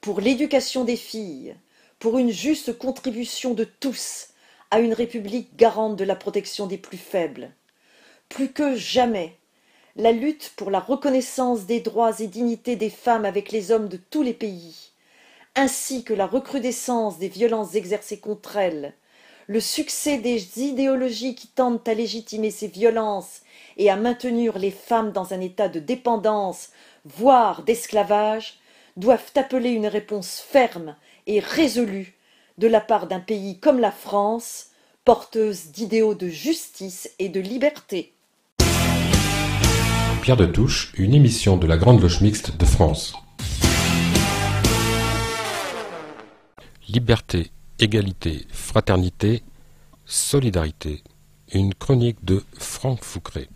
pour 0.00 0.20
l'éducation 0.20 0.84
des 0.84 0.96
filles, 0.96 1.56
pour 1.98 2.18
une 2.18 2.30
juste 2.30 2.76
contribution 2.76 3.54
de 3.54 3.64
tous 3.64 4.28
à 4.70 4.80
une 4.80 4.92
république 4.92 5.56
garante 5.56 5.96
de 5.96 6.04
la 6.04 6.16
protection 6.16 6.66
des 6.66 6.78
plus 6.78 6.98
faibles. 6.98 7.50
Plus 8.28 8.52
que 8.52 8.76
jamais, 8.76 9.38
la 9.96 10.12
lutte 10.12 10.52
pour 10.56 10.70
la 10.70 10.80
reconnaissance 10.80 11.66
des 11.66 11.80
droits 11.80 12.18
et 12.18 12.26
dignités 12.26 12.76
des 12.76 12.90
femmes 12.90 13.24
avec 13.24 13.52
les 13.52 13.70
hommes 13.70 13.88
de 13.88 13.96
tous 13.96 14.22
les 14.22 14.34
pays, 14.34 14.90
ainsi 15.54 16.02
que 16.02 16.14
la 16.14 16.26
recrudescence 16.26 17.18
des 17.18 17.28
violences 17.28 17.74
exercées 17.74 18.18
contre 18.18 18.56
elles, 18.56 18.94
le 19.46 19.60
succès 19.60 20.18
des 20.18 20.60
idéologies 20.60 21.34
qui 21.34 21.48
tentent 21.48 21.88
à 21.88 21.94
légitimer 21.94 22.50
ces 22.50 22.68
violences 22.68 23.42
et 23.76 23.90
à 23.90 23.96
maintenir 23.96 24.58
les 24.58 24.70
femmes 24.70 25.12
dans 25.12 25.34
un 25.34 25.40
état 25.40 25.68
de 25.68 25.80
dépendance, 25.80 26.70
voire 27.04 27.62
d'esclavage, 27.62 28.58
doivent 28.96 29.32
appeler 29.34 29.70
une 29.70 29.86
réponse 29.86 30.40
ferme 30.40 30.96
et 31.26 31.40
résolue 31.40 32.14
de 32.58 32.68
la 32.68 32.80
part 32.80 33.06
d'un 33.06 33.20
pays 33.20 33.58
comme 33.58 33.80
la 33.80 33.90
France, 33.90 34.68
porteuse 35.04 35.66
d'idéaux 35.66 36.14
de 36.14 36.28
justice 36.28 37.10
et 37.18 37.28
de 37.28 37.40
liberté. 37.40 38.12
Pierre 40.22 40.36
de 40.38 40.46
Touche, 40.46 40.92
une 40.96 41.14
émission 41.14 41.58
de 41.58 41.66
la 41.66 41.76
Grande 41.76 42.00
Loge 42.00 42.22
Mixte 42.22 42.56
de 42.56 42.64
France. 42.64 43.14
Liberté, 46.88 47.50
égalité, 47.78 48.46
fraternité, 48.50 49.42
solidarité. 50.04 51.02
Une 51.52 51.74
chronique 51.74 52.24
de 52.24 52.42
Franck 52.58 53.04
Foucré. 53.04 53.48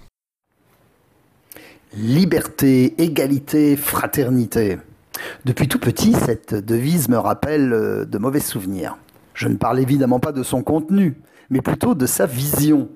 Liberté, 1.95 3.01
égalité, 3.03 3.77
fraternité. 3.77 4.79
Depuis 5.45 5.69
tout 5.69 5.79
petit, 5.79 6.13
cette 6.13 6.55
devise 6.55 7.09
me 7.09 7.17
rappelle 7.17 7.73
euh, 7.73 8.05
de 8.05 8.19
mauvais 8.19 8.41
souvenirs. 8.41 8.99
Je 9.35 9.49
ne 9.49 9.57
parle 9.57 9.81
évidemment 9.81 10.21
pas 10.21 10.33
de 10.33 10.43
son 10.43 10.63
contenu, 10.63 11.17
mais 11.51 11.61
plutôt 11.61 11.95
de 11.95 12.07
sa 12.07 12.27
vision. 12.27 12.89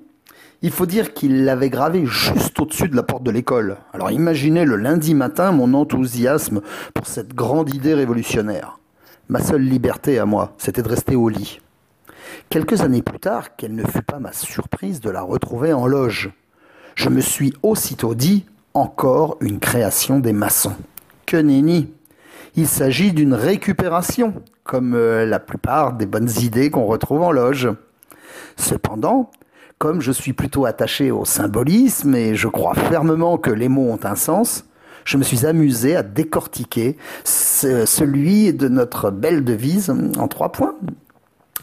Il 0.60 0.70
faut 0.70 0.86
dire 0.86 1.14
qu'il 1.14 1.44
l'avait 1.44 1.70
gravé 1.70 2.04
juste 2.04 2.60
au-dessus 2.60 2.88
de 2.88 2.94
la 2.94 3.02
porte 3.02 3.24
de 3.24 3.30
l'école. 3.30 3.78
Alors 3.92 4.10
imaginez 4.10 4.64
le 4.64 4.76
lundi 4.76 5.14
matin 5.14 5.52
mon 5.52 5.74
enthousiasme 5.74 6.60
pour 6.94 7.06
cette 7.06 7.34
grande 7.34 7.74
idée 7.74 7.94
révolutionnaire. 7.94 8.78
Ma 9.28 9.40
seule 9.40 9.62
liberté 9.62 10.18
à 10.18 10.26
moi, 10.26 10.52
c'était 10.58 10.82
de 10.82 10.88
rester 10.88 11.16
au 11.16 11.28
lit. 11.28 11.60
Quelques 12.48 12.82
années 12.82 13.02
plus 13.02 13.18
tard, 13.18 13.56
quelle 13.56 13.74
ne 13.74 13.86
fut 13.86 14.02
pas 14.02 14.18
ma 14.18 14.32
surprise 14.32 15.00
de 15.00 15.10
la 15.10 15.22
retrouver 15.22 15.72
en 15.72 15.86
loge. 15.86 16.30
Je 16.94 17.08
me 17.08 17.20
suis 17.20 17.54
aussitôt 17.62 18.14
dit 18.14 18.46
encore 18.74 19.36
une 19.40 19.58
création 19.58 20.18
des 20.18 20.32
maçons. 20.32 20.76
Que 21.26 21.36
nenni 21.36 21.92
Il 22.56 22.66
s'agit 22.66 23.12
d'une 23.12 23.34
récupération, 23.34 24.34
comme 24.64 24.94
euh, 24.94 25.24
la 25.24 25.38
plupart 25.38 25.94
des 25.94 26.06
bonnes 26.06 26.30
idées 26.40 26.70
qu'on 26.70 26.86
retrouve 26.86 27.22
en 27.22 27.32
loge. 27.32 27.70
Cependant, 28.56 29.30
comme 29.78 30.00
je 30.00 30.12
suis 30.12 30.32
plutôt 30.32 30.66
attaché 30.66 31.10
au 31.10 31.24
symbolisme 31.24 32.14
et 32.14 32.34
je 32.34 32.48
crois 32.48 32.74
fermement 32.74 33.38
que 33.38 33.50
les 33.50 33.68
mots 33.68 33.90
ont 33.90 34.04
un 34.04 34.14
sens, 34.14 34.64
je 35.04 35.16
me 35.16 35.22
suis 35.22 35.46
amusé 35.46 35.96
à 35.96 36.02
décortiquer 36.02 36.96
celui 37.24 38.52
de 38.52 38.68
notre 38.68 39.10
belle 39.10 39.44
devise 39.44 39.90
en 39.90 40.28
trois 40.28 40.52
points. 40.52 40.74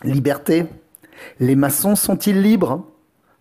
Liberté. 0.03 0.65
Les 1.39 1.55
maçons 1.55 1.95
sont-ils 1.95 2.41
libres? 2.41 2.85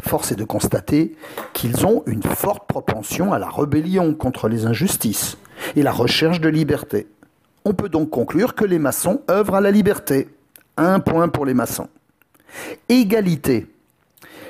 Force 0.03 0.33
est 0.33 0.37
de 0.37 0.45
constater 0.45 1.17
qu'ils 1.53 1.87
ont 1.87 2.03
une 2.07 2.23
forte 2.23 2.69
propension 2.69 3.33
à 3.33 3.39
la 3.39 3.49
rébellion 3.49 4.15
contre 4.15 4.49
les 4.49 4.67
injustices 4.67 5.39
et 5.75 5.83
la 5.83 5.93
recherche 5.93 6.41
de 6.41 6.49
liberté. 6.49 7.09
On 7.65 7.75
peut 7.75 7.89
donc 7.89 8.11
conclure 8.11 8.55
que 8.55 8.65
les 8.65 8.79
maçons 8.79 9.23
œuvrent 9.31 9.57
à 9.57 9.61
la 9.61 9.71
liberté. 9.71 10.29
Un 10.77 11.01
point 11.01 11.29
pour 11.29 11.45
les 11.45 11.55
maçons. 11.55 11.89
Égalité 12.89 13.67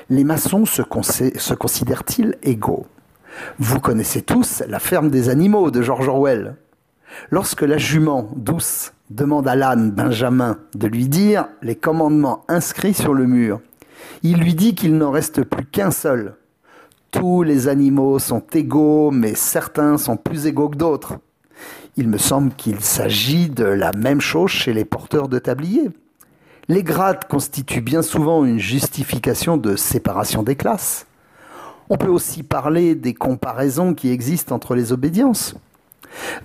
les 0.09 0.23
maçons 0.23 0.65
se, 0.65 0.81
considèrent-ils 0.81 2.35
égaux? 2.43 2.87
Vous 3.57 3.79
connaissez 3.79 4.21
tous 4.21 4.63
La 4.67 4.79
ferme 4.79 5.09
des 5.09 5.29
animaux 5.29 5.71
de 5.71 5.81
George 5.81 6.07
Orwell. 6.07 6.55
Lorsque 7.29 7.61
la 7.61 7.77
jument 7.77 8.29
douce 8.35 8.93
demande 9.09 9.47
à 9.47 9.55
l'âne 9.55 9.91
Benjamin 9.91 10.57
de 10.75 10.87
lui 10.87 11.07
dire 11.07 11.47
les 11.61 11.75
commandements 11.75 12.45
inscrits 12.47 12.93
sur 12.93 13.13
le 13.13 13.25
mur, 13.25 13.61
il 14.23 14.37
lui 14.37 14.53
dit 14.53 14.75
qu'il 14.75 14.97
n'en 14.97 15.11
reste 15.11 15.43
plus 15.43 15.65
qu'un 15.65 15.91
seul. 15.91 16.35
Tous 17.11 17.41
les 17.41 17.67
animaux 17.67 18.19
sont 18.19 18.43
égaux, 18.53 19.09
mais 19.11 19.33
certains 19.33 19.97
sont 19.97 20.17
plus 20.17 20.45
égaux 20.45 20.69
que 20.69 20.77
d'autres. 20.77 21.15
Il 21.97 22.07
me 22.07 22.17
semble 22.17 22.53
qu'il 22.53 22.81
s'agit 22.81 23.49
de 23.49 23.65
la 23.65 23.91
même 23.93 24.21
chose 24.21 24.51
chez 24.51 24.73
les 24.73 24.85
porteurs 24.85 25.27
de 25.27 25.39
tabliers. 25.39 25.89
Les 26.67 26.83
grades 26.83 27.25
constituent 27.27 27.81
bien 27.81 28.03
souvent 28.03 28.45
une 28.45 28.59
justification 28.59 29.57
de 29.57 29.75
séparation 29.75 30.43
des 30.43 30.55
classes. 30.55 31.07
On 31.89 31.97
peut 31.97 32.07
aussi 32.07 32.43
parler 32.43 32.93
des 32.93 33.15
comparaisons 33.15 33.95
qui 33.95 34.11
existent 34.11 34.55
entre 34.55 34.75
les 34.75 34.91
obédiences. 34.91 35.55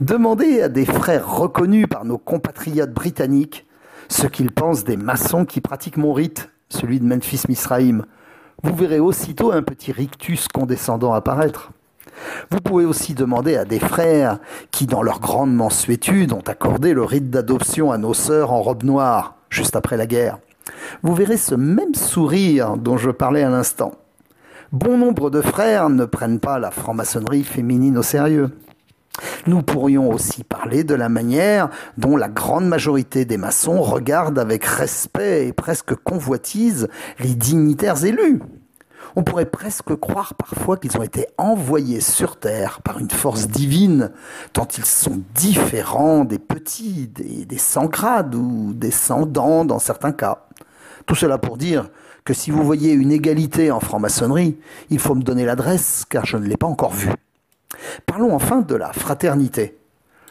Demandez 0.01 0.63
à 0.63 0.69
des 0.69 0.87
frères 0.87 1.37
reconnus 1.37 1.87
par 1.89 2.07
nos 2.07 2.19
compatriotes 2.19 2.93
britanniques 2.93 3.67
ce 4.09 4.27
qu'ils 4.27 4.53
pensent 4.53 4.85
des 4.85 4.97
maçons 4.97 5.45
qui 5.45 5.61
pratiquent 5.61 5.97
mon 5.99 6.13
rite, 6.13 6.51
celui 6.69 6.99
de 6.99 7.05
Memphis 7.05 7.43
Misraïm. 7.49 8.07
Vous 8.63 8.75
verrez 8.75 9.01
aussitôt 9.01 9.53
un 9.53 9.63
petit 9.63 9.93
rictus 9.93 10.49
condescendant 10.49 11.13
apparaître. 11.13 11.73
Vous 12.51 12.61
pouvez 12.61 12.85
aussi 12.85 13.15
demander 13.15 13.57
à 13.57 13.65
des 13.65 13.81
frères 13.81 14.39
qui, 14.71 14.87
dans 14.87 15.03
leur 15.03 15.21
grande 15.21 15.55
mansuétude, 15.55 16.33
ont 16.33 16.45
accordé 16.47 16.95
le 16.95 17.03
rite 17.03 17.31
d'adoption 17.31 17.93
à 17.93 17.99
nos 17.99 18.15
sœurs 18.15 18.53
en 18.53 18.63
robe 18.63 18.85
noire 18.85 19.37
juste 19.51 19.77
après 19.77 19.97
la 19.97 20.07
guerre. 20.07 20.39
Vous 21.03 21.15
verrez 21.15 21.37
ce 21.37 21.55
même 21.55 21.95
sourire 21.95 22.77
dont 22.77 22.97
je 22.97 23.11
parlais 23.11 23.43
à 23.43 23.51
l'instant. 23.51 23.93
Bon 24.75 24.99
nombre 24.99 25.31
de 25.31 25.41
frères 25.41 25.89
ne 25.89 26.05
prennent 26.05 26.41
pas 26.41 26.59
la 26.59 26.73
franc-maçonnerie 26.73 27.45
féminine 27.45 27.97
au 27.97 28.03
sérieux. 28.03 28.51
Nous 29.47 29.63
pourrions 29.63 30.11
aussi 30.11 30.43
parler 30.43 30.83
de 30.83 30.97
la 30.97 31.09
manière 31.09 31.69
dont 31.97 32.17
la 32.17 32.29
grande 32.29 32.67
majorité 32.67 33.25
des 33.25 33.37
maçons 33.37 33.81
regardent 33.81 34.41
avec 34.41 34.65
respect 34.65 35.47
et 35.47 35.53
presque 35.53 35.95
convoitise 35.95 36.89
les 37.21 37.37
dignitaires 37.37 38.05
élus. 38.05 38.43
On 39.15 39.23
pourrait 39.23 39.49
presque 39.49 39.95
croire 39.95 40.35
parfois 40.35 40.77
qu'ils 40.77 40.99
ont 40.99 41.05
été 41.05 41.29
envoyés 41.39 42.01
sur 42.01 42.37
Terre 42.37 42.83
par 42.83 42.99
une 42.99 43.13
force 43.13 43.47
divine, 43.47 44.11
tant 44.55 44.67
ils 44.77 44.85
sont 44.85 45.23
différents 45.37 46.25
des 46.25 46.41
petits, 46.41 47.07
des, 47.07 47.45
des 47.45 47.59
sans 47.59 47.87
grades 47.87 48.35
ou 48.35 48.73
des 48.75 48.91
sans 48.91 49.25
dents 49.25 49.65
dans 49.65 49.79
certains 49.79 50.11
cas. 50.11 50.49
Tout 51.07 51.15
cela 51.15 51.39
pour 51.39 51.59
dire 51.59 51.91
que 52.25 52.33
si 52.33 52.51
vous 52.51 52.65
voyez 52.65 52.93
une 52.93 53.13
égalité 53.13 53.71
en 53.71 53.81
franc-maçonnerie, 53.81 54.57
il 54.89 54.99
faut 54.99 55.15
me 55.15 55.23
donner 55.23 55.45
l'adresse 55.45 56.07
car 56.09 56.25
je 56.25 56.39
ne 56.39 56.47
l'ai 56.47 56.57
pas 56.57 56.67
encore 56.67 56.93
vue. 56.93 57.13
Parlons 58.07 58.35
enfin 58.35 58.63
de 58.63 58.75
la 58.75 58.95
fraternité. 58.95 59.77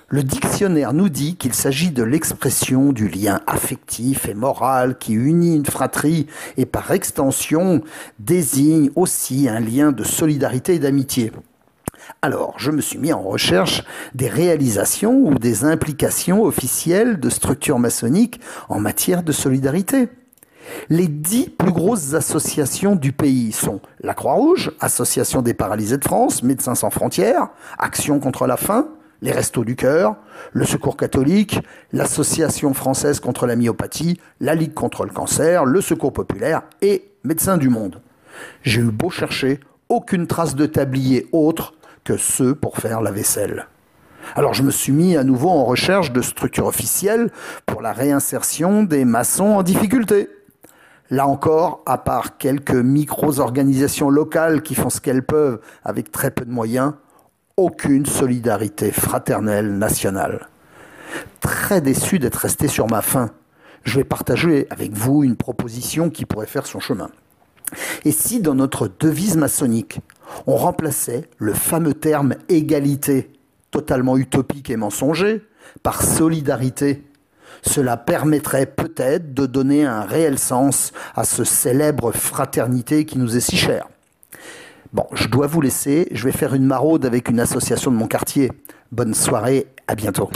Le 0.07 0.24
dictionnaire 0.24 0.94
nous 0.94 1.10
dit 1.10 1.36
qu'il 1.36 1.53
s'agit 1.53 1.91
de 1.91 2.03
l'expression 2.03 2.94
du 2.94 3.07
lien 3.07 3.41
affectif 3.45 4.28
et 4.28 4.34
moral 4.34 4.98
qui 4.98 5.14
unit 5.14 5.56
une 5.56 5.65
fratrie 5.65 6.28
et 6.57 6.65
par 6.65 6.91
extension 6.91 7.82
désigne 8.20 8.90
aussi 8.95 9.48
un 9.48 9.60
lien 9.60 9.91
de 9.91 10.03
solidarité 10.03 10.76
et 10.76 10.80
d'amitié. 10.80 11.32
Alors, 12.22 12.56
je 12.57 12.72
me 12.72 12.82
suis 12.82 12.98
mis 12.98 13.14
en 13.14 13.22
recherche 13.22 13.84
des 14.15 14.30
réalisations 14.30 15.28
ou 15.28 15.36
des 15.36 15.64
implications 15.64 16.44
officielles 16.44 17.20
de 17.20 17.30
structures 17.30 17.80
maçonniques 17.80 18.40
en 18.68 18.80
matière 18.80 19.24
de 19.24 19.32
solidarité. 19.32 20.10
Les 20.90 21.07
dix 21.07 21.49
plus 21.49 21.72
grosses 21.72 22.14
associations 22.14 22.95
du 22.95 23.11
pays 23.11 23.52
sont 23.52 23.81
la 24.02 24.14
Croix-Rouge, 24.14 24.72
Association 24.80 25.41
des 25.41 25.53
paralysés 25.53 25.98
de 25.98 26.03
France, 26.03 26.44
Médecins 26.44 26.76
sans 26.76 26.90
frontières, 26.90 27.49
Action 27.77 28.19
contre 28.19 28.48
la 28.48 28.57
faim, 28.57 28.88
les 29.22 29.31
Restos 29.31 29.64
du 29.64 29.76
Cœur, 29.76 30.15
le 30.52 30.65
Secours 30.65 30.98
catholique, 30.98 31.60
l'Association 31.91 32.73
française 32.73 33.19
contre 33.19 33.48
la 33.48 33.56
myopathie, 33.56 34.19
la 34.40 34.56
Ligue 34.56 34.73
contre 34.73 35.06
le 35.06 35.11
cancer, 35.11 35.65
le 35.65 35.81
Secours 35.81 36.14
populaire 36.14 36.64
et 36.81 37.11
Médecins 37.23 37.57
du 37.57 37.69
Monde. 37.69 38.02
J'ai 38.64 38.81
eu 38.81 38.91
beau 38.91 39.10
chercher, 39.10 39.60
aucune 39.90 40.27
trace 40.27 40.56
de 40.56 40.65
tablier 40.65 41.27
autre 41.31 41.73
que 42.03 42.18
ceux 42.18 42.56
pour 42.56 42.77
faire 42.77 43.02
la 43.02 43.11
vaisselle. 43.11 43.68
Alors 44.35 44.53
je 44.53 44.64
me 44.64 44.72
suis 44.72 44.91
mis 44.91 45.15
à 45.18 45.23
nouveau 45.23 45.49
en 45.49 45.65
recherche 45.65 46.11
de 46.11 46.22
structures 46.22 46.65
officielles 46.65 47.30
pour 47.65 47.81
la 47.81 47.94
réinsertion 47.94 48.84
des 48.84 49.06
maçons 49.06 49.45
en 49.45 49.64
difficulté. 49.64 50.30
Là 51.14 51.27
encore, 51.27 51.84
à 51.85 51.99
part 51.99 52.40
quelques 52.40 52.72
micro-organisations 52.72 54.10
locales 54.10 54.64
qui 54.64 54.73
font 54.73 54.90
ce 54.90 54.99
qu'elles 54.99 55.22
peuvent 55.22 55.60
avec 55.84 56.11
très 56.11 56.31
peu 56.31 56.44
de 56.44 56.49
moyens, 56.49 56.94
aucune 57.56 58.07
solidarité 58.07 58.91
fraternelle 58.91 59.77
nationale. 59.77 60.49
Très 61.40 61.81
déçu 61.81 62.18
d'être 62.18 62.38
resté 62.38 62.68
sur 62.68 62.88
ma 62.88 63.03
faim, 63.03 63.30
je 63.84 63.99
vais 63.99 64.03
partager 64.03 64.65
avec 64.72 64.94
vous 64.94 65.23
une 65.23 65.35
proposition 65.35 66.10
qui 66.10 66.26
pourrait 66.26 66.48
faire 66.48 66.65
son 66.65 66.80
chemin. 66.80 67.11
Et 68.06 68.11
si 68.11 68.41
dans 68.41 68.56
notre 68.56 68.90
devise 68.99 69.38
maçonnique, 69.38 69.99
on 70.48 70.56
remplaçait 70.56 71.30
le 71.38 71.53
fameux 71.53 71.94
terme 71.94 72.34
égalité, 72.49 73.31
totalement 73.69 74.18
utopique 74.18 74.72
et 74.72 74.77
mensonger, 74.77 75.44
par 75.84 76.02
solidarité, 76.02 77.03
cela 77.65 77.98
permettrait 77.98 78.65
peut-être 78.65 79.34
de 79.34 79.45
donner 79.45 79.85
un 79.85 80.02
réel 80.02 80.38
sens 80.38 80.91
à 81.15 81.23
ce 81.23 81.44
célèbre 81.44 82.11
fraternité 82.11 83.06
qui 83.06 83.18
nous 83.18 83.35
est 83.35 83.41
si 83.41 83.57
cher. 83.57 83.88
Bon, 84.91 85.07
je 85.14 85.27
dois 85.27 85.48
vous 85.48 85.61
laisser, 85.61 86.07
je 86.11 86.26
vais 86.26 86.31
faire 86.31 86.53
une 86.53 86.65
maraude 86.65 87.06
avec 87.06 87.30
une 87.30 87.40
association 87.40 87.90
de 87.90 87.95
mon 87.95 88.07
quartier. 88.07 88.52
Bonne 88.91 89.15
soirée, 89.15 89.65
à 89.88 89.95
bientôt. 89.95 90.30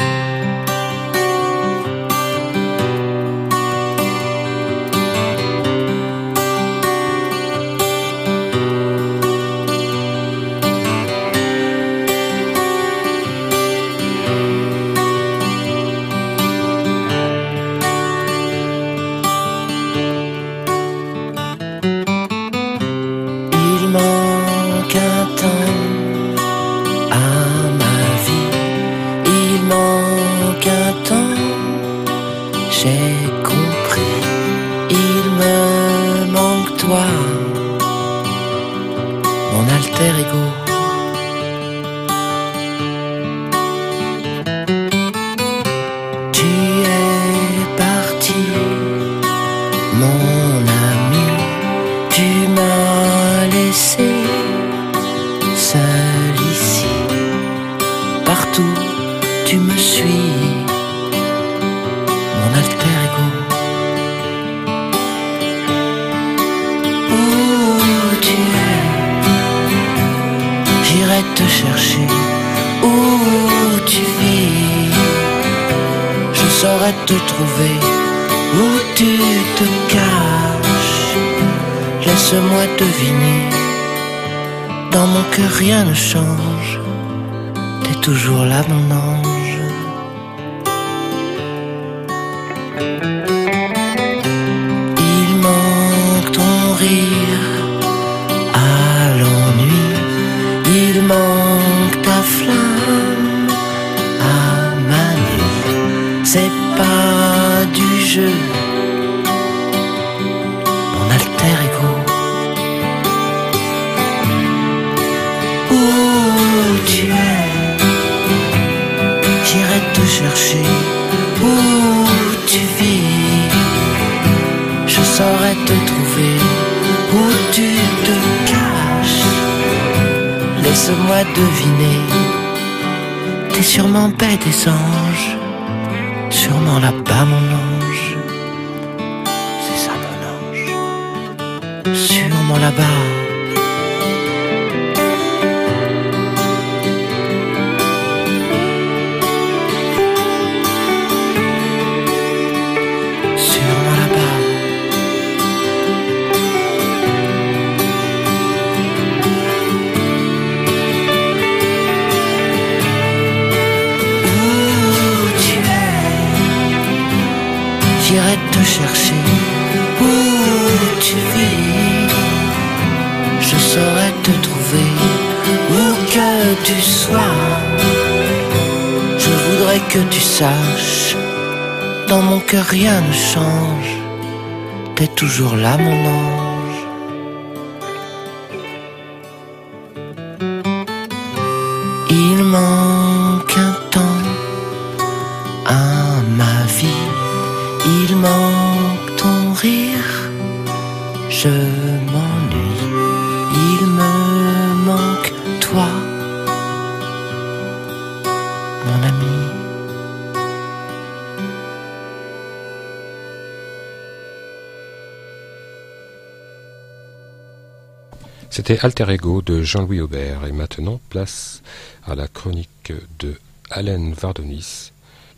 C'était 218.68 218.86
Alter 218.86 219.10
Ego 219.14 219.42
de 219.42 219.62
Jean-Louis 219.62 220.02
Aubert 220.02 220.46
et 220.46 220.52
maintenant 220.52 221.00
place 221.10 221.64
à 222.06 222.16
la 222.16 222.28
chronique 222.28 222.92
de 223.18 223.36
Alain 223.70 224.12
Vardonis, 224.12 224.92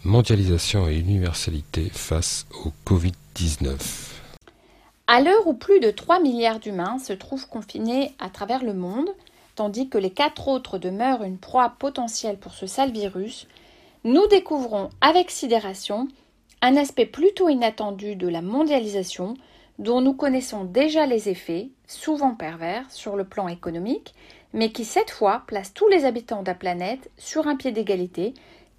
Mondialisation 0.03 0.87
et 0.87 0.97
universalité 0.97 1.91
face 1.93 2.47
au 2.65 2.71
Covid-19. 2.87 3.75
À 5.05 5.21
l'heure 5.21 5.45
où 5.45 5.53
plus 5.53 5.79
de 5.79 5.91
3 5.91 6.21
milliards 6.21 6.59
d'humains 6.59 6.97
se 6.97 7.13
trouvent 7.13 7.47
confinés 7.47 8.15
à 8.17 8.31
travers 8.31 8.63
le 8.63 8.73
monde, 8.73 9.09
tandis 9.53 9.89
que 9.89 9.99
les 9.99 10.09
quatre 10.09 10.47
autres 10.47 10.79
demeurent 10.79 11.21
une 11.21 11.37
proie 11.37 11.75
potentielle 11.77 12.37
pour 12.37 12.53
ce 12.53 12.65
sale 12.65 12.91
virus, 12.91 13.47
nous 14.05 14.25
découvrons 14.25 14.89
avec 15.01 15.29
sidération 15.29 16.07
un 16.63 16.75
aspect 16.77 17.05
plutôt 17.05 17.47
inattendu 17.47 18.15
de 18.15 18.27
la 18.27 18.41
mondialisation 18.41 19.35
dont 19.77 20.01
nous 20.01 20.13
connaissons 20.13 20.63
déjà 20.63 21.05
les 21.05 21.29
effets, 21.29 21.69
souvent 21.89 22.35
pervers 22.35 22.89
sur 22.91 23.15
le 23.15 23.25
plan 23.25 23.47
économique, 23.47 24.13
mais 24.53 24.71
qui 24.71 24.85
cette 24.85 25.09
fois 25.09 25.43
place 25.47 25.73
tous 25.73 25.87
les 25.87 26.05
habitants 26.05 26.43
de 26.43 26.47
la 26.47 26.55
planète 26.55 27.09
sur 27.17 27.47
un 27.47 27.55
pied 27.55 27.71
d'égalité, 27.71 28.33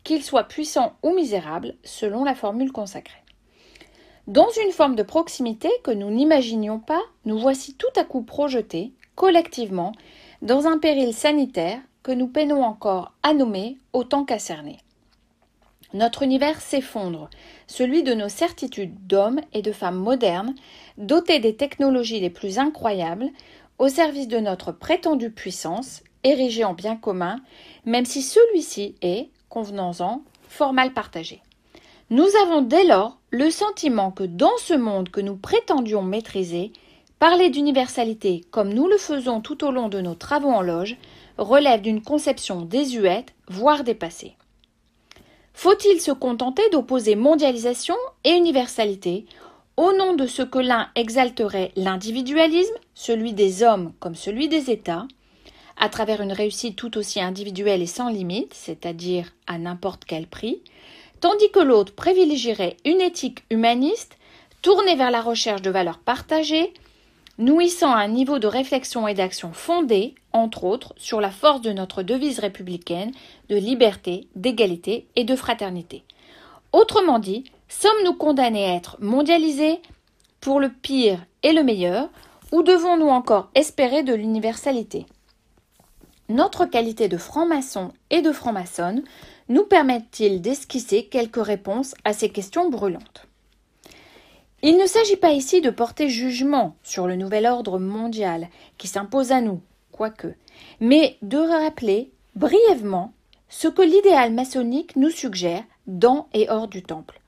qu'ils 0.05 0.23
soient 0.23 0.45
puissants 0.45 0.95
ou 1.03 1.13
misérables, 1.15 1.75
selon 1.85 2.25
la 2.25 2.35
formule 2.35 2.73
consacrée. 2.73 3.23
Dans 4.27 4.49
une 4.65 4.73
forme 4.73 4.95
de 4.95 5.03
proximité 5.03 5.69
que 5.83 5.91
nous 5.91 6.11
n'imaginions 6.11 6.79
pas, 6.79 7.03
nous 7.25 7.39
voici 7.39 7.75
tout 7.75 7.93
à 7.97 8.05
coup 8.05 8.23
projetés, 8.23 8.93
collectivement, 9.17 9.93
dans 10.41 10.67
un 10.67 10.79
péril 10.79 11.13
sanitaire 11.13 11.81
que 12.03 12.13
nous 12.13 12.29
peinons 12.29 12.63
encore 12.63 13.13
à 13.23 13.35
nommer 13.35 13.77
autant 13.93 14.25
qu'à 14.25 14.39
cerner. 14.39 14.79
Notre 15.93 16.23
univers 16.23 16.61
s'effondre, 16.61 17.29
celui 17.67 18.03
de 18.03 18.15
nos 18.15 18.29
certitudes 18.29 19.07
d'hommes 19.09 19.41
et 19.53 19.63
de 19.63 19.73
femmes 19.73 19.99
modernes, 19.99 20.55
dotés 20.99 21.41
des 21.41 21.57
technologies 21.57 22.21
les 22.21 22.31
plus 22.31 22.59
incroyables, 22.59 23.29
au 23.79 23.89
service 23.89 24.29
de 24.29 24.39
notre 24.39 24.73
prétendue 24.73 25.31
puissance, 25.31 26.03
érigée 26.23 26.65
en 26.65 26.75
bien 26.75 26.97
commun, 26.97 27.41
même 27.87 28.05
si 28.05 28.23
celui-ci 28.23 28.95
est, 29.03 29.31
convenons-en, 29.49 30.23
fort 30.49 30.73
mal 30.73 30.93
partagé. 30.93 31.43
Nous 32.11 32.29
avons 32.43 32.63
dès 32.63 32.85
lors 32.85 33.19
le 33.31 33.51
sentiment 33.51 34.11
que 34.11 34.25
dans 34.25 34.57
ce 34.59 34.75
monde 34.75 35.09
que 35.09 35.21
nous 35.21 35.37
prétendions 35.37 36.03
maîtriser, 36.03 36.73
parler 37.19 37.51
d'universalité 37.51 38.45
comme 38.51 38.73
nous 38.73 38.87
le 38.87 38.97
faisons 38.97 39.41
tout 39.41 39.65
au 39.65 39.71
long 39.71 39.89
de 39.89 40.01
nos 40.01 40.15
travaux 40.15 40.51
en 40.51 40.63
loge 40.63 40.97
relève 41.39 41.81
d'une 41.81 42.03
conception 42.03 42.63
désuète, 42.63 43.33
voire 43.49 43.85
dépassée. 43.85 44.37
Faut-il 45.63 46.01
se 46.01 46.11
contenter 46.11 46.63
d'opposer 46.71 47.17
mondialisation 47.17 47.95
et 48.25 48.31
universalité 48.31 49.27
au 49.77 49.93
nom 49.93 50.15
de 50.15 50.27
ce 50.27 50.41
que 50.41 50.59
l'un 50.59 50.89
exalterait 50.95 51.73
l'individualisme, 51.77 52.73
celui 52.95 53.35
des 53.35 53.63
hommes 53.63 53.93
comme 54.01 54.15
celui 54.15 54.49
des 54.49 54.71
États, 54.71 55.07
à 55.77 55.91
travers 55.91 56.23
une 56.23 56.33
réussite 56.33 56.77
tout 56.77 56.97
aussi 56.97 57.21
individuelle 57.21 57.83
et 57.83 57.87
sans 57.87 58.09
limite, 58.09 58.55
c'est-à-dire 58.55 59.35
à, 59.47 59.59
n'importe 59.59 60.07
quel 60.07 60.27
prix, 60.27 60.63
tandis 61.21 61.51
que 61.51 61.61
l'autre 61.61 61.95
privilégierait 61.95 62.79
une 62.87 63.03
éthique 63.03 63.45
humaniste 63.51 64.17
tournée 64.63 64.97
vers 64.97 65.11
la 65.11 65.21
recherche 65.21 65.61
de 65.61 65.71
valeurs 65.71 65.99
partagées, 65.99 66.73
nouissant 67.41 67.93
un 67.93 68.09
niveau 68.09 68.39
de 68.39 68.47
réflexion 68.47 69.09
et 69.09 69.15
d'action 69.15 69.53
fondé, 69.53 70.15
entre 70.33 70.65
autres, 70.65 70.95
sur 70.97 71.21
la 71.21 71.31
force 71.31 71.63
de 71.63 71.73
notre 71.73 72.03
devise 72.03 72.39
républicaine 72.39 73.13
de 73.49 73.57
liberté, 73.57 74.29
d'égalité 74.37 75.07
et 75.17 75.25
de 75.25 75.35
fraternité. 75.35 76.05
Autrement 76.73 77.19
dit, 77.19 77.45
sommes-nous 77.69 78.15
condamnés 78.15 78.67
à 78.67 78.75
être 78.75 78.97
mondialisés 79.01 79.81
pour 80.41 80.61
le 80.61 80.69
pire 80.69 81.25
et 81.43 81.53
le 81.53 81.65
meilleur, 81.65 82.11
ou 82.53 82.63
devons-nous 82.63 83.09
encore 83.09 83.49
espérer 83.55 84.03
de 84.03 84.15
l'universalité? 84.15 85.07
Notre 86.29 86.65
qualité 86.65 87.09
de 87.09 87.17
franc-maçon 87.17 87.93
et 88.11 88.23
de 88.23 88.33
franc-maçonne 88.33 89.03
nous 89.49 89.65
permet-il 89.65 90.41
d'esquisser 90.41 91.07
quelques 91.07 91.45
réponses 91.45 91.95
à 92.05 92.13
ces 92.13 92.29
questions 92.29 92.71
brûlantes? 92.71 93.30
Il 94.63 94.77
ne 94.77 94.87
s'agit 94.87 95.17
pas 95.17 95.33
ici 95.33 95.61
de 95.61 95.71
porter 95.71 96.09
jugement 96.09 96.77
sur 96.83 97.07
le 97.07 97.17
nouvel 97.17 97.47
ordre 97.47 97.79
mondial 97.79 98.49
qui 98.79 98.89
s'impose 98.89 99.33
à 99.33 99.41
nous, 99.41 99.61
quoique, 99.91 100.35
mais 100.81 101.17
de 101.23 101.39
rappeler 101.39 102.11
brièvement 102.35 103.13
ce 103.49 103.69
que 103.69 103.83
l'idéal 103.83 104.33
maçonnique 104.33 104.97
nous 104.97 105.11
suggère 105.11 105.65
dans 105.87 106.29
et 106.35 106.49
hors 106.51 106.69
du 106.69 106.83
temple. 106.83 107.21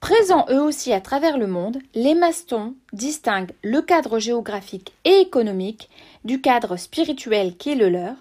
Présents 0.00 0.46
eux 0.50 0.62
aussi 0.62 0.92
à 0.92 1.00
travers 1.00 1.36
le 1.36 1.46
monde, 1.46 1.78
les 1.94 2.14
maçons 2.14 2.74
distinguent 2.92 3.54
le 3.62 3.82
cadre 3.82 4.18
géographique 4.18 4.92
et 5.04 5.20
économique 5.20 5.90
du 6.24 6.40
cadre 6.40 6.76
spirituel 6.76 7.56
qui 7.56 7.70
est 7.70 7.76
le 7.76 7.88
leur, 7.88 8.14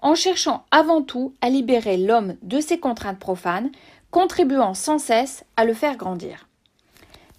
en 0.00 0.14
cherchant 0.14 0.66
avant 0.70 1.02
tout 1.02 1.32
à 1.40 1.48
libérer 1.48 1.96
l'homme 1.96 2.36
de 2.42 2.60
ses 2.60 2.78
contraintes 2.78 3.18
profanes, 3.18 3.70
contribuant 4.10 4.74
sans 4.74 4.98
cesse 4.98 5.44
à 5.56 5.64
le 5.64 5.72
faire 5.72 5.96
grandir. 5.96 6.46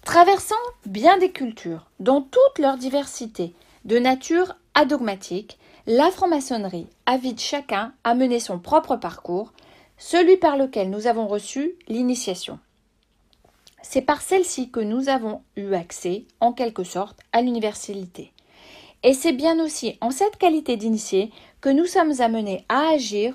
Traversant 0.06 0.54
bien 0.86 1.18
des 1.18 1.32
cultures, 1.32 1.90
dans 1.98 2.22
toute 2.22 2.60
leur 2.60 2.76
diversité, 2.76 3.54
de 3.84 3.98
nature 3.98 4.54
adogmatique, 4.74 5.58
la 5.88 6.12
franc-maçonnerie 6.12 6.86
invite 7.06 7.40
chacun 7.40 7.92
à 8.04 8.14
mener 8.14 8.38
son 8.38 8.60
propre 8.60 8.94
parcours, 8.94 9.52
celui 9.98 10.36
par 10.36 10.56
lequel 10.56 10.90
nous 10.90 11.08
avons 11.08 11.26
reçu 11.26 11.74
l'initiation. 11.88 12.60
C'est 13.82 14.00
par 14.00 14.22
celle-ci 14.22 14.70
que 14.70 14.78
nous 14.78 15.08
avons 15.08 15.42
eu 15.56 15.74
accès, 15.74 16.24
en 16.38 16.52
quelque 16.52 16.84
sorte, 16.84 17.18
à 17.32 17.42
l'universalité. 17.42 18.32
Et 19.02 19.12
c'est 19.12 19.32
bien 19.32 19.58
aussi 19.58 19.98
en 20.00 20.12
cette 20.12 20.36
qualité 20.36 20.76
d'initié 20.76 21.32
que 21.60 21.68
nous 21.68 21.86
sommes 21.86 22.20
amenés 22.20 22.64
à 22.68 22.90
agir 22.90 23.34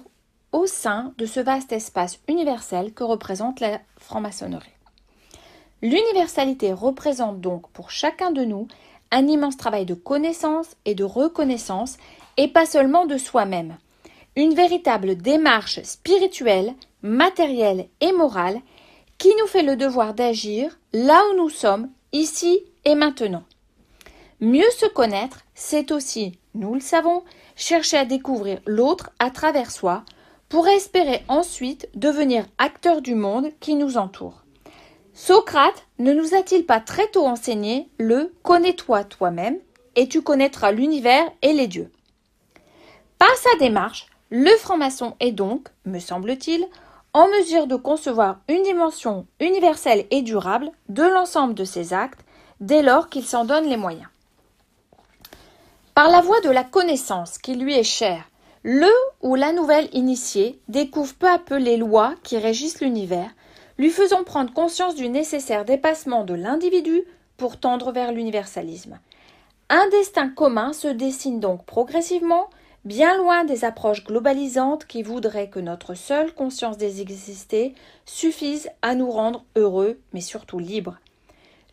au 0.54 0.68
sein 0.68 1.14
de 1.18 1.26
ce 1.26 1.42
vaste 1.42 1.74
espace 1.74 2.20
universel 2.30 2.94
que 2.94 3.04
représente 3.04 3.60
la 3.60 3.82
franc-maçonnerie. 3.98 4.72
L'universalité 5.82 6.74
représente 6.74 7.42
donc 7.42 7.70
pour 7.72 7.90
chacun 7.90 8.32
de 8.32 8.44
nous 8.44 8.68
un 9.12 9.28
immense 9.28 9.58
travail 9.58 9.86
de 9.86 9.94
connaissance 9.94 10.76
et 10.86 10.96
de 10.96 11.04
reconnaissance, 11.04 11.98
et 12.38 12.48
pas 12.48 12.66
seulement 12.66 13.06
de 13.06 13.18
soi-même. 13.18 13.78
Une 14.36 14.54
véritable 14.54 15.18
démarche 15.18 15.82
spirituelle, 15.84 16.74
matérielle 17.02 17.88
et 18.00 18.14
morale 18.14 18.62
qui 19.18 19.30
nous 19.40 19.48
fait 19.48 19.64
le 19.64 19.76
devoir 19.76 20.14
d'agir 20.14 20.80
là 20.94 21.22
où 21.30 21.38
nous 21.38 21.50
sommes, 21.50 21.90
ici 22.14 22.64
et 22.86 22.96
maintenant. 22.96 23.44
Mieux 24.40 24.70
se 24.72 24.88
connaître, 24.88 25.42
c'est 25.54 25.92
aussi, 25.92 26.40
nous 26.56 26.74
le 26.74 26.80
savons, 26.80 27.24
chercher 27.56 27.98
à 27.98 28.06
découvrir 28.06 28.60
l'autre 28.66 29.12
à 29.20 29.30
travers 29.30 29.72
soi 29.72 30.04
pour 30.50 30.68
espérer 30.68 31.24
ensuite 31.28 31.90
devenir 31.94 32.46
acteur 32.58 33.02
du 33.02 33.14
monde 33.14 33.50
qui 33.60 33.76
nous 33.76 33.98
entoure. 33.98 34.41
Socrate 35.14 35.86
ne 36.00 36.14
nous 36.14 36.36
a-t-il 36.36 36.66
pas 36.66 36.80
très 36.80 37.08
tôt 37.08 37.26
enseigné 37.26 37.90
le 37.98 38.34
connais-toi 38.44 39.04
toi-même 39.04 39.58
et 39.96 40.08
tu 40.08 40.22
connaîtras 40.22 40.72
l'univers 40.72 41.30
et 41.42 41.52
les 41.52 41.68
dieux 41.68 41.92
Par 43.18 43.36
sa 43.36 43.58
démarche, 43.60 44.08
le 44.30 44.52
franc-maçon 44.58 45.16
est 45.20 45.34
donc, 45.34 45.68
me 45.86 46.00
semble-t-il, 46.00 46.66
en 47.14 47.28
mesure 47.28 47.68
de 47.68 47.76
concevoir 47.76 48.40
une 48.48 48.64
dimension 48.64 49.28
universelle 49.42 50.06
et 50.12 50.22
durable 50.22 50.72
de 50.88 51.04
l'ensemble 51.04 51.56
de 51.56 51.66
ses 51.66 51.92
actes 51.94 52.22
dès 52.62 52.82
lors 52.82 53.10
qu'il 53.10 53.26
s'en 53.26 53.44
donne 53.44 53.68
les 53.68 53.76
moyens. 53.76 54.08
Par 55.94 56.10
la 56.10 56.22
voie 56.22 56.40
de 56.40 56.50
la 56.50 56.64
connaissance 56.64 57.38
qui 57.38 57.56
lui 57.56 57.74
est 57.74 57.84
chère, 57.84 58.30
le 58.64 58.90
ou 59.22 59.36
la 59.36 59.52
nouvelle 59.52 59.90
initiée 59.92 60.62
découvre 60.70 61.16
peu 61.16 61.28
à 61.28 61.38
peu 61.38 61.58
les 61.58 61.76
lois 61.76 62.14
qui 62.24 62.38
régissent 62.38 62.80
l'univers 62.80 63.32
lui 63.82 63.90
faisons 63.90 64.24
prendre 64.24 64.54
conscience 64.54 64.94
du 64.94 65.10
nécessaire 65.10 65.66
dépassement 65.66 66.24
de 66.24 66.36
l'individu 66.36 67.02
pour 67.36 67.60
tendre 67.60 67.92
vers 67.92 68.12
l'universalisme. 68.12 69.00
Un 69.70 69.90
destin 69.90 70.30
commun 70.30 70.72
se 70.72 70.88
dessine 70.88 71.40
donc 71.40 71.66
progressivement, 71.66 72.52
bien 72.86 73.18
loin 73.18 73.44
des 73.44 73.66
approches 73.66 74.04
globalisantes 74.04 74.86
qui 74.86 75.02
voudraient 75.02 75.50
que 75.50 75.60
notre 75.60 75.96
seule 75.96 76.32
conscience 76.32 76.78
des 76.78 77.02
existés 77.02 77.74
suffise 78.06 78.70
à 78.84 78.94
nous 78.94 79.10
rendre 79.10 79.46
heureux, 79.56 80.00
mais 80.14 80.22
surtout 80.22 80.60
libres. 80.60 81.00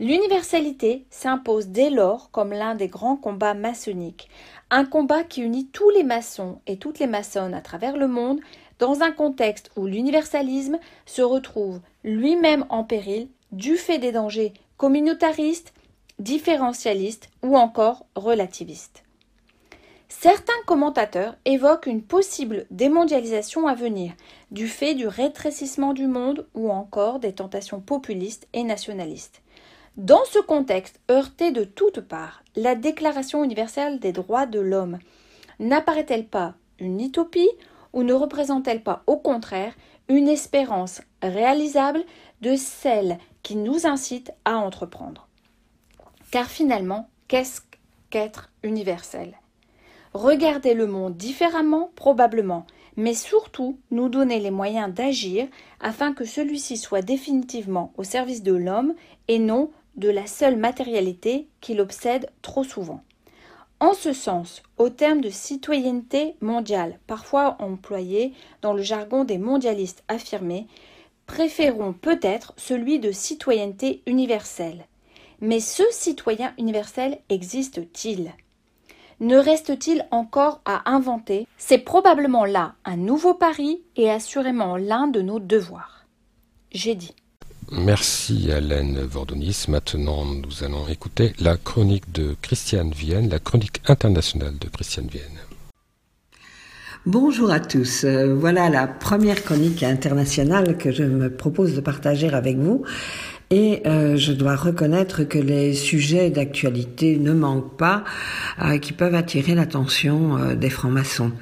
L'universalité 0.01 1.05
s'impose 1.10 1.66
dès 1.66 1.90
lors 1.90 2.30
comme 2.30 2.55
l'un 2.55 2.74
des 2.74 2.89
grands 2.89 3.16
combats 3.16 3.52
maçonniques, 3.52 4.30
un 4.70 4.86
combat 4.86 5.24
qui 5.24 5.43
unit 5.43 5.66
tous 5.66 5.90
les 5.90 6.05
maçons 6.05 6.62
et 6.66 6.78
toutes 6.78 7.01
les 7.01 7.06
maçonnes 7.06 7.52
à 7.52 7.60
travers 7.60 7.98
le 7.98 8.09
monde 8.09 8.40
dans 8.78 9.02
un 9.02 9.12
contexte 9.12 9.70
où 9.76 9.85
l'universalisme 9.85 10.78
se 11.05 11.20
retrouve 11.20 11.80
lui-même 12.04 12.64
en 12.68 12.84
péril 12.84 13.28
du 13.52 13.76
fait 13.76 13.98
des 13.98 14.12
dangers 14.12 14.52
communautaristes, 14.76 15.72
différentialistes 16.18 17.28
ou 17.42 17.56
encore 17.56 18.06
relativistes. 18.14 19.04
Certains 20.08 20.52
commentateurs 20.66 21.36
évoquent 21.44 21.86
une 21.86 22.02
possible 22.02 22.66
démondialisation 22.70 23.66
à 23.66 23.74
venir 23.74 24.12
du 24.50 24.66
fait 24.66 24.94
du 24.94 25.06
rétrécissement 25.06 25.92
du 25.92 26.06
monde 26.06 26.46
ou 26.54 26.70
encore 26.70 27.18
des 27.18 27.34
tentations 27.34 27.80
populistes 27.80 28.48
et 28.54 28.62
nationalistes. 28.62 29.42
Dans 29.98 30.24
ce 30.24 30.38
contexte 30.38 31.00
heurté 31.10 31.50
de 31.50 31.64
toutes 31.64 32.00
parts, 32.00 32.42
la 32.56 32.74
Déclaration 32.74 33.44
universelle 33.44 33.98
des 33.98 34.12
droits 34.12 34.46
de 34.46 34.60
l'homme 34.60 34.98
n'apparaît-elle 35.58 36.26
pas 36.26 36.54
une 36.78 37.00
utopie 37.00 37.50
ou 37.92 38.02
ne 38.02 38.14
représente-t-elle 38.14 38.82
pas 38.82 39.02
au 39.06 39.16
contraire 39.16 39.74
une 40.09 40.28
espérance 40.28 41.02
réalisable 41.22 42.05
de 42.40 42.56
celle 42.56 43.18
qui 43.43 43.56
nous 43.56 43.86
incite 43.86 44.32
à 44.44 44.56
entreprendre 44.56 45.28
Car 46.30 46.47
finalement, 46.47 47.09
qu'est-ce 47.28 47.60
qu'être 48.10 48.51
universel? 48.62 49.39
Regarder 50.14 50.74
le 50.74 50.86
monde 50.86 51.16
différemment 51.16 51.90
probablement, 51.94 52.66
mais 52.97 53.14
surtout 53.14 53.78
nous 53.90 54.09
donner 54.09 54.40
les 54.40 54.51
moyens 54.51 54.93
d'agir 54.93 55.47
afin 55.80 56.12
que 56.12 56.24
celui-ci 56.24 56.76
soit 56.76 57.02
définitivement 57.02 57.93
au 57.97 58.05
service 58.05 58.43
de 58.43 58.55
l'homme 58.55 58.94
et 59.28 59.39
non 59.39 59.70
de 59.97 60.09
la 60.09 60.26
seule 60.26 60.56
matérialité 60.56 61.48
qui 61.60 61.74
l'obsède 61.74 62.30
trop 62.40 62.64
souvent. 62.64 63.02
En 63.80 63.92
ce 63.94 64.12
sens, 64.12 64.62
au 64.76 64.88
terme 64.88 65.20
de 65.20 65.30
citoyenneté 65.30 66.34
mondiale, 66.40 66.98
parfois 67.06 67.56
employé 67.60 68.32
dans 68.60 68.72
le 68.72 68.82
jargon 68.82 69.24
des 69.24 69.38
mondialistes 69.38 70.02
affirmés, 70.09 70.66
préférons 71.26 71.92
peut-être 71.92 72.55
celui 72.56 72.98
de 72.98 73.12
citoyenneté 73.12 74.02
universelle. 74.06 74.86
Mais 75.40 75.60
ce 75.60 75.84
citoyen 75.92 76.52
universel 76.59 77.20
existe-t-il? 77.28 78.32
Ne 79.20 79.36
reste-t-il 79.36 80.06
encore 80.10 80.60
à 80.64 80.90
inventer? 80.90 81.46
C'est 81.56 81.78
probablement 81.78 82.44
là 82.44 82.74
un 82.84 82.96
nouveau 82.96 83.34
pari 83.34 83.82
et 83.94 84.10
assurément 84.10 84.76
l'un 84.76 85.06
de 85.06 85.22
nos 85.22 85.38
devoirs. 85.38 86.06
j'ai 86.72 86.96
dit. 86.96 87.14
Merci 87.70 88.50
Alain 88.50 88.94
Vordonis. 89.06 89.66
Maintenant, 89.68 90.24
nous 90.24 90.64
allons 90.64 90.88
écouter 90.88 91.34
la 91.38 91.58
chronique 91.58 92.10
de 92.12 92.34
Christiane 92.40 92.92
Vienne, 92.92 93.28
la 93.28 93.38
chronique 93.38 93.82
internationale 93.86 94.56
de 94.58 94.68
Christiane 94.68 95.08
Vienne. 95.08 95.38
Bonjour 97.04 97.50
à 97.50 97.60
tous. 97.60 98.04
Euh, 98.04 98.34
voilà 98.34 98.70
la 98.70 98.86
première 98.86 99.44
chronique 99.44 99.82
internationale 99.82 100.78
que 100.78 100.90
je 100.90 101.04
me 101.04 101.30
propose 101.30 101.74
de 101.74 101.80
partager 101.80 102.28
avec 102.30 102.56
vous. 102.56 102.84
Et 103.50 103.82
euh, 103.86 104.16
je 104.16 104.32
dois 104.32 104.56
reconnaître 104.56 105.24
que 105.24 105.38
les 105.38 105.74
sujets 105.74 106.30
d'actualité 106.30 107.18
ne 107.18 107.32
manquent 107.32 107.76
pas, 107.76 108.04
euh, 108.62 108.78
qui 108.78 108.92
peuvent 108.92 109.14
attirer 109.14 109.54
l'attention 109.54 110.54
des 110.54 110.70
francs-maçons. 110.70 111.32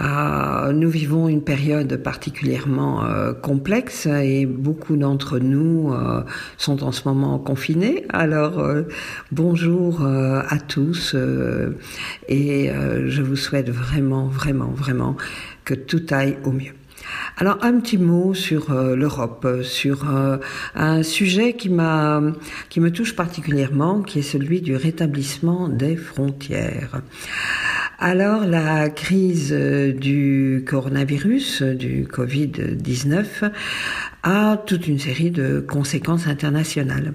Euh, 0.00 0.72
nous 0.72 0.90
vivons 0.90 1.28
une 1.28 1.42
période 1.42 1.96
particulièrement 1.98 3.04
euh, 3.04 3.32
complexe 3.32 4.06
et 4.06 4.44
beaucoup 4.44 4.96
d'entre 4.96 5.38
nous 5.38 5.92
euh, 5.92 6.22
sont 6.56 6.82
en 6.82 6.90
ce 6.90 7.06
moment 7.06 7.38
confinés. 7.38 8.04
Alors 8.08 8.64
bonjour 9.30 10.04
à 10.04 10.58
tous 10.58 11.14
et 12.28 12.70
je 13.06 13.22
vous 13.22 13.36
souhaite 13.36 13.70
vraiment, 13.70 14.26
vraiment, 14.26 14.70
vraiment 14.70 15.16
que 15.64 15.74
tout 15.74 16.02
aille 16.10 16.38
au 16.44 16.50
mieux. 16.50 16.72
Alors 17.36 17.58
un 17.62 17.78
petit 17.80 17.98
mot 17.98 18.34
sur 18.34 18.72
l'Europe, 18.72 19.46
sur 19.62 20.04
un 20.74 21.02
sujet 21.02 21.54
qui 21.54 21.68
m'a 21.68 22.22
qui 22.68 22.80
me 22.80 22.90
touche 22.90 23.14
particulièrement, 23.14 24.02
qui 24.02 24.20
est 24.20 24.22
celui 24.22 24.60
du 24.60 24.76
rétablissement 24.76 25.68
des 25.68 25.96
frontières. 25.96 27.02
Alors 27.98 28.44
la 28.44 28.88
crise 28.90 29.50
euh, 29.52 29.92
du 29.92 30.64
coronavirus, 30.66 31.62
euh, 31.62 31.74
du 31.74 32.06
Covid-19, 32.06 33.52
a 34.24 34.56
toute 34.56 34.88
une 34.88 34.98
série 34.98 35.30
de 35.30 35.60
conséquences 35.60 36.26
internationales. 36.26 37.12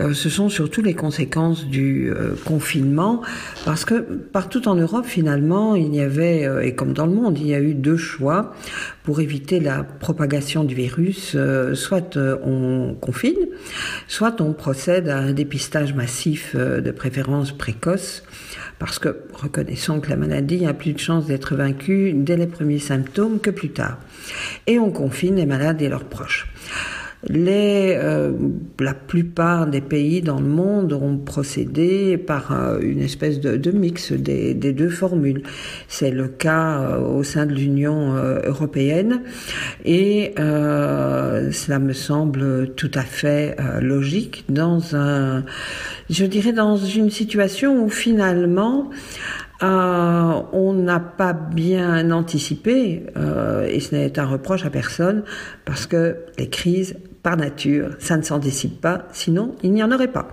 Euh, 0.00 0.12
ce 0.12 0.28
sont 0.28 0.50
surtout 0.50 0.82
les 0.82 0.92
conséquences 0.92 1.66
du 1.66 2.12
confinement, 2.44 3.22
parce 3.64 3.84
que 3.84 3.94
partout 3.94 4.68
en 4.68 4.74
Europe, 4.74 5.06
finalement, 5.06 5.74
il 5.74 5.94
y 5.94 6.00
avait, 6.00 6.48
et 6.66 6.74
comme 6.74 6.92
dans 6.92 7.06
le 7.06 7.14
monde, 7.14 7.38
il 7.38 7.46
y 7.46 7.54
a 7.54 7.60
eu 7.60 7.74
deux 7.74 7.96
choix 7.96 8.52
pour 9.04 9.20
éviter 9.20 9.60
la 9.60 9.84
propagation 9.84 10.64
du 10.64 10.74
virus. 10.74 11.36
soit 11.74 12.18
on 12.44 12.96
confine, 13.00 13.46
soit 14.08 14.40
on 14.40 14.52
procède 14.52 15.08
à 15.08 15.18
un 15.18 15.32
dépistage 15.32 15.94
massif 15.94 16.56
de 16.56 16.90
préférence 16.90 17.52
précoce 17.52 18.24
parce 18.78 18.98
que 18.98 19.24
reconnaissons 19.32 20.00
que 20.00 20.10
la 20.10 20.16
maladie 20.16 20.66
a 20.66 20.74
plus 20.74 20.92
de 20.92 20.98
chances 20.98 21.26
d'être 21.26 21.54
vaincue 21.54 22.12
dès 22.14 22.36
les 22.36 22.46
premiers 22.46 22.78
symptômes 22.78 23.40
que 23.40 23.50
plus 23.50 23.70
tard. 23.70 23.98
Et 24.66 24.78
on 24.78 24.90
confine 24.90 25.36
les 25.36 25.46
malades 25.46 25.82
et 25.82 25.88
leurs 25.88 26.04
proches. 26.04 26.48
Les, 27.28 27.96
euh, 27.96 28.32
la 28.78 28.92
plupart 28.92 29.66
des 29.66 29.80
pays 29.80 30.20
dans 30.20 30.40
le 30.40 30.46
monde 30.46 30.92
ont 30.92 31.16
procédé 31.16 32.18
par 32.18 32.52
euh, 32.52 32.80
une 32.80 33.00
espèce 33.00 33.40
de, 33.40 33.70
mix 33.70 34.12
des, 34.12 34.54
deux 34.54 34.90
formules. 34.90 35.42
C'est 35.88 36.10
le 36.10 36.28
cas 36.28 36.80
euh, 36.80 37.00
au 37.00 37.22
sein 37.22 37.46
de 37.46 37.54
l'Union 37.54 38.14
européenne 38.44 39.22
et 39.84 40.34
cela 40.36 41.78
me 41.78 41.92
semble 41.92 42.74
tout 42.74 42.90
à 42.94 43.02
fait 43.02 43.56
logique 43.80 44.44
dans 44.48 44.94
un, 44.94 45.44
je 46.10 46.24
dirais 46.26 46.52
dans 46.52 46.76
une 46.76 47.10
situation 47.10 47.84
où 47.84 47.88
finalement 47.88 48.90
on 49.62 50.72
n'a 50.72 51.00
pas 51.00 51.32
bien 51.32 52.10
anticipé, 52.10 53.04
et 53.68 53.80
ce 53.80 53.94
n'est 53.94 54.18
un 54.18 54.26
reproche 54.26 54.64
à 54.64 54.70
personne, 54.70 55.22
parce 55.64 55.86
que 55.86 56.16
les 56.38 56.48
crises, 56.48 56.96
par 57.24 57.36
nature, 57.36 57.96
ça 57.98 58.16
ne 58.16 58.22
s'en 58.22 58.38
décide 58.38 58.78
pas, 58.80 59.08
sinon 59.12 59.56
il 59.64 59.72
n'y 59.72 59.82
en 59.82 59.90
aurait 59.90 60.12
pas. 60.12 60.28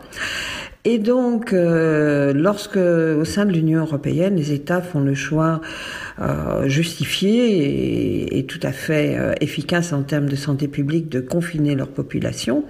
Et 0.84 0.98
donc, 0.98 1.54
euh, 1.54 2.34
lorsque 2.34 2.78
au 2.78 3.24
sein 3.24 3.46
de 3.46 3.52
l'Union 3.52 3.82
européenne, 3.82 4.36
les 4.36 4.52
États 4.52 4.82
font 4.82 5.00
le 5.00 5.14
choix 5.14 5.62
euh, 6.20 6.68
justifié 6.68 8.38
et, 8.38 8.46
tout 8.48 8.60
à 8.64 8.72
fait 8.72 9.16
euh, 9.18 9.34
efficace 9.42 9.94
en 9.94 10.02
termes 10.02 10.28
de 10.28 10.36
santé 10.36 10.68
publique 10.68 11.08
de 11.08 11.20
confiner 11.20 11.76
leur 11.76 11.90
population, 11.90 12.66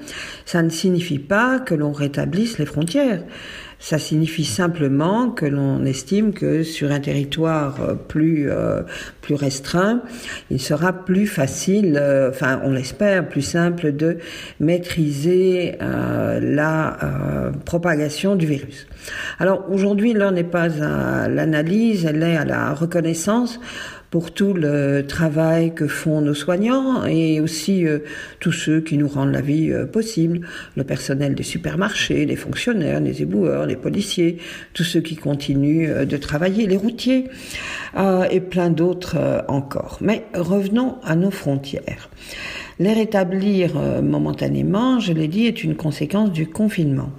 ça 0.46 0.62
ne 0.62 0.70
signifie 0.70 1.20
pas 1.20 1.60
que 1.60 1.74
l'on 1.74 1.94
rétablisse 1.94 2.60
les 2.60 2.66
frontières. 2.66 3.24
Ça 3.84 3.98
signifie 3.98 4.46
simplement 4.46 5.32
que 5.32 5.48
l'on 5.48 5.86
estime 5.86 6.34
que 6.34 6.62
sur 6.62 6.92
un 6.92 7.00
territoire 7.00 7.82
euh, 7.82 7.96
plus 7.96 8.48
euh, 8.48 8.84
plus 9.22 9.34
restreint, 9.34 10.04
il 10.52 10.62
sera 10.62 10.94
plus 10.94 11.26
facile, 11.26 11.98
euh, 12.00 12.30
enfin 12.30 12.62
on 12.64 12.74
l'espère, 12.74 13.28
plus 13.28 13.42
simple 13.42 13.92
de 13.92 14.20
maîtriser 14.60 15.78
la 15.80 17.52
propagation 17.66 18.36
du 18.36 18.46
virus. 18.46 18.88
Alors 19.40 19.66
aujourd'hui, 19.72 20.14
l'heure 20.14 20.32
n'est 20.32 20.44
pas 20.44 20.70
à 20.84 21.28
l'analyse, 21.28 22.06
elle 22.06 22.22
est 22.22 22.38
à 22.38 22.46
la 22.46 22.74
reconnaissance 22.74 23.60
pour 24.12 24.34
tout 24.34 24.54
le 24.54 25.06
travail 25.08 25.74
que 25.74 25.88
font 25.88 26.20
nos 26.20 26.34
soignants 26.34 27.06
et 27.06 27.40
aussi 27.40 27.88
euh, 27.88 28.00
tous 28.42 28.52
ceux 28.52 28.82
qui 28.82 28.98
nous 28.98 29.08
rendent 29.08 29.32
la 29.32 29.40
vie 29.40 29.72
euh, 29.72 29.86
possible, 29.86 30.42
le 30.76 30.84
personnel 30.84 31.34
des 31.34 31.44
supermarchés, 31.44 32.26
les 32.26 32.36
fonctionnaires, 32.36 33.00
les 33.00 33.22
éboueurs, 33.22 33.66
les 33.66 33.78
policiers, 33.78 34.38
tous 34.74 34.84
ceux 34.84 35.00
qui 35.00 35.16
continuent 35.16 35.90
euh, 35.90 36.06
de 36.06 36.18
travailler, 36.18 36.68
les 36.68 36.78
routiers 36.78 37.30
et 38.32 38.40
plein 38.40 38.70
d'autres 38.70 39.44
encore. 39.48 39.98
Mais 40.02 40.26
revenons 40.34 40.98
à 41.04 41.16
nos 41.16 41.32
frontières. 41.32 42.10
Les 42.80 42.94
rétablir 42.94 43.76
momentanément, 44.02 45.00
je 45.00 45.12
l'ai 45.12 45.28
dit, 45.28 45.46
est 45.46 45.64
une 45.64 45.76
conséquence 45.76 46.32
du 46.32 46.48
confinement. 46.48 47.12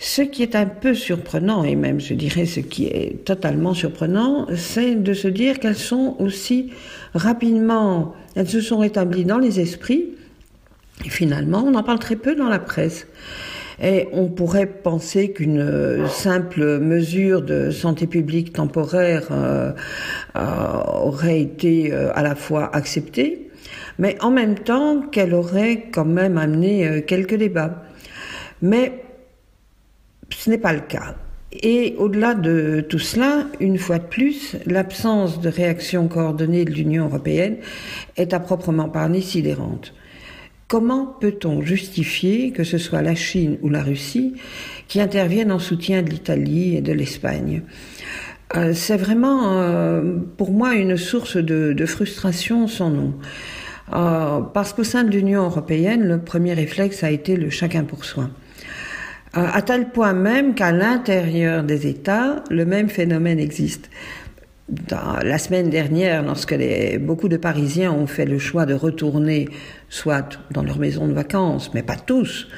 Ce 0.00 0.22
qui 0.22 0.44
est 0.44 0.54
un 0.54 0.66
peu 0.66 0.94
surprenant, 0.94 1.64
et 1.64 1.74
même 1.74 2.00
je 2.00 2.14
dirais 2.14 2.46
ce 2.46 2.60
qui 2.60 2.86
est 2.86 3.24
totalement 3.24 3.74
surprenant, 3.74 4.46
c'est 4.54 4.94
de 4.94 5.12
se 5.12 5.26
dire 5.26 5.58
qu'elles 5.58 5.74
sont 5.74 6.14
aussi 6.20 6.70
rapidement, 7.14 8.14
elles 8.36 8.48
se 8.48 8.60
sont 8.60 8.78
rétablies 8.78 9.24
dans 9.24 9.38
les 9.38 9.58
esprits, 9.58 10.10
et 11.04 11.10
finalement 11.10 11.64
on 11.66 11.74
en 11.74 11.82
parle 11.82 11.98
très 11.98 12.14
peu 12.14 12.36
dans 12.36 12.48
la 12.48 12.60
presse. 12.60 13.08
Et 13.82 14.08
on 14.12 14.28
pourrait 14.28 14.66
penser 14.66 15.32
qu'une 15.32 16.06
simple 16.08 16.78
mesure 16.78 17.42
de 17.42 17.70
santé 17.70 18.06
publique 18.06 18.52
temporaire 18.52 19.28
euh, 19.30 19.72
euh, 20.36 20.40
aurait 21.02 21.40
été 21.40 21.92
euh, 21.92 22.10
à 22.14 22.22
la 22.22 22.34
fois 22.34 22.74
acceptée, 22.74 23.50
mais 23.98 24.16
en 24.20 24.30
même 24.30 24.56
temps 24.56 25.00
qu'elle 25.00 25.34
aurait 25.34 25.86
quand 25.92 26.04
même 26.04 26.38
amené 26.38 27.02
quelques 27.06 27.36
débats. 27.36 27.84
Mais 28.62 28.92
ce 30.30 30.50
n'est 30.50 30.58
pas 30.58 30.72
le 30.72 30.80
cas. 30.80 31.14
Et 31.52 31.94
au-delà 31.98 32.34
de 32.34 32.84
tout 32.86 32.98
cela, 32.98 33.46
une 33.58 33.78
fois 33.78 33.98
de 33.98 34.04
plus, 34.04 34.56
l'absence 34.66 35.40
de 35.40 35.48
réaction 35.48 36.06
coordonnée 36.06 36.64
de 36.64 36.70
l'Union 36.70 37.06
européenne 37.06 37.56
est 38.16 38.34
à 38.34 38.40
proprement 38.40 38.90
parler 38.90 39.22
sidérante. 39.22 39.94
Comment 40.68 41.06
peut-on 41.06 41.62
justifier 41.62 42.50
que 42.50 42.62
ce 42.62 42.76
soit 42.76 43.00
la 43.00 43.14
Chine 43.14 43.56
ou 43.62 43.70
la 43.70 43.82
Russie 43.82 44.34
qui 44.86 45.00
interviennent 45.00 45.50
en 45.50 45.58
soutien 45.58 46.02
de 46.02 46.10
l'Italie 46.10 46.76
et 46.76 46.82
de 46.82 46.92
l'Espagne? 46.92 47.62
Euh, 48.54 48.74
C'est 48.74 48.98
vraiment 48.98 49.62
euh, 49.62 50.18
pour 50.36 50.52
moi 50.52 50.74
une 50.74 50.98
source 50.98 51.38
de, 51.38 51.86
frustration 51.86 52.66
sans 52.66 52.90
nom. 52.90 53.14
Euh, 53.94 54.40
parce 54.52 54.74
qu'au 54.74 54.84
sein 54.84 55.04
de 55.04 55.10
l'Union 55.10 55.44
européenne, 55.44 56.06
le 56.06 56.18
premier 56.18 56.52
réflexe 56.52 57.02
a 57.02 57.10
été 57.10 57.36
le 57.36 57.48
chacun 57.48 57.84
pour 57.84 58.04
soi. 58.04 58.28
Euh, 59.36 59.46
à 59.52 59.62
tel 59.62 59.90
point 59.90 60.14
même 60.14 60.54
qu'à 60.54 60.72
l'intérieur 60.72 61.62
des 61.62 61.86
États, 61.86 62.42
le 62.50 62.64
même 62.64 62.88
phénomène 62.88 63.38
existe. 63.38 63.90
La 65.22 65.38
semaine 65.38 65.70
dernière, 65.70 66.22
lorsque 66.22 66.54
beaucoup 67.00 67.28
de 67.28 67.38
Parisiens 67.38 67.90
ont 67.90 68.06
fait 68.06 68.26
le 68.26 68.38
choix 68.38 68.66
de 68.66 68.74
retourner 68.74 69.48
soit 69.88 70.38
dans 70.50 70.62
leur 70.62 70.78
maison 70.78 71.08
de 71.08 71.14
vacances, 71.14 71.72
mais 71.72 71.82
pas 71.82 71.96
tous, 71.96 72.48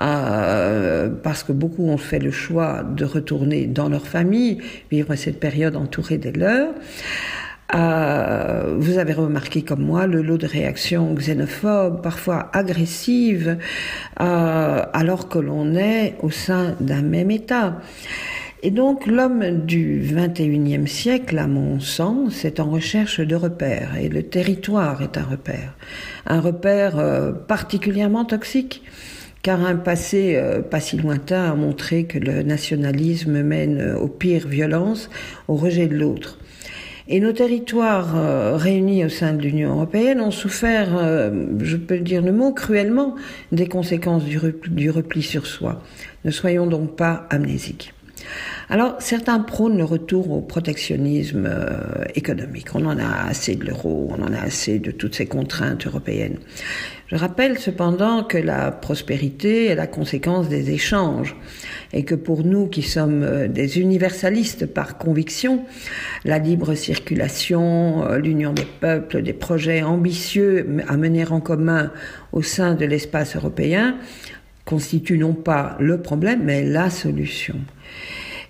euh, 0.00 1.08
parce 1.24 1.42
que 1.42 1.50
beaucoup 1.50 1.88
ont 1.88 1.96
fait 1.96 2.20
le 2.20 2.30
choix 2.30 2.84
de 2.84 3.04
retourner 3.04 3.66
dans 3.66 3.88
leur 3.88 4.06
famille, 4.06 4.58
vivre 4.92 5.16
cette 5.16 5.40
période 5.40 5.74
entourée 5.74 6.18
des 6.18 6.30
leurs, 6.30 6.72
euh, 7.74 8.76
vous 8.78 8.98
avez 8.98 9.12
remarqué 9.12 9.62
comme 9.62 9.82
moi 9.82 10.06
le 10.06 10.22
lot 10.22 10.38
de 10.38 10.46
réactions 10.46 11.12
xénophobes, 11.14 12.00
parfois 12.02 12.50
agressives, 12.52 13.58
euh, 14.20 14.82
alors 14.92 15.28
que 15.28 15.38
l'on 15.38 15.74
est 15.74 16.16
au 16.22 16.30
sein 16.30 16.76
d'un 16.80 17.02
même 17.02 17.30
État. 17.30 17.80
Et 18.62 18.70
donc 18.70 19.06
l'homme 19.06 19.64
du 19.66 20.00
21e 20.02 20.86
siècle, 20.86 21.38
à 21.38 21.46
mon 21.46 21.78
sens, 21.78 22.44
est 22.44 22.58
en 22.58 22.70
recherche 22.70 23.20
de 23.20 23.36
repères, 23.36 23.96
et 24.00 24.08
le 24.08 24.22
territoire 24.22 25.02
est 25.02 25.18
un 25.18 25.24
repère. 25.24 25.76
Un 26.26 26.40
repère 26.40 26.98
euh, 26.98 27.32
particulièrement 27.32 28.24
toxique, 28.24 28.82
car 29.42 29.64
un 29.64 29.76
passé 29.76 30.34
euh, 30.36 30.62
pas 30.62 30.80
si 30.80 30.96
lointain 30.96 31.50
a 31.50 31.54
montré 31.54 32.04
que 32.04 32.18
le 32.18 32.42
nationalisme 32.42 33.42
mène 33.42 33.94
aux 34.00 34.08
pires 34.08 34.48
violences, 34.48 35.10
au 35.48 35.54
rejet 35.54 35.86
de 35.86 35.96
l'autre. 35.96 36.38
Et 37.08 37.20
nos 37.20 37.32
territoires 37.32 38.16
euh, 38.16 38.56
réunis 38.56 39.04
au 39.04 39.08
sein 39.08 39.32
de 39.32 39.42
l'Union 39.42 39.74
européenne 39.74 40.20
ont 40.20 40.32
souffert, 40.32 40.88
euh, 40.96 41.46
je 41.60 41.76
peux 41.76 41.98
dire 41.98 42.20
le 42.20 42.32
mot, 42.32 42.52
cruellement 42.52 43.14
des 43.52 43.68
conséquences 43.68 44.24
du 44.24 44.90
repli 44.90 45.22
sur 45.22 45.46
soi. 45.46 45.82
Ne 46.24 46.32
soyons 46.32 46.66
donc 46.66 46.96
pas 46.96 47.26
amnésiques. 47.30 47.94
Alors, 48.68 48.96
certains 48.98 49.38
prônent 49.38 49.78
le 49.78 49.84
retour 49.84 50.30
au 50.32 50.40
protectionnisme 50.40 51.46
euh, 51.46 52.04
économique. 52.14 52.74
On 52.74 52.84
en 52.86 52.98
a 52.98 53.28
assez 53.28 53.54
de 53.54 53.64
l'euro, 53.64 54.10
on 54.10 54.22
en 54.22 54.32
a 54.32 54.40
assez 54.40 54.78
de 54.78 54.90
toutes 54.90 55.14
ces 55.14 55.26
contraintes 55.26 55.86
européennes. 55.86 56.38
Je 57.06 57.16
rappelle 57.16 57.58
cependant 57.58 58.24
que 58.24 58.38
la 58.38 58.72
prospérité 58.72 59.66
est 59.66 59.76
la 59.76 59.86
conséquence 59.86 60.48
des 60.48 60.70
échanges 60.70 61.36
et 61.92 62.04
que 62.04 62.14
pour 62.14 62.44
nous 62.44 62.66
qui 62.66 62.82
sommes 62.82 63.22
euh, 63.22 63.48
des 63.48 63.78
universalistes 63.78 64.66
par 64.66 64.98
conviction, 64.98 65.64
la 66.24 66.38
libre 66.38 66.74
circulation, 66.74 68.06
euh, 68.06 68.18
l'union 68.18 68.52
des 68.52 68.66
peuples, 68.80 69.22
des 69.22 69.32
projets 69.32 69.82
ambitieux 69.82 70.66
à 70.88 70.96
mener 70.96 71.26
en 71.26 71.40
commun 71.40 71.92
au 72.32 72.42
sein 72.42 72.74
de 72.74 72.84
l'espace 72.84 73.36
européen 73.36 73.96
constituent 74.64 75.18
non 75.18 75.32
pas 75.32 75.76
le 75.78 76.02
problème, 76.02 76.40
mais 76.44 76.64
la 76.64 76.90
solution. 76.90 77.56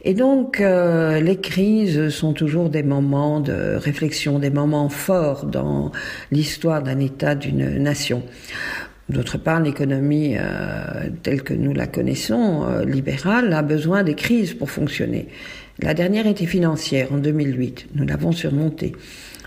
Et 0.02 0.14
donc, 0.14 0.60
euh, 0.60 1.20
les 1.20 1.36
crises 1.36 2.10
sont 2.10 2.32
toujours 2.32 2.70
des 2.70 2.84
moments 2.84 3.40
de 3.40 3.74
réflexion, 3.74 4.38
des 4.38 4.50
moments 4.50 4.88
forts 4.88 5.46
dans 5.46 5.90
l'histoire 6.30 6.82
d'un 6.82 7.00
État, 7.00 7.34
d'une 7.34 7.78
nation. 7.78 8.22
D'autre 9.08 9.38
part, 9.38 9.60
l'économie 9.60 10.36
euh, 10.36 11.10
telle 11.22 11.42
que 11.42 11.54
nous 11.54 11.72
la 11.72 11.86
connaissons, 11.86 12.64
euh, 12.64 12.84
libérale, 12.84 13.52
a 13.52 13.62
besoin 13.62 14.02
des 14.02 14.14
crises 14.14 14.54
pour 14.54 14.70
fonctionner. 14.70 15.28
La 15.80 15.94
dernière 15.94 16.26
était 16.26 16.46
financière 16.46 17.12
en 17.12 17.18
2008, 17.18 17.88
nous 17.94 18.04
l'avons 18.04 18.32
surmontée. 18.32 18.92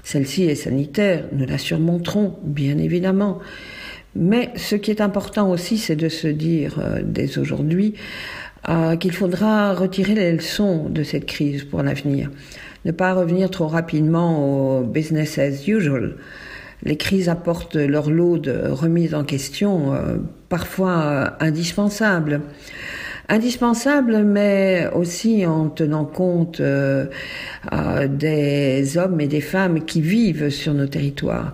Celle-ci 0.03 0.43
est 0.43 0.55
sanitaire, 0.55 1.25
nous 1.33 1.45
la 1.45 1.57
surmonterons, 1.57 2.37
bien 2.43 2.77
évidemment. 2.77 3.39
Mais 4.15 4.51
ce 4.55 4.75
qui 4.75 4.91
est 4.91 5.01
important 5.01 5.51
aussi, 5.51 5.77
c'est 5.77 5.95
de 5.95 6.09
se 6.09 6.27
dire 6.27 6.81
dès 7.03 7.37
aujourd'hui 7.37 7.95
euh, 8.67 8.97
qu'il 8.97 9.13
faudra 9.13 9.73
retirer 9.73 10.15
les 10.15 10.33
leçons 10.33 10.89
de 10.89 11.01
cette 11.03 11.25
crise 11.25 11.63
pour 11.63 11.81
l'avenir. 11.81 12.29
Ne 12.83 12.91
pas 12.91 13.13
revenir 13.13 13.49
trop 13.49 13.67
rapidement 13.67 14.79
au 14.79 14.83
business 14.83 15.37
as 15.37 15.65
usual. 15.65 16.15
Les 16.83 16.97
crises 16.97 17.29
apportent 17.29 17.75
leur 17.75 18.09
lot 18.09 18.37
de 18.37 18.69
remises 18.69 19.13
en 19.13 19.23
question, 19.23 19.93
euh, 19.93 20.17
parfois 20.47 21.01
euh, 21.01 21.29
indispensables. 21.39 22.41
Indispensables, 23.27 24.23
mais 24.23 24.89
aussi 24.95 25.45
en 25.45 25.69
tenant 25.69 26.05
compte 26.05 26.59
des 28.09 28.97
hommes 28.97 29.21
et 29.21 29.27
des 29.27 29.41
femmes 29.41 29.85
qui 29.85 30.01
vivent 30.01 30.49
sur 30.49 30.73
nos 30.73 30.87
territoires 30.87 31.53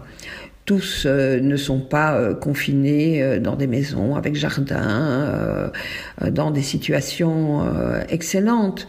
tous 0.65 1.03
euh, 1.05 1.39
ne 1.39 1.55
sont 1.55 1.79
pas 1.79 2.15
euh, 2.15 2.33
confinés 2.33 3.21
euh, 3.21 3.39
dans 3.39 3.55
des 3.55 3.67
maisons 3.67 4.15
avec 4.15 4.35
jardin, 4.35 5.71
dans 6.31 6.51
des 6.51 6.61
situations 6.61 7.65
excellentes. 8.09 8.87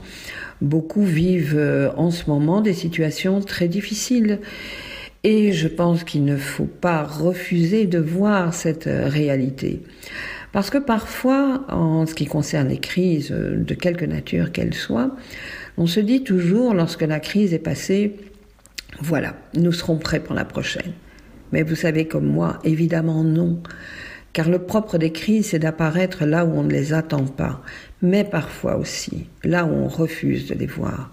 Beaucoup 0.60 1.04
vivent 1.04 1.92
en 1.96 2.10
ce 2.10 2.30
moment 2.30 2.60
des 2.60 2.72
situations 2.72 3.40
très 3.40 3.68
difficiles. 3.68 4.40
Et 5.28 5.50
je 5.52 5.66
pense 5.66 6.04
qu'il 6.04 6.24
ne 6.24 6.36
faut 6.36 6.66
pas 6.66 7.02
refuser 7.02 7.86
de 7.86 7.98
voir 7.98 8.54
cette 8.54 8.88
réalité. 8.88 9.82
Parce 10.52 10.70
que 10.70 10.78
parfois, 10.78 11.64
en 11.68 12.06
ce 12.06 12.14
qui 12.14 12.26
concerne 12.26 12.68
les 12.68 12.78
crises, 12.78 13.32
de 13.32 13.74
quelque 13.74 14.04
nature 14.04 14.52
qu'elles 14.52 14.72
soient, 14.72 15.16
on 15.78 15.88
se 15.88 15.98
dit 15.98 16.22
toujours, 16.22 16.74
lorsque 16.74 17.02
la 17.02 17.18
crise 17.18 17.52
est 17.52 17.58
passée, 17.58 18.14
voilà, 19.00 19.34
nous 19.56 19.72
serons 19.72 19.98
prêts 19.98 20.20
pour 20.20 20.36
la 20.36 20.44
prochaine. 20.44 20.92
Mais 21.50 21.64
vous 21.64 21.74
savez 21.74 22.06
comme 22.06 22.26
moi, 22.26 22.60
évidemment 22.62 23.24
non. 23.24 23.60
Car 24.32 24.48
le 24.48 24.60
propre 24.60 24.96
des 24.96 25.10
crises, 25.10 25.46
c'est 25.46 25.58
d'apparaître 25.58 26.24
là 26.24 26.44
où 26.44 26.52
on 26.56 26.62
ne 26.62 26.70
les 26.70 26.92
attend 26.92 27.24
pas, 27.24 27.64
mais 28.00 28.22
parfois 28.22 28.76
aussi 28.76 29.26
là 29.42 29.64
où 29.64 29.70
on 29.70 29.88
refuse 29.88 30.46
de 30.46 30.54
les 30.54 30.66
voir. 30.66 31.10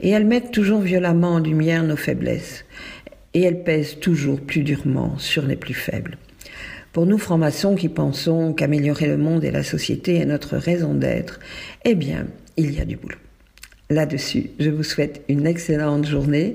Et 0.00 0.10
elles 0.10 0.26
mettent 0.26 0.52
toujours 0.52 0.80
violemment 0.80 1.34
en 1.34 1.38
lumière 1.40 1.82
nos 1.82 1.96
faiblesses, 1.96 2.64
et 3.34 3.42
elles 3.42 3.62
pèsent 3.62 3.98
toujours 4.00 4.40
plus 4.40 4.62
durement 4.62 5.18
sur 5.18 5.46
les 5.46 5.56
plus 5.56 5.74
faibles. 5.74 6.18
Pour 6.92 7.06
nous 7.06 7.18
francs-maçons 7.18 7.76
qui 7.76 7.88
pensons 7.88 8.52
qu'améliorer 8.52 9.06
le 9.06 9.18
monde 9.18 9.44
et 9.44 9.50
la 9.50 9.62
société 9.62 10.16
est 10.16 10.26
notre 10.26 10.56
raison 10.56 10.94
d'être, 10.94 11.38
eh 11.84 11.94
bien, 11.94 12.26
il 12.56 12.74
y 12.74 12.80
a 12.80 12.84
du 12.84 12.96
boulot 12.96 13.18
là-dessus. 13.90 14.50
Je 14.58 14.70
vous 14.70 14.82
souhaite 14.82 15.22
une 15.28 15.46
excellente 15.46 16.06
journée 16.06 16.54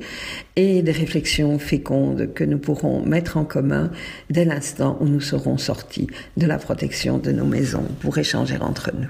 et 0.55 0.81
des 0.81 0.91
réflexions 0.91 1.57
fécondes 1.57 2.33
que 2.33 2.43
nous 2.43 2.59
pourrons 2.59 3.03
mettre 3.05 3.37
en 3.37 3.45
commun 3.45 3.91
dès 4.29 4.45
l'instant 4.45 4.97
où 4.99 5.07
nous 5.07 5.21
serons 5.21 5.57
sortis 5.57 6.07
de 6.37 6.45
la 6.45 6.59
protection 6.59 7.17
de 7.17 7.31
nos 7.31 7.45
maisons 7.45 7.87
pour 8.01 8.17
échanger 8.17 8.57
entre 8.59 8.91
nous. 8.93 9.07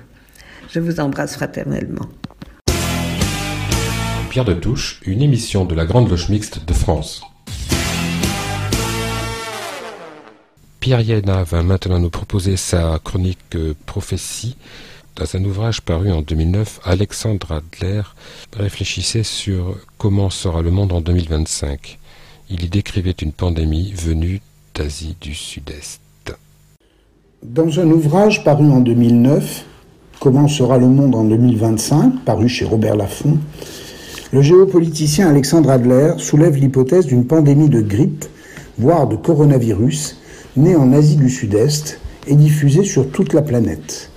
Je 0.69 0.79
vous 0.79 0.99
embrasse 0.99 1.35
fraternellement. 1.35 2.07
Pierre 4.29 4.45
de 4.45 4.53
Touche, 4.53 5.01
une 5.05 5.21
émission 5.21 5.65
de 5.65 5.75
la 5.75 5.85
Grande 5.85 6.09
Loge 6.09 6.29
Mixte 6.29 6.65
de 6.65 6.73
France. 6.73 7.21
Pierre 10.83 10.99
Yéna 10.99 11.43
va 11.43 11.63
maintenant 11.63 11.97
nous 11.97 12.09
proposer 12.09 12.57
sa 12.57 12.99
chronique 13.01 13.39
euh, 13.55 13.73
Prophétie 13.85 14.57
dans 15.15 15.33
un 15.33 15.45
ouvrage 15.45 15.79
paru 15.79 16.11
en 16.11 16.21
2009, 16.21 16.81
Alexandre 16.83 17.53
Adler 17.53 18.01
réfléchissait 18.51 19.23
sur 19.23 19.77
comment 19.97 20.29
sera 20.29 20.61
le 20.61 20.71
monde 20.71 20.91
en 20.91 20.99
2025. 20.99 21.99
Il 22.49 22.65
y 22.65 22.67
décrivait 22.67 23.11
une 23.11 23.31
pandémie 23.31 23.93
venue 23.93 24.41
d'Asie 24.75 25.15
du 25.21 25.33
Sud-Est. 25.33 26.01
Dans 27.41 27.79
un 27.79 27.89
ouvrage 27.89 28.43
paru 28.43 28.69
en 28.69 28.81
2009, 28.81 29.63
Comment 30.19 30.49
sera 30.49 30.77
le 30.77 30.87
monde 30.87 31.15
en 31.15 31.23
2025, 31.23 32.25
paru 32.25 32.49
chez 32.49 32.65
Robert 32.65 32.97
Laffont, 32.97 33.37
le 34.33 34.41
géopoliticien 34.41 35.29
Alexandre 35.29 35.69
Adler 35.69 36.15
soulève 36.17 36.57
l'hypothèse 36.57 37.05
d'une 37.05 37.25
pandémie 37.25 37.69
de 37.69 37.79
grippe, 37.79 38.25
voire 38.77 39.07
de 39.07 39.15
coronavirus, 39.15 40.17
née 40.55 40.75
en 40.75 40.93
Asie 40.93 41.15
du 41.15 41.29
Sud-Est 41.29 41.99
et 42.27 42.35
diffusée 42.35 42.83
sur 42.83 43.09
toute 43.09 43.33
la 43.33 43.41
planète. 43.41 44.09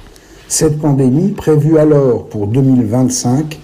Cette 0.48 0.78
pandémie, 0.78 1.30
prévue 1.30 1.78
alors 1.78 2.26
pour 2.26 2.46
2025, 2.46 3.58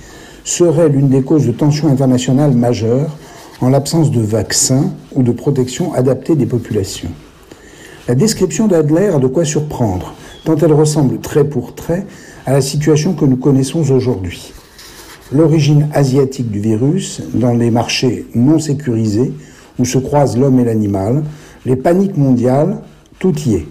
serait 0.44 0.88
l'une 0.88 1.08
des 1.08 1.22
causes 1.22 1.46
de 1.46 1.52
tensions 1.52 1.88
internationales 1.88 2.52
majeures 2.52 3.16
en 3.60 3.68
l'absence 3.68 4.10
de 4.10 4.20
vaccins 4.20 4.90
ou 5.14 5.22
de 5.22 5.32
protection 5.32 5.92
adaptée 5.94 6.34
des 6.34 6.46
populations. 6.46 7.10
La 8.08 8.16
description 8.16 8.66
d'Adler 8.66 9.10
a 9.14 9.18
de 9.18 9.28
quoi 9.28 9.44
surprendre, 9.44 10.14
tant 10.44 10.56
elle 10.56 10.72
ressemble 10.72 11.20
trait 11.20 11.44
pour 11.44 11.74
trait 11.74 12.04
à 12.46 12.52
la 12.52 12.60
situation 12.60 13.14
que 13.14 13.24
nous 13.24 13.36
connaissons 13.36 13.88
aujourd'hui. 13.90 14.52
L'origine 15.30 15.88
asiatique 15.94 16.50
du 16.50 16.58
virus, 16.58 17.22
dans 17.32 17.54
les 17.54 17.70
marchés 17.70 18.26
non 18.34 18.58
sécurisés 18.58 19.32
où 19.78 19.84
se 19.84 19.98
croisent 19.98 20.36
l'homme 20.36 20.58
et 20.58 20.64
l'animal, 20.64 21.22
les 21.66 21.76
paniques 21.76 22.16
mondiales, 22.16 22.78
tout 23.18 23.34
y 23.46 23.54
est. 23.54 23.66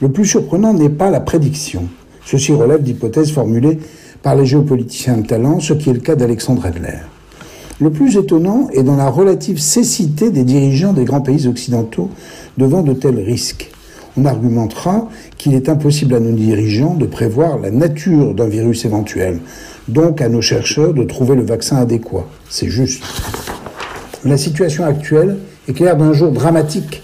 Le 0.00 0.10
plus 0.10 0.24
surprenant 0.24 0.72
n'est 0.72 0.88
pas 0.88 1.10
la 1.10 1.20
prédiction, 1.20 1.88
Ceci 2.24 2.52
relève 2.52 2.82
d'hypothèses 2.82 3.32
formulées 3.32 3.78
par 4.22 4.36
les 4.36 4.46
géopoliticiens 4.46 5.18
de 5.18 5.26
talent, 5.26 5.58
ce 5.60 5.72
qui 5.72 5.90
est 5.90 5.94
le 5.94 6.00
cas 6.00 6.14
d'Alexandre 6.14 6.66
Adler. 6.66 6.98
Le 7.80 7.90
plus 7.90 8.16
étonnant 8.16 8.68
est 8.72 8.82
dans 8.82 8.96
la 8.96 9.08
relative 9.08 9.58
cécité 9.58 10.30
des 10.30 10.44
dirigeants 10.44 10.92
des 10.92 11.04
grands 11.04 11.22
pays 11.22 11.48
occidentaux 11.48 12.10
devant 12.58 12.82
de 12.82 12.92
tels 12.92 13.18
risques. 13.18 13.70
On 14.16 14.26
argumentera 14.26 15.08
qu'il 15.38 15.54
est 15.54 15.68
impossible 15.68 16.14
à 16.14 16.20
nos 16.20 16.32
dirigeants 16.32 16.94
de 16.94 17.06
prévoir 17.06 17.58
la 17.58 17.70
nature 17.70 18.34
d'un 18.34 18.48
virus 18.48 18.84
éventuel, 18.84 19.40
donc 19.88 20.20
à 20.20 20.28
nos 20.28 20.42
chercheurs 20.42 20.92
de 20.92 21.04
trouver 21.04 21.34
le 21.34 21.42
vaccin 21.42 21.78
adéquat. 21.78 22.26
C'est 22.50 22.68
juste. 22.68 23.02
La 24.24 24.36
situation 24.36 24.84
actuelle 24.84 25.38
éclaire 25.66 25.96
d'un 25.96 26.12
jour 26.12 26.30
dramatique 26.32 27.02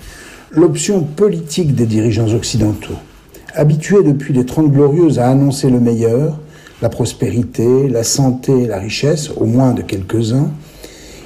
l'option 0.57 1.03
politique 1.03 1.75
des 1.75 1.85
dirigeants 1.85 2.33
occidentaux. 2.33 2.95
Habitués 3.55 4.03
depuis 4.03 4.33
les 4.33 4.47
Trente 4.47 4.73
Glorieuses 4.73 5.19
à 5.19 5.29
annoncer 5.29 5.69
le 5.69 5.81
meilleur, 5.81 6.39
la 6.81 6.89
prospérité, 6.89 7.89
la 7.89 8.03
santé, 8.03 8.67
la 8.67 8.79
richesse, 8.79 9.31
au 9.37 9.45
moins 9.45 9.75
de 9.75 9.83
quelques-uns, 9.83 10.51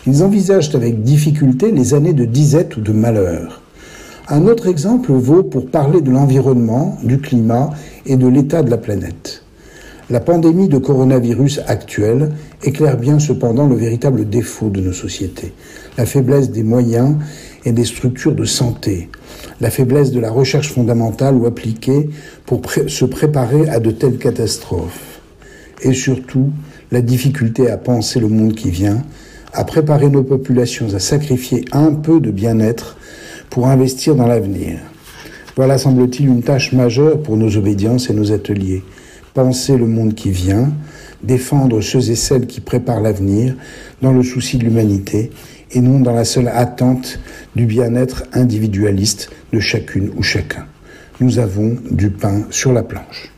ils 0.09 0.24
envisagent 0.24 0.74
avec 0.74 1.05
difficulté 1.05 1.70
les 1.70 1.94
années 1.94 2.12
de 2.12 2.24
disette 2.24 2.77
ou 2.77 2.81
de 2.81 2.90
malheur. 2.90 3.62
Un 4.28 4.48
autre 4.48 4.66
exemple 4.66 5.12
vaut 5.12 5.44
pour 5.44 5.66
parler 5.66 6.01
de 6.01 6.11
l'environnement, 6.11 6.98
du 7.05 7.20
climat 7.20 7.70
et 8.07 8.16
de 8.16 8.27
l'état 8.27 8.65
de 8.65 8.70
la 8.70 8.78
planète. 8.78 9.44
La 10.09 10.19
pandémie 10.19 10.69
de 10.69 10.78
coronavirus 10.78 11.61
actuelle 11.69 12.32
éclaire 12.65 12.97
bien 12.97 13.20
cependant 13.20 13.69
le 13.69 13.77
véritable 13.77 14.28
défaut 14.28 14.70
de 14.70 14.81
nos 14.81 14.93
sociétés, 14.93 15.52
la 15.97 16.05
faiblesse 16.05 16.51
des 16.51 16.65
moyens 16.65 17.15
et 17.65 17.70
des 17.70 17.85
structures 17.85 18.35
de 18.35 18.44
santé, 18.44 19.09
la 19.61 19.70
faiblesse 19.70 20.11
de 20.11 20.20
la 20.20 20.31
recherche 20.31 20.73
fondamentale 20.73 21.35
ou 21.35 21.47
appliquée 21.47 22.11
pour 22.47 22.62
se 22.87 23.05
préparer 23.05 23.69
à 23.69 23.81
de 23.81 23.91
telles 23.91 24.19
catastrophes, 24.19 25.20
et 25.82 25.93
surtout 25.93 26.51
la 26.91 27.03
difficulté 27.03 27.70
à 27.70 27.77
penser 27.77 28.20
le 28.20 28.28
monde 28.28 28.55
qui 28.55 28.70
vient 28.70 29.03
à 29.53 29.65
préparer 29.65 30.09
nos 30.09 30.23
populations 30.23 30.95
à 30.95 30.99
sacrifier 30.99 31.65
un 31.73 31.93
peu 31.93 32.20
de 32.20 32.31
bien-être 32.31 32.97
pour 33.49 33.66
investir 33.66 34.15
dans 34.15 34.27
l'avenir. 34.27 34.78
Voilà, 35.57 35.77
semble-t-il, 35.78 36.28
une 36.28 36.43
tâche 36.43 36.73
majeure 36.73 37.20
pour 37.20 37.37
nos 37.37 37.57
obédiences 37.57 38.11
et 38.11 38.15
nos 38.15 38.32
ateliers. 38.32 38.85
Penser 39.35 39.77
le 39.77 39.87
monde 39.87 40.15
qui 40.15 40.31
vient, 40.31 40.73
défendre 41.23 41.81
ceux 41.81 42.11
et 42.11 42.15
celles 42.15 42.47
qui 42.47 42.61
préparent 42.61 43.01
l'avenir 43.01 43.57
dans 44.03 44.12
le 44.12 44.23
souci 44.23 44.57
de 44.57 44.65
l'humanité 44.65 45.31
et 45.72 45.80
non 45.80 46.01
dans 46.01 46.12
la 46.12 46.24
seule 46.24 46.48
attente 46.48 47.18
du 47.55 47.66
bien-être 47.66 48.24
individualiste 48.32 49.30
de 49.52 49.60
chacune 49.60 50.12
ou 50.16 50.22
chacun. 50.22 50.66
Nous 51.20 51.38
avons 51.38 51.76
du 51.90 52.10
pain 52.10 52.47
sur 52.51 52.72
la 52.72 52.82
planche. 52.82 53.30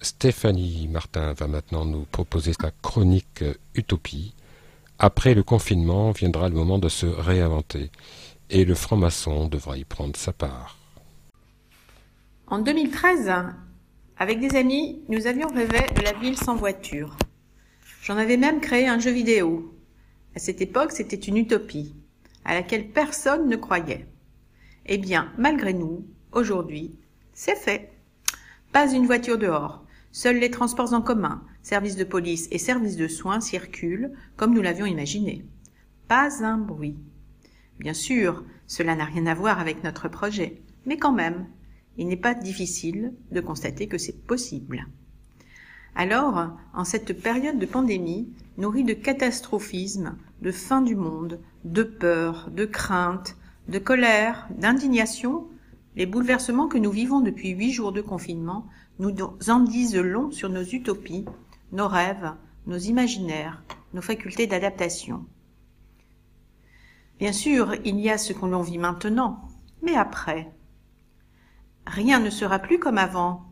Stéphanie 0.00 0.88
Martin 0.90 1.32
va 1.32 1.48
maintenant 1.48 1.84
nous 1.84 2.06
proposer 2.10 2.52
sa 2.58 2.70
chronique 2.82 3.44
Utopie. 3.74 4.34
Après 4.98 5.34
le 5.34 5.42
confinement 5.42 6.12
viendra 6.12 6.48
le 6.48 6.54
moment 6.54 6.78
de 6.78 6.88
se 6.88 7.06
réinventer 7.06 7.90
et 8.50 8.64
le 8.64 8.74
franc-maçon 8.74 9.48
devra 9.48 9.76
y 9.76 9.84
prendre 9.84 10.16
sa 10.16 10.32
part. 10.32 10.78
En 12.46 12.58
2013, 12.58 13.32
avec 14.18 14.38
des 14.38 14.56
amis, 14.56 15.00
nous 15.08 15.26
avions 15.26 15.48
rêvé 15.48 15.80
de 15.96 16.02
la 16.02 16.12
ville 16.12 16.38
sans 16.38 16.54
voiture. 16.54 17.16
J'en 18.04 18.18
avais 18.18 18.36
même 18.36 18.60
créé 18.60 18.86
un 18.86 18.98
jeu 18.98 19.12
vidéo. 19.12 19.74
À 20.36 20.38
cette 20.38 20.60
époque, 20.60 20.92
c'était 20.92 21.16
une 21.16 21.38
utopie, 21.38 21.94
à 22.44 22.52
laquelle 22.52 22.90
personne 22.90 23.48
ne 23.48 23.56
croyait. 23.56 24.06
Eh 24.84 24.98
bien, 24.98 25.32
malgré 25.38 25.72
nous, 25.72 26.04
aujourd'hui, 26.30 26.98
c'est 27.32 27.56
fait. 27.56 27.92
Pas 28.72 28.92
une 28.92 29.06
voiture 29.06 29.38
dehors. 29.38 29.86
Seuls 30.12 30.36
les 30.36 30.50
transports 30.50 30.92
en 30.92 31.00
commun, 31.00 31.46
services 31.62 31.96
de 31.96 32.04
police 32.04 32.46
et 32.50 32.58
services 32.58 32.96
de 32.96 33.08
soins 33.08 33.40
circulent 33.40 34.12
comme 34.36 34.52
nous 34.52 34.60
l'avions 34.60 34.84
imaginé. 34.84 35.46
Pas 36.06 36.44
un 36.44 36.58
bruit. 36.58 36.98
Bien 37.78 37.94
sûr, 37.94 38.44
cela 38.66 38.96
n'a 38.96 39.06
rien 39.06 39.24
à 39.24 39.34
voir 39.34 39.60
avec 39.60 39.82
notre 39.82 40.08
projet, 40.08 40.60
mais 40.84 40.98
quand 40.98 41.14
même, 41.14 41.46
il 41.96 42.08
n'est 42.08 42.18
pas 42.18 42.34
difficile 42.34 43.14
de 43.30 43.40
constater 43.40 43.88
que 43.88 43.96
c'est 43.96 44.26
possible. 44.26 44.88
Alors, 45.96 46.50
en 46.72 46.84
cette 46.84 47.20
période 47.22 47.58
de 47.58 47.66
pandémie, 47.66 48.28
nourrie 48.58 48.82
de 48.82 48.94
catastrophisme, 48.94 50.16
de 50.42 50.50
fin 50.50 50.82
du 50.82 50.96
monde, 50.96 51.40
de 51.64 51.84
peur, 51.84 52.50
de 52.50 52.64
crainte, 52.64 53.36
de 53.68 53.78
colère, 53.78 54.48
d'indignation, 54.58 55.46
les 55.94 56.06
bouleversements 56.06 56.66
que 56.66 56.78
nous 56.78 56.90
vivons 56.90 57.20
depuis 57.20 57.50
huit 57.50 57.72
jours 57.72 57.92
de 57.92 58.00
confinement 58.00 58.66
nous 58.98 59.14
en 59.48 59.60
disent 59.60 59.96
long 59.96 60.32
sur 60.32 60.48
nos 60.48 60.64
utopies, 60.64 61.24
nos 61.70 61.86
rêves, 61.86 62.32
nos 62.66 62.76
imaginaires, 62.76 63.62
nos 63.92 64.02
facultés 64.02 64.48
d'adaptation. 64.48 65.24
Bien 67.20 67.32
sûr, 67.32 67.74
il 67.84 68.00
y 68.00 68.10
a 68.10 68.18
ce 68.18 68.32
que 68.32 68.44
l'on 68.44 68.62
vit 68.62 68.78
maintenant, 68.78 69.48
mais 69.82 69.94
après. 69.94 70.52
Rien 71.86 72.18
ne 72.18 72.30
sera 72.30 72.58
plus 72.58 72.80
comme 72.80 72.98
avant. 72.98 73.44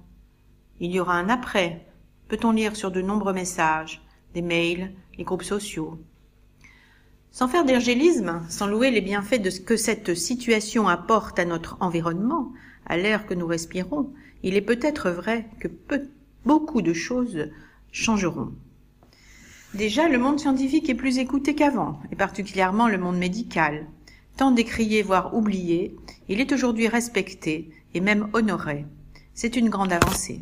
Il 0.81 0.91
y 0.91 0.99
aura 0.99 1.15
un 1.15 1.29
après, 1.29 1.87
peut-on 2.33 2.53
lire 2.53 2.77
sur 2.77 2.91
de 2.91 3.03
nombreux 3.03 3.35
messages, 3.35 4.01
des 4.33 4.41
mails, 4.41 4.91
les 5.19 5.25
groupes 5.25 5.43
sociaux? 5.43 5.99
Sans 7.31 7.47
faire 7.47 7.67
d'ergélisme, 7.67 8.41
sans 8.49 8.67
louer 8.67 8.91
les 8.91 9.03
bienfaits 9.03 9.43
de 9.43 9.51
ce 9.51 9.61
que 9.61 9.77
cette 9.77 10.15
situation 10.15 10.89
apporte 10.89 11.39
à 11.39 11.45
notre 11.45 11.77
environnement, 11.81 12.51
à 12.87 12.97
l'air 12.97 13.27
que 13.27 13.35
nous 13.35 13.47
respirons, 13.47 14.15
il 14.43 14.57
est 14.57 14.63
peut-être 14.63 15.11
vrai 15.11 15.47
que 15.61 15.69
beaucoup 16.47 16.81
de 16.81 16.95
choses 16.95 17.51
changeront. 17.91 18.55
Déjà, 19.75 20.09
le 20.09 20.17
monde 20.17 20.41
scientifique 20.41 20.89
est 20.89 20.95
plus 20.95 21.19
écouté 21.19 21.55
qu'avant, 21.55 22.01
et 22.13 22.17
particulièrement 22.17 22.89
le 22.89 22.97
monde 22.97 23.19
médical. 23.19 23.87
Tant 24.39 24.53
décrié, 24.53 25.03
voire 25.03 25.37
oublié, 25.37 25.95
il 26.31 26.41
est 26.41 26.53
aujourd'hui 26.53 26.89
respecté 26.89 27.69
et 27.93 28.01
même 28.01 28.31
honoré. 28.33 28.87
C'est 29.35 29.57
une 29.57 29.69
grande 29.69 29.93
avancée. 29.93 30.41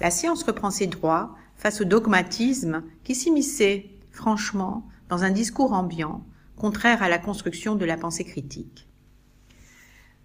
La 0.00 0.10
science 0.10 0.42
reprend 0.42 0.70
ses 0.70 0.86
droits 0.86 1.36
face 1.56 1.80
au 1.80 1.84
dogmatisme 1.84 2.82
qui 3.04 3.14
s'immisçait, 3.14 3.90
franchement, 4.10 4.88
dans 5.08 5.24
un 5.24 5.30
discours 5.30 5.72
ambiant, 5.72 6.24
contraire 6.56 7.02
à 7.02 7.08
la 7.08 7.18
construction 7.18 7.74
de 7.74 7.84
la 7.84 7.96
pensée 7.96 8.24
critique. 8.24 8.88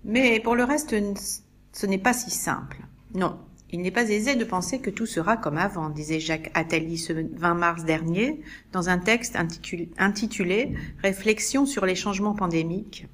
Mais 0.03 0.39
pour 0.39 0.55
le 0.55 0.63
reste, 0.63 0.95
ce 1.73 1.85
n'est 1.85 1.97
pas 1.97 2.13
si 2.13 2.29
simple. 2.29 2.77
Non, 3.13 3.39
il 3.71 3.81
n'est 3.81 3.91
pas 3.91 4.09
aisé 4.09 4.35
de 4.35 4.45
penser 4.45 4.79
que 4.79 4.89
tout 4.89 5.05
sera 5.05 5.35
comme 5.35 5.57
avant, 5.57 5.89
disait 5.89 6.19
Jacques 6.19 6.51
Attali 6.53 6.97
ce 6.97 7.13
20 7.13 7.55
mars 7.55 7.83
dernier 7.83 8.41
dans 8.71 8.89
un 8.89 8.99
texte 8.99 9.35
intitulé 9.97 10.73
Réflexion 11.01 11.65
sur 11.65 11.85
les 11.85 11.95
changements 11.95 12.35
pandémiques. 12.35 13.07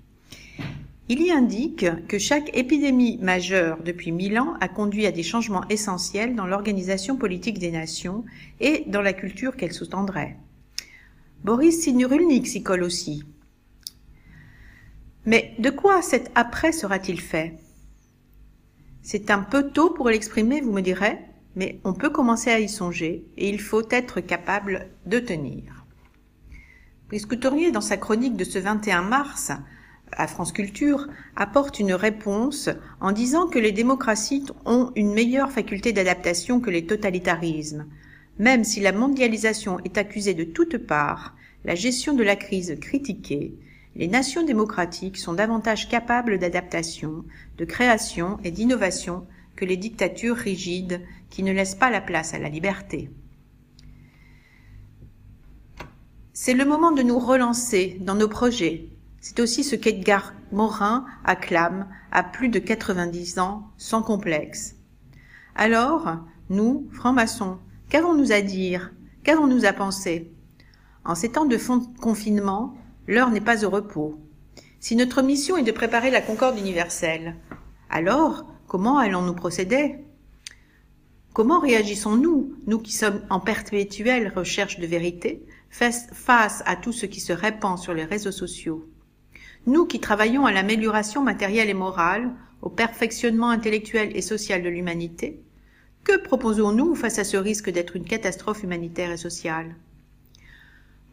Il 1.13 1.21
y 1.23 1.29
indique 1.29 1.85
que 2.07 2.17
chaque 2.17 2.55
épidémie 2.55 3.17
majeure 3.17 3.83
depuis 3.83 4.13
mille 4.13 4.39
ans 4.39 4.53
a 4.61 4.69
conduit 4.69 5.05
à 5.05 5.11
des 5.11 5.23
changements 5.23 5.67
essentiels 5.67 6.35
dans 6.35 6.47
l'organisation 6.47 7.17
politique 7.17 7.59
des 7.59 7.69
nations 7.69 8.23
et 8.61 8.85
dans 8.87 9.01
la 9.01 9.11
culture 9.11 9.57
qu'elle 9.57 9.73
sous-tendrait. 9.73 10.37
Boris 11.43 11.81
Cyrulnik 11.81 12.47
s'y 12.47 12.63
colle 12.63 12.83
aussi. 12.83 13.25
Mais 15.25 15.53
de 15.59 15.69
quoi 15.69 16.01
cet 16.01 16.31
après 16.33 16.71
sera-t-il 16.71 17.19
fait? 17.19 17.57
C'est 19.01 19.31
un 19.31 19.39
peu 19.39 19.69
tôt 19.69 19.89
pour 19.89 20.07
l'exprimer, 20.07 20.61
vous 20.61 20.71
me 20.71 20.79
direz, 20.79 21.19
mais 21.57 21.81
on 21.83 21.91
peut 21.91 22.09
commencer 22.09 22.51
à 22.51 22.61
y 22.61 22.69
songer 22.69 23.25
et 23.35 23.49
il 23.49 23.59
faut 23.59 23.83
être 23.89 24.21
capable 24.21 24.87
de 25.05 25.19
tenir. 25.19 25.85
Puisque 27.09 27.37
Tournier, 27.37 27.73
dans 27.73 27.81
sa 27.81 27.97
chronique 27.97 28.37
de 28.37 28.45
ce 28.45 28.59
21 28.59 29.01
mars, 29.01 29.51
à 30.17 30.27
France 30.27 30.51
Culture, 30.51 31.07
apporte 31.35 31.79
une 31.79 31.93
réponse 31.93 32.69
en 32.99 33.11
disant 33.11 33.47
que 33.47 33.59
les 33.59 33.71
démocraties 33.71 34.45
ont 34.65 34.91
une 34.95 35.13
meilleure 35.13 35.51
faculté 35.51 35.93
d'adaptation 35.93 36.59
que 36.59 36.69
les 36.69 36.85
totalitarismes, 36.85 37.85
même 38.39 38.63
si 38.63 38.79
la 38.79 38.91
mondialisation 38.91 39.79
est 39.85 39.97
accusée 39.97 40.33
de 40.33 40.43
toutes 40.43 40.77
parts, 40.77 41.35
la 41.63 41.75
gestion 41.75 42.13
de 42.13 42.23
la 42.23 42.35
crise 42.35 42.77
critiquée, 42.79 43.53
les 43.95 44.07
nations 44.07 44.45
démocratiques 44.45 45.17
sont 45.17 45.33
davantage 45.33 45.89
capables 45.89 46.39
d'adaptation, 46.39 47.25
de 47.57 47.65
création 47.65 48.39
et 48.43 48.51
d'innovation 48.51 49.27
que 49.55 49.65
les 49.65 49.77
dictatures 49.77 50.37
rigides 50.37 51.01
qui 51.29 51.43
ne 51.43 51.51
laissent 51.51 51.75
pas 51.75 51.89
la 51.89 52.01
place 52.01 52.33
à 52.33 52.39
la 52.39 52.49
liberté. 52.49 53.09
C'est 56.33 56.53
le 56.53 56.65
moment 56.65 56.91
de 56.91 57.03
nous 57.03 57.19
relancer 57.19 57.97
dans 57.99 58.15
nos 58.15 58.29
projets. 58.29 58.87
C'est 59.21 59.39
aussi 59.39 59.63
ce 59.63 59.75
qu'Edgar 59.75 60.33
Morin 60.51 61.05
acclame 61.23 61.87
à 62.11 62.23
plus 62.23 62.49
de 62.49 62.59
90 62.59 63.39
ans 63.39 63.69
sans 63.77 64.01
complexe. 64.01 64.75
Alors, 65.55 66.17
nous, 66.49 66.89
francs-maçons, 66.91 67.57
Qu'avons-nous 67.91 68.31
à 68.31 68.39
dire? 68.39 68.93
Qu'avons-nous 69.25 69.65
à 69.65 69.73
penser? 69.73 70.31
En 71.03 71.13
ces 71.13 71.33
temps 71.33 71.43
de 71.43 71.57
confinement, 71.99 72.73
l'heure 73.05 73.31
n'est 73.31 73.41
pas 73.41 73.65
au 73.65 73.69
repos. 73.69 74.17
Si 74.79 74.95
notre 74.95 75.21
mission 75.21 75.57
est 75.57 75.63
de 75.63 75.73
préparer 75.73 76.09
la 76.09 76.21
concorde 76.21 76.57
universelle, 76.57 77.35
alors 77.89 78.45
comment 78.65 78.97
allons-nous 78.97 79.33
procéder? 79.33 80.05
Comment 81.33 81.59
réagissons-nous, 81.59 82.55
nous 82.65 82.79
qui 82.79 82.93
sommes 82.93 83.19
en 83.29 83.41
perpétuelle 83.41 84.31
recherche 84.33 84.79
de 84.79 84.87
vérité, 84.87 85.45
face 85.69 86.63
à 86.65 86.77
tout 86.77 86.93
ce 86.93 87.05
qui 87.05 87.19
se 87.19 87.33
répand 87.33 87.77
sur 87.77 87.93
les 87.93 88.05
réseaux 88.05 88.31
sociaux? 88.31 88.87
Nous 89.67 89.85
qui 89.85 89.99
travaillons 89.99 90.45
à 90.47 90.51
l'amélioration 90.51 91.21
matérielle 91.21 91.69
et 91.69 91.75
morale, 91.75 92.31
au 92.63 92.69
perfectionnement 92.69 93.49
intellectuel 93.49 94.15
et 94.15 94.21
social 94.21 94.63
de 94.63 94.69
l'humanité, 94.69 95.41
que 96.03 96.17
proposons-nous 96.17 96.95
face 96.95 97.19
à 97.19 97.23
ce 97.23 97.37
risque 97.37 97.69
d'être 97.69 97.95
une 97.95 98.05
catastrophe 98.05 98.63
humanitaire 98.63 99.11
et 99.11 99.17
sociale? 99.17 99.75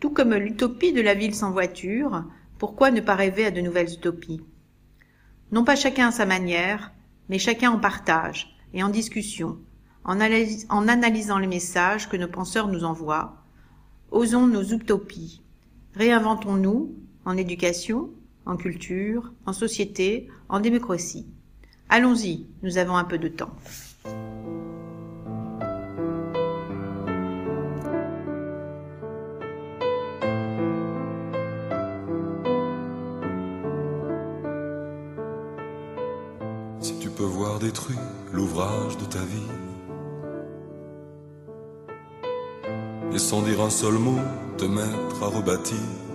Tout 0.01 0.11
comme 0.11 0.35
l'utopie 0.35 0.93
de 0.93 1.03
la 1.03 1.15
ville 1.15 1.35
sans 1.35 1.51
voiture, 1.51 2.25
pourquoi 2.59 2.91
ne 2.91 3.03
pas 3.03 3.15
rêver 3.15 3.45
à 3.45 3.51
de 3.51 3.61
nouvelles 3.61 3.93
utopies? 3.93 4.41
Non 5.53 5.65
pas 5.65 5.77
chacun 5.77 6.09
à 6.09 6.13
sa 6.13 6.25
manière, 6.25 6.93
mais 7.29 7.39
chacun 7.39 7.71
en 7.71 7.79
partage 7.79 8.57
et 8.73 8.83
en 8.83 8.89
discussion, 8.89 9.59
en, 10.05 10.19
en 10.21 10.89
analysant 10.89 11.39
les 11.39 11.47
messages 11.47 12.09
que 12.09 12.17
nos 12.17 12.29
penseurs 12.29 12.69
nous 12.69 12.85
envoient. 12.85 13.43
Osons 14.11 14.47
nos 14.47 14.63
utopies. 14.63 15.43
Réinventons-nous 15.95 16.95
en 17.27 17.37
éducation, 17.37 18.11
en 18.49 18.57
culture, 18.57 19.33
en 19.47 19.53
société, 19.53 20.29
en 20.49 20.59
démocratie. 20.59 21.27
Allons-y, 21.89 22.47
nous 22.63 22.79
avons 22.79 22.97
un 22.97 23.05
peu 23.05 23.19
de 23.19 23.29
temps. 23.29 23.55
détruit 37.59 37.97
l'ouvrage 38.33 38.97
de 38.99 39.05
ta 39.05 39.19
vie. 39.19 39.51
et 43.13 43.19
sans 43.19 43.43
dire 43.43 43.61
un 43.63 43.71
seul 43.71 43.95
mot 43.95 44.19
te 44.59 44.65
mettre 44.65 45.23
à 45.23 45.27
rebâtir. 45.27 46.08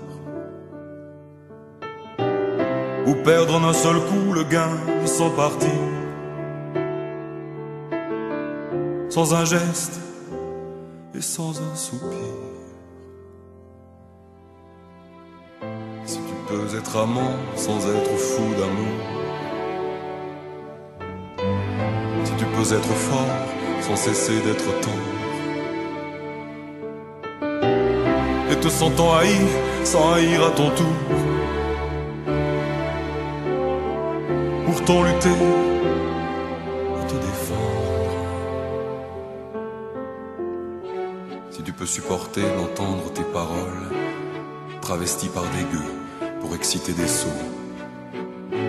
Ou 3.05 3.15
perdre 3.15 3.55
en 3.55 3.63
un 3.65 3.73
seul 3.73 3.97
coup 3.97 4.31
le 4.33 4.43
gain 4.43 4.69
sans 5.05 5.29
partir. 5.29 5.69
Sans 9.09 9.33
un 9.33 9.43
geste 9.43 9.99
et 11.13 11.21
sans 11.21 11.51
un 11.61 11.75
soupir. 11.75 12.33
Si 16.05 16.17
tu 16.17 16.33
peux 16.47 16.77
être 16.77 16.97
amant 16.97 17.35
sans 17.57 17.79
être 17.87 18.15
fou 18.17 18.43
d'amour. 18.57 18.99
Si 22.23 22.31
tu 22.37 22.45
peux 22.45 22.73
être 22.73 22.93
fort 23.09 23.35
sans 23.81 23.97
cesser 23.97 24.39
d'être 24.45 24.79
tendre. 24.79 25.11
Et 28.49 28.55
te 28.55 28.69
sentant 28.69 29.13
haï 29.17 29.35
sans 29.83 30.13
haïr 30.13 30.45
à 30.45 30.51
ton 30.51 30.69
tour. 30.69 31.32
Si 41.51 41.63
tu 41.63 41.71
peux 41.71 41.85
supporter 41.85 42.41
d'entendre 42.41 43.13
tes 43.13 43.23
paroles 43.23 43.91
travesties 44.81 45.29
par 45.29 45.43
des 45.43 45.63
gueux 45.71 46.29
pour 46.41 46.53
exciter 46.53 46.91
des 46.91 47.07
sots. 47.07 47.29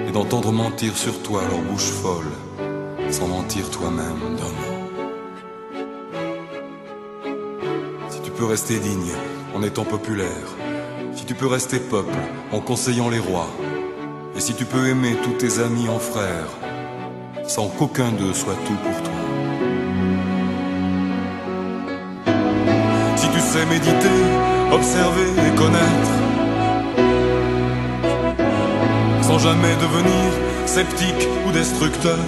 Et 0.07 0.13
d'entendre 0.13 0.53
mentir 0.53 0.97
sur 0.97 1.21
toi 1.23 1.43
leur 1.51 1.61
bouche 1.61 1.91
folle 1.91 2.31
sans 3.11 3.27
mentir 3.27 3.69
toi-même 3.71 4.37
d'un 4.37 4.45
mot. 4.45 4.85
Si 8.11 8.21
tu 8.21 8.31
peux 8.31 8.45
rester 8.45 8.79
digne 8.79 9.13
en 9.53 9.65
étant 9.65 9.85
populaire, 9.85 10.47
si 11.17 11.25
tu 11.25 11.35
peux 11.35 11.49
rester 11.49 11.81
peuple 11.81 12.15
en 12.53 12.61
conseillant 12.61 13.09
les 13.09 13.19
rois, 13.19 13.49
et 14.37 14.41
si 14.41 14.55
tu 14.55 14.65
peux 14.65 14.89
aimer 14.89 15.17
tous 15.23 15.33
tes 15.33 15.61
amis 15.61 15.89
en 15.89 15.99
frères, 15.99 16.51
sans 17.47 17.69
qu'aucun 17.69 18.11
d'eux 18.13 18.35
soit 18.35 18.59
tout 18.67 18.79
pour 18.85 19.03
toi. 19.03 19.21
Si 23.17 23.29
tu 23.29 23.41
sais 23.41 23.67
méditer, 23.67 24.21
observer 24.73 25.31
et 25.47 25.55
connaître, 25.57 26.15
sans 29.23 29.39
jamais 29.39 29.75
devenir 29.77 30.33
sceptique 30.67 31.29
ou 31.47 31.53
destructeur. 31.53 32.19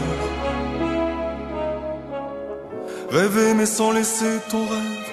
Rêver 3.10 3.54
mais 3.54 3.66
sans 3.66 3.92
laisser 3.92 4.40
ton 4.50 4.64
rêve 4.66 5.06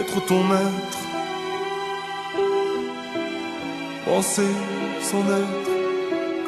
être 0.00 0.26
ton 0.26 0.42
maître. 0.44 0.98
Penser 4.06 4.52
sans 5.02 5.20
être 5.20 5.69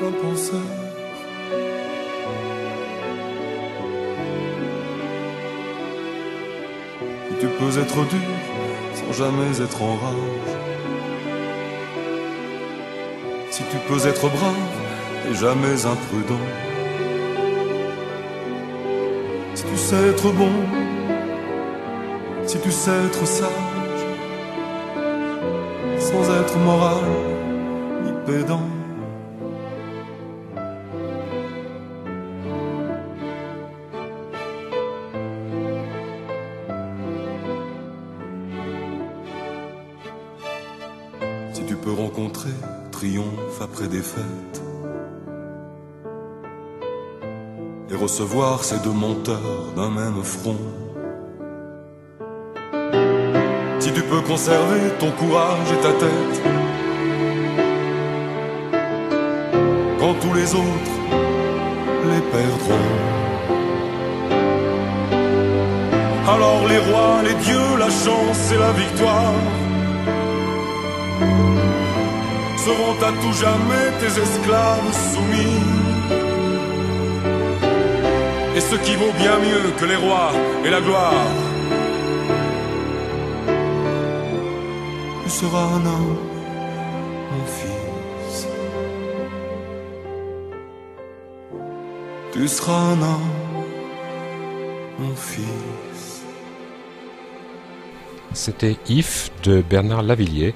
Si 0.02 0.10
tu 7.40 7.46
peux 7.46 7.78
être 7.78 8.04
dur 8.08 8.18
sans 8.94 9.12
jamais 9.12 9.60
être 9.62 9.80
en 9.80 9.94
rage. 9.94 10.52
Si 13.50 13.62
tu 13.70 13.76
peux 13.86 14.08
être 14.08 14.28
brave 14.28 14.74
et 15.30 15.34
jamais 15.34 15.86
imprudent. 15.86 16.46
Si 19.54 19.64
tu 19.64 19.76
sais 19.76 20.08
être 20.08 20.32
bon, 20.32 20.50
si 22.46 22.58
tu 22.58 22.72
sais 22.72 22.90
être 23.06 23.24
sage, 23.24 23.61
recevoir 48.12 48.62
ces 48.62 48.78
deux 48.80 48.98
monteurs 49.06 49.72
d'un 49.74 49.89
même 49.89 50.22
front. 50.22 50.59
Si 53.80 53.90
tu 53.90 54.02
peux 54.02 54.20
conserver 54.20 54.82
ton 55.01 55.10
courage 55.12 55.68
et 55.74 55.80
ta 55.86 55.93
tête 56.02 56.36
quand 59.98 60.14
tous 60.20 60.34
les 60.34 60.48
autres 60.55 60.97
les 62.10 62.22
perdront. 62.34 62.90
Alors 66.34 66.68
les 66.68 66.80
rois, 66.89 67.22
les 67.24 67.36
dieux, 67.47 67.72
la 67.78 67.90
chance 68.05 68.43
et 68.55 68.59
la 68.59 68.72
victoire 68.72 69.40
seront 72.64 72.98
à 73.09 73.12
tout 73.22 73.36
jamais 73.44 73.86
tes 74.01 74.12
esclaves 74.20 74.93
soumis. 75.12 75.81
Et 78.54 78.60
ce 78.60 78.76
qui 78.76 78.96
vaut 78.96 79.12
bien 79.12 79.38
mieux 79.38 79.70
que 79.78 79.84
les 79.86 79.96
rois 79.96 80.32
et 80.64 80.70
la 80.70 80.80
gloire, 80.80 81.26
tu 85.24 85.30
seras 85.30 85.64
un 85.76 85.86
homme, 85.86 86.18
mon 87.32 87.46
fils. 87.46 88.46
Tu 92.32 92.48
seras 92.48 92.92
un 92.92 93.00
homme, 93.00 93.30
mon 94.98 95.14
fils. 95.14 96.22
C'était 98.34 98.76
If 98.88 99.30
de 99.44 99.62
Bernard 99.62 100.02
Lavillier. 100.02 100.54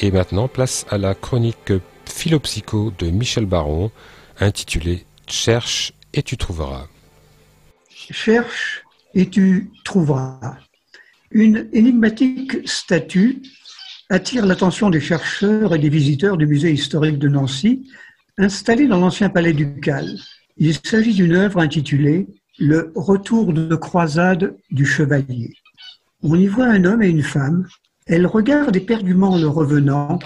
Et 0.00 0.10
maintenant, 0.10 0.48
place 0.48 0.84
à 0.90 0.98
la 0.98 1.14
chronique 1.14 1.72
philopsycho 2.04 2.92
de 2.98 3.10
Michel 3.10 3.46
Baron, 3.46 3.90
intitulée 4.40 5.06
Cherche 5.26 5.92
et 6.12 6.22
tu 6.22 6.36
trouveras. 6.36 6.88
Cherche 8.10 8.84
et 9.14 9.28
tu 9.28 9.70
trouveras. 9.84 10.56
Une 11.30 11.68
énigmatique 11.72 12.68
statue 12.68 13.42
attire 14.10 14.44
l'attention 14.44 14.90
des 14.90 15.00
chercheurs 15.00 15.74
et 15.74 15.78
des 15.78 15.88
visiteurs 15.88 16.36
du 16.36 16.46
musée 16.46 16.72
historique 16.72 17.18
de 17.18 17.28
Nancy, 17.28 17.88
installée 18.38 18.86
dans 18.86 18.98
l'ancien 18.98 19.30
palais 19.30 19.52
ducal. 19.52 20.06
Il 20.58 20.74
s'agit 20.74 21.14
d'une 21.14 21.34
œuvre 21.34 21.60
intitulée 21.60 22.26
Le 22.58 22.92
retour 22.94 23.52
de 23.52 23.74
croisade 23.74 24.56
du 24.70 24.84
chevalier. 24.84 25.54
On 26.22 26.38
y 26.38 26.46
voit 26.46 26.66
un 26.66 26.84
homme 26.84 27.02
et 27.02 27.08
une 27.08 27.22
femme. 27.22 27.66
Elle 28.06 28.26
regarde 28.26 28.76
éperdument 28.76 29.38
le 29.38 29.48
revenant, 29.48 30.18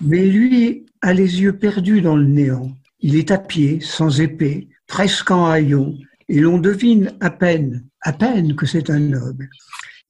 mais 0.00 0.26
lui 0.26 0.86
a 1.02 1.12
les 1.12 1.40
yeux 1.42 1.56
perdus 1.56 2.02
dans 2.02 2.16
le 2.16 2.26
néant. 2.26 2.70
Il 3.00 3.16
est 3.16 3.30
à 3.30 3.38
pied, 3.38 3.80
sans 3.80 4.20
épée, 4.20 4.68
presque 4.86 5.30
en 5.30 5.46
haillons, 5.46 5.98
et 6.30 6.38
l'on 6.38 6.58
devine 6.58 7.12
à 7.18 7.28
peine, 7.30 7.84
à 8.02 8.12
peine 8.12 8.54
que 8.54 8.64
c'est 8.64 8.88
un 8.88 9.00
noble. 9.00 9.50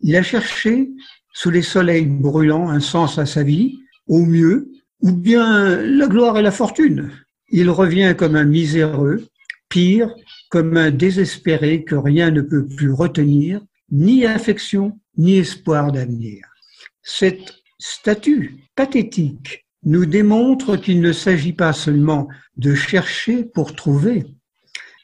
Il 0.01 0.15
a 0.17 0.23
cherché, 0.23 0.91
sous 1.33 1.49
les 1.49 1.63
soleils 1.63 2.05
brûlants, 2.05 2.69
un 2.69 2.81
sens 2.81 3.19
à 3.19 3.25
sa 3.25 3.43
vie, 3.43 3.79
au 4.07 4.27
mieux, 4.27 4.71
ou 5.01 5.13
bien 5.13 5.81
la 5.81 6.07
gloire 6.09 6.37
et 6.37 6.43
la 6.43 6.51
fortune. 6.51 7.11
Il 7.49 7.71
revient 7.71 8.15
comme 8.19 8.37
un 8.37 8.45
miséreux, 8.45 9.27
pire, 9.71 10.15
comme 10.51 10.77
un 10.77 10.91
désespéré 10.91 11.85
que 11.85 11.95
rien 11.95 12.31
ne 12.31 12.43
peut 12.43 12.67
plus 12.67 12.93
retenir, 12.93 13.63
ni 13.91 14.27
affection, 14.27 15.01
ni 15.17 15.39
espoir 15.39 15.91
d'avenir. 15.91 16.47
Cette 17.03 17.55
statue 17.79 18.57
pathétique 18.77 19.65
nous 19.85 20.05
démontre 20.05 20.77
qu'il 20.77 21.01
ne 21.01 21.13
s'agit 21.13 21.55
pas 21.55 21.73
seulement 21.73 22.29
de 22.59 22.75
chercher 22.75 23.45
pour 23.45 23.75
trouver. 23.75 24.27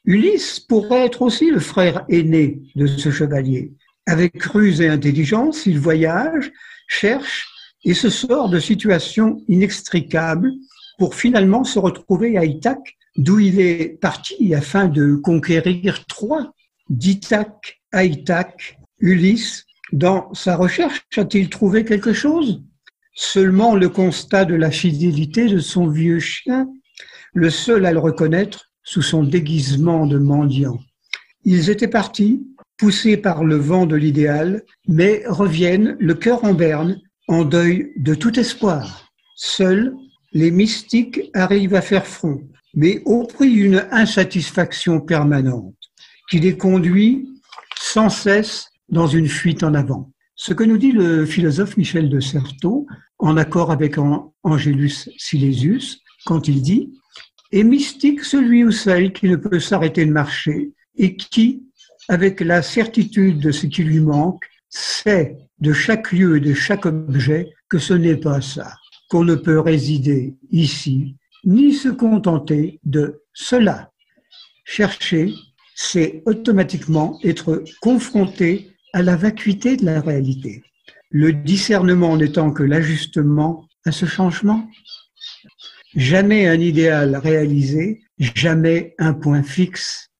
Ulysse 0.06 0.60
pourrait 0.60 1.06
être 1.06 1.22
aussi 1.22 1.50
le 1.50 1.58
frère 1.58 2.04
aîné 2.08 2.62
de 2.76 2.86
ce 2.86 3.10
chevalier. 3.10 3.72
Avec 4.06 4.40
ruse 4.44 4.80
et 4.80 4.88
intelligence, 4.88 5.66
il 5.66 5.80
voyage, 5.80 6.52
cherche 6.86 7.48
et 7.84 7.92
se 7.92 8.08
sort 8.08 8.48
de 8.48 8.60
situations 8.60 9.42
inextricables 9.48 10.52
pour 10.98 11.16
finalement 11.16 11.64
se 11.64 11.80
retrouver 11.80 12.38
à 12.38 12.44
Ithaque, 12.44 12.96
d'où 13.16 13.40
il 13.40 13.58
est 13.58 14.00
parti 14.00 14.54
afin 14.54 14.86
de 14.86 15.16
conquérir 15.16 16.06
Troie. 16.06 16.52
D'Ithaque 16.88 17.80
à 17.90 18.04
Ithaque, 18.04 18.78
Ulysse, 19.00 19.64
dans 19.92 20.32
sa 20.34 20.54
recherche, 20.54 21.02
a-t-il 21.16 21.50
trouvé 21.50 21.84
quelque 21.84 22.12
chose? 22.12 22.62
Seulement 23.12 23.74
le 23.74 23.88
constat 23.88 24.44
de 24.44 24.54
la 24.54 24.70
fidélité 24.70 25.48
de 25.48 25.58
son 25.58 25.88
vieux 25.88 26.20
chien, 26.20 26.68
le 27.34 27.50
seul 27.50 27.86
à 27.86 27.92
le 27.92 27.98
reconnaître 27.98 28.65
sous 28.86 29.02
son 29.02 29.24
déguisement 29.24 30.06
de 30.06 30.16
mendiant. 30.16 30.80
Ils 31.44 31.68
étaient 31.68 31.88
partis, 31.88 32.46
poussés 32.78 33.16
par 33.16 33.44
le 33.44 33.56
vent 33.56 33.84
de 33.84 33.96
l'idéal, 33.96 34.62
mais 34.88 35.22
reviennent 35.26 35.96
le 35.98 36.14
cœur 36.14 36.44
en 36.44 36.54
berne, 36.54 37.00
en 37.28 37.44
deuil 37.44 37.92
de 37.96 38.14
tout 38.14 38.38
espoir. 38.38 39.10
Seuls, 39.34 39.94
les 40.32 40.50
mystiques 40.50 41.20
arrivent 41.34 41.74
à 41.74 41.82
faire 41.82 42.06
front, 42.06 42.40
mais 42.74 43.02
au 43.04 43.24
prix 43.24 43.52
d'une 43.52 43.86
insatisfaction 43.90 45.00
permanente 45.00 45.74
qui 46.30 46.38
les 46.38 46.56
conduit 46.56 47.28
sans 47.78 48.08
cesse 48.08 48.68
dans 48.88 49.06
une 49.06 49.28
fuite 49.28 49.62
en 49.62 49.74
avant. 49.74 50.12
Ce 50.36 50.52
que 50.52 50.64
nous 50.64 50.78
dit 50.78 50.92
le 50.92 51.26
philosophe 51.26 51.76
Michel 51.76 52.08
de 52.08 52.20
Certeau, 52.20 52.86
en 53.18 53.36
accord 53.36 53.70
avec 53.70 53.96
Angelus 54.42 55.08
Silesius, 55.16 56.00
quand 56.24 56.48
il 56.48 56.62
dit 56.62 56.92
Est 57.56 57.64
mystique 57.64 58.22
celui 58.22 58.64
ou 58.64 58.70
celle 58.70 59.14
qui 59.14 59.30
ne 59.30 59.36
peut 59.36 59.60
s'arrêter 59.60 60.04
de 60.04 60.12
marcher 60.12 60.72
et 60.94 61.16
qui, 61.16 61.62
avec 62.06 62.42
la 62.42 62.60
certitude 62.60 63.40
de 63.40 63.50
ce 63.50 63.66
qui 63.66 63.82
lui 63.82 64.00
manque, 64.00 64.44
sait 64.68 65.38
de 65.58 65.72
chaque 65.72 66.12
lieu 66.12 66.36
et 66.36 66.40
de 66.40 66.52
chaque 66.52 66.84
objet 66.84 67.48
que 67.70 67.78
ce 67.78 67.94
n'est 67.94 68.18
pas 68.18 68.42
ça, 68.42 68.74
qu'on 69.08 69.24
ne 69.24 69.36
peut 69.36 69.58
résider 69.58 70.34
ici, 70.50 71.16
ni 71.46 71.72
se 71.72 71.88
contenter 71.88 72.78
de 72.84 73.22
cela. 73.32 73.90
Chercher, 74.66 75.32
c'est 75.74 76.22
automatiquement 76.26 77.18
être 77.24 77.64
confronté 77.80 78.70
à 78.92 79.00
la 79.00 79.16
vacuité 79.16 79.78
de 79.78 79.86
la 79.86 80.02
réalité. 80.02 80.62
Le 81.08 81.32
discernement 81.32 82.18
n'étant 82.18 82.50
que 82.50 82.64
l'ajustement 82.64 83.66
à 83.86 83.92
ce 83.92 84.04
changement. 84.04 84.68
Jamais 85.96 86.46
un 86.46 86.60
idéal 86.60 87.16
réalisé, 87.16 88.02
jamais 88.18 88.94
un 88.98 89.14
point 89.14 89.42
fixe. 89.42 90.10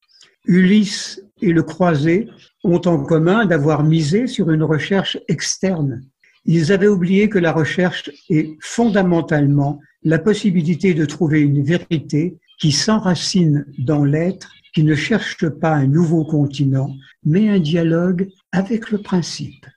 Ulysse 0.47 1.21
et 1.43 1.51
le 1.51 1.61
croisé 1.61 2.27
ont 2.63 2.81
en 2.85 3.03
commun 3.03 3.45
d'avoir 3.45 3.83
misé 3.83 4.25
sur 4.25 4.49
une 4.49 4.63
recherche 4.63 5.19
externe. 5.27 6.01
Ils 6.45 6.71
avaient 6.71 6.87
oublié 6.87 7.29
que 7.29 7.37
la 7.37 7.51
recherche 7.51 8.09
est 8.31 8.57
fondamentalement 8.59 9.79
la 10.01 10.17
possibilité 10.17 10.95
de 10.95 11.05
trouver 11.05 11.41
une 11.41 11.63
vérité 11.63 12.37
qui 12.59 12.71
s'enracine 12.71 13.63
dans 13.77 14.03
l'être, 14.03 14.51
qui 14.73 14.81
ne 14.81 14.95
cherche 14.95 15.47
pas 15.47 15.75
un 15.75 15.85
nouveau 15.85 16.25
continent, 16.25 16.89
mais 17.23 17.49
un 17.49 17.59
dialogue 17.59 18.29
avec 18.51 18.89
le 18.89 18.97
principe. 18.97 19.67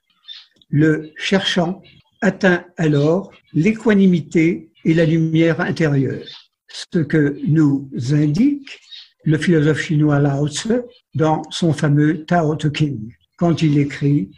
Le 0.70 1.10
cherchant 1.16 1.82
atteint 2.22 2.64
alors 2.78 3.30
l'équanimité 3.52 4.69
et 4.84 4.94
la 4.94 5.04
lumière 5.04 5.60
intérieure, 5.60 6.26
ce 6.68 6.98
que 6.98 7.38
nous 7.46 7.90
indique 8.12 8.80
le 9.24 9.38
philosophe 9.38 9.80
chinois 9.80 10.18
Lao 10.18 10.48
Tzu 10.48 10.80
dans 11.14 11.42
son 11.50 11.72
fameux 11.72 12.24
Tao 12.24 12.56
Te 12.56 12.68
King, 12.68 13.12
quand 13.36 13.62
il 13.62 13.78
écrit 13.78 14.30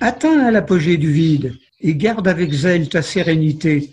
Atteins 0.00 0.40
à 0.40 0.50
l'apogée 0.50 0.96
du 0.96 1.12
vide 1.12 1.54
et 1.80 1.94
garde 1.94 2.26
avec 2.28 2.52
zèle 2.52 2.88
ta 2.88 3.02
sérénité 3.02 3.92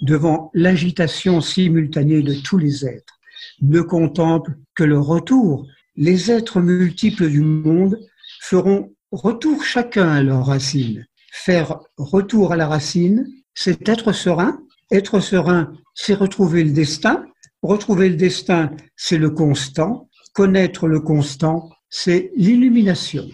devant 0.00 0.50
l'agitation 0.54 1.40
simultanée 1.40 2.22
de 2.22 2.34
tous 2.34 2.58
les 2.58 2.86
êtres. 2.86 3.18
Ne 3.60 3.80
contemple 3.80 4.52
que 4.74 4.84
le 4.84 4.98
retour. 4.98 5.66
Les 5.96 6.30
êtres 6.30 6.60
multiples 6.60 7.28
du 7.28 7.40
monde 7.40 7.98
feront 8.40 8.94
retour 9.10 9.64
chacun 9.64 10.08
à 10.08 10.22
leur 10.22 10.46
racine. 10.46 11.06
Faire 11.32 11.80
retour 11.96 12.52
à 12.52 12.56
la 12.56 12.68
racine, 12.68 13.26
c'est 13.54 13.88
être 13.88 14.12
serein. 14.12 14.60
Être 14.90 15.20
serein, 15.20 15.72
c'est 15.94 16.14
retrouver 16.14 16.64
le 16.64 16.70
destin. 16.70 17.26
Retrouver 17.62 18.08
le 18.08 18.16
destin, 18.16 18.70
c'est 18.96 19.18
le 19.18 19.30
constant. 19.30 20.08
Connaître 20.32 20.86
le 20.86 21.00
constant, 21.00 21.68
c'est 21.90 22.30
l'illumination. 22.36 23.28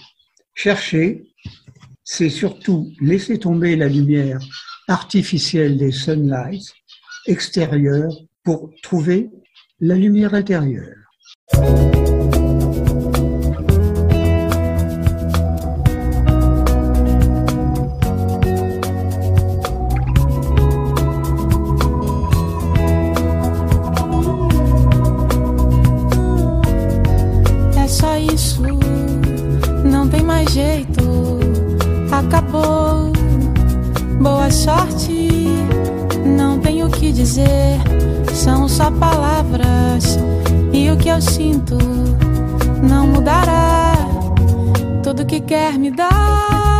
Chercher, 0.55 1.23
c'est 2.03 2.31
surtout 2.31 2.91
laisser 3.01 3.39
tomber 3.39 3.77
la 3.77 3.89
lumière 3.89 4.41
artificielle 4.89 5.79
des 5.79 5.93
sunlights 5.93 6.73
extérieurs 7.27 8.13
pour 8.43 8.71
trouver 8.83 9.31
la 9.81 9.95
lumière 9.95 10.35
intérieure. 10.35 10.97
Eu 41.15 41.21
sinto 41.21 41.77
não 42.83 43.07
mudará. 43.07 43.95
Tudo 45.03 45.25
que 45.25 45.41
quer 45.41 45.79
me 45.79 45.91
dar 45.91 46.74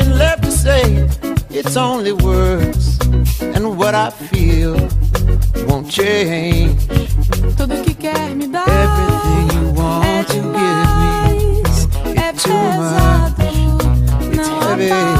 nothing 0.00 0.18
left 0.18 0.42
to 0.44 0.50
say. 0.50 1.08
It's 1.50 1.76
only 1.76 2.12
words, 2.12 2.98
and 3.40 3.76
what 3.76 3.94
I 3.94 4.10
feel 4.10 4.74
won't 5.66 5.90
change. 5.90 6.80
Tudo 7.56 7.82
que 7.84 7.94
quer 7.94 8.34
me 8.34 8.46
dar 8.46 8.66
Everything 8.68 9.58
you 9.58 9.72
want 9.72 10.04
é 10.04 10.24
to 10.24 10.32
give 10.32 10.44
me, 10.44 10.52
demais, 10.52 11.88
é 12.16 12.32
too 12.32 12.52
much. 12.52 13.34
pesado, 13.36 13.42
há 14.62 14.76
heavy. 14.76 15.19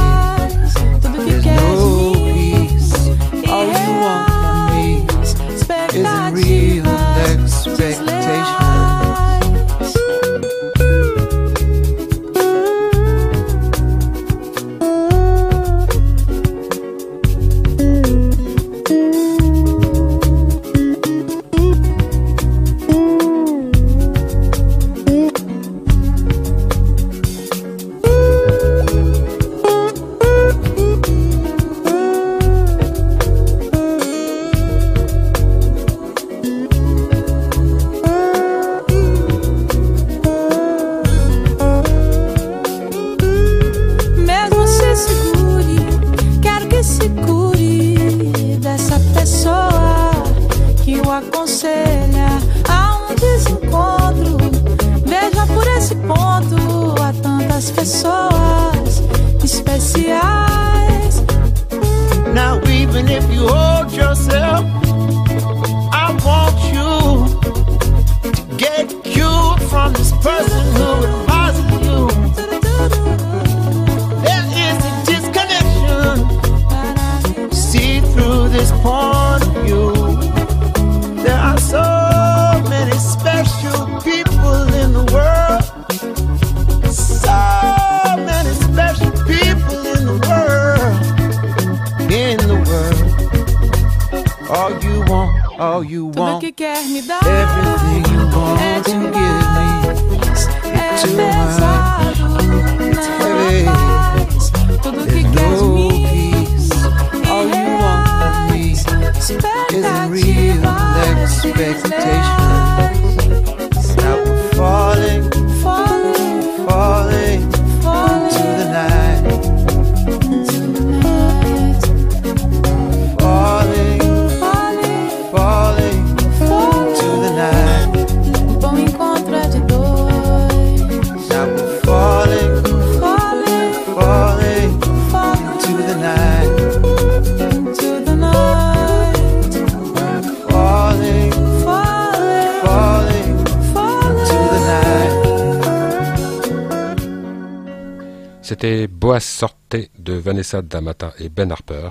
Damata 150.54 151.12
et 151.18 151.28
Ben 151.28 151.50
Harper. 151.50 151.88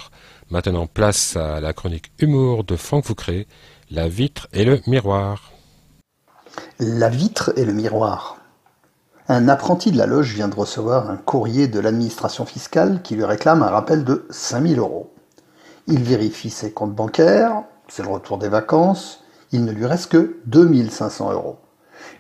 Maintenant, 0.50 0.88
place 0.88 1.36
à 1.36 1.60
la 1.60 1.74
chronique 1.74 2.12
humour 2.20 2.64
de 2.64 2.76
Franck 2.76 3.06
Foucré, 3.06 3.48
La 3.90 4.08
vitre 4.08 4.48
et 4.54 4.66
le 4.66 4.82
miroir. 4.88 5.52
La 6.80 7.10
vitre 7.10 7.54
et 7.56 7.66
le 7.66 7.74
miroir. 7.74 8.38
Un 9.28 9.48
apprenti 9.48 9.92
de 9.92 9.98
la 9.98 10.08
loge 10.08 10.34
vient 10.34 10.48
de 10.48 10.56
recevoir 10.56 11.10
un 11.10 11.18
courrier 11.18 11.68
de 11.68 11.80
l'administration 11.80 12.46
fiscale 12.46 13.02
qui 13.04 13.16
lui 13.16 13.24
réclame 13.24 13.64
un 13.64 13.70
rappel 13.70 14.04
de 14.04 14.26
5000 14.32 14.80
euros. 14.80 15.14
Il 15.88 16.04
vérifie 16.04 16.50
ses 16.50 16.72
comptes 16.72 16.96
bancaires, 16.96 17.64
c'est 17.88 18.04
le 18.04 18.10
retour 18.10 18.38
des 18.38 18.50
vacances, 18.50 19.24
il 19.52 19.66
ne 19.66 19.72
lui 19.72 19.86
reste 19.86 20.12
que 20.12 20.38
2500 20.48 21.32
euros. 21.32 21.58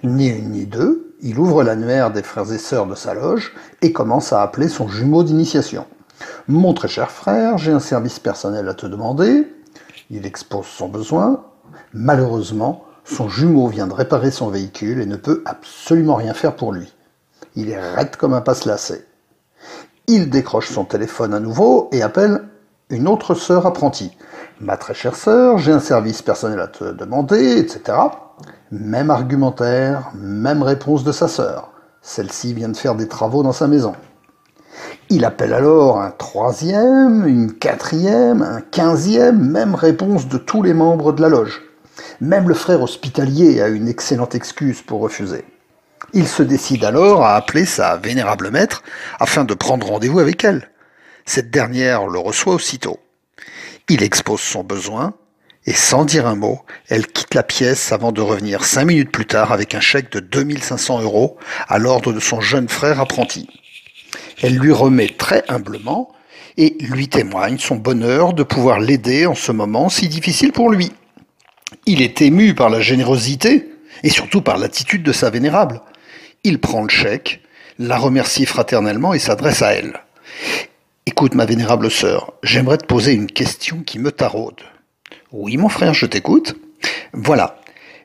Ni 0.03 0.28
une 0.28 0.52
ni 0.52 0.66
deux, 0.66 1.16
il 1.22 1.38
ouvre 1.40 1.64
l'annuaire 1.64 2.11
des 2.11 2.24
frères 2.24 2.52
et 2.52 2.57
sœurs 2.57 2.88
de 2.88 2.95
sa 2.95 3.14
loge 3.14 3.53
et 3.82 3.91
commence 3.91 4.32
à 4.32 4.41
appeler 4.41 4.68
son 4.68 4.88
jumeau 4.88 5.24
d'initiation. 5.24 5.86
Mon 6.49 6.73
très 6.73 6.88
cher 6.88 7.11
frère, 7.11 7.59
j'ai 7.59 7.71
un 7.71 7.80
service 7.80 8.17
personnel 8.17 8.67
à 8.69 8.73
te 8.73 8.88
demander. 8.88 9.47
Il 10.09 10.26
expose 10.26 10.65
son 10.65 10.89
besoin. 10.89 11.43
Malheureusement, 11.93 12.85
son 13.03 13.30
jumeau 13.30 13.67
vient 13.67 13.85
de 13.85 13.93
réparer 13.93 14.31
son 14.31 14.49
véhicule 14.49 14.99
et 14.99 15.05
ne 15.05 15.15
peut 15.15 15.43
absolument 15.45 16.15
rien 16.15 16.34
faire 16.34 16.55
pour 16.55 16.73
lui. 16.73 16.91
Il 17.55 17.69
est 17.69 17.80
raide 17.80 18.15
comme 18.15 18.34
un 18.34 18.41
passe-lacet. 18.41 19.05
Il 20.07 20.31
décroche 20.31 20.71
son 20.71 20.85
téléphone 20.85 21.35
à 21.35 21.39
nouveau 21.39 21.88
et 21.91 22.01
appelle 22.01 22.41
une 22.89 23.07
autre 23.07 23.35
sœur 23.35 23.67
apprentie. 23.67 24.17
Ma 24.59 24.76
très 24.76 24.95
chère 24.95 25.15
sœur, 25.15 25.59
j'ai 25.59 25.71
un 25.71 25.80
service 25.80 26.23
personnel 26.23 26.61
à 26.61 26.67
te 26.67 26.84
demander, 26.84 27.59
etc. 27.59 27.95
Même 28.71 29.11
argumentaire, 29.11 30.09
même 30.15 30.63
réponse 30.63 31.03
de 31.03 31.11
sa 31.11 31.27
sœur. 31.27 31.69
Celle-ci 32.01 32.55
vient 32.55 32.69
de 32.69 32.77
faire 32.77 32.95
des 32.95 33.07
travaux 33.07 33.43
dans 33.43 33.51
sa 33.51 33.67
maison. 33.67 33.93
Il 35.11 35.26
appelle 35.26 35.56
alors 35.56 35.99
un 35.99 36.11
troisième, 36.11 37.26
une 37.27 37.53
quatrième, 37.53 38.44
un 38.44 38.61
quinzième, 38.61 39.40
même 39.40 39.73
réponse 39.73 40.27
de 40.27 40.38
tous 40.38 40.61
les 40.61 40.76
membres 40.76 41.14
de 41.14 41.22
la 41.23 41.30
loge. 41.30 41.64
Même 42.22 42.48
le 42.48 42.53
frère 42.53 42.84
hospitalier 42.84 43.60
a 43.60 43.69
une 43.69 43.88
excellente 43.88 44.36
excuse 44.36 44.84
pour 44.84 45.02
refuser. 45.02 45.45
Il 46.14 46.27
se 46.27 46.44
décide 46.44 46.84
alors 46.84 47.26
à 47.26 47.36
appeler 47.36 47.65
sa 47.65 47.98
vénérable 47.98 48.52
maître 48.52 48.84
afin 49.19 49.45
de 49.45 49.56
prendre 49.56 49.88
rendez-vous 49.88 50.19
avec 50.19 50.44
elle. 50.44 50.69
Cette 51.26 51.49
dernière 51.49 52.06
le 52.06 52.19
reçoit 52.19 52.53
aussitôt. 52.53 52.99
Il 53.90 54.03
expose 54.03 54.41
son 54.41 54.64
besoin 54.64 55.15
et 55.65 55.73
sans 55.73 56.06
dire 56.06 56.27
un 56.27 56.36
mot, 56.36 56.61
elle 56.88 57.07
quitte 57.07 57.34
la 57.34 57.44
pièce 57.44 57.91
avant 57.91 58.11
de 58.11 58.22
revenir 58.22 58.64
cinq 58.64 58.86
minutes 58.86 59.11
plus 59.11 59.26
tard 59.26 59.52
avec 59.52 59.73
un 59.73 59.80
chèque 59.80 60.11
de 60.11 60.19
2500 60.19 61.02
euros 61.02 61.38
à 61.68 61.80
l'ordre 61.80 62.14
de 62.14 62.19
son 62.19 62.41
jeune 62.41 62.69
frère 62.69 62.99
apprenti. 62.99 63.49
Elle 64.41 64.57
lui 64.57 64.72
remet 64.72 65.10
très 65.10 65.44
humblement 65.48 66.11
et 66.57 66.76
lui 66.80 67.07
témoigne 67.07 67.57
son 67.57 67.76
bonheur 67.76 68.34
de 68.34 68.44
pouvoir 68.44 68.80
l'aider 68.80 69.26
en 69.26 69.36
ce 69.36 69.52
moment 69.52 69.90
si 69.90 70.07
difficile 70.07 70.52
pour 70.52 70.70
lui. 70.70 70.91
Il 71.86 72.02
est 72.02 72.22
ému 72.22 72.53
par 72.53 72.70
la 72.70 72.82
générosité 72.82 73.70
et 74.03 74.10
surtout 74.10 74.41
par 74.41 74.57
l'attitude 74.57 75.03
de 75.03 75.11
sa 75.11 75.30
vénérable. 75.30 75.82
Il 76.44 76.60
prend 76.60 76.84
le 76.84 76.90
chèque, 76.90 77.41
la 77.78 77.98
remercie 77.98 78.45
fraternellement 78.45 79.14
et 79.14 79.20
s'adresse 79.20 79.61
à 79.61 79.74
elle. 79.74 79.99
Écoute 81.06 81.36
ma 81.36 81.45
vénérable 81.45 81.91
sœur, 81.91 82.34
j'aimerais 82.44 82.78
te 82.78 82.86
poser 82.86 83.14
une 83.14 83.28
question 83.28 83.84
qui 83.84 83.99
me 83.99 84.11
taraude. 84.11 84.61
Oui 85.32 85.57
mon 85.57 85.70
frère, 85.70 85.94
je 85.94 86.06
t'écoute. 86.06 86.56
Voilà, 87.14 87.60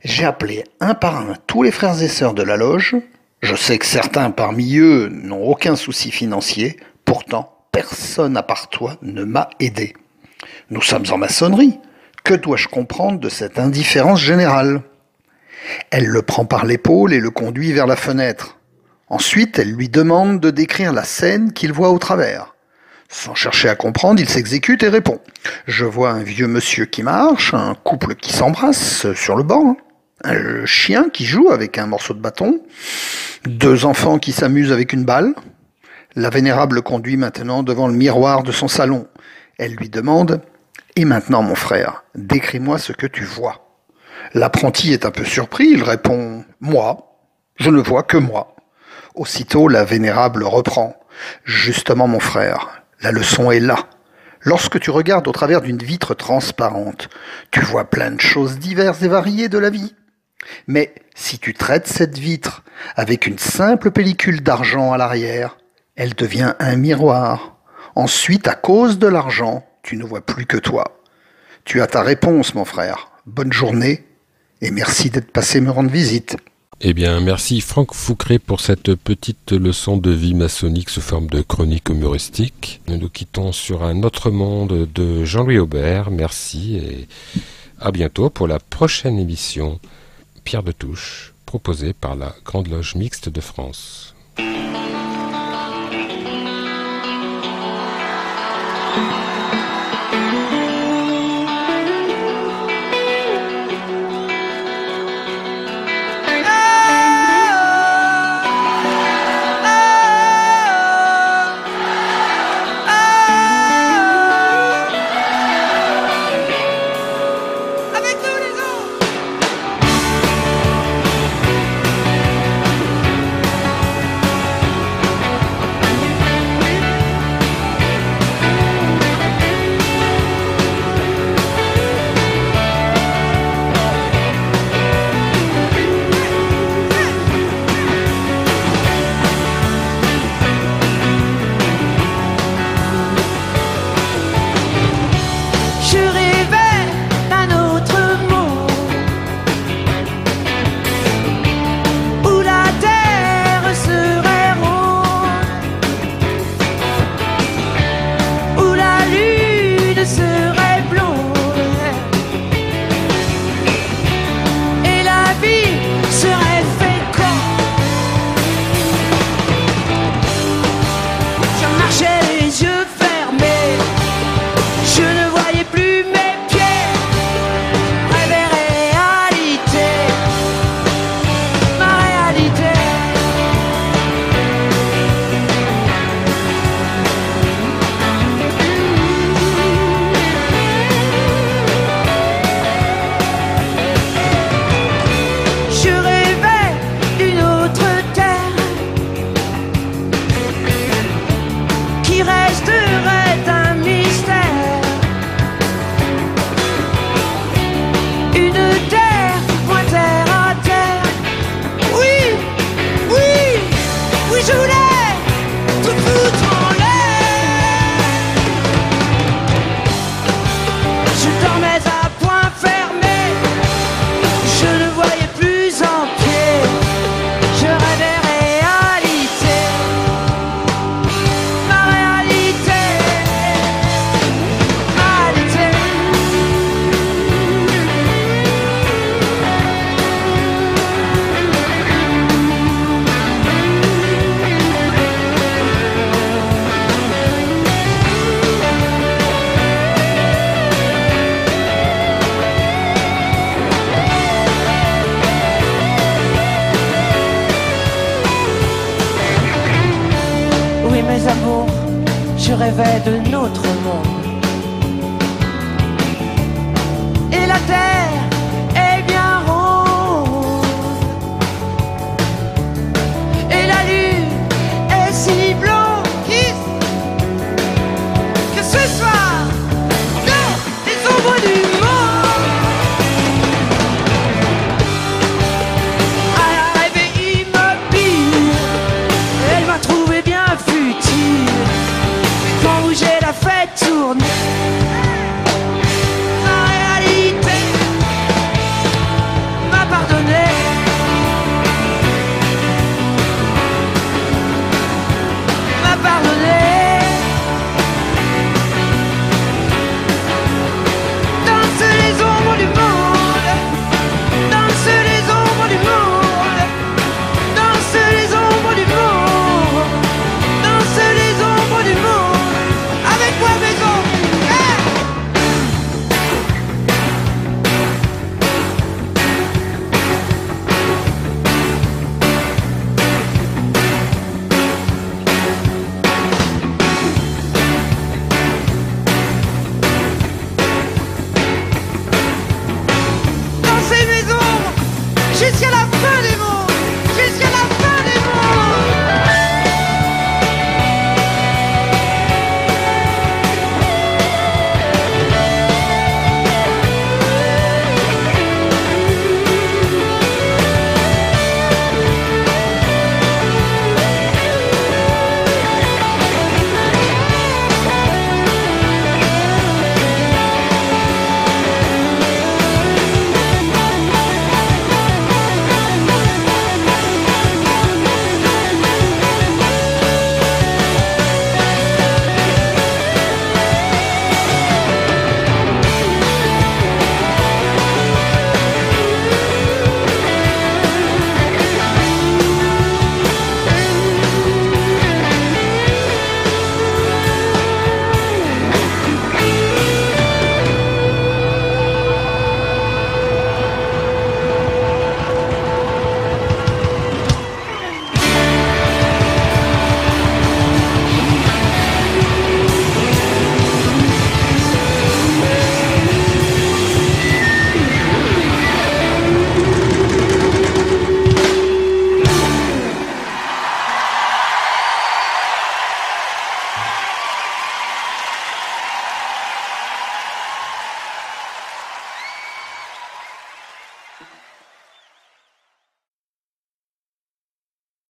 j'ai 0.05 0.24
appelé 0.24 0.65
un 0.81 0.94
par 0.94 1.16
un 1.16 1.35
tous 1.47 1.62
les 1.62 1.70
frères 1.70 2.01
et 2.02 2.09
sœurs 2.09 2.35
de 2.35 2.43
la 2.43 2.56
loge. 2.56 2.97
Je 3.44 3.54
sais 3.56 3.76
que 3.76 3.84
certains 3.84 4.30
parmi 4.30 4.78
eux 4.78 5.10
n'ont 5.10 5.44
aucun 5.44 5.76
souci 5.76 6.10
financier, 6.10 6.78
pourtant 7.04 7.58
personne 7.72 8.38
à 8.38 8.42
part 8.42 8.70
toi 8.70 8.96
ne 9.02 9.22
m'a 9.22 9.50
aidé. 9.60 9.92
Nous 10.70 10.80
sommes 10.80 11.04
en 11.10 11.18
maçonnerie. 11.18 11.78
Que 12.24 12.32
dois-je 12.32 12.68
comprendre 12.68 13.20
de 13.20 13.28
cette 13.28 13.58
indifférence 13.58 14.22
générale? 14.22 14.80
Elle 15.90 16.06
le 16.06 16.22
prend 16.22 16.46
par 16.46 16.64
l'épaule 16.64 17.12
et 17.12 17.20
le 17.20 17.28
conduit 17.28 17.72
vers 17.72 17.86
la 17.86 17.96
fenêtre. 17.96 18.58
Ensuite, 19.08 19.58
elle 19.58 19.72
lui 19.72 19.90
demande 19.90 20.40
de 20.40 20.48
décrire 20.48 20.94
la 20.94 21.04
scène 21.04 21.52
qu'il 21.52 21.74
voit 21.74 21.90
au 21.90 21.98
travers. 21.98 22.54
Sans 23.10 23.34
chercher 23.34 23.68
à 23.68 23.74
comprendre, 23.74 24.22
il 24.22 24.28
s'exécute 24.28 24.82
et 24.84 24.88
répond. 24.88 25.20
Je 25.66 25.84
vois 25.84 26.12
un 26.12 26.22
vieux 26.22 26.48
monsieur 26.48 26.86
qui 26.86 27.02
marche, 27.02 27.52
un 27.52 27.74
couple 27.74 28.14
qui 28.14 28.32
s'embrasse 28.32 29.12
sur 29.12 29.36
le 29.36 29.42
banc, 29.42 29.76
un 30.22 30.64
chien 30.64 31.08
qui 31.10 31.24
joue 31.24 31.50
avec 31.50 31.78
un 31.78 31.86
morceau 31.86 32.14
de 32.14 32.20
bâton, 32.20 32.60
deux 33.46 33.84
enfants 33.84 34.18
qui 34.18 34.32
s'amusent 34.32 34.72
avec 34.72 34.92
une 34.92 35.04
balle. 35.04 35.34
La 36.14 36.30
vénérable 36.30 36.76
le 36.76 36.82
conduit 36.82 37.16
maintenant 37.16 37.62
devant 37.62 37.88
le 37.88 37.94
miroir 37.94 38.42
de 38.42 38.52
son 38.52 38.68
salon. 38.68 39.08
Elle 39.58 39.74
lui 39.74 39.88
demande 39.88 40.40
Et 40.96 41.04
maintenant, 41.04 41.42
mon 41.42 41.54
frère, 41.54 42.04
décris-moi 42.14 42.78
ce 42.78 42.92
que 42.92 43.06
tu 43.06 43.24
vois. 43.24 43.66
L'apprenti 44.32 44.92
est 44.92 45.04
un 45.04 45.10
peu 45.10 45.24
surpris, 45.24 45.68
il 45.68 45.82
répond 45.82 46.44
Moi, 46.60 47.18
je 47.56 47.70
ne 47.70 47.80
vois 47.80 48.02
que 48.02 48.16
moi. 48.16 48.54
Aussitôt, 49.14 49.68
la 49.68 49.84
vénérable 49.84 50.44
reprend 50.44 50.96
Justement, 51.44 52.08
mon 52.08 52.20
frère, 52.20 52.82
la 53.00 53.12
leçon 53.12 53.50
est 53.50 53.60
là. 53.60 53.76
Lorsque 54.40 54.78
tu 54.78 54.90
regardes 54.90 55.26
au 55.26 55.32
travers 55.32 55.62
d'une 55.62 55.78
vitre 55.78 56.14
transparente, 56.14 57.08
tu 57.50 57.60
vois 57.60 57.84
plein 57.84 58.10
de 58.10 58.20
choses 58.20 58.58
diverses 58.58 59.02
et 59.02 59.08
variées 59.08 59.48
de 59.48 59.58
la 59.58 59.70
vie. 59.70 59.94
Mais 60.66 60.94
si 61.15 61.39
tu 61.39 61.55
traites 61.55 61.86
cette 61.86 62.19
vitre 62.19 62.62
avec 62.97 63.27
une 63.27 63.39
simple 63.39 63.90
pellicule 63.90 64.43
d'argent 64.43 64.93
à 64.93 64.98
l'arrière, 64.98 65.56
elle 65.97 66.15
devient 66.15 66.55
un 66.59 66.77
miroir. 66.77 67.56
Ensuite, 67.94 68.48
à 68.48 68.55
cause 68.55 68.98
de 68.98 69.06
l'argent, 69.06 69.65
tu 69.82 69.97
ne 69.97 70.05
vois 70.05 70.24
plus 70.24 70.47
que 70.47 70.56
toi. 70.56 70.98
Tu 71.65 71.81
as 71.81 71.86
ta 71.86 72.02
réponse, 72.02 72.55
mon 72.55 72.65
frère. 72.65 73.09
Bonne 73.27 73.52
journée 73.52 74.05
et 74.61 74.70
merci 74.70 75.11
d'être 75.11 75.31
passé 75.31 75.61
me 75.61 75.70
rendre 75.70 75.90
visite. 75.90 76.36
Eh 76.81 76.93
bien, 76.93 77.20
merci 77.20 77.61
Franck 77.61 77.94
Foucré 77.94 78.39
pour 78.39 78.61
cette 78.61 78.94
petite 78.97 79.52
leçon 79.52 79.97
de 79.97 80.11
vie 80.11 80.35
maçonnique 80.35 80.90
sous 80.90 81.01
forme 81.01 81.28
de 81.28 81.40
chronique 81.40 81.89
humoristique. 81.89 82.81
Nous 82.89 82.98
nous 82.98 83.09
quittons 83.09 83.52
sur 83.52 83.85
un 83.85 84.02
autre 84.02 84.31
monde 84.31 84.89
de 84.93 85.24
Jean-Louis 85.24 85.59
Aubert. 85.59 86.11
Merci 86.11 86.77
et 86.77 87.09
à 87.81 87.93
bientôt 87.93 88.28
pour 88.28 88.48
la 88.48 88.59
prochaine 88.59 89.19
émission 89.19 89.78
Pierre 90.44 90.62
de 90.62 90.72
Touche, 90.72 91.32
proposée 91.46 91.94
par 91.94 92.14
la 92.14 92.34
Grande 92.44 92.68
Loge 92.68 92.94
Mixte 92.94 93.30
de 93.30 93.40
France. 93.40 94.14